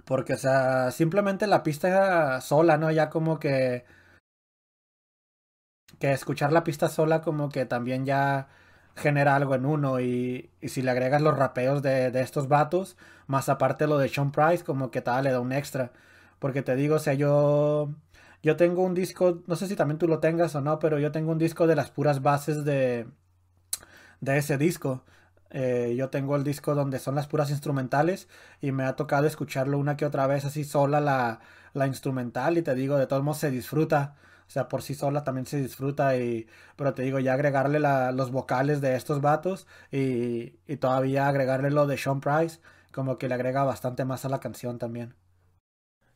porque, 0.04 0.34
o 0.34 0.38
sea, 0.38 0.90
simplemente 0.92 1.46
la 1.46 1.62
pista 1.62 2.40
sola, 2.40 2.76
¿no? 2.78 2.90
Ya 2.90 3.10
como 3.10 3.38
que, 3.40 3.84
que 5.98 6.12
escuchar 6.12 6.52
la 6.52 6.64
pista 6.64 6.88
sola 6.88 7.22
como 7.22 7.48
que 7.48 7.64
también 7.66 8.04
ya 8.06 8.48
genera 8.96 9.36
algo 9.36 9.54
en 9.54 9.66
uno 9.66 10.00
y, 10.00 10.50
y 10.60 10.68
si 10.68 10.82
le 10.82 10.90
agregas 10.90 11.22
los 11.22 11.36
rapeos 11.36 11.82
de, 11.82 12.10
de 12.10 12.20
estos 12.20 12.48
vatos, 12.48 12.96
más 13.26 13.48
aparte 13.48 13.86
lo 13.86 13.98
de 13.98 14.08
Sean 14.08 14.32
Price, 14.32 14.64
como 14.64 14.90
que 14.90 15.02
tal 15.02 15.24
le 15.24 15.32
da 15.32 15.40
un 15.40 15.52
extra. 15.52 15.92
Porque 16.38 16.62
te 16.62 16.76
digo, 16.76 16.96
o 16.96 16.98
sea, 16.98 17.14
yo, 17.14 17.90
yo 18.42 18.56
tengo 18.56 18.82
un 18.82 18.94
disco, 18.94 19.42
no 19.46 19.56
sé 19.56 19.66
si 19.68 19.76
también 19.76 19.98
tú 19.98 20.08
lo 20.08 20.20
tengas 20.20 20.54
o 20.54 20.60
no, 20.60 20.78
pero 20.78 20.98
yo 20.98 21.12
tengo 21.12 21.32
un 21.32 21.38
disco 21.38 21.66
de 21.66 21.76
las 21.76 21.90
puras 21.90 22.22
bases 22.22 22.64
de, 22.64 23.06
de 24.26 24.38
ese 24.38 24.58
disco. 24.58 25.04
Eh, 25.50 25.94
yo 25.96 26.10
tengo 26.10 26.36
el 26.36 26.44
disco 26.44 26.74
donde 26.74 26.98
son 26.98 27.14
las 27.14 27.28
puras 27.28 27.50
instrumentales 27.50 28.28
y 28.60 28.72
me 28.72 28.84
ha 28.84 28.96
tocado 28.96 29.26
escucharlo 29.26 29.78
una 29.78 29.96
que 29.96 30.04
otra 30.04 30.26
vez 30.26 30.44
así 30.44 30.64
sola 30.64 31.00
la, 31.00 31.40
la 31.72 31.86
instrumental 31.86 32.58
y 32.58 32.62
te 32.62 32.74
digo, 32.74 32.98
de 32.98 33.06
todos 33.06 33.22
modos 33.22 33.38
se 33.38 33.50
disfruta. 33.50 34.16
O 34.48 34.50
sea, 34.50 34.68
por 34.68 34.82
sí 34.82 34.94
sola 34.94 35.24
también 35.24 35.46
se 35.46 35.60
disfruta 35.60 36.16
y... 36.16 36.46
Pero 36.76 36.94
te 36.94 37.02
digo, 37.02 37.18
ya 37.18 37.32
agregarle 37.34 37.80
los 37.80 38.30
vocales 38.30 38.80
de 38.80 38.94
estos 38.96 39.20
vatos 39.20 39.66
y, 39.90 40.58
y 40.66 40.76
todavía 40.76 41.28
agregarle 41.28 41.70
lo 41.70 41.86
de 41.86 41.96
Sean 41.98 42.20
Price, 42.20 42.60
como 42.92 43.18
que 43.18 43.28
le 43.28 43.34
agrega 43.34 43.64
bastante 43.64 44.04
más 44.04 44.24
a 44.24 44.28
la 44.28 44.40
canción 44.40 44.78
también. 44.78 45.14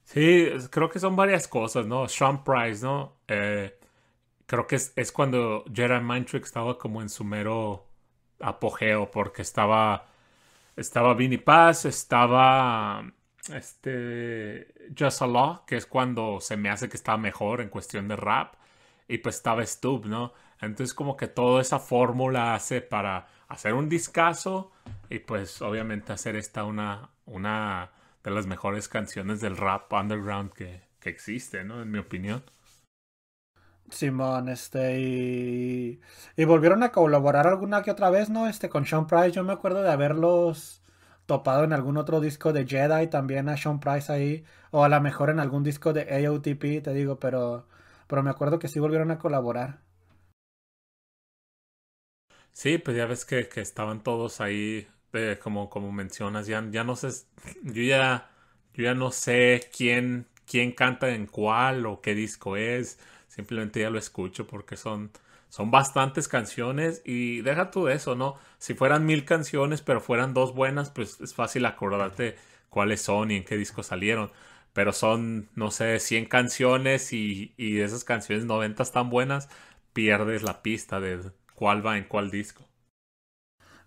Sí, 0.04 0.48
creo 0.70 0.90
que 0.90 0.98
son 0.98 1.16
varias 1.16 1.46
cosas, 1.48 1.86
¿no? 1.86 2.08
Sean 2.08 2.42
Price, 2.44 2.84
¿no? 2.84 3.18
Eh, 3.28 3.78
creo 4.46 4.66
que 4.66 4.76
es, 4.76 4.92
es 4.96 5.12
cuando 5.12 5.64
Jerry 5.72 6.00
Mantrick 6.00 6.44
estaba 6.44 6.78
como 6.78 7.02
en 7.02 7.08
su 7.08 7.24
mero 7.24 7.89
apogeo, 8.40 9.10
porque 9.10 9.42
estaba, 9.42 10.06
estaba 10.76 11.14
Vinnie 11.14 11.38
Paz, 11.38 11.84
estaba 11.84 13.04
este 13.54 14.68
Just 14.98 15.22
a 15.22 15.26
Law, 15.26 15.64
que 15.66 15.76
es 15.76 15.86
cuando 15.86 16.40
se 16.40 16.56
me 16.56 16.70
hace 16.70 16.88
que 16.88 16.96
está 16.96 17.16
mejor 17.16 17.60
en 17.60 17.68
cuestión 17.68 18.08
de 18.08 18.16
rap, 18.16 18.54
y 19.08 19.18
pues 19.18 19.36
estaba 19.36 19.64
Stoop, 19.64 20.06
¿no? 20.06 20.32
Entonces 20.60 20.94
como 20.94 21.16
que 21.16 21.26
toda 21.26 21.60
esa 21.60 21.78
fórmula 21.78 22.54
hace 22.54 22.80
para 22.80 23.28
hacer 23.48 23.74
un 23.74 23.88
discazo 23.88 24.70
y 25.08 25.18
pues 25.20 25.62
obviamente 25.62 26.12
hacer 26.12 26.36
esta 26.36 26.64
una, 26.64 27.10
una 27.26 27.90
de 28.22 28.30
las 28.30 28.46
mejores 28.46 28.88
canciones 28.88 29.40
del 29.40 29.56
rap 29.56 29.92
underground 29.92 30.52
que, 30.52 30.82
que 31.00 31.10
existe, 31.10 31.64
¿no? 31.64 31.82
En 31.82 31.90
mi 31.90 31.98
opinión. 31.98 32.44
Simón, 33.92 34.48
este, 34.48 35.00
y, 35.00 36.00
y 36.36 36.44
volvieron 36.44 36.82
a 36.82 36.92
colaborar 36.92 37.46
alguna 37.46 37.82
que 37.82 37.90
otra 37.90 38.10
vez, 38.10 38.30
¿no? 38.30 38.46
Este, 38.48 38.68
con 38.68 38.86
Sean 38.86 39.06
Price, 39.06 39.32
yo 39.32 39.44
me 39.44 39.52
acuerdo 39.52 39.82
de 39.82 39.90
haberlos 39.90 40.82
topado 41.26 41.64
en 41.64 41.72
algún 41.72 41.96
otro 41.96 42.20
disco 42.20 42.52
de 42.52 42.66
Jedi 42.66 43.08
también 43.08 43.48
a 43.48 43.56
Sean 43.56 43.80
Price 43.80 44.12
ahí. 44.12 44.44
O 44.72 44.84
a 44.84 44.88
lo 44.88 45.00
mejor 45.00 45.30
en 45.30 45.40
algún 45.40 45.62
disco 45.64 45.92
de 45.92 46.02
AOTP, 46.26 46.80
te 46.82 46.92
digo, 46.94 47.18
pero, 47.18 47.66
pero 48.06 48.22
me 48.22 48.30
acuerdo 48.30 48.58
que 48.58 48.68
sí 48.68 48.78
volvieron 48.80 49.10
a 49.10 49.18
colaborar. 49.18 49.80
Sí, 52.52 52.78
pues 52.78 52.96
ya 52.96 53.06
ves 53.06 53.24
que, 53.24 53.48
que 53.48 53.60
estaban 53.60 54.02
todos 54.02 54.40
ahí, 54.40 54.86
eh, 55.12 55.38
como, 55.42 55.70
como 55.70 55.92
mencionas, 55.92 56.46
ya, 56.46 56.64
ya 56.70 56.84
no 56.84 56.96
sé, 56.96 57.08
yo 57.62 57.82
ya, 57.82 58.30
yo 58.74 58.84
ya 58.84 58.94
no 58.94 59.10
sé 59.12 59.70
quién, 59.76 60.26
quién 60.46 60.72
canta 60.72 61.10
en 61.10 61.26
cuál 61.26 61.86
o 61.86 62.00
qué 62.00 62.14
disco 62.14 62.56
es, 62.56 62.98
simplemente 63.40 63.80
ya 63.80 63.90
lo 63.90 63.98
escucho 63.98 64.46
porque 64.46 64.76
son, 64.76 65.10
son 65.48 65.70
bastantes 65.70 66.28
canciones 66.28 67.02
y 67.04 67.40
deja 67.42 67.70
tú 67.70 67.88
eso, 67.88 68.14
¿no? 68.16 68.36
Si 68.58 68.74
fueran 68.74 69.06
mil 69.06 69.24
canciones 69.24 69.82
pero 69.82 70.00
fueran 70.00 70.34
dos 70.34 70.54
buenas, 70.54 70.90
pues 70.90 71.20
es 71.20 71.34
fácil 71.34 71.64
acordarte 71.66 72.36
cuáles 72.68 73.02
son 73.02 73.30
y 73.30 73.36
en 73.36 73.44
qué 73.44 73.56
disco 73.56 73.82
salieron. 73.82 74.30
Pero 74.72 74.92
son, 74.92 75.48
no 75.56 75.70
sé, 75.72 75.98
100 76.00 76.26
canciones 76.26 77.12
y, 77.12 77.54
y 77.56 77.74
de 77.74 77.84
esas 77.84 78.04
canciones 78.04 78.44
90 78.44 78.84
tan 78.86 79.10
buenas, 79.10 79.48
pierdes 79.92 80.42
la 80.42 80.62
pista 80.62 81.00
de 81.00 81.32
cuál 81.54 81.84
va 81.86 81.98
en 81.98 82.04
cuál 82.04 82.30
disco. 82.30 82.64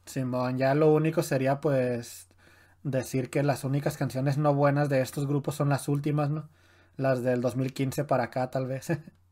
Simón, 0.06 0.58
ya 0.58 0.76
lo 0.76 0.94
único 0.94 1.24
sería 1.24 1.62
pues 1.62 2.28
decir 2.84 3.30
que 3.30 3.44
las 3.44 3.64
únicas 3.64 3.98
canciones 3.98 4.38
no 4.38 4.54
buenas 4.56 4.90
de 4.90 5.02
estos 5.02 5.28
grupos 5.28 5.56
son 5.56 5.70
las 5.70 5.88
últimas, 5.90 6.30
¿no? 6.30 6.50
Las 6.98 7.24
del 7.24 7.42
2015 7.42 8.04
para 8.06 8.26
acá, 8.26 8.52
tal 8.52 8.68
vez. 8.68 8.90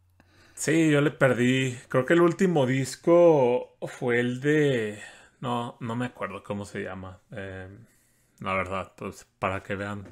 sí, 0.62 0.92
yo 0.92 1.02
le 1.02 1.12
perdí. 1.12 1.78
Creo 1.90 2.06
que 2.06 2.14
el 2.14 2.22
último 2.22 2.66
disco 2.66 3.78
fue 3.82 4.20
el 4.20 4.42
de. 4.42 5.00
No, 5.40 5.78
no 5.80 5.96
me 5.96 6.06
acuerdo 6.08 6.44
cómo 6.44 6.66
se 6.66 6.82
llama. 6.84 7.20
Eh, 7.32 7.68
la 8.40 8.54
verdad, 8.56 8.94
pues 8.98 9.28
para 9.40 9.64
que 9.64 9.76
vean. 9.76 10.08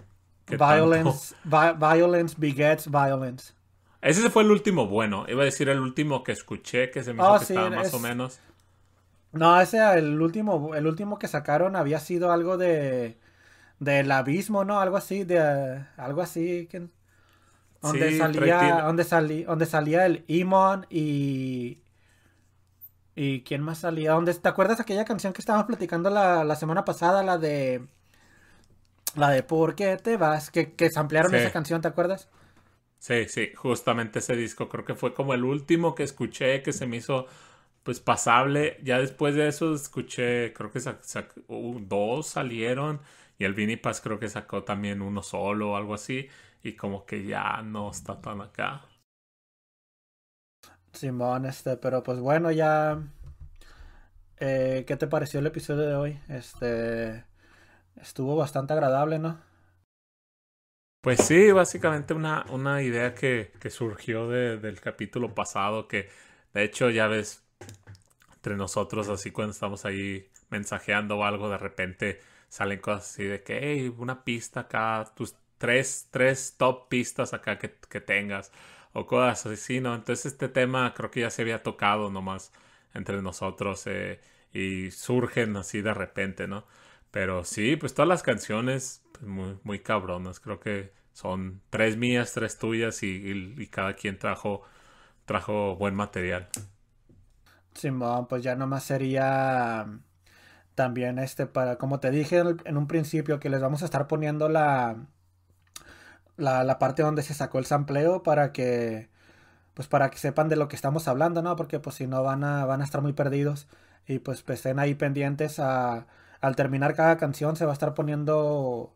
Violence, 0.51 1.33
vi 1.45 1.73
violence 1.79 2.35
begets 2.37 2.85
violence. 2.87 3.53
Ese 4.01 4.29
fue 4.29 4.43
el 4.43 4.51
último 4.51 4.87
bueno. 4.87 5.25
Iba 5.29 5.43
a 5.43 5.45
decir 5.45 5.69
el 5.69 5.79
último 5.79 6.21
que 6.23 6.33
escuché, 6.33 6.91
que 6.91 7.01
se 7.03 7.13
me 7.13 7.21
hizo 7.21 7.33
Oh, 7.33 7.37
que 7.37 7.45
sí, 7.45 7.53
estaba 7.53 7.69
más 7.69 7.87
es- 7.87 7.93
o 7.93 7.99
menos. 7.99 8.41
No, 9.31 9.59
ese 9.61 9.77
el 9.97 10.19
último, 10.21 10.73
el 10.75 10.87
último 10.87 11.19
que 11.19 11.27
sacaron 11.27 11.75
había 11.75 11.99
sido 11.99 12.31
algo 12.31 12.57
de 12.57 13.19
del 13.79 14.11
abismo, 14.11 14.65
¿no? 14.65 14.79
Algo 14.81 14.97
así, 14.97 15.23
de 15.25 15.39
algo 15.97 16.21
así 16.23 16.67
que 16.67 16.89
donde 17.81 18.11
Sí, 18.11 18.13
salía, 18.13 18.81
donde 18.85 19.03
salí, 19.03 19.43
donde 19.43 19.65
salía 19.65 20.05
el 20.05 20.23
Imon 20.27 20.85
y 20.89 21.81
y 23.15 23.41
quién 23.43 23.61
más 23.61 23.79
salía, 23.79 24.13
¿Dónde, 24.13 24.33
¿te 24.33 24.47
acuerdas 24.49 24.79
aquella 24.79 25.05
canción 25.05 25.33
que 25.33 25.41
estábamos 25.41 25.67
platicando 25.67 26.09
la, 26.09 26.43
la 26.43 26.55
semana 26.55 26.85
pasada, 26.85 27.23
la 27.23 27.37
de 27.37 27.87
la 29.15 29.29
de 29.29 29.43
¿Por 29.43 29.75
qué 29.75 29.97
te 29.97 30.17
vas? 30.17 30.49
Que, 30.51 30.73
que 30.73 30.89
samplearon 30.89 31.33
Sí. 31.33 31.35
esa 31.35 31.51
canción, 31.51 31.79
¿te 31.81 31.87
acuerdas? 31.87 32.27
Sí, 32.97 33.27
sí, 33.29 33.51
justamente 33.55 34.19
ese 34.19 34.35
disco 34.35 34.67
creo 34.67 34.83
que 34.83 34.93
fue 34.95 35.13
como 35.13 35.33
el 35.33 35.45
último 35.45 35.95
que 35.95 36.03
escuché 36.03 36.61
que 36.61 36.73
se 36.73 36.85
me 36.85 36.97
hizo 36.97 37.27
pues 37.83 37.99
pasable. 38.01 38.77
Ya 38.83 38.99
después 38.99 39.35
de 39.35 39.47
eso 39.47 39.73
escuché, 39.73 40.53
creo 40.53 40.71
que 40.71 40.79
uh, 41.47 41.79
dos 41.81 42.27
salieron 42.27 43.01
y 43.37 43.45
el 43.45 43.53
Vini 43.53 43.77
Paz 43.77 44.01
creo 44.01 44.19
que 44.19 44.29
sacó 44.29 44.63
también 44.63 45.01
uno 45.01 45.23
solo 45.23 45.71
o 45.71 45.75
algo 45.77 45.93
así 45.93 46.27
y 46.63 46.75
como 46.75 47.05
que 47.05 47.23
ya 47.25 47.61
no 47.63 47.91
está 47.91 48.19
tan 48.21 48.41
acá. 48.41 48.85
Simón, 50.93 51.45
este, 51.45 51.77
pero 51.77 52.03
pues 52.03 52.19
bueno, 52.19 52.51
ya. 52.51 52.99
eh, 54.37 54.85
¿qué 54.87 54.97
te 54.97 55.07
pareció 55.07 55.39
el 55.39 55.47
episodio 55.47 55.81
de 55.87 55.95
hoy? 55.95 56.19
Este. 56.29 57.25
Estuvo 57.97 58.35
bastante 58.35 58.73
agradable, 58.73 59.19
¿no? 59.19 59.39
Pues 61.01 61.19
sí, 61.25 61.51
básicamente 61.51 62.13
una, 62.13 62.45
una 62.49 62.81
idea 62.81 63.15
que, 63.15 63.53
que 63.59 63.69
surgió 63.69 64.27
de- 64.27 64.57
del 64.57 64.81
capítulo 64.81 65.33
pasado, 65.33 65.87
que 65.87 66.09
de 66.53 66.63
hecho 66.63 66.89
ya 66.89 67.07
ves, 67.07 67.43
entre 68.35 68.55
nosotros 68.57 69.09
así 69.09 69.31
cuando 69.31 69.53
estamos 69.53 69.85
ahí 69.85 70.29
mensajeando 70.49 71.17
o 71.19 71.23
algo, 71.25 71.49
de 71.49 71.57
repente 71.59 72.21
salen 72.49 72.79
cosas 72.81 73.09
así 73.11 73.23
de 73.25 73.43
que, 73.43 73.59
hey, 73.61 73.93
una 73.97 74.23
pista 74.25 74.61
acá, 74.61 75.11
tus 75.15 75.35
tres, 75.59 76.09
tres 76.11 76.55
top 76.57 76.89
pistas 76.89 77.33
acá 77.35 77.59
que, 77.59 77.75
que 77.89 78.01
tengas, 78.01 78.51
o 78.93 79.07
cosas 79.07 79.45
así, 79.47 79.81
¿no? 79.81 79.95
Entonces 79.95 80.27
este 80.33 80.49
tema 80.49 80.93
creo 80.95 81.11
que 81.11 81.21
ya 81.21 81.31
se 81.31 81.43
había 81.43 81.63
tocado 81.63 82.11
nomás 82.11 82.53
entre 82.95 83.21
nosotros 83.23 83.83
eh, 83.87 84.21
y 84.53 84.91
surgen 84.91 85.57
así 85.57 85.81
de 85.83 85.93
repente, 85.95 86.47
¿no? 86.47 86.65
Pero 87.11 87.43
sí, 87.45 87.75
pues 87.77 87.93
todas 87.95 88.09
las 88.09 88.23
canciones 88.23 89.03
pues, 89.13 89.25
muy, 89.25 89.59
muy 89.63 89.79
cabronas. 89.79 90.39
Creo 90.41 90.59
que 90.59 90.93
son 91.13 91.61
tres 91.71 91.97
mías, 91.97 92.33
tres 92.33 92.57
tuyas 92.59 93.03
y, 93.03 93.07
y- 93.59 93.67
cada 93.67 93.93
quien 93.95 94.17
trajo, 94.19 94.63
trajo 95.25 95.75
buen 95.77 95.95
material. 95.95 96.49
Simón, 97.73 98.27
pues 98.27 98.43
ya 98.43 98.55
nomás 98.55 98.83
sería 98.83 99.87
también 100.75 101.19
este 101.19 101.47
para, 101.47 101.77
como 101.77 101.99
te 101.99 102.11
dije 102.11 102.39
en 102.65 102.77
un 102.77 102.87
principio, 102.87 103.39
que 103.39 103.49
les 103.49 103.61
vamos 103.61 103.81
a 103.83 103.85
estar 103.85 104.07
poniendo 104.07 104.49
la, 104.49 105.07
la, 106.39 106.63
la 106.63 106.79
parte 106.79 107.03
donde 107.03 107.23
se 107.23 107.33
sacó 107.35 107.59
el 107.59 107.65
sampleo 107.65 108.23
para 108.23 108.51
que, 108.53 109.09
pues 109.75 109.87
para 109.87 110.09
que 110.11 110.17
sepan 110.19 110.49
de 110.49 110.57
lo 110.57 110.67
que 110.69 110.75
estamos 110.77 111.07
hablando, 111.07 111.41
¿no? 111.43 111.55
Porque 111.55 111.79
pues 111.79 111.97
si 111.97 112.07
no 112.07 112.23
van 112.23 112.43
a, 112.43 112.65
van 112.65 112.81
a 112.81 112.85
estar 112.85 113.01
muy 113.01 113.13
perdidos 113.13 113.67
y 114.07 114.19
pues, 114.19 114.43
pues, 114.43 114.59
estén 114.59 114.79
ahí 114.79 114.95
pendientes 114.95 115.59
a, 115.59 116.07
al 116.41 116.55
terminar 116.55 116.95
cada 116.95 117.17
canción 117.17 117.55
se 117.55 117.65
va 117.65 117.71
a 117.71 117.73
estar 117.73 117.93
poniendo 117.95 118.95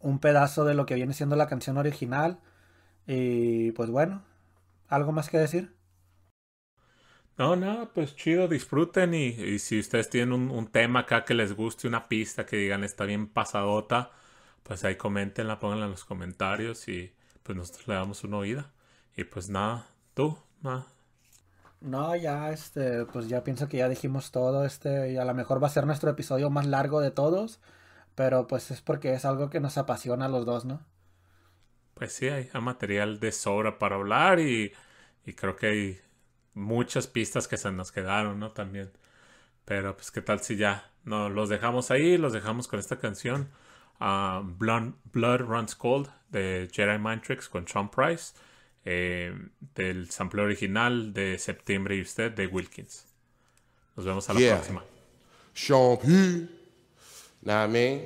un 0.00 0.18
pedazo 0.18 0.64
de 0.64 0.74
lo 0.74 0.86
que 0.86 0.94
viene 0.94 1.14
siendo 1.14 1.36
la 1.36 1.46
canción 1.48 1.76
original 1.78 2.40
y 3.06 3.72
pues 3.72 3.90
bueno, 3.90 4.22
¿algo 4.88 5.12
más 5.12 5.30
que 5.30 5.38
decir? 5.38 5.74
No, 7.38 7.56
nada, 7.56 7.90
pues 7.92 8.14
chido, 8.16 8.48
disfruten 8.48 9.14
y, 9.14 9.28
y 9.28 9.58
si 9.58 9.78
ustedes 9.80 10.10
tienen 10.10 10.32
un, 10.34 10.50
un 10.50 10.70
tema 10.70 11.00
acá 11.00 11.24
que 11.24 11.34
les 11.34 11.54
guste, 11.54 11.88
una 11.88 12.06
pista 12.08 12.44
que 12.44 12.56
digan 12.56 12.84
está 12.84 13.04
bien 13.06 13.28
pasadota, 13.28 14.12
pues 14.62 14.84
ahí 14.84 14.96
coméntenla, 14.96 15.58
pónganla 15.60 15.86
en 15.86 15.92
los 15.92 16.04
comentarios 16.04 16.88
y 16.88 17.12
pues 17.42 17.56
nosotros 17.56 17.88
le 17.88 17.94
damos 17.94 18.24
una 18.24 18.38
oída. 18.38 18.72
Y 19.16 19.24
pues 19.24 19.48
nada, 19.50 19.88
tú, 20.14 20.38
nada. 20.62 20.86
No, 21.80 22.14
ya, 22.16 22.50
este, 22.52 23.06
pues 23.06 23.28
ya 23.28 23.42
pienso 23.44 23.68
que 23.68 23.78
ya 23.78 23.88
dijimos 23.88 24.30
todo, 24.32 24.64
este, 24.66 25.12
y 25.12 25.16
a 25.16 25.24
lo 25.24 25.34
mejor 25.34 25.62
va 25.62 25.66
a 25.68 25.70
ser 25.70 25.86
nuestro 25.86 26.10
episodio 26.10 26.50
más 26.50 26.66
largo 26.66 27.00
de 27.00 27.10
todos, 27.10 27.60
pero 28.14 28.46
pues 28.46 28.70
es 28.70 28.82
porque 28.82 29.14
es 29.14 29.24
algo 29.26 29.50
que 29.50 29.60
nos 29.60 29.78
apasiona 29.78 30.26
a 30.26 30.28
los 30.30 30.46
dos, 30.46 30.64
¿no? 30.66 30.80
Pues 31.94 32.12
sí, 32.12 32.28
hay, 32.28 32.48
hay 32.52 32.60
material 32.60 33.20
de 33.20 33.32
sobra 33.32 33.78
para 33.78 33.96
hablar 33.96 34.40
y, 34.40 34.72
y 35.26 35.32
creo 35.34 35.56
que 35.56 35.66
hay 35.66 36.00
muchas 36.54 37.06
pistas 37.06 37.48
que 37.48 37.56
se 37.56 37.70
nos 37.72 37.92
quedaron, 37.92 38.38
¿no? 38.40 38.52
También. 38.52 38.90
Pero 39.64 39.96
pues 39.96 40.10
qué 40.10 40.22
tal 40.22 40.40
si 40.40 40.56
ya 40.56 40.90
no 41.04 41.30
los 41.30 41.48
dejamos 41.48 41.90
ahí, 41.90 42.18
los 42.18 42.32
dejamos 42.32 42.68
con 42.68 42.80
esta 42.80 42.98
canción. 42.98 43.50
Ah, 44.00 44.42
Blood, 44.44 44.92
Blood 45.12 45.40
Runs 45.42 45.74
Cold 45.74 46.08
de 46.30 46.68
Jedi 46.72 46.98
Mind 46.98 47.22
Tricks 47.22 47.48
con 47.48 47.66
Sean 47.66 47.88
Price. 47.88 48.32
eh, 48.86 49.30
del 49.74 50.10
sample 50.10 50.40
original 50.40 51.12
de 51.12 51.36
Septiembre 51.38 51.96
y 51.96 52.00
Usted 52.00 52.32
de 52.32 52.46
Wilkins. 52.46 53.04
Nos 53.94 54.06
vemos 54.06 54.30
a 54.30 54.32
la 54.32 54.40
Yeah. 54.40 54.54
próxima. 54.56 54.82
Sean 55.52 55.98
P. 55.98 56.06
Know 57.42 57.54
what 57.54 57.64
I 57.64 57.66
mean? 57.66 58.00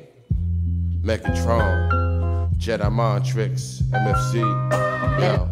Megatron, 1.02 2.50
Jedi 2.58 2.90
Mind 2.90 3.24
Tricks, 3.24 3.82
MFC. 3.92 4.40
Yo. 5.20 5.48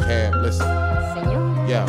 Camp, 0.00 0.34
listen. 0.42 0.66
Yeah. 1.68 1.86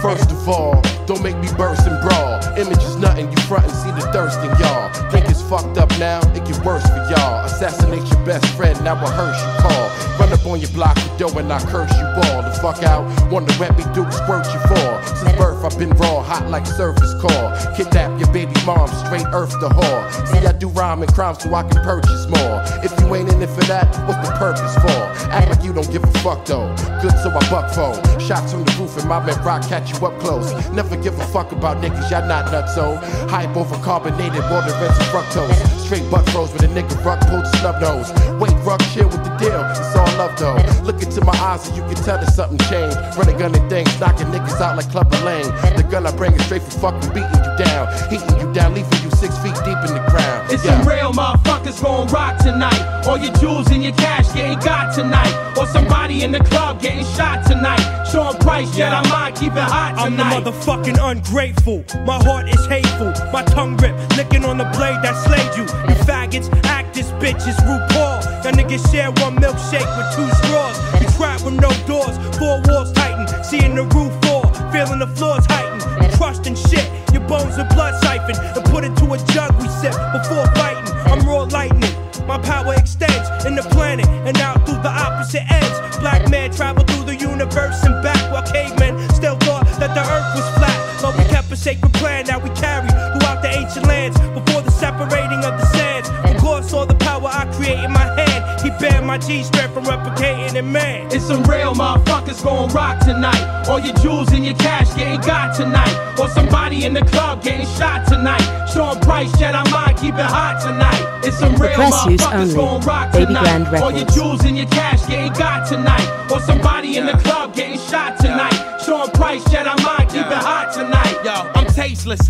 First 0.00 0.30
of 0.30 0.48
all, 0.48 0.82
don't 1.06 1.22
make 1.22 1.36
me 1.38 1.48
burst 1.56 1.86
and 1.86 1.98
brawl. 2.06 2.38
Image 2.56 2.82
is 2.84 2.96
nothing, 2.96 3.30
you 3.32 3.36
front 3.48 3.64
and 3.64 3.74
see 3.74 3.90
the 3.90 4.06
thirst 4.12 4.38
in 4.40 4.50
y'all. 4.60 4.88
Think 5.10 5.28
it's 5.28 5.33
fucked 5.48 5.78
up 5.78 5.90
now, 5.98 6.20
it 6.34 6.44
get 6.44 6.64
worse 6.64 6.82
for 6.82 7.04
y'all. 7.10 7.44
Assassinate 7.44 8.06
your 8.10 8.24
best 8.24 8.46
friend, 8.56 8.82
now 8.84 8.94
a 8.94 9.10
hearse 9.10 9.40
you 9.40 9.52
call. 9.60 10.18
Run 10.18 10.32
up 10.32 10.46
on 10.46 10.60
your 10.60 10.70
block 10.70 10.96
with 10.96 11.18
dough 11.18 11.38
and 11.38 11.52
I 11.52 11.60
curse 11.66 11.92
you 11.98 12.06
all. 12.06 12.42
The 12.42 12.52
fuck 12.62 12.82
out, 12.82 13.04
wanna 13.30 13.52
rap 13.58 13.76
me 13.76 13.84
do 13.94 14.04
squirt 14.10 14.46
you 14.52 14.60
for. 14.68 15.16
Since 15.16 15.36
birth 15.36 15.53
I've 15.64 15.78
been 15.78 15.90
raw, 15.90 16.22
hot 16.22 16.50
like 16.50 16.66
surface 16.66 17.14
core. 17.20 17.52
Kidnap 17.76 18.20
your 18.20 18.30
baby 18.32 18.52
mom, 18.66 18.88
straight 19.06 19.26
earth 19.32 19.52
the 19.60 19.68
whore. 19.68 20.26
See 20.28 20.46
I 20.46 20.52
do 20.52 20.68
rhyme 20.68 21.02
and 21.02 21.12
crime 21.14 21.34
so 21.36 21.54
I 21.54 21.62
can 21.62 21.82
purchase 21.82 22.26
more. 22.28 22.60
If 22.84 22.92
you 23.00 23.14
ain't 23.14 23.32
in 23.32 23.40
it 23.40 23.48
for 23.48 23.64
that, 23.64 23.86
what's 24.06 24.28
the 24.28 24.34
purpose 24.36 24.74
for? 24.76 25.30
Act 25.32 25.48
like 25.48 25.64
you 25.64 25.72
don't 25.72 25.90
give 25.90 26.04
a 26.04 26.12
fuck 26.18 26.44
though. 26.44 26.68
Good 27.00 27.16
so 27.22 27.30
I 27.30 27.40
buck 27.50 27.72
phone. 27.72 27.96
Shots 28.20 28.52
from 28.52 28.64
the 28.64 28.72
roof 28.78 28.96
and 28.98 29.08
my 29.08 29.24
man 29.24 29.42
rock 29.42 29.62
catch 29.66 29.90
you 29.90 30.06
up 30.06 30.18
close. 30.20 30.52
Never 30.70 30.96
give 30.96 31.18
a 31.18 31.26
fuck 31.28 31.52
about 31.52 31.82
niggas, 31.82 32.10
y'all 32.10 32.28
not 32.28 32.52
nuts 32.52 32.74
so. 32.74 32.96
Hype 33.28 33.56
over 33.56 33.76
carbonated 33.78 34.42
water 34.50 34.72
and 34.72 34.94
fructose. 35.12 35.83
Straight 35.94 36.10
butt 36.10 36.28
froze 36.30 36.52
with 36.52 36.62
a 36.62 36.66
nigga 36.66 37.04
ruck 37.04 37.20
pulled 37.28 37.44
the 37.44 37.56
snub 37.58 37.80
nose. 37.80 38.10
Wait, 38.42 38.50
ruck 38.66 38.82
chill 38.90 39.06
with 39.06 39.22
the 39.22 39.30
deal, 39.38 39.62
it's 39.70 39.94
all 39.94 40.10
love 40.18 40.34
though. 40.36 40.58
Look 40.82 41.00
into 41.00 41.20
my 41.20 41.32
eyes 41.38 41.68
and 41.68 41.76
you 41.76 41.84
can 41.84 41.94
tell 42.02 42.18
that 42.18 42.34
something 42.34 42.58
changed. 42.66 42.98
Running 43.16 43.38
gun 43.38 43.54
and 43.54 43.70
things, 43.70 44.00
knocking 44.00 44.26
niggas 44.26 44.60
out 44.60 44.76
like 44.76 44.90
Clubber 44.90 45.16
Lane. 45.18 45.46
The 45.76 45.86
gun 45.88 46.04
I 46.04 46.10
bring 46.10 46.32
is 46.32 46.44
straight 46.46 46.64
for 46.64 46.90
fucking 46.90 47.14
beating 47.14 47.30
you 47.30 47.64
down, 47.64 47.86
heating 48.10 48.40
you 48.40 48.52
down, 48.52 48.74
leaving 48.74 49.02
you 49.04 49.10
six 49.14 49.38
feet 49.38 49.54
deep 49.62 49.78
in 49.86 49.94
the 49.94 50.02
ground. 50.10 50.50
It's 50.50 50.64
Yeah. 50.64 50.82
some 50.82 50.88
real 50.88 51.12
motherfuckers 51.12 51.80
gon' 51.80 52.08
rock 52.08 52.38
tonight. 52.38 53.06
All 53.06 53.16
your 53.16 53.32
jewels 53.34 53.70
and 53.70 53.84
your 53.84 53.94
cash 53.94 54.26
getting 54.34 54.58
got 54.58 54.94
tonight. 54.94 55.32
Or 55.56 55.66
somebody 55.68 56.24
in 56.24 56.32
the 56.32 56.40
club 56.40 56.80
getting 56.80 57.04
shot 57.14 57.46
tonight. 57.46 57.84
Sean 58.10 58.36
Price, 58.38 58.68
Jedi 58.70 59.08
mind, 59.10 59.36
keep 59.36 59.52
it 59.52 59.58
hot 59.58 59.94
tonight. 60.04 60.34
I'm 60.34 60.44
the 60.44 60.50
motherfucking 60.50 60.98
ungrateful. 61.00 61.84
My 62.04 62.18
heart 62.24 62.48
is 62.48 62.66
hateful. 62.66 63.12
My 63.32 63.42
tongue 63.42 63.76
rip, 63.76 63.94
licking 64.16 64.44
on 64.44 64.58
the 64.58 64.64
blade 64.76 64.98
that 65.02 65.14
slayed 65.24 65.54
you. 65.56 65.83
Faggots, 66.04 66.48
actors, 66.64 67.10
bitches, 67.12 67.56
RuPaul. 67.64 68.44
Y'all 68.44 68.52
niggas 68.52 68.90
share 68.90 69.10
one 69.24 69.36
milkshake 69.36 69.88
with 69.96 70.08
two 70.16 70.28
straws. 70.44 70.76
You 71.00 71.08
trap 71.16 71.42
with 71.42 71.54
no 71.54 71.70
doors, 71.86 72.16
four 72.38 72.60
walls 72.66 72.92
tighten. 72.92 73.26
Seeing 73.44 73.74
the 73.74 73.84
roof 73.84 74.12
fall, 74.24 74.44
feeling 74.70 74.98
the 74.98 75.06
floors 75.06 75.46
heighten. 75.46 75.80
You 76.02 76.08
trusting 76.16 76.56
shit, 76.56 76.88
your 77.12 77.22
bones 77.28 77.58
are 77.58 77.68
blood 77.74 77.94
siphon. 78.02 78.36
And 78.56 78.64
put 78.66 78.84
into 78.84 79.04
a 79.12 79.18
jug 79.32 79.52
we 79.60 79.68
sip 79.68 79.94
before 80.12 80.46
fighting. 80.54 80.92
I'm 81.10 81.26
raw 81.26 81.42
lightning. 81.42 81.92
My 82.26 82.38
power 82.38 82.74
extends 82.74 83.44
in 83.44 83.54
the 83.54 83.62
planet 83.62 84.06
and 84.08 84.36
out 84.38 84.66
through 84.66 84.82
the 84.82 84.88
opposite 84.88 85.44
ends. 85.50 85.98
Black 85.98 86.28
man 86.30 86.50
traveled 86.52 86.90
through 86.90 87.04
the 87.04 87.16
universe 87.16 87.82
and 87.84 88.02
back 88.02 88.32
while 88.32 88.42
cavemen 88.42 88.98
still 89.10 89.36
thought 89.36 89.64
that 89.78 89.94
the 89.94 90.00
earth 90.00 90.28
was 90.34 90.48
flat. 90.56 90.78
But 91.02 91.16
we 91.18 91.24
kept 91.24 91.52
a 91.52 91.56
sacred 91.56 91.92
plan 91.94 92.24
that 92.26 92.42
we 92.42 92.48
carry 92.50 92.88
throughout 93.34 93.42
the 93.42 93.58
ancient 93.58 93.86
lands 93.86 94.18
before 94.18 94.62
the 94.62 94.70
separating 94.70 95.44
of 95.44 95.58
the 95.58 95.66
sands. 95.66 96.08
Of 96.24 96.36
course, 96.40 96.72
all 96.72 96.86
the 96.86 96.94
power 96.94 97.28
I 97.30 97.46
create 97.54 97.82
in 97.82 97.92
my 97.92 98.04
hand. 98.20 98.60
He 98.60 98.70
banned 98.70 99.06
my 99.06 99.18
G 99.18 99.42
strength 99.42 99.74
from 99.74 99.84
replicating 99.84 100.54
in 100.54 100.72
man. 100.72 101.06
It's 101.12 101.26
some 101.26 101.42
real 101.44 101.74
motherfuckers 101.74 102.42
gon' 102.42 102.70
rock 102.70 103.00
tonight. 103.00 103.68
All 103.68 103.78
your 103.78 103.94
jewels 103.96 104.32
and 104.32 104.44
your 104.44 104.54
cash 104.54 104.94
getting 104.94 105.20
got 105.20 105.54
tonight. 105.56 106.18
Or 106.18 106.28
somebody 106.28 106.84
in 106.84 106.94
the 106.94 107.02
club 107.02 107.42
getting 107.42 107.66
shot 107.66 108.06
tonight. 108.06 108.42
Sean 108.72 108.98
Price, 109.00 109.30
Jedi 109.32 109.70
mind, 109.70 109.98
keep 109.98 110.14
it 110.14 110.20
hot 110.20 110.60
tonight. 110.62 111.24
It's 111.24 111.38
some 111.38 111.54
real 111.56 111.74
press 111.74 112.06
use 112.06 112.20
motherfuckers 112.20 112.40
only. 112.40 112.54
gon' 112.54 112.80
rock 112.82 113.12
Baby 113.12 113.26
tonight. 113.26 113.42
Grand 113.42 113.66
All 113.82 113.90
your 113.90 114.00
Records. 114.00 114.14
jewels 114.14 114.44
and 114.44 114.56
your 114.56 114.66
cash 114.68 115.06
getting 115.06 115.32
got 115.34 115.68
tonight. 115.68 116.30
Or 116.30 116.40
somebody 116.40 116.96
in 116.96 117.06
the 117.06 117.12
club 117.18 117.54
getting 117.54 117.78
shot 117.78 118.18
tonight. 118.18 118.80
Sean 118.84 119.10
Price, 119.10 119.44
Jedi 119.44 119.76
mind, 119.84 120.10
keep 120.10 120.26
it 120.26 120.32
hot 120.32 120.72
tonight. 120.72 121.16
Yo, 121.24 121.50
I'm 121.54 121.66
tasteless. 121.66 122.20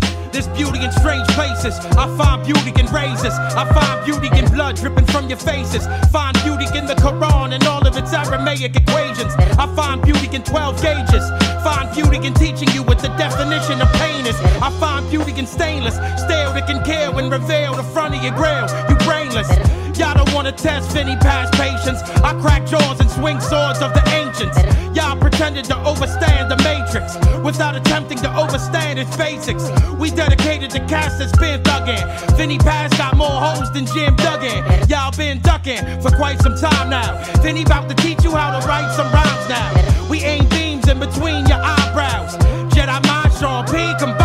Beauty 0.55 0.83
in 0.83 0.91
strange 0.91 1.27
places. 1.29 1.77
I 1.97 2.07
find 2.17 2.45
beauty 2.45 2.71
in 2.79 2.87
razors. 2.87 3.33
I 3.33 3.63
find 3.73 4.05
beauty 4.05 4.29
in 4.37 4.45
blood 4.51 4.77
dripping 4.77 5.05
from 5.07 5.27
your 5.27 5.37
faces. 5.37 5.85
Find 6.11 6.35
beauty 6.43 6.65
in 6.77 6.85
the 6.85 6.95
Quran 6.95 7.53
and 7.53 7.63
all 7.65 7.85
of 7.85 7.97
its 7.97 8.13
Aramaic 8.13 8.75
equations. 8.75 9.33
I 9.59 9.67
find 9.75 10.01
beauty 10.01 10.33
in 10.35 10.43
12 10.43 10.81
gauges. 10.81 11.29
Find 11.63 11.93
beauty 11.93 12.25
in 12.25 12.33
teaching 12.33 12.69
you 12.73 12.83
what 12.83 12.99
the 12.99 13.09
definition 13.17 13.81
of 13.81 13.91
pain 13.93 14.25
is. 14.25 14.35
I 14.61 14.69
find 14.79 15.09
beauty 15.09 15.37
in 15.37 15.45
stainless 15.45 15.95
steel 15.95 16.53
that 16.53 16.67
can 16.67 16.83
kill 16.83 17.17
and 17.17 17.31
reveal 17.31 17.75
the 17.75 17.83
front 17.83 18.15
of 18.15 18.23
your 18.23 18.33
grill. 18.33 18.67
You 18.89 18.95
brainless. 19.05 19.84
Y'all 19.97 20.13
don't 20.13 20.33
wanna 20.33 20.51
test 20.51 20.91
Vinny 20.91 21.15
past 21.17 21.53
patience. 21.53 22.01
I 22.21 22.33
crack 22.41 22.65
jaws 22.65 22.99
and 22.99 23.09
swing 23.09 23.39
swords 23.39 23.81
of 23.81 23.93
the 23.93 24.03
ancients. 24.11 24.57
Y'all 24.95 25.17
pretended 25.17 25.63
to 25.65 25.77
overstand 25.85 26.51
the 26.51 26.57
matrix 26.63 27.15
without 27.43 27.75
attempting 27.75 28.17
to 28.19 28.29
overstand 28.35 28.99
its 28.99 29.15
basics. 29.15 29.69
We 29.97 30.11
dedicated 30.11 30.69
to 30.71 30.79
cast 30.87 31.19
that's 31.19 31.35
been 31.37 31.63
thuggin'. 31.63 32.03
Vinny 32.35 32.57
Paz 32.57 32.91
got 32.97 33.15
more 33.15 33.39
hoes 33.39 33.71
than 33.71 33.85
Jim 33.85 34.15
Duggan. 34.17 34.89
Y'all 34.89 35.15
been 35.15 35.39
ducking 35.39 35.83
for 36.01 36.11
quite 36.11 36.39
some 36.41 36.57
time 36.57 36.89
now. 36.89 37.23
Vinny 37.41 37.63
about 37.63 37.87
to 37.87 37.95
teach 37.95 38.23
you 38.23 38.31
how 38.31 38.59
to 38.59 38.67
write 38.67 38.93
some 38.95 39.11
rhymes 39.13 39.47
now. 39.47 40.09
We 40.09 40.19
aim 40.23 40.47
beams 40.49 40.87
in 40.89 40.99
between 40.99 41.45
your 41.47 41.61
eyebrows. 41.61 42.35
Jedi 42.75 43.07
mind, 43.07 43.33
Sean 43.39 43.65
P, 43.65 43.71
combine 43.97 44.24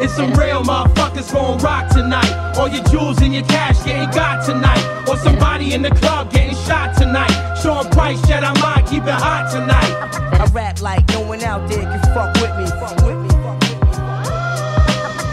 It's 0.00 0.14
some 0.14 0.32
real 0.34 0.62
motherfuckers 0.62 1.32
gon' 1.32 1.58
rock 1.58 1.88
tonight. 1.88 2.54
All 2.56 2.68
your 2.68 2.84
jewels 2.84 3.20
and 3.20 3.34
your 3.34 3.44
cash 3.44 3.84
getting 3.84 4.08
got 4.10 4.46
tonight. 4.46 5.08
Or 5.08 5.16
somebody 5.16 5.74
in 5.74 5.82
the 5.82 5.90
club 5.90 6.32
getting 6.32 6.54
shot 6.54 6.96
tonight. 6.96 7.32
Sean 7.60 7.90
Price, 7.90 8.20
Jedi 8.22 8.62
mind, 8.62 8.86
keep 8.86 9.02
it 9.02 9.10
hot 9.10 9.50
tonight. 9.50 10.40
I 10.40 10.46
rap 10.52 10.80
like 10.80 11.08
no 11.08 11.22
one 11.22 11.42
out 11.42 11.68
there 11.68 11.82
can 11.82 12.00
fuck 12.14 12.32
with 12.34 12.56
me. 12.58 12.66
Fuck 12.78 12.96
with 13.04 13.18
me. 13.18 13.28
Fuck 13.42 13.60
with 13.60 13.80
me. 13.82 13.98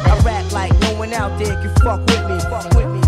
I 0.10 0.22
rap 0.26 0.52
like 0.52 0.74
no 0.80 0.96
one 0.98 1.14
out 1.14 1.38
there 1.38 1.56
can 1.62 1.74
fuck 1.84 2.00
with 2.00 2.28
me. 2.28 2.40
Fuck 2.50 2.74
with 2.74 2.88
me. 2.88 3.05